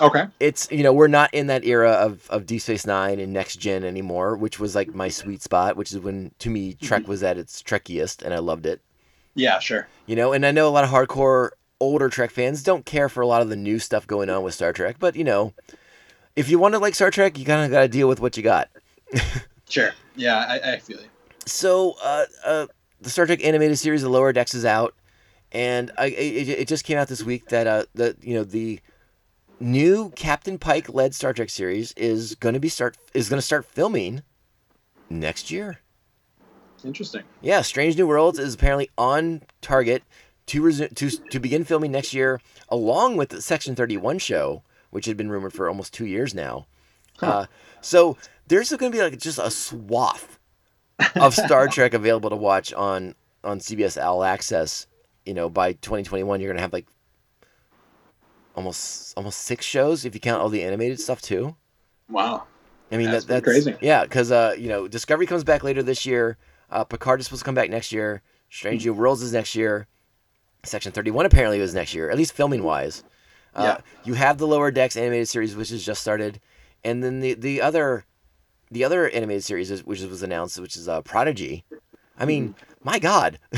Okay 0.00 0.24
It's 0.40 0.68
you 0.70 0.82
know 0.82 0.92
we're 0.92 1.08
not 1.08 1.32
in 1.34 1.48
that 1.48 1.64
era 1.64 1.90
of, 1.92 2.28
of 2.30 2.46
Deep 2.46 2.62
Space 2.62 2.86
Nine 2.86 3.20
and 3.20 3.32
Next 3.32 3.56
Gen 3.56 3.84
anymore, 3.84 4.36
which 4.36 4.58
was 4.58 4.74
like 4.74 4.94
my 4.94 5.08
sweet 5.08 5.42
spot. 5.42 5.76
Which 5.76 5.92
is 5.92 5.98
when 5.98 6.32
to 6.38 6.50
me 6.50 6.74
Trek 6.74 7.06
was 7.08 7.22
at 7.22 7.38
its 7.38 7.62
trekkiest, 7.62 8.22
and 8.22 8.32
I 8.34 8.38
loved 8.38 8.66
it. 8.66 8.80
Yeah, 9.34 9.58
sure. 9.58 9.86
You 10.06 10.16
know, 10.16 10.32
and 10.32 10.44
I 10.44 10.50
know 10.50 10.68
a 10.68 10.70
lot 10.70 10.84
of 10.84 10.90
hardcore 10.90 11.50
older 11.78 12.08
Trek 12.08 12.30
fans 12.30 12.62
don't 12.62 12.84
care 12.84 13.08
for 13.08 13.20
a 13.20 13.26
lot 13.26 13.42
of 13.42 13.48
the 13.48 13.56
new 13.56 13.78
stuff 13.78 14.06
going 14.06 14.28
on 14.28 14.42
with 14.42 14.54
Star 14.54 14.72
Trek, 14.72 14.96
but 14.98 15.16
you 15.16 15.24
know, 15.24 15.54
if 16.36 16.48
you 16.50 16.58
want 16.58 16.74
to 16.74 16.78
like 16.78 16.94
Star 16.94 17.10
Trek, 17.10 17.38
you 17.38 17.44
kind 17.44 17.64
of 17.64 17.70
got 17.70 17.80
to 17.80 17.88
deal 17.88 18.08
with 18.08 18.20
what 18.20 18.36
you 18.36 18.42
got. 18.42 18.68
Sure. 19.70 19.92
Yeah, 20.16 20.36
I, 20.36 20.72
I 20.72 20.78
feel 20.80 21.00
you. 21.00 21.06
So, 21.46 21.94
uh, 22.02 22.24
uh, 22.44 22.66
the 23.00 23.08
Star 23.08 23.24
Trek 23.24 23.42
animated 23.44 23.78
series, 23.78 24.02
The 24.02 24.08
Lower 24.08 24.32
Decks, 24.32 24.52
is 24.52 24.64
out, 24.64 24.94
and 25.52 25.90
I 25.96 26.06
it, 26.06 26.48
it 26.48 26.68
just 26.68 26.84
came 26.84 26.98
out 26.98 27.08
this 27.08 27.22
week 27.22 27.48
that 27.50 27.66
uh, 27.66 27.84
the 27.94 28.16
you 28.20 28.34
know 28.34 28.44
the 28.44 28.80
new 29.60 30.10
Captain 30.16 30.58
Pike 30.58 30.92
led 30.92 31.14
Star 31.14 31.32
Trek 31.32 31.50
series 31.50 31.92
is 31.92 32.34
going 32.34 32.54
to 32.54 32.60
be 32.60 32.68
start 32.68 32.96
is 33.14 33.28
going 33.28 33.38
to 33.38 33.46
start 33.46 33.64
filming 33.66 34.22
next 35.08 35.50
year. 35.50 35.78
Interesting. 36.84 37.22
Yeah, 37.42 37.60
Strange 37.60 37.96
New 37.96 38.06
Worlds 38.06 38.38
is 38.38 38.54
apparently 38.54 38.90
on 38.96 39.42
target 39.60 40.02
to 40.46 40.88
to 40.88 41.10
to 41.10 41.38
begin 41.38 41.64
filming 41.64 41.92
next 41.92 42.14
year, 42.14 42.40
along 42.68 43.16
with 43.16 43.28
the 43.28 43.42
Section 43.42 43.74
Thirty 43.74 43.96
One 43.96 44.18
show, 44.18 44.62
which 44.90 45.06
had 45.06 45.16
been 45.16 45.30
rumored 45.30 45.52
for 45.52 45.68
almost 45.68 45.92
two 45.92 46.06
years 46.06 46.34
now. 46.34 46.66
Uh, 47.20 47.46
so 47.82 48.16
there's 48.46 48.70
going 48.70 48.90
to 48.90 48.96
be 48.96 49.02
like 49.02 49.18
just 49.18 49.38
a 49.38 49.50
swath 49.50 50.38
of 51.16 51.34
Star 51.34 51.68
Trek 51.68 51.92
available 51.92 52.30
to 52.30 52.36
watch 52.36 52.72
on 52.72 53.14
on 53.44 53.60
CBS 53.60 54.02
All 54.02 54.24
Access. 54.24 54.86
You 55.26 55.34
know, 55.34 55.50
by 55.50 55.74
2021, 55.74 56.40
you're 56.40 56.48
going 56.48 56.56
to 56.56 56.62
have 56.62 56.72
like 56.72 56.86
almost 58.60 59.14
almost 59.16 59.38
six 59.40 59.64
shows 59.64 60.04
if 60.04 60.14
you 60.14 60.20
count 60.20 60.40
all 60.42 60.48
the 60.50 60.62
animated 60.62 61.00
stuff 61.00 61.20
too. 61.22 61.56
Wow. 62.08 62.44
I 62.92 62.96
mean, 62.96 63.10
That's 63.10 63.24
that, 63.24 63.44
that's 63.44 63.44
crazy. 63.44 63.76
Yeah, 63.80 64.02
because 64.02 64.30
uh, 64.30 64.54
you 64.58 64.68
know, 64.68 64.86
Discovery 64.88 65.26
comes 65.26 65.44
back 65.44 65.62
later 65.64 65.82
this 65.82 66.04
year. 66.04 66.36
Uh, 66.70 66.84
Picard 66.84 67.20
is 67.20 67.26
supposed 67.26 67.40
to 67.42 67.44
come 67.44 67.54
back 67.54 67.70
next 67.70 67.92
year. 67.92 68.22
Strange 68.50 68.84
New 68.84 68.92
Worlds 68.94 69.22
is 69.22 69.32
next 69.32 69.54
year. 69.54 69.86
Section 70.64 70.92
Thirty 70.92 71.10
One 71.10 71.24
apparently 71.24 71.58
was 71.60 71.74
next 71.74 71.94
year, 71.94 72.10
at 72.10 72.18
least 72.18 72.32
filming 72.32 72.62
wise. 72.62 73.02
Uh, 73.54 73.62
Yeah. 73.62 73.78
You 74.04 74.14
have 74.14 74.38
the 74.38 74.46
Lower 74.46 74.70
Decks 74.70 74.96
animated 74.96 75.28
series, 75.28 75.56
which 75.56 75.70
has 75.70 75.84
just 75.84 76.02
started, 76.02 76.40
and 76.84 77.02
then 77.02 77.20
the 77.20 77.34
the 77.34 77.62
other 77.62 78.04
the 78.70 78.84
other 78.84 79.08
animated 79.08 79.44
series, 79.44 79.70
is, 79.70 79.84
which 79.84 80.00
was 80.02 80.22
announced, 80.22 80.60
which 80.60 80.76
is 80.76 80.88
uh, 80.88 81.00
Prodigy. 81.02 81.64
I 82.18 82.24
mean, 82.24 82.54
my 82.84 82.98
God. 82.98 83.38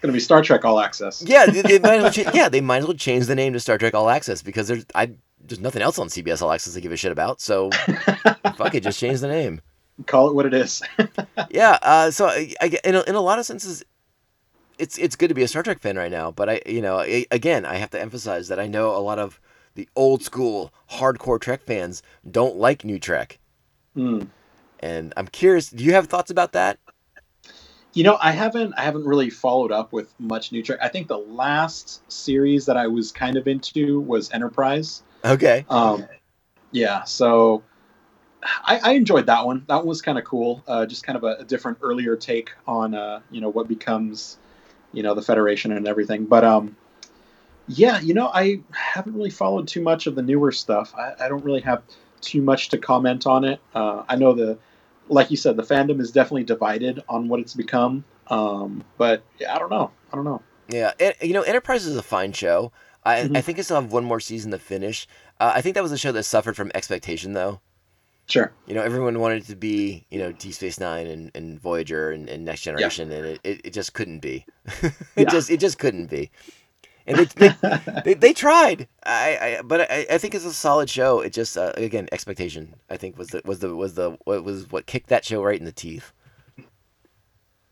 Gonna 0.00 0.12
be 0.12 0.20
Star 0.20 0.42
Trek 0.42 0.64
All 0.64 0.78
Access. 0.80 1.22
Yeah, 1.26 1.46
they, 1.46 1.62
they 1.62 1.78
might 1.80 1.96
as 1.96 2.02
well 2.02 2.12
cha- 2.24 2.30
yeah, 2.34 2.48
they 2.48 2.60
might 2.60 2.78
as 2.78 2.84
well 2.86 2.96
change 2.96 3.26
the 3.26 3.34
name 3.34 3.52
to 3.54 3.60
Star 3.60 3.78
Trek 3.78 3.94
All 3.94 4.08
Access 4.10 4.42
because 4.42 4.68
there's 4.68 4.84
I 4.94 5.10
there's 5.40 5.60
nothing 5.60 5.82
else 5.82 5.98
on 5.98 6.08
CBS 6.08 6.40
All 6.42 6.52
Access 6.52 6.74
to 6.74 6.80
give 6.80 6.92
a 6.92 6.96
shit 6.96 7.10
about. 7.12 7.40
So 7.40 7.70
fuck 8.56 8.74
it, 8.74 8.82
just 8.82 8.98
change 9.00 9.20
the 9.20 9.28
name. 9.28 9.60
Call 10.06 10.28
it 10.28 10.34
what 10.34 10.46
it 10.46 10.54
is. 10.54 10.82
Yeah. 11.50 11.78
Uh, 11.82 12.10
so 12.10 12.26
I, 12.26 12.52
I 12.60 12.78
in 12.84 12.94
a, 12.94 13.02
in 13.02 13.14
a 13.14 13.20
lot 13.20 13.38
of 13.40 13.46
senses, 13.46 13.82
it's 14.78 14.98
it's 14.98 15.16
good 15.16 15.28
to 15.28 15.34
be 15.34 15.42
a 15.42 15.48
Star 15.48 15.62
Trek 15.62 15.80
fan 15.80 15.96
right 15.96 16.10
now. 16.10 16.30
But 16.30 16.48
I 16.48 16.60
you 16.66 16.80
know 16.82 16.98
I, 17.00 17.26
again 17.30 17.64
I 17.64 17.76
have 17.76 17.90
to 17.90 18.00
emphasize 18.00 18.48
that 18.48 18.60
I 18.60 18.66
know 18.68 18.94
a 18.94 18.98
lot 19.02 19.18
of 19.18 19.40
the 19.74 19.88
old 19.96 20.22
school 20.22 20.72
hardcore 20.92 21.40
Trek 21.40 21.62
fans 21.64 22.02
don't 22.30 22.56
like 22.56 22.84
new 22.84 22.98
Trek, 23.00 23.38
Hmm. 23.94 24.22
and 24.80 25.12
I'm 25.16 25.26
curious. 25.28 25.70
Do 25.70 25.82
you 25.82 25.92
have 25.94 26.06
thoughts 26.06 26.30
about 26.30 26.52
that? 26.52 26.78
You 27.98 28.04
know, 28.04 28.16
I 28.22 28.30
haven't 28.30 28.74
I 28.76 28.82
haven't 28.82 29.06
really 29.06 29.28
followed 29.28 29.72
up 29.72 29.92
with 29.92 30.14
much 30.20 30.52
new 30.52 30.62
Trek. 30.62 30.78
I 30.80 30.86
think 30.86 31.08
the 31.08 31.18
last 31.18 32.00
series 32.08 32.66
that 32.66 32.76
I 32.76 32.86
was 32.86 33.10
kind 33.10 33.36
of 33.36 33.48
into 33.48 33.98
was 33.98 34.30
Enterprise. 34.30 35.02
Okay. 35.24 35.66
Um, 35.68 36.06
yeah, 36.70 37.02
so 37.02 37.64
I, 38.44 38.78
I 38.78 38.92
enjoyed 38.92 39.26
that 39.26 39.44
one. 39.44 39.64
That 39.66 39.78
one 39.78 39.86
was 39.86 40.00
kind 40.00 40.16
of 40.16 40.22
cool. 40.22 40.62
Uh, 40.68 40.86
just 40.86 41.02
kind 41.02 41.16
of 41.16 41.24
a, 41.24 41.38
a 41.40 41.44
different, 41.44 41.78
earlier 41.82 42.14
take 42.14 42.52
on 42.68 42.94
uh, 42.94 43.18
you 43.32 43.40
know 43.40 43.48
what 43.48 43.66
becomes 43.66 44.38
you 44.92 45.02
know 45.02 45.14
the 45.14 45.22
Federation 45.22 45.72
and 45.72 45.88
everything. 45.88 46.24
But 46.26 46.44
um, 46.44 46.76
yeah, 47.66 47.98
you 47.98 48.14
know, 48.14 48.28
I 48.32 48.60
haven't 48.70 49.16
really 49.16 49.30
followed 49.30 49.66
too 49.66 49.82
much 49.82 50.06
of 50.06 50.14
the 50.14 50.22
newer 50.22 50.52
stuff. 50.52 50.94
I, 50.96 51.14
I 51.18 51.28
don't 51.28 51.44
really 51.44 51.62
have 51.62 51.82
too 52.20 52.42
much 52.42 52.68
to 52.68 52.78
comment 52.78 53.26
on 53.26 53.42
it. 53.42 53.58
Uh, 53.74 54.04
I 54.08 54.14
know 54.14 54.34
the, 54.34 54.56
like 55.08 55.30
you 55.30 55.36
said, 55.36 55.56
the 55.56 55.62
fandom 55.62 56.00
is 56.00 56.10
definitely 56.12 56.44
divided 56.44 57.02
on 57.08 57.28
what 57.28 57.40
it's 57.40 57.54
become. 57.54 58.04
Um, 58.28 58.84
but 58.98 59.22
yeah, 59.38 59.54
I 59.54 59.58
don't 59.58 59.70
know. 59.70 59.90
I 60.12 60.16
don't 60.16 60.24
know. 60.24 60.42
Yeah, 60.68 60.92
and, 61.00 61.14
you 61.22 61.32
know, 61.32 61.42
Enterprise 61.42 61.86
is 61.86 61.96
a 61.96 62.02
fine 62.02 62.32
show. 62.32 62.72
I, 63.04 63.20
Mhm. 63.20 63.36
I 63.36 63.40
think 63.40 63.58
I 63.58 63.62
still 63.62 63.80
have 63.80 63.90
one 63.92 64.04
more 64.04 64.20
season 64.20 64.50
to 64.50 64.58
finish. 64.58 65.06
Uh, 65.40 65.52
I 65.54 65.62
think 65.62 65.74
that 65.74 65.82
was 65.82 65.92
a 65.92 65.98
show 65.98 66.12
that 66.12 66.24
suffered 66.24 66.56
from 66.56 66.70
expectation, 66.74 67.32
though. 67.32 67.60
Sure. 68.26 68.52
You 68.66 68.74
know, 68.74 68.82
everyone 68.82 69.18
wanted 69.20 69.44
it 69.44 69.46
to 69.46 69.56
be, 69.56 70.04
you 70.10 70.18
know, 70.18 70.32
Deep 70.32 70.52
Space 70.52 70.78
Nine 70.78 71.06
and, 71.06 71.30
and 71.34 71.58
Voyager 71.58 72.10
and, 72.10 72.28
and 72.28 72.44
Next 72.44 72.60
Generation, 72.60 73.10
and 73.10 73.24
it, 73.24 73.40
it, 73.42 73.60
it 73.64 73.72
just 73.72 73.94
couldn't 73.94 74.18
be. 74.20 74.44
it 74.82 74.92
Yeah. 75.16 75.24
just 75.24 75.48
it 75.50 75.58
just 75.60 75.78
couldn't 75.78 76.10
be. 76.10 76.30
And 77.08 77.18
they, 77.18 77.24
they, 77.24 77.80
they, 78.04 78.14
they 78.14 78.32
tried. 78.32 78.86
I, 79.04 79.38
I 79.58 79.62
but 79.62 79.90
I, 79.90 80.06
I 80.10 80.18
think 80.18 80.34
it's 80.34 80.44
a 80.44 80.52
solid 80.52 80.88
show. 80.90 81.20
It 81.20 81.32
just 81.32 81.56
uh, 81.56 81.72
again 81.76 82.08
expectation. 82.12 82.74
I 82.90 82.96
think 82.96 83.18
was 83.18 83.28
the 83.28 83.42
was 83.44 83.58
the 83.60 83.74
was 83.74 83.94
the 83.94 84.16
what 84.24 84.44
was 84.44 84.70
what 84.70 84.86
kicked 84.86 85.08
that 85.08 85.24
show 85.24 85.42
right 85.42 85.58
in 85.58 85.64
the 85.64 85.72
teeth. 85.72 86.12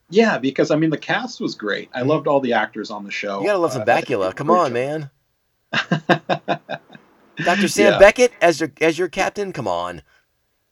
Yeah, 0.08 0.38
because 0.38 0.70
I 0.70 0.76
mean 0.76 0.90
the 0.90 0.98
cast 0.98 1.40
was 1.40 1.54
great. 1.54 1.90
I 1.92 2.02
loved 2.02 2.26
all 2.26 2.40
the 2.40 2.52
actors 2.54 2.90
on 2.90 3.04
the 3.04 3.10
show. 3.10 3.34
Mm-hmm. 3.36 3.42
You 3.42 3.48
gotta 3.48 3.58
love 3.58 3.72
some 3.72 3.82
Uh, 3.82 3.86
Bakula. 3.86 4.34
Come 4.34 4.50
on, 4.50 4.72
man. 4.72 5.10
Dr. 7.44 7.68
Sam 7.68 7.92
Yeah. 7.92 7.98
Beckett 7.98 8.32
as 8.40 8.60
your 8.60 8.72
as 8.80 8.98
your 8.98 9.08
captain. 9.08 9.52
Come 9.52 9.68
on. 9.68 10.02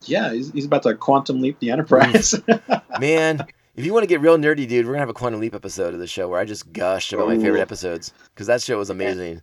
Yeah, 0.05 0.33
he's, 0.33 0.51
he's 0.51 0.65
about 0.65 0.83
to 0.83 0.93
quantum 0.95 1.41
leap 1.41 1.59
the 1.59 1.71
Enterprise. 1.71 2.35
Man, 2.99 3.45
if 3.75 3.85
you 3.85 3.93
want 3.93 4.03
to 4.03 4.07
get 4.07 4.21
real 4.21 4.37
nerdy, 4.37 4.67
dude, 4.67 4.85
we're 4.85 4.93
gonna 4.93 4.99
have 5.01 5.09
a 5.09 5.13
Quantum 5.13 5.39
Leap 5.41 5.53
episode 5.55 5.93
of 5.93 5.99
the 5.99 6.07
show 6.07 6.27
where 6.27 6.39
I 6.39 6.45
just 6.45 6.71
gush 6.73 7.11
about 7.13 7.27
my 7.27 7.37
favorite 7.37 7.61
episodes 7.61 8.13
because 8.33 8.47
that 8.47 8.61
show 8.61 8.77
was 8.77 8.89
amazing. 8.89 9.41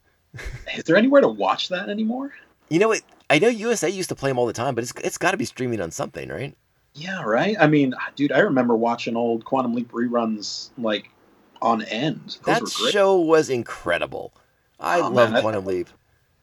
Is 0.76 0.84
there 0.84 0.96
anywhere 0.96 1.20
to 1.20 1.28
watch 1.28 1.68
that 1.68 1.88
anymore? 1.88 2.32
You 2.70 2.78
know 2.78 2.88
what? 2.88 3.02
I 3.28 3.38
know 3.38 3.48
USA 3.48 3.88
used 3.88 4.08
to 4.08 4.14
play 4.14 4.30
them 4.30 4.38
all 4.38 4.46
the 4.46 4.52
time, 4.52 4.74
but 4.74 4.82
it's 4.84 4.92
it's 5.04 5.18
got 5.18 5.32
to 5.32 5.36
be 5.36 5.44
streaming 5.44 5.80
on 5.80 5.90
something, 5.90 6.28
right? 6.28 6.56
Yeah, 6.94 7.22
right. 7.22 7.56
I 7.58 7.66
mean, 7.66 7.94
ah, 7.98 8.10
dude, 8.16 8.32
I 8.32 8.40
remember 8.40 8.76
watching 8.76 9.16
old 9.16 9.44
Quantum 9.44 9.74
Leap 9.74 9.90
reruns 9.92 10.70
like 10.78 11.10
on 11.60 11.82
end. 11.82 12.38
Those 12.44 12.60
that 12.60 12.90
show 12.92 13.18
was 13.18 13.48
incredible. 13.50 14.32
I 14.80 15.00
Oh, 15.00 15.08
love 15.08 15.32
man, 15.32 15.40
Quantum 15.42 15.64
Leap. 15.64 15.88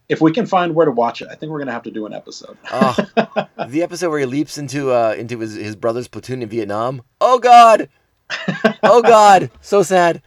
If 0.09 0.21
we 0.21 0.31
can 0.31 0.45
find 0.47 0.73
where 0.73 0.85
to 0.85 0.91
watch 0.91 1.21
it, 1.21 1.27
I 1.31 1.35
think 1.35 1.51
we're 1.51 1.59
gonna 1.59 1.71
have 1.71 1.83
to 1.83 1.91
do 1.91 2.05
an 2.07 2.13
episode. 2.13 2.57
Oh, 2.71 2.95
the 3.67 3.83
episode 3.83 4.09
where 4.09 4.19
he 4.19 4.25
leaps 4.25 4.57
into 4.57 4.91
uh 4.91 5.15
into 5.17 5.39
his, 5.39 5.53
his 5.53 5.75
brother's 5.75 6.07
platoon 6.07 6.41
in 6.41 6.49
Vietnam. 6.49 7.03
Oh 7.21 7.37
God! 7.39 7.89
Oh 8.83 9.01
God! 9.05 9.51
So 9.61 9.83
sad. 9.83 10.21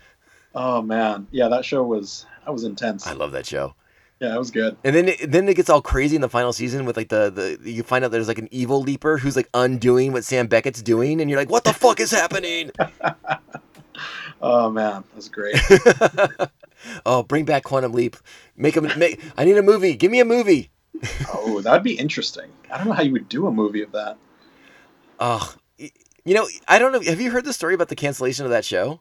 oh 0.55 0.83
man, 0.83 1.27
yeah, 1.33 1.49
that 1.49 1.65
show 1.65 1.83
was 1.83 2.27
that 2.45 2.53
was 2.53 2.65
intense. 2.65 3.07
I 3.07 3.13
love 3.13 3.33
that 3.33 3.45
show. 3.47 3.75
Yeah, 4.21 4.37
it 4.37 4.39
was 4.39 4.53
good. 4.53 4.77
And 4.85 4.95
then 4.95 5.09
it, 5.09 5.33
then 5.33 5.49
it 5.49 5.57
gets 5.57 5.69
all 5.69 5.83
crazy 5.83 6.15
in 6.15 6.23
the 6.23 6.29
final 6.29 6.53
season 6.53 6.85
with 6.85 6.97
like 6.97 7.09
the, 7.09 7.59
the 7.61 7.69
you 7.69 7.83
find 7.83 8.05
out 8.05 8.13
there's 8.13 8.29
like 8.29 8.39
an 8.39 8.49
evil 8.53 8.81
leaper 8.81 9.19
who's 9.19 9.35
like 9.35 9.49
undoing 9.53 10.13
what 10.13 10.23
Sam 10.23 10.47
Beckett's 10.47 10.81
doing, 10.81 11.21
and 11.21 11.29
you're 11.29 11.41
like, 11.41 11.51
what 11.51 11.65
the 11.65 11.73
fuck 11.73 11.99
is 11.99 12.13
happening? 12.13 12.71
Oh 14.45 14.71
man, 14.71 15.05
that's 15.15 15.29
great. 15.29 15.55
Oh, 17.07 17.23
bring 17.23 17.45
back 17.45 17.65
Quantum 17.65 17.93
Leap. 17.93 18.17
Make 18.57 18.77
a 18.77 18.81
make. 18.83 19.21
I 19.37 19.45
need 19.45 19.57
a 19.57 19.63
movie. 19.63 19.95
Give 19.97 20.11
me 20.11 20.21
a 20.21 20.25
movie. 20.25 20.71
oh, 21.33 21.61
that'd 21.63 21.83
be 21.83 21.99
interesting. 21.99 22.51
I 22.71 22.79
don't 22.79 22.87
know 22.87 22.93
how 22.93 23.03
you 23.03 23.13
would 23.13 23.29
do 23.29 23.47
a 23.47 23.51
movie 23.53 23.83
of 23.83 23.93
that. 23.93 24.17
Oh, 25.19 25.55
you 25.79 26.35
know, 26.35 26.47
I 26.69 26.79
don't 26.79 26.93
know. 26.93 27.01
Have 27.01 27.21
you 27.21 27.31
heard 27.31 27.45
the 27.45 27.53
story 27.53 27.75
about 27.75 27.89
the 27.89 27.97
cancellation 27.97 28.45
of 28.45 28.51
that 28.51 28.65
show? 28.65 29.01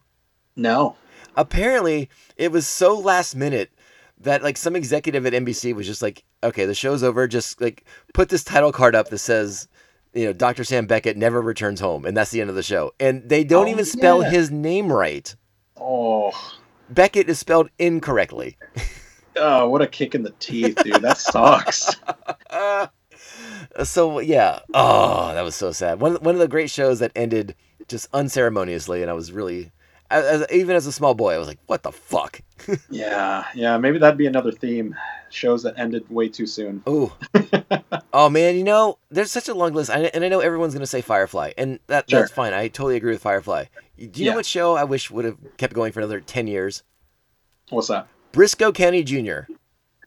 No. 0.55 0.95
Apparently, 1.36 2.09
it 2.38 2.51
was 2.51 2.67
so 2.67 2.97
last 2.97 3.36
minute 3.36 3.71
that 4.19 4.43
like 4.43 4.57
some 4.57 4.75
executive 4.75 5.25
at 5.25 5.34
NBC 5.34 5.73
was 5.73 5.88
just 5.88 6.01
like, 6.01 6.23
okay, 6.43 6.65
the 6.65 6.75
show's 6.75 7.03
over. 7.03 7.27
Just 7.27 7.61
like 7.61 7.86
put 8.13 8.29
this 8.29 8.43
title 8.43 8.71
card 8.71 8.95
up 8.95 9.09
that 9.09 9.17
says. 9.19 9.67
You 10.13 10.25
know, 10.25 10.34
Dr. 10.34 10.65
Sam 10.65 10.88
Beckett 10.88 11.15
never 11.15 11.41
returns 11.41 11.79
home, 11.79 12.05
and 12.05 12.17
that's 12.17 12.32
the 12.32 12.41
end 12.41 12.49
of 12.49 12.55
the 12.57 12.63
show. 12.63 12.91
And 12.99 13.29
they 13.29 13.45
don't 13.45 13.67
Oh, 13.67 13.71
even 13.71 13.86
spell 13.86 14.21
yeah. 14.21 14.29
his 14.29 14.51
name 14.51 14.91
right. 14.91 15.34
Oh, 15.77 16.34
Beckett 16.91 17.29
is 17.29 17.39
spelled 17.39 17.69
incorrectly. 17.79 18.57
oh, 19.37 19.69
what 19.69 19.81
a 19.81 19.87
kick 19.87 20.13
in 20.13 20.23
the 20.23 20.33
teeth, 20.39 20.77
dude. 20.83 21.01
That 21.01 21.17
sucks. 21.17 21.95
Uh, 22.49 22.87
so 23.83 24.19
yeah, 24.19 24.59
oh, 24.73 25.33
that 25.33 25.41
was 25.41 25.55
so 25.55 25.71
sad. 25.71 26.01
One 26.01 26.15
one 26.15 26.35
of 26.35 26.39
the 26.39 26.47
great 26.47 26.69
shows 26.69 26.99
that 26.99 27.11
ended 27.15 27.55
just 27.87 28.07
unceremoniously, 28.13 29.01
and 29.01 29.09
I 29.09 29.13
was 29.13 29.31
really, 29.31 29.71
as, 30.12 30.45
even 30.51 30.76
as 30.76 30.86
a 30.86 30.91
small 30.91 31.14
boy, 31.14 31.34
I 31.34 31.38
was 31.38 31.47
like, 31.47 31.59
"What 31.68 31.84
the 31.84 31.91
fuck?" 31.91 32.41
yeah, 32.89 33.45
yeah. 33.55 33.78
Maybe 33.78 33.97
that'd 33.97 34.18
be 34.18 34.28
another 34.28 34.51
theme. 34.51 34.95
Shows 35.30 35.64
that 35.64 35.80
ended 35.80 36.09
way 36.09 36.28
too 36.28 36.45
soon. 36.45 36.84
Ooh, 36.89 37.12
oh 38.14 38.30
man, 38.30 38.57
you 38.57 38.64
know, 38.64 38.97
there's 39.09 39.32
such 39.32 39.47
a 39.47 39.53
long 39.53 39.74
list, 39.74 39.89
I, 39.89 39.99
and 40.14 40.26
I 40.26 40.28
know 40.30 40.41
everyone's 40.41 40.74
gonna 40.74 40.86
say 40.86 41.01
Firefly, 41.01 41.53
and 41.57 41.80
that 41.88 42.09
Sure. 42.09 42.20
that's 42.20 42.32
fine. 42.32 42.53
I 42.53 42.68
totally 42.68 42.97
agree 42.97 43.14
with 43.14 43.22
Firefly. 43.22 43.66
Do 43.97 44.24
you 44.24 44.30
know 44.30 44.36
what 44.36 44.45
show 44.45 44.76
I 44.76 44.84
wish 44.84 45.09
would 45.09 45.26
have 45.26 45.38
kept 45.57 45.74
going 45.74 45.91
for 45.91 45.99
another 45.99 46.20
ten 46.20 46.47
years? 46.47 46.84
What's 47.70 47.88
that? 47.88 48.07
Brisco 48.34 48.74
County 48.74 49.03
Jr. 49.03 49.51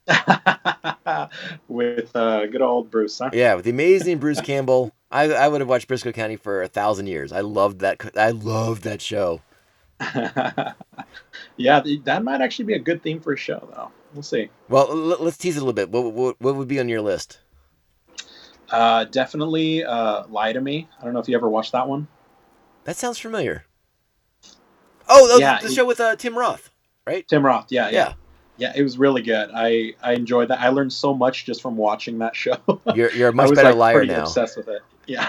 With 1.68 2.14
uh, 2.14 2.46
good 2.46 2.62
old 2.62 2.90
Bruce, 2.90 3.18
huh? 3.18 3.30
Yeah, 3.32 3.54
with 3.54 3.64
the 3.64 3.70
amazing 3.70 4.18
Bruce 4.18 4.40
Campbell. 4.40 4.92
I, 5.10 5.32
I 5.32 5.48
would 5.48 5.60
have 5.60 5.68
watched 5.68 5.88
Brisco 5.88 6.12
County 6.12 6.36
for 6.36 6.62
a 6.62 6.68
thousand 6.68 7.06
years. 7.06 7.32
I 7.32 7.40
loved 7.40 7.80
that. 7.80 8.00
I 8.16 8.30
loved 8.30 8.82
that 8.82 9.00
show. 9.00 9.40
yeah, 11.56 11.82
that 12.04 12.22
might 12.24 12.40
actually 12.40 12.64
be 12.66 12.74
a 12.74 12.78
good 12.78 13.02
theme 13.02 13.20
for 13.20 13.32
a 13.32 13.36
show, 13.36 13.68
though. 13.74 13.90
We'll 14.12 14.22
see. 14.22 14.50
Well, 14.68 14.94
let's 14.94 15.36
tease 15.36 15.56
it 15.56 15.60
a 15.60 15.64
little 15.64 15.72
bit. 15.72 15.90
What, 15.90 16.12
what, 16.12 16.40
what 16.40 16.56
would 16.56 16.68
be 16.68 16.78
on 16.80 16.88
your 16.88 17.00
list? 17.00 17.40
Uh, 18.70 19.04
definitely 19.04 19.84
uh, 19.84 20.26
Lie 20.28 20.52
to 20.52 20.60
Me. 20.60 20.88
I 21.00 21.04
don't 21.04 21.12
know 21.12 21.20
if 21.20 21.28
you 21.28 21.36
ever 21.36 21.48
watched 21.48 21.72
that 21.72 21.88
one. 21.88 22.08
That 22.84 22.96
sounds 22.96 23.18
familiar. 23.18 23.64
Oh, 25.08 25.28
that 25.28 25.40
Yeah, 25.40 25.60
the 25.60 25.70
show 25.70 25.84
with 25.84 26.00
uh, 26.00 26.16
Tim 26.16 26.36
Roth, 26.36 26.70
right? 27.06 27.26
Tim 27.28 27.44
Roth. 27.44 27.66
Yeah, 27.70 27.88
yeah, 27.88 27.92
Yeah. 27.92 28.12
yeah. 28.56 28.72
It 28.76 28.82
was 28.82 28.98
really 28.98 29.22
good. 29.22 29.50
I 29.54 29.94
I 30.02 30.14
enjoyed 30.14 30.48
that. 30.48 30.60
I 30.60 30.68
learned 30.68 30.92
so 30.92 31.14
much 31.14 31.44
just 31.44 31.60
from 31.60 31.76
watching 31.76 32.18
that 32.18 32.34
show. 32.34 32.56
You're 32.94 33.10
you're 33.12 33.28
a 33.28 33.32
much 33.34 33.54
better 33.54 33.68
like, 33.70 33.76
liar 33.76 33.94
pretty 33.96 34.12
now. 34.12 34.22
Obsessed 34.22 34.56
with 34.56 34.68
it. 34.68 34.82
Yeah, 35.06 35.28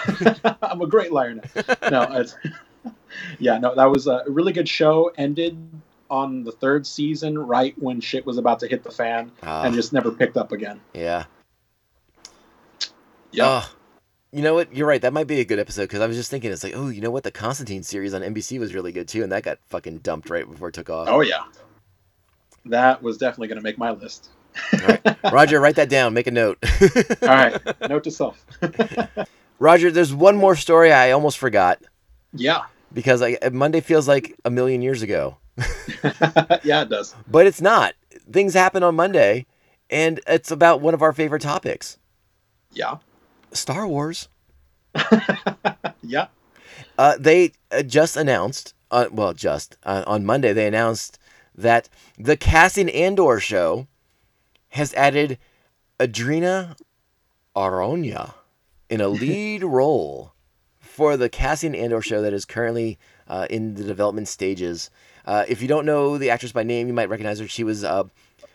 I'm 0.62 0.82
a 0.82 0.88
great 0.88 1.12
liar 1.12 1.36
now. 1.36 1.44
No, 1.92 2.04
it's, 2.20 2.38
yeah, 3.40 3.58
no, 3.58 3.74
that 3.76 3.86
was 3.86 4.08
a 4.08 4.24
really 4.28 4.54
good 4.54 4.68
show. 4.70 5.12
Ended 5.18 5.58
on 6.10 6.44
the 6.44 6.52
third 6.52 6.86
season, 6.86 7.38
right 7.38 7.74
when 7.82 8.00
shit 8.00 8.26
was 8.26 8.38
about 8.38 8.60
to 8.60 8.68
hit 8.68 8.84
the 8.84 8.92
fan, 8.92 9.32
Ah, 9.44 9.64
and 9.64 9.74
just 9.76 9.92
never 9.94 10.12
picked 10.12 10.38
up 10.38 10.52
again. 10.52 10.80
yeah. 10.94 11.26
Yeah, 13.32 13.64
Oh, 13.64 13.72
you 14.32 14.42
know 14.42 14.54
what? 14.54 14.74
You're 14.74 14.88
right. 14.88 15.02
That 15.02 15.12
might 15.14 15.28
be 15.28 15.40
a 15.42 15.46
good 15.46 15.60
episode 15.60 15.84
because 15.84 16.00
I 16.02 16.08
was 16.08 16.16
just 16.16 16.32
thinking, 16.32 16.52
it's 16.52 16.64
like, 16.64 16.74
oh, 16.76 16.88
you 16.90 17.02
know 17.02 17.12
what? 17.12 17.24
The 17.24 17.32
Constantine 17.32 17.84
series 17.84 18.14
on 18.14 18.22
NBC 18.22 18.60
was 18.60 18.74
really 18.74 18.92
good 18.94 19.08
too, 19.10 19.24
and 19.24 19.32
that 19.32 19.44
got 19.44 19.60
fucking 19.68 19.98
dumped 20.00 20.30
right 20.30 20.50
before 20.50 20.70
it 20.70 20.74
took 20.74 20.90
off. 20.90 21.08
oh 21.10 21.22
yeah, 21.22 21.44
that 22.66 23.02
was 23.04 23.18
definitely 23.18 23.48
going 23.50 23.58
to 23.58 23.64
make 23.64 23.78
my 23.78 23.92
list. 23.92 24.30
Roger, 25.34 25.60
write 25.60 25.76
that 25.76 25.90
down. 25.90 26.14
Make 26.14 26.28
a 26.28 26.32
note. 26.32 26.58
All 27.24 27.28
right, 27.28 27.62
note 27.90 28.06
to 28.06 28.12
self. 28.12 28.46
Roger, 29.60 29.92
there's 29.92 30.14
one 30.14 30.38
more 30.38 30.56
story 30.56 30.92
I 30.94 31.12
almost 31.12 31.38
forgot 31.38 31.82
yeah, 32.34 32.64
because 32.94 33.22
I, 33.22 33.38
Monday 33.52 33.82
feels 33.82 34.08
like 34.08 34.36
a 34.46 34.50
million 34.50 34.82
years 34.82 35.02
ago, 35.02 35.38
yeah, 36.64 36.82
it 36.82 36.90
does. 36.90 37.16
but 37.28 37.48
it's 37.48 37.62
not. 37.62 37.94
Things 38.32 38.54
happen 38.54 38.84
on 38.84 38.96
Monday, 38.96 39.46
and 39.90 40.20
it's 40.28 40.52
about 40.52 40.82
one 40.82 40.94
of 40.94 41.02
our 41.02 41.14
favorite 41.14 41.42
topics 41.42 41.98
Yeah, 42.72 42.98
Star 43.52 43.88
Wars. 43.88 44.28
yeah, 46.02 46.28
Uh, 46.98 47.16
they 47.20 47.52
uh, 47.72 47.84
just 47.84 48.16
announced, 48.18 48.74
uh, 48.92 49.08
well, 49.12 49.34
just 49.34 49.78
uh, 49.84 50.04
on 50.08 50.26
Monday, 50.26 50.54
they 50.54 50.68
announced 50.68 51.20
that 51.54 51.90
the 52.18 52.38
Cassian 52.38 52.90
Andor 52.90 53.40
show 53.40 53.88
has 54.70 54.94
added 54.94 55.38
Adria 56.00 56.76
Arjona 57.56 58.34
in 58.90 59.02
a 59.02 59.08
lead 59.24 59.64
role 59.64 60.34
for 60.96 61.18
the 61.18 61.28
Cassian 61.28 61.76
Andor 61.76 62.02
show 62.02 62.22
that 62.22 62.32
is 62.32 62.46
currently 62.46 62.98
uh, 63.28 63.48
in 63.50 63.74
the 63.74 63.84
development 63.84 64.30
stages. 64.30 64.90
Uh, 65.26 65.44
if 65.50 65.62
you 65.62 65.68
don't 65.68 65.86
know 65.86 66.18
the 66.18 66.30
actress 66.30 66.54
by 66.54 66.64
name, 66.64 66.88
you 66.88 66.94
might 66.94 67.10
recognize 67.10 67.40
her. 67.40 67.48
She 67.50 67.66
was 67.66 67.84
uh, 67.84 68.06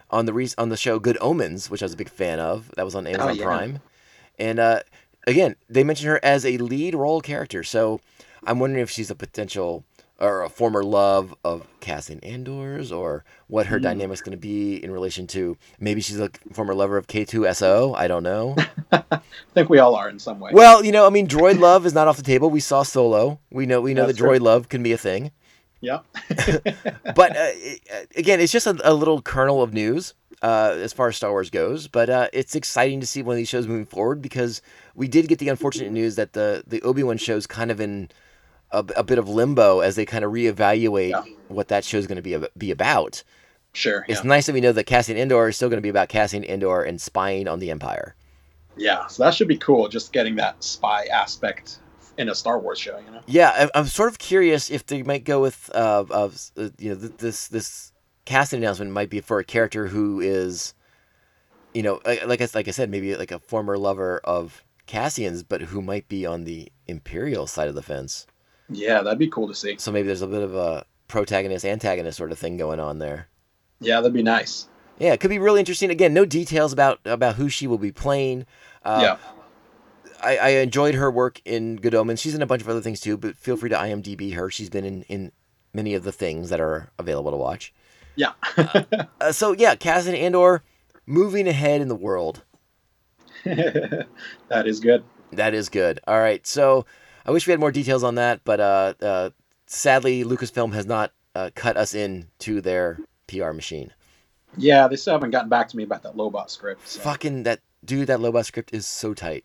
on 0.08 0.24
the 0.24 0.32
re- 0.32 0.48
on 0.56 0.70
the 0.70 0.76
show 0.76 0.98
Good 0.98 1.18
Omens, 1.20 1.68
which 1.68 1.82
I 1.82 1.84
was 1.84 1.92
a 1.92 1.98
big 1.98 2.08
fan 2.08 2.40
of. 2.40 2.70
That 2.76 2.86
was 2.86 2.94
on 2.94 3.06
Amazon 3.06 3.36
yeah. 3.36 3.44
Prime. 3.44 3.78
And 4.38 4.58
uh, 4.58 4.80
again, 5.26 5.54
they 5.68 5.84
mentioned 5.84 6.08
her 6.08 6.20
as 6.24 6.46
a 6.46 6.56
lead 6.56 6.94
role 6.94 7.20
character. 7.20 7.62
So 7.62 8.00
I'm 8.44 8.58
wondering 8.58 8.82
if 8.82 8.90
she's 8.90 9.10
a 9.10 9.14
potential 9.14 9.84
or 10.20 10.42
a 10.42 10.48
former 10.48 10.84
love 10.84 11.34
of 11.44 11.66
Cassian 11.80 12.20
Andor's, 12.20 12.92
or 12.92 13.24
what 13.46 13.66
her 13.66 13.78
dynamic's 13.78 14.20
going 14.20 14.32
to 14.32 14.38
be 14.38 14.76
in 14.82 14.90
relation 14.90 15.26
to 15.28 15.56
maybe 15.78 16.00
she's 16.00 16.20
a 16.20 16.30
former 16.52 16.74
lover 16.74 16.96
of 16.96 17.06
K2SO. 17.06 17.96
I 17.96 18.06
don't 18.08 18.22
know. 18.22 18.56
I 18.92 19.20
think 19.54 19.70
we 19.70 19.78
all 19.78 19.94
are 19.94 20.08
in 20.08 20.18
some 20.18 20.38
way. 20.40 20.50
well, 20.52 20.84
you 20.84 20.92
know, 20.92 21.06
I 21.06 21.10
mean, 21.10 21.26
droid 21.26 21.58
love 21.58 21.86
is 21.86 21.94
not 21.94 22.06
off 22.08 22.16
the 22.16 22.22
table. 22.22 22.50
We 22.50 22.60
saw 22.60 22.82
Solo. 22.82 23.40
We 23.50 23.66
know 23.66 23.80
we 23.80 23.94
know 23.94 24.06
That's 24.06 24.18
that 24.18 24.24
droid 24.24 24.36
true. 24.38 24.46
love 24.46 24.68
can 24.68 24.82
be 24.82 24.92
a 24.92 24.98
thing. 24.98 25.30
yeah, 25.80 26.00
But 27.14 27.36
uh, 27.36 27.48
again, 28.16 28.40
it's 28.40 28.52
just 28.52 28.66
a, 28.66 28.78
a 28.84 28.92
little 28.92 29.22
kernel 29.22 29.62
of 29.62 29.72
news 29.72 30.14
uh, 30.42 30.76
as 30.78 30.92
far 30.92 31.08
as 31.08 31.16
Star 31.16 31.30
Wars 31.30 31.50
goes. 31.50 31.88
But 31.88 32.10
uh, 32.10 32.28
it's 32.32 32.54
exciting 32.54 33.00
to 33.00 33.06
see 33.06 33.22
one 33.22 33.34
of 33.34 33.38
these 33.38 33.48
shows 33.48 33.66
moving 33.66 33.86
forward 33.86 34.20
because 34.22 34.60
we 34.94 35.08
did 35.08 35.28
get 35.28 35.38
the 35.38 35.48
unfortunate 35.48 35.92
news 35.92 36.16
that 36.16 36.34
the 36.34 36.62
the 36.66 36.82
Obi 36.82 37.02
Wan 37.02 37.16
show's 37.16 37.46
kind 37.46 37.70
of 37.70 37.80
in 37.80 38.10
a, 38.72 38.84
a 38.96 39.02
bit 39.02 39.18
of 39.18 39.28
limbo 39.28 39.80
as 39.80 39.96
they 39.96 40.04
kind 40.06 40.24
of 40.24 40.32
reevaluate 40.32 41.10
Yeah. 41.10 41.24
what 41.48 41.68
that 41.68 41.84
show 41.84 41.98
is 41.98 42.06
going 42.06 42.16
to 42.16 42.22
be 42.22 42.36
be 42.56 42.70
about. 42.70 43.22
sure. 43.72 44.04
It's 44.08 44.20
Yeah. 44.22 44.28
nice 44.28 44.46
that 44.46 44.52
we 44.52 44.60
know 44.60 44.72
that 44.72 44.84
Cassian 44.84 45.16
Andor 45.16 45.48
is 45.48 45.56
still 45.56 45.68
going 45.68 45.78
to 45.78 45.82
be 45.82 45.88
about 45.88 46.08
Cassian 46.08 46.44
Andor 46.44 46.82
and 46.82 47.00
spying 47.00 47.46
on 47.48 47.58
the 47.60 47.70
Empire. 47.70 48.14
yeah, 48.76 49.06
so 49.08 49.22
that 49.24 49.34
should 49.34 49.48
be 49.48 49.56
cool. 49.58 49.88
Just 49.88 50.12
getting 50.12 50.36
that 50.36 50.62
spy 50.64 51.04
aspect 51.06 51.78
in 52.18 52.28
a 52.28 52.34
Star 52.34 52.58
Wars 52.58 52.78
show, 52.78 52.98
you 52.98 53.10
know. 53.12 53.20
Yeah, 53.26 53.50
I- 53.74 53.78
I'm 53.78 53.86
sort 53.86 54.08
of 54.10 54.18
curious 54.18 54.70
if 54.70 54.86
they 54.86 55.02
might 55.02 55.24
go 55.24 55.40
with 55.40 55.70
uh, 55.74 56.04
of 56.10 56.40
uh, 56.56 56.68
you 56.78 56.90
know 56.94 57.00
th- 57.00 57.16
this 57.18 57.48
this 57.48 57.92
casting 58.24 58.58
announcement 58.62 58.90
might 58.92 59.10
be 59.10 59.20
for 59.20 59.38
a 59.38 59.44
character 59.44 59.88
who 59.88 60.20
is, 60.20 60.74
you 61.74 61.82
know, 61.82 62.00
like 62.04 62.26
like 62.26 62.40
I, 62.40 62.48
like 62.54 62.68
I 62.68 62.70
said, 62.72 62.90
maybe 62.90 63.14
like 63.16 63.32
a 63.32 63.38
former 63.38 63.76
lover 63.78 64.20
of 64.24 64.64
Cassian's, 64.86 65.42
but 65.42 65.62
who 65.62 65.80
might 65.82 66.08
be 66.08 66.24
on 66.26 66.44
the 66.44 66.70
Imperial 66.86 67.46
side 67.46 67.68
of 67.68 67.74
the 67.74 67.82
fence. 67.82 68.26
Yeah, 68.70 69.02
that'd 69.02 69.18
be 69.18 69.28
cool 69.28 69.48
to 69.48 69.54
see. 69.54 69.76
So 69.78 69.90
maybe 69.92 70.06
there's 70.06 70.22
a 70.22 70.26
bit 70.26 70.42
of 70.42 70.54
a 70.54 70.84
protagonist 71.08 71.64
antagonist 71.64 72.16
sort 72.16 72.32
of 72.32 72.38
thing 72.38 72.56
going 72.56 72.80
on 72.80 72.98
there. 72.98 73.28
Yeah, 73.80 73.96
that'd 74.00 74.12
be 74.12 74.22
nice. 74.22 74.68
Yeah, 74.98 75.12
it 75.12 75.20
could 75.20 75.30
be 75.30 75.38
really 75.38 75.60
interesting. 75.60 75.90
Again, 75.90 76.12
no 76.12 76.24
details 76.24 76.72
about 76.72 77.00
about 77.04 77.36
who 77.36 77.48
she 77.48 77.66
will 77.66 77.78
be 77.78 77.90
playing. 77.92 78.46
Uh, 78.84 79.00
yeah, 79.02 79.16
I, 80.22 80.36
I 80.36 80.48
enjoyed 80.50 80.94
her 80.94 81.10
work 81.10 81.40
in 81.44 81.76
Good 81.76 81.94
Omens. 81.94 82.20
She's 82.20 82.34
in 82.34 82.42
a 82.42 82.46
bunch 82.46 82.62
of 82.62 82.68
other 82.68 82.80
things 82.80 83.00
too, 83.00 83.16
but 83.16 83.36
feel 83.36 83.56
free 83.56 83.70
to 83.70 83.76
IMDb 83.76 84.34
her. 84.34 84.50
She's 84.50 84.70
been 84.70 84.84
in, 84.84 85.02
in 85.04 85.32
many 85.72 85.94
of 85.94 86.04
the 86.04 86.12
things 86.12 86.50
that 86.50 86.60
are 86.60 86.90
available 86.98 87.30
to 87.30 87.36
watch. 87.36 87.72
yeah. 88.16 88.32
Uh, 89.20 89.32
so 89.32 89.52
yeah, 89.52 89.74
Cassian 89.74 90.14
Andor 90.14 90.62
moving 91.06 91.48
ahead 91.48 91.80
in 91.80 91.88
the 91.88 91.94
world. 91.94 92.42
that 93.44 94.06
is 94.66 94.80
good. 94.80 95.04
That 95.32 95.54
is 95.54 95.68
good. 95.68 96.00
All 96.06 96.18
right, 96.18 96.46
so 96.46 96.84
I 97.26 97.30
wish 97.30 97.46
we 97.46 97.50
had 97.52 97.60
more 97.60 97.72
details 97.72 98.02
on 98.04 98.14
that, 98.16 98.40
but 98.44 98.60
uh, 98.60 98.94
uh, 99.02 99.30
sadly, 99.66 100.24
Lucasfilm 100.24 100.72
has 100.74 100.86
not 100.86 101.12
uh, 101.34 101.50
cut 101.54 101.76
us 101.76 101.94
in 101.94 102.28
to 102.40 102.60
their 102.60 102.98
PR 103.28 103.52
machine. 103.52 103.92
Yeah, 104.56 104.88
they 104.88 104.96
still 104.96 105.12
haven't 105.14 105.30
gotten 105.30 105.48
back 105.48 105.68
to 105.68 105.76
me 105.76 105.84
about 105.84 106.02
that 106.02 106.16
Lobot 106.16 106.50
script. 106.50 106.88
so- 106.88 107.00
Fucking 107.00 107.44
that 107.44 107.60
dude, 107.84 108.08
that 108.08 108.18
Lobot 108.20 108.44
script 108.46 108.70
is 108.74 108.86
so 108.86 109.14
tight. 109.14 109.44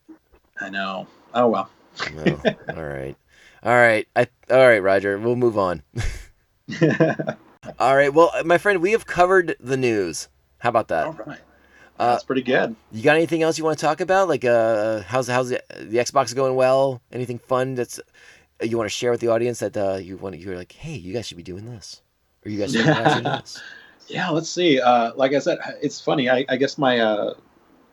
I 0.60 0.70
know. 0.70 1.08
Oh 1.34 1.48
well. 1.50 1.70
Oh, 2.18 2.42
all 2.76 2.84
right, 2.84 3.16
all 3.64 3.74
right, 3.76 4.08
I, 4.16 4.28
all 4.50 4.68
right, 4.68 4.82
Roger. 4.82 5.18
We'll 5.18 5.36
move 5.36 5.58
on. 5.58 5.84
All 7.80 7.96
right, 7.96 8.14
well, 8.14 8.32
my 8.43 8.58
friend, 8.58 8.80
we 8.82 8.92
have 8.92 9.06
covered 9.08 9.56
the 9.60 9.76
news. 9.78 10.30
How 10.60 10.70
about 10.70 10.88
that? 10.89 11.08
All 11.08 11.14
right. 11.26 11.39
Uh, 11.97 12.12
That's 12.12 12.24
pretty 12.24 12.42
good. 12.42 12.76
You 12.92 13.04
got 13.04 13.16
anything 13.16 13.42
else 13.42 13.58
you 13.58 13.63
want 13.63 13.78
to 13.80 13.86
talk 13.86 14.01
about? 14.01 14.28
Like, 14.28 14.43
uh, 14.43 15.01
how's 15.01 15.28
how's 15.28 15.50
the, 15.50 15.63
the 15.80 15.97
Xbox 15.97 16.36
going? 16.36 16.55
Well, 16.55 17.01
anything 17.12 17.39
fun 17.39 17.76
that's 17.76 18.00
uh, 18.62 18.66
you 18.66 18.78
want 18.78 18.89
to 18.89 18.93
share 18.93 19.12
with 19.12 19.22
the 19.22 19.30
audience 19.30 19.59
that 19.59 19.78
uh, 19.78 19.96
you 19.96 20.17
want? 20.17 20.38
You're 20.38 20.58
like, 20.58 20.74
hey, 20.74 20.96
you 20.96 21.13
guys 21.13 21.28
should 21.28 21.38
be 21.38 21.43
doing 21.43 21.66
this, 21.66 22.01
or 22.46 22.51
you 22.51 22.59
guys 22.59 22.74
should 22.74 22.86
be 22.86 22.92
watching 23.04 23.24
this. 23.24 23.62
Yeah, 24.08 24.30
let's 24.30 24.50
see. 24.50 24.80
Uh, 24.80 25.13
like 25.16 25.34
I 25.34 25.39
said, 25.39 25.58
it's 25.82 26.01
funny. 26.01 26.30
I, 26.30 26.46
I 26.50 26.58
guess 26.58 26.78
my 26.78 27.00
uh, 27.00 27.34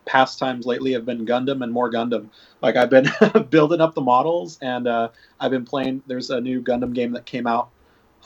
pastimes 0.04 0.66
lately 0.66 0.92
have 0.92 1.06
been 1.06 1.24
Gundam 1.24 1.62
and 1.62 1.72
more 1.72 1.90
Gundam. 1.90 2.28
Like 2.60 2.76
I've 2.76 2.90
been 2.90 3.06
building 3.50 3.80
up 3.80 3.94
the 3.94 4.02
models, 4.02 4.58
and 4.60 4.86
uh, 4.88 5.08
I've 5.40 5.50
been 5.50 5.64
playing. 5.64 6.02
There's 6.06 6.30
a 6.30 6.40
new 6.40 6.60
Gundam 6.60 6.92
game 6.92 7.12
that 7.12 7.24
came 7.24 7.46
out. 7.46 7.70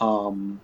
Um, 0.01 0.61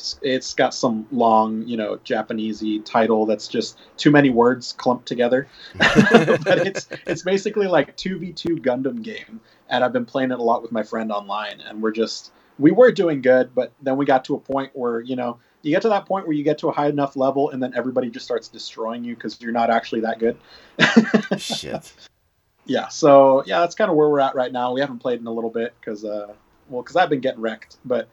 it's 0.00 0.18
it's 0.22 0.54
got 0.54 0.72
some 0.72 1.06
long, 1.12 1.62
you 1.66 1.76
know, 1.76 1.98
Japanesey 1.98 2.82
title 2.84 3.26
that's 3.26 3.46
just 3.46 3.78
too 3.98 4.10
many 4.10 4.30
words 4.30 4.72
clumped 4.72 5.06
together. 5.06 5.46
but 5.78 6.66
it's 6.66 6.88
it's 7.06 7.22
basically 7.22 7.66
like 7.66 7.94
two 7.96 8.18
v 8.18 8.32
two 8.32 8.56
Gundam 8.56 9.02
game, 9.02 9.40
and 9.68 9.84
I've 9.84 9.92
been 9.92 10.06
playing 10.06 10.30
it 10.30 10.38
a 10.38 10.42
lot 10.42 10.62
with 10.62 10.72
my 10.72 10.82
friend 10.82 11.12
online, 11.12 11.60
and 11.60 11.82
we're 11.82 11.92
just 11.92 12.32
we 12.58 12.70
were 12.70 12.90
doing 12.90 13.20
good, 13.20 13.54
but 13.54 13.72
then 13.82 13.98
we 13.98 14.06
got 14.06 14.24
to 14.26 14.34
a 14.34 14.40
point 14.40 14.70
where 14.74 15.00
you 15.00 15.16
know 15.16 15.38
you 15.62 15.70
get 15.70 15.82
to 15.82 15.90
that 15.90 16.06
point 16.06 16.26
where 16.26 16.34
you 16.34 16.44
get 16.44 16.56
to 16.58 16.68
a 16.68 16.72
high 16.72 16.88
enough 16.88 17.14
level, 17.14 17.50
and 17.50 17.62
then 17.62 17.74
everybody 17.76 18.08
just 18.08 18.24
starts 18.24 18.48
destroying 18.48 19.04
you 19.04 19.14
because 19.14 19.38
you're 19.40 19.52
not 19.52 19.68
actually 19.68 20.00
that 20.00 20.18
good. 20.18 20.38
Shit. 21.38 21.92
yeah, 22.64 22.88
so 22.88 23.44
yeah, 23.44 23.60
that's 23.60 23.74
kind 23.74 23.90
of 23.90 23.96
where 23.96 24.08
we're 24.08 24.20
at 24.20 24.34
right 24.34 24.50
now. 24.50 24.72
We 24.72 24.80
haven't 24.80 25.00
played 25.00 25.20
in 25.20 25.26
a 25.26 25.32
little 25.32 25.50
bit 25.50 25.74
because 25.78 26.06
uh, 26.06 26.32
well, 26.70 26.82
because 26.82 26.96
I've 26.96 27.10
been 27.10 27.20
getting 27.20 27.42
wrecked, 27.42 27.76
but 27.84 28.08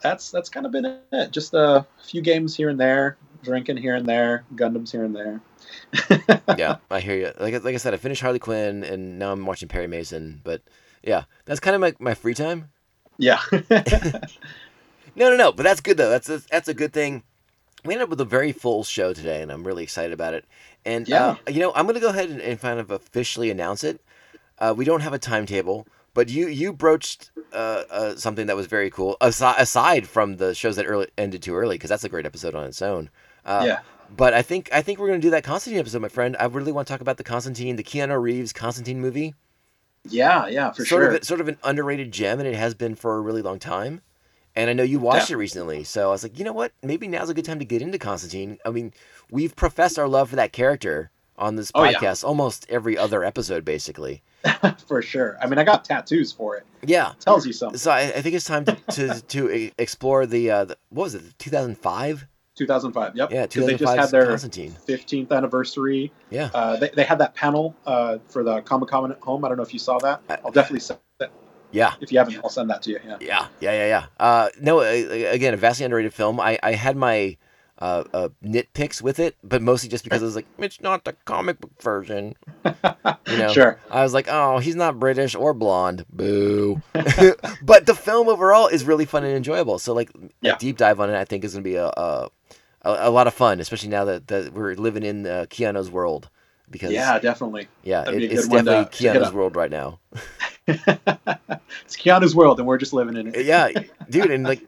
that's 0.00 0.30
that's 0.30 0.48
kind 0.48 0.66
of 0.66 0.72
been 0.72 0.98
it. 1.12 1.30
Just 1.30 1.54
a 1.54 1.86
few 2.02 2.20
games 2.22 2.56
here 2.56 2.68
and 2.68 2.78
there, 2.78 3.16
drinking 3.42 3.76
here 3.78 3.94
and 3.94 4.06
there, 4.06 4.44
Gundams 4.54 4.90
here 4.92 5.04
and 5.04 5.14
there. 5.14 5.40
yeah, 6.58 6.76
I 6.90 7.00
hear 7.00 7.16
you. 7.16 7.32
Like 7.40 7.64
like 7.64 7.74
I 7.74 7.78
said, 7.78 7.94
I 7.94 7.96
finished 7.96 8.22
Harley 8.22 8.38
Quinn, 8.38 8.84
and 8.84 9.18
now 9.18 9.32
I'm 9.32 9.46
watching 9.46 9.68
Perry 9.68 9.86
Mason. 9.86 10.40
But 10.44 10.62
yeah, 11.02 11.24
that's 11.44 11.60
kind 11.60 11.74
of 11.74 11.80
my, 11.80 11.94
my 11.98 12.14
free 12.14 12.34
time. 12.34 12.70
Yeah. 13.18 13.40
No, 15.14 15.30
no, 15.30 15.36
no. 15.36 15.50
But 15.52 15.62
that's 15.62 15.80
good 15.80 15.96
though. 15.96 16.10
That's 16.10 16.28
a, 16.28 16.38
that's 16.50 16.68
a 16.68 16.74
good 16.74 16.92
thing. 16.92 17.22
We 17.84 17.94
ended 17.94 18.04
up 18.04 18.10
with 18.10 18.20
a 18.20 18.24
very 18.26 18.52
full 18.52 18.84
show 18.84 19.12
today, 19.12 19.40
and 19.40 19.50
I'm 19.50 19.66
really 19.66 19.82
excited 19.82 20.12
about 20.12 20.34
it. 20.34 20.44
And 20.84 21.08
Yeah. 21.08 21.36
uh, 21.46 21.50
you 21.50 21.60
know, 21.60 21.72
I'm 21.74 21.86
gonna 21.86 22.00
go 22.00 22.10
ahead 22.10 22.28
and, 22.30 22.40
and 22.40 22.60
kind 22.60 22.78
of 22.78 22.90
officially 22.90 23.50
announce 23.50 23.82
it. 23.84 24.00
Uh, 24.58 24.74
we 24.76 24.84
don't 24.84 25.00
have 25.00 25.12
a 25.12 25.18
timetable, 25.18 25.86
But 26.16 26.30
you 26.30 26.48
you 26.48 26.72
broached 26.72 27.30
uh, 27.52 27.82
uh, 27.90 28.16
something 28.16 28.46
that 28.46 28.56
was 28.56 28.66
very 28.68 28.88
cool 28.88 29.18
aside, 29.20 29.56
aside 29.58 30.08
from 30.08 30.38
the 30.38 30.54
shows 30.54 30.76
that 30.76 30.86
early, 30.86 31.08
ended 31.18 31.42
too 31.42 31.54
early 31.54 31.74
because 31.74 31.90
that's 31.90 32.04
a 32.04 32.08
great 32.08 32.24
episode 32.24 32.54
on 32.54 32.64
its 32.64 32.80
own. 32.80 33.10
Uh, 33.44 33.64
yeah. 33.66 33.78
But 34.16 34.32
I 34.32 34.40
think 34.40 34.70
I 34.72 34.80
think 34.80 34.98
we're 34.98 35.08
gonna 35.08 35.18
do 35.20 35.28
that 35.28 35.44
Constantine 35.44 35.78
episode, 35.78 36.00
my 36.00 36.08
friend. 36.08 36.34
I 36.40 36.46
really 36.46 36.72
want 36.72 36.88
to 36.88 36.94
talk 36.94 37.02
about 37.02 37.18
the 37.18 37.22
Constantine, 37.22 37.76
the 37.76 37.82
Keanu 37.82 38.18
Reeves 38.18 38.54
Constantine 38.54 38.98
movie. 38.98 39.34
Yeah, 40.08 40.46
yeah, 40.46 40.70
for 40.72 40.86
sort 40.86 41.02
sure. 41.02 41.14
of 41.16 41.24
sort 41.24 41.42
of 41.42 41.48
an 41.48 41.58
underrated 41.62 42.12
gem, 42.12 42.38
and 42.38 42.48
it 42.48 42.54
has 42.54 42.72
been 42.72 42.94
for 42.94 43.18
a 43.18 43.20
really 43.20 43.42
long 43.42 43.58
time. 43.58 44.00
And 44.54 44.70
I 44.70 44.72
know 44.72 44.84
you 44.84 44.98
watched 44.98 45.28
Yeah. 45.28 45.36
it 45.36 45.38
recently, 45.40 45.84
so 45.84 46.08
I 46.08 46.12
was 46.12 46.22
like, 46.22 46.38
you 46.38 46.46
know 46.46 46.54
what? 46.54 46.72
Maybe 46.82 47.08
now's 47.08 47.28
a 47.28 47.34
good 47.34 47.44
time 47.44 47.58
to 47.58 47.66
get 47.66 47.82
into 47.82 47.98
Constantine. 47.98 48.56
I 48.64 48.70
mean, 48.70 48.94
we've 49.30 49.54
professed 49.54 49.98
our 49.98 50.08
love 50.08 50.30
for 50.30 50.36
that 50.36 50.54
character 50.54 51.10
on 51.38 51.56
this 51.56 51.70
Oh, 51.74 51.84
yeah. 51.84 51.92
podcast 51.98 52.24
almost 52.24 52.66
every 52.68 52.96
other 52.98 53.24
episode, 53.24 53.64
basically. 53.64 54.22
for 54.88 55.02
sure. 55.02 55.36
I 55.40 55.46
mean, 55.46 55.58
I 55.58 55.64
got 55.64 55.84
tattoos 55.84 56.32
for 56.32 56.56
it. 56.56 56.64
Yeah. 56.84 57.12
Tells 57.20 57.46
you 57.46 57.52
something. 57.52 57.78
So 57.78 57.90
I, 57.90 58.00
I 58.02 58.22
think 58.22 58.34
it's 58.34 58.44
time 58.44 58.64
to 58.66 58.74
to, 58.92 59.20
to 59.28 59.70
explore 59.78 60.26
the, 60.26 60.50
uh, 60.50 60.64
the 60.66 60.78
what 60.90 61.04
was 61.04 61.14
it, 61.14 61.22
2005? 61.38 62.26
2005. 62.56 63.16
Yep. 63.16 63.30
Yeah, 63.32 63.46
'Cause 63.46 63.54
they 63.66 63.72
just 63.76 63.80
2005 63.80 63.98
had 63.98 64.10
their 64.10 64.26
Constantine. 64.28 64.74
15th 64.86 65.30
anniversary. 65.36 66.12
Yeah. 66.30 66.50
Uh, 66.54 66.76
they, 66.76 66.88
they 66.90 67.04
had 67.04 67.18
that 67.18 67.34
panel 67.34 67.74
uh, 67.86 68.18
for 68.28 68.42
the 68.42 68.62
Comic 68.62 68.88
Con 68.88 69.12
at 69.12 69.18
home. 69.20 69.44
I 69.44 69.48
don't 69.48 69.56
know 69.58 69.62
if 69.62 69.72
you 69.74 69.78
saw 69.78 69.98
that. 69.98 70.22
I'll 70.44 70.50
definitely 70.52 70.80
send 70.80 71.00
it. 71.20 71.30
Yeah. 71.72 71.94
If 72.00 72.12
you 72.12 72.18
haven't, 72.18 72.38
I'll 72.42 72.48
send 72.48 72.70
that 72.70 72.80
to 72.82 72.90
you. 72.92 73.00
Yeah. 73.04 73.16
Yeah, 73.20 73.46
yeah, 73.60 73.72
yeah, 73.72 73.86
yeah. 73.88 74.06
Uh, 74.18 74.48
no, 74.60 74.80
again, 74.80 75.52
a 75.52 75.56
vastly 75.58 75.84
underrated 75.84 76.14
film. 76.14 76.40
I, 76.40 76.58
I 76.62 76.72
had 76.72 76.96
my 76.96 77.36
uh, 77.78 78.04
uh, 78.14 78.28
nitpicks 78.42 79.02
with 79.02 79.18
it, 79.18 79.36
but 79.44 79.60
mostly 79.62 79.88
just 79.88 80.04
because 80.04 80.22
I 80.22 80.24
was 80.26 80.36
like, 80.36 80.46
it's 80.58 80.80
not 80.80 81.04
the 81.04 81.12
comic 81.24 81.60
book 81.60 81.82
version. 81.82 82.34
You 83.28 83.38
know, 83.38 83.52
Sure. 83.52 83.78
I 83.90 84.04
was 84.04 84.14
like, 84.14 84.28
oh, 84.30 84.58
he's 84.58 84.76
not 84.76 85.00
British 85.00 85.34
or 85.34 85.52
blonde. 85.52 86.06
Boo. 86.12 86.80
but 87.62 87.86
the 87.86 87.94
film 87.94 88.28
overall 88.28 88.68
is 88.68 88.84
really 88.84 89.04
fun 89.04 89.24
and 89.24 89.34
enjoyable. 89.36 89.80
So, 89.80 89.92
like, 89.94 90.10
Yeah. 90.40 90.54
a 90.54 90.58
deep 90.58 90.76
dive 90.76 91.00
on 91.00 91.10
it, 91.10 91.16
I 91.16 91.24
think, 91.24 91.42
is 91.44 91.52
going 91.54 91.64
to 91.64 91.68
be 91.68 91.74
a, 91.74 91.86
a 91.88 92.28
a 92.82 93.10
lot 93.10 93.26
of 93.26 93.34
fun, 93.34 93.58
especially 93.58 93.88
now 93.88 94.04
that, 94.04 94.28
that 94.28 94.52
we're 94.52 94.74
living 94.74 95.02
in 95.02 95.26
uh, 95.26 95.46
Keanu's 95.50 95.90
world. 95.90 96.30
Because 96.70 96.92
Yeah, 96.92 97.18
definitely. 97.18 97.66
yeah, 97.82 98.08
it, 98.08 98.22
it's 98.22 98.46
good 98.46 98.52
one 98.52 98.64
to- 98.66 98.70
definitely 98.70 99.08
to 99.12 99.18
Keanu's 99.18 99.32
world 99.32 99.56
right 99.56 99.70
now. 99.72 99.98
it's 100.68 101.96
Keanu's 101.96 102.34
world, 102.34 102.58
and 102.58 102.66
we're 102.68 102.78
just 102.78 102.92
living 102.92 103.16
in 103.16 103.34
it. 103.34 103.44
yeah, 103.44 103.68
dude, 104.08 104.30
and 104.30 104.44
like, 104.44 104.62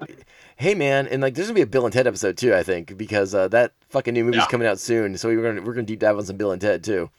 hey 0.58 0.74
man, 0.74 1.06
and 1.06 1.22
like, 1.22 1.34
there's 1.34 1.46
gonna 1.48 1.54
be 1.54 1.62
a 1.62 1.66
Bill 1.66 1.84
and 1.86 1.92
Ted 1.92 2.06
episode 2.06 2.36
too, 2.36 2.54
I 2.54 2.62
think, 2.62 2.96
because 2.96 3.34
uh, 3.34 3.48
that 3.48 3.72
fucking 3.88 4.12
new 4.12 4.24
movie's 4.24 4.40
Yeah. 4.40 4.46
coming 4.46 4.66
out 4.68 4.78
soon. 4.78 5.16
So 5.16 5.28
we're 5.28 5.42
gonna 5.42 5.62
we're 5.66 5.72
gonna 5.74 5.86
deep 5.86 6.00
dive 6.00 6.16
on 6.18 6.24
some 6.26 6.36
Bill 6.36 6.52
and 6.52 6.60
Ted 6.60 6.84
too. 6.84 7.10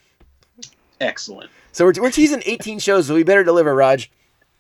Excellent. 1.02 1.50
So 1.72 1.86
we're, 1.86 1.94
we're 2.02 2.12
teasing 2.12 2.44
18 2.46 2.80
shows, 2.80 3.08
so 3.08 3.14
we 3.16 3.24
better 3.24 3.44
deliver, 3.44 3.74
Raj. 3.74 4.12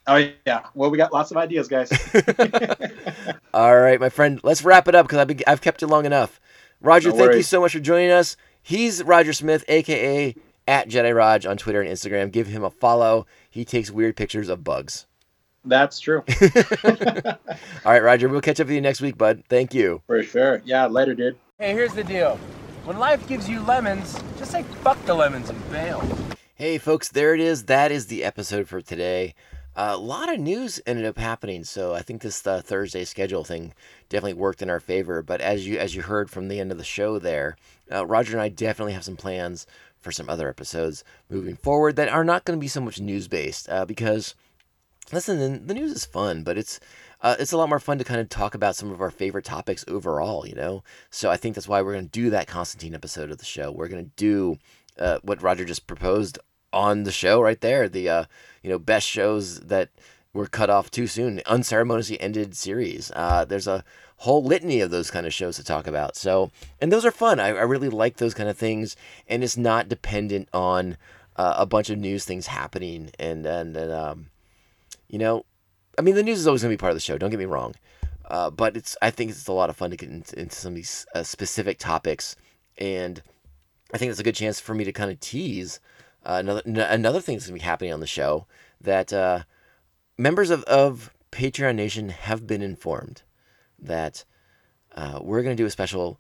Oh 0.08 0.28
yeah. 0.46 0.64
Well, 0.74 0.90
we 0.90 0.98
got 0.98 1.14
lots 1.14 1.32
of 1.32 1.38
ideas, 1.38 1.68
guys. 1.68 1.92
All 3.54 3.78
right, 3.78 4.00
my 4.00 4.10
friend, 4.10 4.40
let's 4.44 4.64
wrap 4.64 4.88
it 4.88 4.96
up 4.96 5.06
because 5.06 5.20
I've 5.20 5.28
been, 5.28 5.40
I've 5.48 5.62
kept 5.62 5.82
you 5.82 5.88
long 5.88 6.06
enough. 6.06 6.40
Roger, 6.82 7.10
No 7.10 7.18
thank 7.18 7.34
you 7.34 7.44
so 7.44 7.60
much 7.62 7.74
for 7.74 7.80
joining 7.80 8.12
us. 8.12 8.38
He's 8.62 9.04
Roger 9.04 9.34
Smith, 9.34 9.66
aka 9.68 10.34
at 10.68 10.88
Jedi 10.88 11.14
Raj 11.16 11.46
on 11.46 11.58
Twitter 11.58 11.82
and 11.82 11.92
Instagram. 11.92 12.32
Give 12.32 12.48
him 12.48 12.64
a 12.64 12.70
follow. 12.70 13.26
He 13.50 13.66
takes 13.66 13.92
weird 13.92 14.16
pictures 14.16 14.48
of 14.50 14.64
bugs. 14.64 15.06
That's 15.66 16.00
true. 16.00 16.24
All 17.86 17.92
right, 17.92 18.02
Roger, 18.04 18.30
we'll 18.30 18.42
catch 18.42 18.60
up 18.60 18.68
with 18.68 18.76
you 18.76 18.82
next 18.82 19.02
week, 19.02 19.18
bud. 19.18 19.44
Thank 19.50 19.74
you. 19.74 20.02
For 20.08 20.24
sure. 20.24 20.62
Yeah. 20.66 20.88
Later, 20.88 21.14
dude. 21.14 21.38
Hey, 21.60 21.74
here's 21.74 21.94
the 21.94 22.04
deal. 22.04 22.38
When 22.86 22.98
life 22.98 23.28
gives 23.28 23.50
you 23.50 23.62
lemons, 23.62 24.18
just 24.38 24.52
say 24.52 24.64
fuck 24.84 25.04
the 25.06 25.14
lemons 25.14 25.50
and 25.50 25.72
bail. 25.72 26.02
Hey, 26.56 26.78
folks, 26.78 27.10
there 27.10 27.34
it 27.34 27.40
is. 27.42 27.66
That 27.66 27.92
is 27.92 28.08
the 28.08 28.24
episode 28.24 28.68
for 28.68 28.82
today. 28.82 29.36
a 29.76 29.98
lot 29.98 30.34
of 30.34 30.40
news 30.40 30.82
ended 30.86 31.06
up 31.06 31.18
happening, 31.18 31.64
so 31.64 31.94
I 31.94 32.02
think 32.02 32.22
this 32.22 32.46
uh, 32.48 32.62
Thursday 32.62 33.06
schedule 33.06 33.44
thing 33.44 33.74
definitely 34.10 34.34
worked 34.34 34.62
in 34.62 34.70
our 34.70 34.80
favor. 34.80 35.22
But 35.22 35.40
as 35.42 35.68
you 35.68 35.78
as 35.78 35.96
you 35.96 36.02
heard 36.02 36.30
from 36.30 36.48
the 36.48 36.60
end 36.60 36.72
of 36.72 36.78
the 36.78 36.84
show, 36.84 37.20
there, 37.20 37.56
uh, 37.92 38.06
Roger 38.06 38.34
and 38.34 38.42
I 38.42 38.50
definitely 38.50 38.94
have 38.94 39.06
some 39.06 39.16
plans 39.18 39.68
for 40.02 40.12
some 40.12 40.30
other 40.30 40.50
episodes 40.50 41.04
moving 41.30 41.56
forward 41.58 41.98
that 41.98 42.10
are 42.10 42.24
not 42.24 42.46
going 42.46 42.58
to 42.58 42.62
be 42.62 42.70
so 42.70 42.82
much 42.82 43.00
news 43.02 43.28
based, 43.28 43.70
uh, 43.70 43.86
because 43.86 44.34
listen, 45.14 45.66
the, 45.68 45.74
news 45.74 45.92
is 45.92 46.06
fun, 46.06 46.44
but 46.44 46.58
it's 46.58 46.80
uh, 47.22 47.36
it's 47.40 47.52
a 47.52 47.58
lot 47.58 47.70
more 47.70 47.80
fun 47.80 47.98
to 47.98 48.04
kind 48.04 48.22
of 48.22 48.30
talk 48.30 48.56
about 48.56 48.76
some 48.76 48.92
of 48.92 49.02
our 49.02 49.12
favorite 49.12 49.46
topics 49.46 49.84
overall, 49.88 50.48
you 50.48 50.56
know. 50.56 50.84
So 51.10 51.30
I 51.30 51.38
think 51.38 51.56
that's 51.56 51.68
why 51.68 51.82
we're 51.82 51.94
going 51.94 52.06
to 52.06 52.12
do 52.12 52.30
that 52.30 52.48
Constantine 52.48 52.96
episode 52.96 53.32
of 53.32 53.38
the 53.38 53.46
show. 53.46 53.72
We're 53.72 53.88
going 53.88 54.06
to 54.06 54.12
do 54.16 54.58
uh, 54.98 55.20
what 55.22 55.42
Roger 55.42 55.66
just 55.66 55.88
proposed 55.88 56.40
on 56.72 57.04
the 57.04 57.12
show 57.12 57.42
right 57.42 57.60
there. 57.60 57.90
The 57.90 58.10
uh, 58.10 58.24
you 58.64 58.70
know 58.70 58.80
best 58.80 59.08
shows 59.08 59.60
that 59.62 59.90
were 60.34 60.48
cut 60.48 60.70
off 60.70 60.92
too 60.92 61.08
soon, 61.08 61.42
unceremoniously 61.46 62.20
ended 62.22 62.56
series. 62.56 63.12
Uh, 63.16 63.46
there's 63.46 63.68
a 63.68 63.84
whole 64.18 64.44
litany 64.44 64.82
of 64.82 64.92
those 64.92 65.10
kind 65.10 65.26
of 65.26 65.34
shows 65.34 65.56
to 65.56 65.64
talk 65.64 65.88
about. 65.88 66.16
So 66.16 66.52
and 66.80 66.92
those 66.92 67.06
are 67.06 67.12
fun. 67.12 67.40
I, 67.40 67.48
I 67.48 67.64
really 67.64 67.90
like 67.90 68.18
those 68.18 68.34
kind 68.34 68.50
of 68.50 68.58
things, 68.58 68.96
and 69.28 69.44
it's 69.44 69.58
not 69.58 69.90
dependent 69.90 70.50
on 70.54 70.98
uh, 71.36 71.56
a 71.58 71.66
bunch 71.66 71.90
of 71.90 71.98
news 71.98 72.26
things 72.26 72.48
happening 72.48 73.12
and 73.18 73.46
and, 73.46 73.76
and 73.76 73.92
um, 73.92 74.28
you 75.10 75.20
know, 75.20 75.46
I 75.98 76.02
mean, 76.02 76.16
the 76.16 76.24
news 76.24 76.40
is 76.40 76.48
always 76.48 76.62
going 76.62 76.72
to 76.72 76.78
be 76.78 76.80
part 76.80 76.92
of 76.92 76.96
the 76.96 77.02
show. 77.02 77.18
Don't 77.18 77.30
get 77.30 77.40
me 77.40 77.46
wrong, 77.46 77.76
uh, 78.26 78.50
but 78.50 78.78
it's 78.78 78.96
I 79.02 79.12
think 79.12 79.32
it's 79.32 79.48
a 79.48 79.54
lot 79.54 79.70
of 79.70 79.76
fun 79.76 79.90
to 79.90 79.98
get 79.98 80.10
into, 80.10 80.40
into 80.40 80.56
some 80.56 80.72
of 80.72 80.76
these 80.76 81.06
uh, 81.14 81.24
specific 81.24 81.78
topics, 81.80 82.36
and 82.78 83.22
I 83.94 83.98
think 83.98 84.12
it's 84.12 84.20
a 84.20 84.24
good 84.24 84.36
chance 84.36 84.60
for 84.60 84.74
me 84.74 84.86
to 84.86 84.94
kind 84.94 85.12
of 85.12 85.20
tease 85.20 85.80
uh, 86.26 86.38
another 86.40 86.62
n- 86.66 86.78
another 86.78 87.20
thing 87.20 87.36
that's 87.36 87.48
going 87.48 87.60
to 87.60 87.64
be 87.64 87.68
happening 87.68 87.92
on 87.92 88.00
the 88.00 88.08
show 88.08 88.46
that 88.80 89.12
uh, 89.12 89.44
members 90.18 90.52
of 90.52 90.64
of 90.64 91.12
Patreon 91.32 91.76
Nation 91.76 92.10
have 92.10 92.48
been 92.48 92.62
informed 92.62 93.24
that 93.80 94.26
uh, 94.96 95.20
we're 95.22 95.44
going 95.44 95.56
to 95.56 95.62
do 95.62 95.68
a 95.68 95.72
special. 95.72 96.20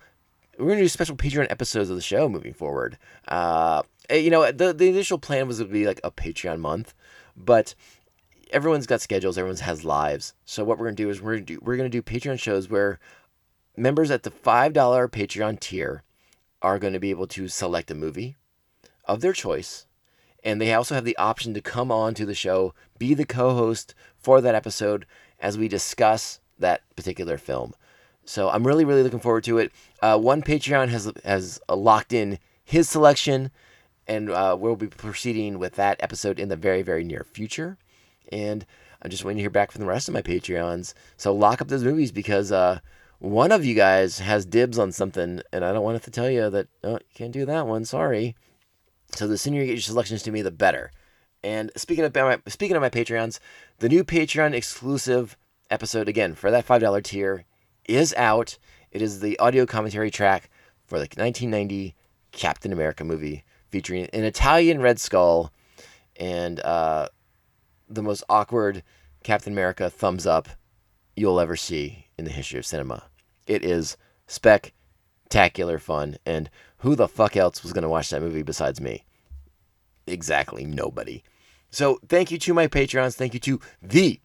We're 0.57 0.65
going 0.65 0.79
to 0.79 0.83
do 0.83 0.89
special 0.89 1.15
Patreon 1.15 1.47
episodes 1.49 1.89
of 1.89 1.95
the 1.95 2.01
show 2.01 2.27
moving 2.27 2.53
forward. 2.53 2.97
Uh, 3.27 3.83
eh, 4.09 4.17
you 4.17 4.29
know, 4.29 4.51
the 4.51 4.73
the 4.73 4.89
initial 4.89 5.17
plan 5.17 5.47
was 5.47 5.59
to 5.59 5.65
be 5.65 5.85
like 5.85 6.01
a 6.03 6.11
Patreon 6.11 6.59
month, 6.59 6.93
but 7.35 7.75
everyone's 8.49 8.87
got 8.87 9.01
schedules, 9.01 9.37
everyone's 9.37 9.61
has 9.61 9.83
lives. 9.83 10.33
So 10.45 10.63
what 10.63 10.77
we're 10.77 10.87
gonna 10.87 10.95
do 10.95 11.09
is 11.09 11.21
we're 11.21 11.35
gonna 11.35 11.45
do 11.45 11.59
we're 11.61 11.77
gonna 11.77 11.89
do 11.89 12.01
Patreon 12.01 12.39
shows 12.39 12.69
where 12.69 12.99
members 13.77 14.11
at 14.11 14.23
the 14.23 14.31
five 14.31 14.73
dollar 14.73 15.07
Patreon 15.07 15.59
tier 15.59 16.03
are 16.61 16.79
to 16.79 16.99
be 16.99 17.09
able 17.09 17.27
to 17.27 17.47
select 17.47 17.89
a 17.91 17.95
movie 17.95 18.35
of 19.05 19.21
their 19.21 19.33
choice, 19.33 19.85
and 20.43 20.59
they 20.59 20.73
also 20.73 20.95
have 20.95 21.05
the 21.05 21.17
option 21.17 21.53
to 21.53 21.61
come 21.61 21.91
on 21.91 22.13
to 22.13 22.25
the 22.25 22.35
show, 22.35 22.73
be 22.97 23.13
the 23.13 23.25
co-host 23.25 23.95
for 24.17 24.41
that 24.41 24.55
episode 24.55 25.05
as 25.39 25.57
we 25.57 25.67
discuss 25.67 26.39
that 26.57 26.81
particular 26.95 27.37
film. 27.37 27.73
So 28.25 28.49
I'm 28.49 28.67
really 28.67 28.85
really 28.85 29.03
looking 29.03 29.19
forward 29.19 29.43
to 29.45 29.57
it. 29.57 29.71
Uh, 30.01 30.17
one 30.17 30.41
Patreon 30.41 30.89
has 30.89 31.11
has 31.23 31.59
locked 31.69 32.13
in 32.13 32.39
his 32.63 32.89
selection, 32.89 33.51
and 34.07 34.29
uh, 34.29 34.55
we'll 34.59 34.75
be 34.75 34.87
proceeding 34.87 35.59
with 35.59 35.75
that 35.75 35.97
episode 36.01 36.39
in 36.39 36.49
the 36.49 36.55
very 36.55 36.81
very 36.81 37.03
near 37.03 37.23
future 37.23 37.77
and 38.31 38.65
I'm 39.01 39.09
just 39.09 39.23
waiting 39.23 39.37
to 39.37 39.43
hear 39.43 39.49
back 39.49 39.71
from 39.71 39.81
the 39.81 39.87
rest 39.87 40.07
of 40.07 40.13
my 40.13 40.21
Patreons. 40.21 40.93
So 41.17 41.33
lock 41.33 41.61
up 41.61 41.67
those 41.67 41.83
movies 41.83 42.11
because 42.11 42.51
uh, 42.51 42.79
one 43.19 43.51
of 43.51 43.65
you 43.65 43.75
guys 43.75 44.19
has 44.19 44.45
dibs 44.45 44.79
on 44.79 44.91
something, 44.91 45.41
and 45.51 45.63
I 45.63 45.71
don't 45.71 45.83
want 45.83 46.01
to 46.03 46.11
tell 46.11 46.29
you 46.29 46.49
that 46.49 46.67
oh, 46.83 46.93
you 46.93 46.99
can't 47.13 47.31
do 47.31 47.45
that 47.45 47.67
one. 47.67 47.85
Sorry. 47.85 48.35
So 49.15 49.27
the 49.27 49.37
sooner 49.37 49.57
you 49.57 49.65
get 49.65 49.71
your 49.73 49.81
selections 49.81 50.23
to 50.23 50.31
me, 50.31 50.41
the 50.41 50.51
better. 50.51 50.91
And 51.43 51.71
speaking 51.75 52.03
of 52.03 52.13
my 52.13 52.39
speaking 52.47 52.75
of 52.75 52.81
my 52.81 52.89
Patreons, 52.89 53.39
the 53.79 53.89
new 53.89 54.03
Patreon 54.03 54.53
exclusive 54.53 55.37
episode 55.69 56.09
again 56.09 56.35
for 56.35 56.51
that 56.51 56.65
five 56.65 56.81
dollar 56.81 57.01
tier 57.01 57.45
is 57.85 58.13
out. 58.15 58.57
It 58.91 59.01
is 59.01 59.19
the 59.19 59.37
audio 59.39 59.65
commentary 59.65 60.11
track 60.11 60.49
for 60.85 60.97
the 60.97 61.03
1990 61.03 61.95
Captain 62.31 62.73
America 62.73 63.03
movie 63.03 63.43
featuring 63.69 64.07
an 64.13 64.23
Italian 64.23 64.81
Red 64.81 64.99
Skull 64.99 65.51
and 66.17 66.59
uh, 66.61 67.07
the 67.89 68.03
most 68.03 68.23
awkward 68.29 68.83
Captain 69.23 69.53
America 69.53 69.89
thumbs 69.89 70.27
up 70.27 70.49
you'll 71.15 71.39
ever 71.39 71.55
see 71.55 72.07
in 72.17 72.25
the 72.25 72.31
history 72.31 72.59
of 72.59 72.65
cinema. 72.65 73.03
It 73.47 73.65
is 73.65 73.97
spectacular 74.27 75.79
fun, 75.79 76.17
and 76.25 76.49
who 76.77 76.95
the 76.95 77.07
fuck 77.07 77.35
else 77.35 77.63
was 77.63 77.73
going 77.73 77.83
to 77.83 77.89
watch 77.89 78.09
that 78.09 78.21
movie 78.21 78.43
besides 78.43 78.79
me? 78.79 79.05
Exactly 80.07 80.65
nobody. 80.65 81.23
So 81.71 81.99
thank 82.07 82.31
you 82.31 82.37
to 82.39 82.53
my 82.53 82.67
patrons. 82.67 83.15
Thank 83.15 83.33
you 83.33 83.39
to 83.41 83.59
the 83.81 84.19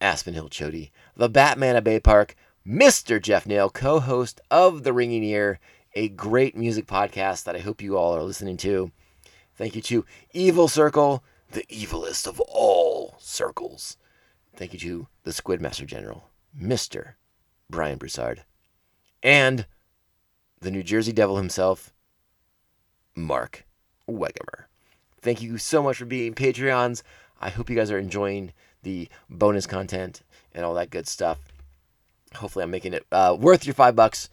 Aspen 0.00 0.34
Hill 0.34 0.48
Chody, 0.48 0.90
the 1.16 1.28
Batman 1.28 1.76
of 1.76 1.84
Bay 1.84 2.00
Park, 2.00 2.36
Mr. 2.66 3.20
Jeff 3.20 3.46
Nail, 3.46 3.70
co-host 3.70 4.40
of 4.50 4.82
The 4.82 4.92
Ringing 4.92 5.24
Ear, 5.24 5.58
a 5.94 6.08
great 6.08 6.56
music 6.56 6.86
podcast 6.86 7.44
that 7.44 7.56
I 7.56 7.60
hope 7.60 7.82
you 7.82 7.96
all 7.96 8.14
are 8.14 8.22
listening 8.22 8.56
to. 8.58 8.90
Thank 9.54 9.74
you 9.74 9.82
to 9.82 10.04
Evil 10.32 10.68
Circle, 10.68 11.24
the 11.50 11.64
evilest 11.64 12.26
of 12.26 12.40
all 12.40 13.16
circles. 13.18 13.96
Thank 14.54 14.72
you 14.72 14.78
to 14.80 15.08
the 15.24 15.32
Squid 15.32 15.60
Master 15.60 15.84
General, 15.84 16.30
Mr. 16.58 17.14
Brian 17.68 17.98
Broussard, 17.98 18.44
and 19.22 19.66
the 20.60 20.70
New 20.70 20.82
Jersey 20.82 21.12
Devil 21.12 21.36
himself, 21.36 21.92
Mark 23.14 23.64
Wegemer. 24.08 24.64
Thank 25.20 25.42
you 25.42 25.58
so 25.58 25.82
much 25.82 25.96
for 25.96 26.04
being 26.04 26.34
Patreons. 26.34 27.02
I 27.40 27.50
hope 27.50 27.68
you 27.68 27.76
guys 27.76 27.90
are 27.90 27.98
enjoying 27.98 28.52
the 28.82 29.08
bonus 29.28 29.66
content 29.66 30.22
and 30.54 30.64
all 30.64 30.74
that 30.74 30.90
good 30.90 31.08
stuff. 31.08 31.38
Hopefully, 32.36 32.62
I'm 32.62 32.70
making 32.70 32.94
it 32.94 33.04
uh, 33.12 33.36
worth 33.38 33.66
your 33.66 33.74
five 33.74 33.96
bucks. 33.96 34.28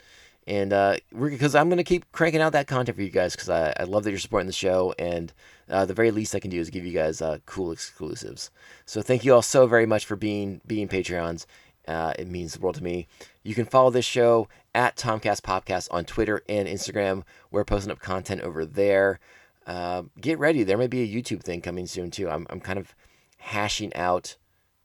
And 0.46 0.72
uh, 0.72 0.96
because 1.18 1.54
I'm 1.54 1.68
going 1.68 1.78
to 1.78 1.84
keep 1.84 2.10
cranking 2.12 2.40
out 2.40 2.52
that 2.52 2.66
content 2.66 2.96
for 2.96 3.02
you 3.02 3.10
guys 3.10 3.34
because 3.34 3.48
I, 3.48 3.74
I 3.78 3.84
love 3.84 4.04
that 4.04 4.10
you're 4.10 4.18
supporting 4.18 4.46
the 4.46 4.52
show. 4.52 4.94
And 4.98 5.32
uh, 5.70 5.84
the 5.84 5.94
very 5.94 6.10
least 6.10 6.34
I 6.34 6.40
can 6.40 6.50
do 6.50 6.60
is 6.60 6.70
give 6.70 6.84
you 6.84 6.92
guys 6.92 7.22
uh, 7.22 7.38
cool 7.46 7.72
exclusives. 7.72 8.50
So 8.86 9.02
thank 9.02 9.24
you 9.24 9.34
all 9.34 9.42
so 9.42 9.66
very 9.66 9.86
much 9.86 10.04
for 10.04 10.16
being 10.16 10.60
being 10.66 10.88
Patreons. 10.88 11.46
Uh, 11.86 12.14
it 12.18 12.28
means 12.28 12.54
the 12.54 12.60
world 12.60 12.76
to 12.76 12.84
me. 12.84 13.06
You 13.42 13.54
can 13.54 13.66
follow 13.66 13.90
this 13.90 14.06
show 14.06 14.48
at 14.74 14.96
Tomcast 14.96 15.42
Popcast 15.42 15.88
on 15.90 16.04
Twitter 16.04 16.42
and 16.48 16.66
Instagram. 16.66 17.22
We're 17.50 17.64
posting 17.64 17.92
up 17.92 18.00
content 18.00 18.40
over 18.40 18.64
there. 18.64 19.20
Uh, 19.66 20.04
get 20.20 20.38
ready. 20.38 20.62
There 20.62 20.78
may 20.78 20.86
be 20.86 21.02
a 21.02 21.22
YouTube 21.22 21.42
thing 21.42 21.60
coming 21.60 21.86
soon 21.86 22.10
too. 22.10 22.28
I'm, 22.28 22.46
I'm 22.50 22.60
kind 22.60 22.78
of 22.78 22.94
hashing 23.38 23.94
out 23.94 24.36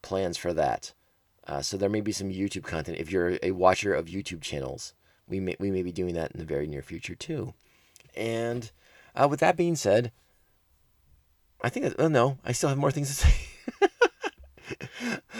plans 0.01 0.37
for 0.37 0.53
that. 0.53 0.93
Uh, 1.47 1.61
so 1.61 1.77
there 1.77 1.89
may 1.89 2.01
be 2.01 2.11
some 2.11 2.29
YouTube 2.29 2.63
content 2.63 2.97
if 2.99 3.11
you're 3.11 3.39
a 3.41 3.51
watcher 3.51 3.93
of 3.93 4.05
YouTube 4.05 4.41
channels. 4.41 4.93
We 5.27 5.39
may, 5.39 5.55
we 5.59 5.71
may 5.71 5.83
be 5.83 5.91
doing 5.91 6.15
that 6.15 6.31
in 6.31 6.39
the 6.39 6.45
very 6.45 6.67
near 6.67 6.81
future 6.81 7.15
too. 7.15 7.53
And 8.15 8.71
uh, 9.15 9.27
with 9.29 9.39
that 9.39 9.57
being 9.57 9.75
said, 9.75 10.11
I 11.61 11.69
think, 11.69 11.93
oh 11.99 12.07
no, 12.07 12.37
I 12.45 12.51
still 12.51 12.69
have 12.69 12.77
more 12.77 12.91
things 12.91 13.09
to 13.09 13.13
say. 13.15 13.33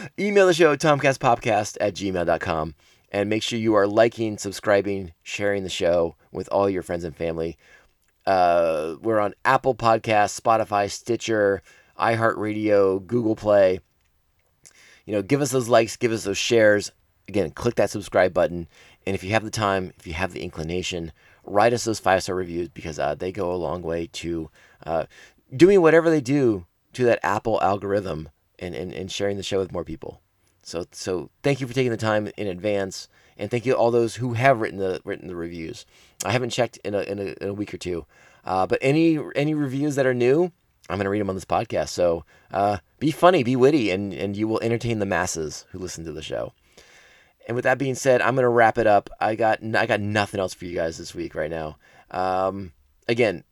Email 0.18 0.46
the 0.46 0.54
show, 0.54 0.76
tomcastpopcast 0.76 1.78
at 1.80 1.94
gmail.com. 1.94 2.74
And 3.12 3.28
make 3.28 3.42
sure 3.42 3.58
you 3.58 3.74
are 3.74 3.88
liking, 3.88 4.38
subscribing, 4.38 5.12
sharing 5.22 5.64
the 5.64 5.68
show 5.68 6.14
with 6.30 6.48
all 6.52 6.70
your 6.70 6.82
friends 6.82 7.04
and 7.04 7.16
family. 7.16 7.58
Uh, 8.26 8.96
we're 9.00 9.18
on 9.18 9.34
Apple 9.44 9.74
Podcasts, 9.74 10.40
Spotify, 10.40 10.88
Stitcher, 10.90 11.62
iHeartRadio, 11.98 13.04
Google 13.04 13.34
Play. 13.34 13.80
You 15.06 15.14
know, 15.14 15.22
give 15.22 15.40
us 15.40 15.50
those 15.50 15.68
likes, 15.68 15.96
give 15.96 16.12
us 16.12 16.24
those 16.24 16.38
shares. 16.38 16.92
Again, 17.26 17.50
click 17.50 17.74
that 17.76 17.90
subscribe 17.90 18.32
button. 18.32 18.68
And 19.06 19.16
if 19.16 19.24
you 19.24 19.30
have 19.30 19.44
the 19.44 19.50
time, 19.50 19.92
if 19.98 20.06
you 20.06 20.12
have 20.12 20.32
the 20.32 20.42
inclination, 20.42 21.10
write 21.44 21.72
us 21.72 21.84
those 21.84 21.98
five 21.98 22.22
star 22.22 22.36
reviews 22.36 22.68
because 22.68 22.98
uh, 22.98 23.14
they 23.14 23.32
go 23.32 23.52
a 23.52 23.56
long 23.56 23.82
way 23.82 24.08
to 24.12 24.50
uh, 24.86 25.06
doing 25.54 25.80
whatever 25.80 26.10
they 26.10 26.20
do 26.20 26.66
to 26.92 27.04
that 27.04 27.20
Apple 27.22 27.60
algorithm 27.62 28.28
and, 28.58 28.74
and, 28.74 28.92
and 28.92 29.10
sharing 29.10 29.36
the 29.36 29.42
show 29.42 29.58
with 29.58 29.72
more 29.72 29.84
people. 29.84 30.20
So 30.62 30.86
so 30.92 31.30
thank 31.42 31.60
you 31.60 31.66
for 31.66 31.74
taking 31.74 31.90
the 31.90 31.96
time 31.96 32.30
in 32.36 32.46
advance, 32.46 33.08
and 33.38 33.50
thank 33.50 33.64
you 33.64 33.72
to 33.72 33.78
all 33.78 33.90
those 33.90 34.16
who 34.16 34.34
have 34.34 34.60
written 34.60 34.78
the 34.78 35.00
written 35.04 35.28
the 35.28 35.34
reviews. 35.34 35.86
I 36.24 36.32
haven't 36.32 36.50
checked 36.50 36.78
in 36.84 36.94
a 36.94 37.00
in 37.00 37.18
a, 37.18 37.34
in 37.42 37.48
a 37.48 37.54
week 37.54 37.72
or 37.72 37.78
two, 37.78 38.06
uh, 38.44 38.66
but 38.66 38.78
any 38.82 39.18
any 39.34 39.54
reviews 39.54 39.96
that 39.96 40.06
are 40.06 40.14
new, 40.14 40.52
I'm 40.88 40.98
gonna 40.98 41.10
read 41.10 41.20
them 41.20 41.30
on 41.30 41.34
this 41.34 41.46
podcast. 41.46 41.88
So 41.88 42.24
uh, 42.52 42.78
be 42.98 43.10
funny, 43.10 43.42
be 43.42 43.56
witty, 43.56 43.90
and 43.90 44.12
and 44.12 44.36
you 44.36 44.46
will 44.46 44.60
entertain 44.60 44.98
the 44.98 45.06
masses 45.06 45.64
who 45.70 45.78
listen 45.78 46.04
to 46.04 46.12
the 46.12 46.22
show. 46.22 46.52
And 47.48 47.54
with 47.54 47.64
that 47.64 47.78
being 47.78 47.94
said, 47.94 48.20
I'm 48.20 48.34
gonna 48.34 48.50
wrap 48.50 48.76
it 48.76 48.86
up. 48.86 49.08
I 49.18 49.34
got 49.34 49.64
I 49.74 49.86
got 49.86 50.00
nothing 50.00 50.40
else 50.40 50.54
for 50.54 50.66
you 50.66 50.74
guys 50.74 50.98
this 50.98 51.14
week 51.14 51.34
right 51.34 51.50
now. 51.50 51.78
Um, 52.10 52.72
again, 53.08 53.44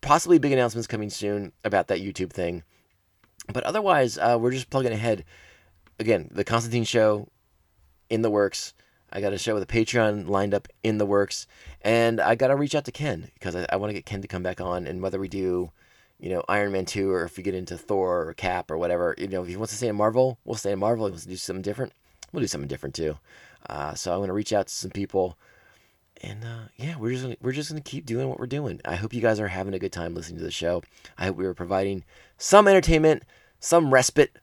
possibly 0.00 0.38
big 0.38 0.52
announcements 0.52 0.86
coming 0.86 1.10
soon 1.10 1.52
about 1.64 1.88
that 1.88 2.00
YouTube 2.00 2.30
thing. 2.30 2.62
But 3.52 3.64
otherwise, 3.64 4.18
uh, 4.18 4.38
we're 4.40 4.52
just 4.52 4.70
plugging 4.70 4.92
ahead. 4.92 5.24
Again, 5.98 6.28
the 6.32 6.44
Constantine 6.44 6.84
show 6.84 7.28
in 8.08 8.22
the 8.22 8.30
works. 8.30 8.74
I 9.12 9.20
got 9.20 9.32
a 9.32 9.38
show 9.38 9.54
with 9.54 9.62
a 9.64 9.66
Patreon 9.66 10.28
lined 10.28 10.54
up 10.54 10.68
in 10.84 10.98
the 10.98 11.06
works, 11.06 11.46
and 11.82 12.20
I 12.20 12.36
got 12.36 12.48
to 12.48 12.56
reach 12.56 12.74
out 12.74 12.84
to 12.84 12.92
Ken 12.92 13.30
because 13.34 13.56
I, 13.56 13.66
I 13.70 13.76
want 13.76 13.90
to 13.90 13.94
get 13.94 14.06
Ken 14.06 14.22
to 14.22 14.28
come 14.28 14.42
back 14.42 14.60
on. 14.60 14.86
And 14.86 15.02
whether 15.02 15.18
we 15.18 15.26
do, 15.26 15.72
you 16.20 16.30
know, 16.30 16.44
Iron 16.48 16.72
Man 16.72 16.84
two 16.84 17.10
or 17.10 17.24
if 17.24 17.36
we 17.36 17.42
get 17.42 17.54
into 17.54 17.76
Thor 17.76 18.28
or 18.28 18.34
Cap 18.34 18.70
or 18.70 18.78
whatever, 18.78 19.14
you 19.18 19.26
know, 19.26 19.42
if 19.42 19.48
he 19.48 19.56
wants 19.56 19.72
to 19.72 19.76
stay 19.76 19.88
in 19.88 19.96
Marvel, 19.96 20.38
we'll 20.44 20.54
stay 20.54 20.72
in 20.72 20.78
Marvel. 20.78 21.06
If 21.06 21.10
he 21.10 21.12
wants 21.14 21.24
to 21.24 21.30
do 21.30 21.36
something 21.36 21.62
different, 21.62 21.92
we'll 22.32 22.42
do 22.42 22.46
something 22.46 22.68
different 22.68 22.94
too. 22.94 23.18
Uh, 23.68 23.94
so 23.94 24.12
I'm 24.12 24.18
going 24.18 24.28
to 24.28 24.34
reach 24.34 24.52
out 24.52 24.68
to 24.68 24.74
some 24.74 24.90
people, 24.90 25.36
and 26.22 26.44
uh, 26.44 26.68
yeah, 26.76 26.96
we're 26.96 27.12
just 27.12 27.22
gonna, 27.22 27.36
we're 27.40 27.52
just 27.52 27.70
gonna 27.70 27.80
keep 27.80 28.06
doing 28.06 28.28
what 28.28 28.38
we're 28.38 28.46
doing. 28.46 28.80
I 28.84 28.96
hope 28.96 29.14
you 29.14 29.20
guys 29.20 29.40
are 29.40 29.48
having 29.48 29.74
a 29.74 29.78
good 29.78 29.92
time 29.92 30.14
listening 30.14 30.38
to 30.38 30.44
the 30.44 30.50
show. 30.50 30.82
I 31.16 31.26
hope 31.26 31.36
we 31.36 31.46
were 31.46 31.54
providing 31.54 32.04
some 32.36 32.68
entertainment, 32.68 33.24
some 33.58 33.92
respite 33.92 34.36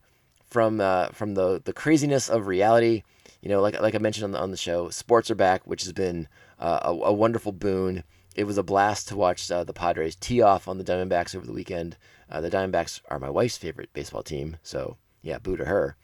from 0.50 0.82
uh, 0.82 1.10
from 1.10 1.36
the 1.36 1.62
the 1.64 1.74
craziness 1.74 2.30
of 2.30 2.48
reality. 2.48 3.04
You 3.42 3.50
know, 3.50 3.62
like 3.62 3.80
like 3.80 3.96
I 3.96 4.00
mentioned 4.00 4.26
on 4.26 4.32
the 4.32 4.40
on 4.40 4.52
the 4.52 4.58
show, 4.58 4.90
sports 4.90 5.30
are 5.30 5.36
back, 5.36 5.66
which 5.66 5.84
has 5.84 5.94
been 5.94 6.28
uh, 6.60 6.80
a, 6.84 6.90
a, 6.90 7.14
wonderful 7.14 7.52
boon. 7.52 8.04
It 8.36 8.46
was 8.46 8.58
a 8.58 8.64
blast 8.64 9.08
to 9.10 9.16
watch 9.16 9.50
uh, 9.52 9.64
the 9.64 9.74
Padres 9.74 10.16
tee 10.16 10.42
off 10.42 10.68
on 10.68 10.78
the 10.78 10.84
Diamondbacks 10.84 11.36
over 11.36 11.46
the 11.46 11.54
weekend. 11.54 11.98
Uh, 12.30 12.42
the 12.42 12.50
Diamondbacks 12.50 13.02
are 13.10 13.20
my 13.20 13.30
wife's 13.30 13.58
favorite 13.58 13.90
baseball 13.94 14.24
team, 14.24 14.58
so 14.64 14.98
yeah, 15.22 15.40
boo 15.40 15.58
to 15.58 15.66
her. 15.66 15.96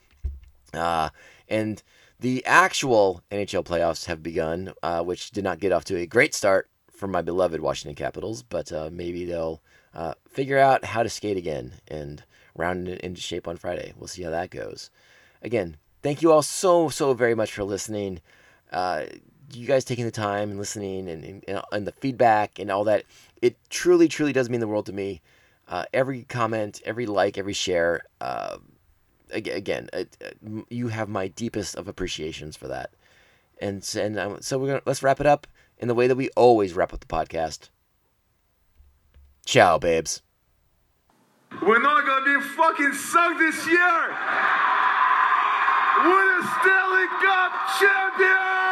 Uh, 0.72 1.10
and 1.48 1.82
the 2.24 2.42
actual 2.46 3.22
NHL 3.30 3.66
playoffs 3.66 4.06
have 4.06 4.22
begun, 4.22 4.72
uh, 4.82 5.02
which 5.02 5.30
did 5.30 5.44
not 5.44 5.60
get 5.60 5.72
off 5.72 5.84
to 5.84 5.98
a 5.98 6.06
great 6.06 6.34
start 6.34 6.70
for 6.90 7.06
my 7.06 7.20
beloved 7.20 7.60
Washington 7.60 7.94
Capitals, 7.94 8.42
but 8.42 8.72
maybe 8.90 9.26
they'll 9.26 9.60
figure 10.26 10.58
out 10.58 10.86
how 10.86 11.02
to 11.02 11.10
skate 11.10 11.36
again 11.36 11.74
and 11.86 12.24
round 12.56 12.88
it 12.88 13.02
into 13.02 13.20
shape 13.20 13.46
on 13.46 13.58
Friday. 13.58 13.92
We'll 13.94 14.08
see 14.08 14.22
how 14.22 14.30
that 14.30 14.48
goes. 14.48 14.90
Again, 15.42 15.76
thank 16.02 16.22
you 16.22 16.32
all 16.32 16.40
so, 16.40 16.88
so 16.88 17.12
very 17.12 17.34
much 17.34 17.52
for 17.52 17.62
listening. 17.62 18.22
Uh, 18.72 19.04
you 19.52 19.66
guys 19.66 19.84
taking 19.84 20.06
the 20.06 20.10
time 20.10 20.48
and 20.48 20.58
listening 20.58 21.10
and, 21.10 21.42
and, 21.46 21.62
and, 21.72 21.86
the 21.86 21.92
feedback 21.92 22.58
and 22.58 22.70
all 22.70 22.84
that. 22.84 23.04
It 23.42 23.58
truly, 23.68 24.08
truly 24.08 24.32
does 24.32 24.48
mean 24.48 24.60
the 24.60 24.66
world 24.66 24.86
to 24.86 24.94
me. 24.94 25.20
Uh, 25.68 25.84
every 25.92 26.22
comment, 26.22 26.80
every 26.86 27.04
like, 27.04 27.36
every 27.36 27.52
share. 27.52 28.00
Uh, 29.34 29.38
again, 29.38 29.88
you 30.68 30.88
have 30.88 31.08
my 31.08 31.28
deepest 31.28 31.76
of 31.76 31.88
appreciations 31.88 32.56
for 32.56 32.68
that. 32.68 32.90
And, 33.60 33.88
and 33.96 34.44
so 34.44 34.58
we're 34.58 34.68
gonna 34.68 34.82
let's 34.84 35.02
wrap 35.02 35.20
it 35.20 35.26
up 35.26 35.46
in 35.78 35.88
the 35.88 35.94
way 35.94 36.06
that 36.06 36.16
we 36.16 36.28
always 36.30 36.74
wrap 36.74 36.92
up 36.92 37.00
the 37.00 37.06
podcast. 37.06 37.68
Ciao, 39.44 39.78
babes. 39.78 40.22
We're 41.62 41.80
not 41.80 42.04
gonna 42.04 42.38
be 42.38 42.44
fucking 42.44 42.92
sucked 42.94 43.38
this 43.38 43.66
year. 43.66 44.08
We're 46.04 46.40
the 46.40 46.48
Stanley 46.60 47.06
Cup 47.22 47.52
champions. 47.78 48.63